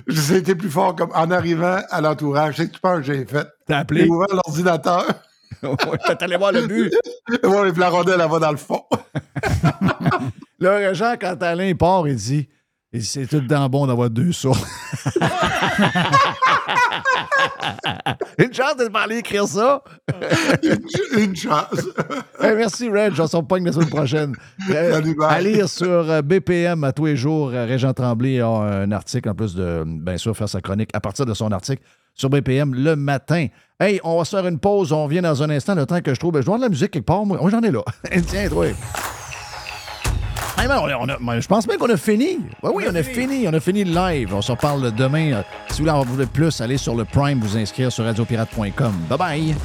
C'était 0.09 0.55
plus 0.55 0.69
fort 0.69 0.95
comme 0.95 1.11
en 1.13 1.31
arrivant 1.31 1.79
à 1.89 2.01
l'entourage. 2.01 2.55
C'est 2.57 2.67
que 2.67 2.73
tu 2.73 2.79
penses 2.79 2.99
que 2.99 3.13
j'ai 3.13 3.25
fait? 3.25 3.47
T'as 3.67 3.79
appelé? 3.79 4.03
J'ai 4.03 4.09
ouvert 4.09 4.27
l'ordinateur. 4.31 5.05
T'es 5.61 6.23
allé 6.23 6.37
voir 6.37 6.51
le 6.51 6.67
but. 6.67 6.93
ouais, 7.43 7.71
puis 7.71 7.79
la 7.79 7.89
rondelle, 7.89 8.21
elle 8.21 8.29
va 8.29 8.39
dans 8.39 8.51
le 8.51 8.57
fond. 8.57 8.83
Là, 10.59 10.93
Jean, 10.93 11.15
quand 11.19 11.41
Alain 11.41 11.73
part, 11.75 12.07
il 12.07 12.15
dit, 12.15 12.49
il 12.93 12.99
dit, 12.99 13.05
c'est 13.05 13.25
tout 13.25 13.39
le 13.39 13.47
temps 13.47 13.67
bon 13.69 13.87
d'avoir 13.87 14.09
deux 14.09 14.31
sourds. 14.31 14.57
Une 18.37 18.53
chance 18.53 18.77
de 18.77 18.87
parler 18.87 19.17
écrire 19.17 19.47
ça. 19.47 19.81
Une 21.17 21.35
chance. 21.35 21.65
Hey, 22.41 22.53
merci, 22.55 22.89
Reg. 22.89 23.13
On 23.17 23.27
s'en 23.27 23.43
pogne 23.43 23.65
la 23.65 23.71
semaine 23.71 23.89
prochaine. 23.89 24.35
Euh, 24.69 24.93
Salut, 24.93 25.15
bye. 25.15 25.27
à 25.29 25.41
lire 25.41 25.67
sur 25.69 25.87
euh, 25.87 26.21
BPM 26.21 26.83
à 26.83 26.91
tous 26.91 27.05
les 27.05 27.15
jours. 27.15 27.49
Euh, 27.53 27.65
Régent 27.65 27.93
Tremblay 27.93 28.39
a 28.41 28.47
un 28.47 28.91
article, 28.91 29.29
en 29.29 29.33
plus 29.33 29.55
de, 29.55 29.83
bien 29.85 30.17
sûr, 30.17 30.35
faire 30.37 30.49
sa 30.49 30.61
chronique 30.61 30.89
à 30.93 30.99
partir 30.99 31.25
de 31.25 31.33
son 31.33 31.51
article 31.51 31.81
sur 32.13 32.29
BPM 32.29 32.75
le 32.75 32.95
matin. 32.95 33.47
Hey, 33.79 33.99
on 34.03 34.17
va 34.19 34.25
se 34.25 34.35
faire 34.35 34.45
une 34.47 34.59
pause. 34.59 34.91
On 34.91 35.05
revient 35.05 35.21
dans 35.21 35.41
un 35.41 35.49
instant, 35.49 35.73
le 35.75 35.85
temps 35.85 36.01
que 36.01 36.13
je 36.13 36.19
trouve. 36.19 36.33
Ben, 36.33 36.41
je 36.41 36.45
dois 36.45 36.57
de 36.57 36.63
la 36.63 36.69
musique 36.69 36.91
quelque 36.91 37.05
part. 37.05 37.25
Moi, 37.25 37.39
Oh, 37.41 37.49
j'en 37.49 37.61
ai 37.61 37.71
là. 37.71 37.81
Tiens, 38.27 38.47
toi. 38.49 38.67
Hey, 40.57 40.67
man, 40.67 40.79
on 40.79 40.87
a- 40.89 40.97
on 41.21 41.27
a- 41.27 41.39
je 41.41 41.47
pense 41.47 41.67
bien 41.67 41.77
qu'on 41.77 41.89
a 41.89 41.97
fini. 41.97 42.39
Oui, 42.63 42.71
oui, 42.73 42.85
on 42.89 42.95
a 42.95 43.03
fini. 43.03 43.45
On 43.47 43.53
a 43.53 43.59
fini 43.59 43.83
le 43.83 43.93
live. 43.93 44.33
On 44.33 44.41
s'en 44.41 44.55
parle 44.55 44.91
demain. 44.93 45.33
Euh, 45.33 45.41
Si 45.69 45.81
vous 45.81 45.89
voulez 45.89 45.91
en 45.91 46.05
plus, 46.27 46.61
allez 46.61 46.77
sur 46.77 46.95
le 46.95 47.03
Prime, 47.03 47.39
vous 47.39 47.57
inscrire 47.57 47.91
sur 47.91 48.05
radiopirate.com. 48.05 48.93
Bye 49.09 49.17
bye. 49.17 49.55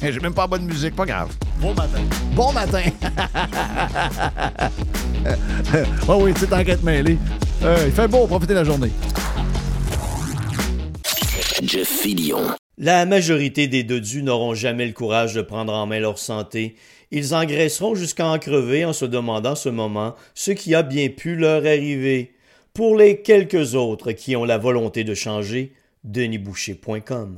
J'ai 0.00 0.20
même 0.20 0.32
pas 0.34 0.46
bonne 0.46 0.64
musique, 0.64 0.94
pas 0.94 1.04
grave. 1.04 1.30
Bon 1.60 1.74
matin. 1.74 1.98
Bon 2.34 2.52
matin. 2.52 2.82
oh 6.08 6.20
oui, 6.22 6.32
petite 6.32 6.52
enquête 6.52 6.82
mêlée. 6.84 7.18
Euh, 7.64 7.76
il 7.86 7.92
fait 7.92 8.06
beau, 8.06 8.26
profitez 8.28 8.54
de 8.54 8.58
la 8.60 8.64
journée. 8.64 8.92
Jeff 11.62 11.88
Fillion. 11.88 12.42
La 12.78 13.04
majorité 13.06 13.66
des 13.66 13.82
dodus 13.82 14.22
n'auront 14.22 14.54
jamais 14.54 14.86
le 14.86 14.92
courage 14.92 15.34
de 15.34 15.42
prendre 15.42 15.72
en 15.74 15.84
main 15.86 15.98
leur 15.98 16.18
santé. 16.18 16.76
Ils 17.10 17.34
engraisseront 17.34 17.94
jusqu'à 17.94 18.26
en 18.26 18.38
crever 18.38 18.84
en 18.84 18.92
se 18.92 19.04
demandant 19.04 19.54
ce 19.54 19.68
moment 19.68 20.14
ce 20.34 20.50
qui 20.50 20.74
a 20.74 20.82
bien 20.82 21.08
pu 21.08 21.36
leur 21.36 21.64
arriver. 21.64 22.34
Pour 22.74 22.96
les 22.96 23.22
quelques 23.22 23.74
autres 23.74 24.12
qui 24.12 24.36
ont 24.36 24.44
la 24.44 24.58
volonté 24.58 25.04
de 25.04 25.14
changer, 25.14 25.72
denisboucher.com. 26.04 27.36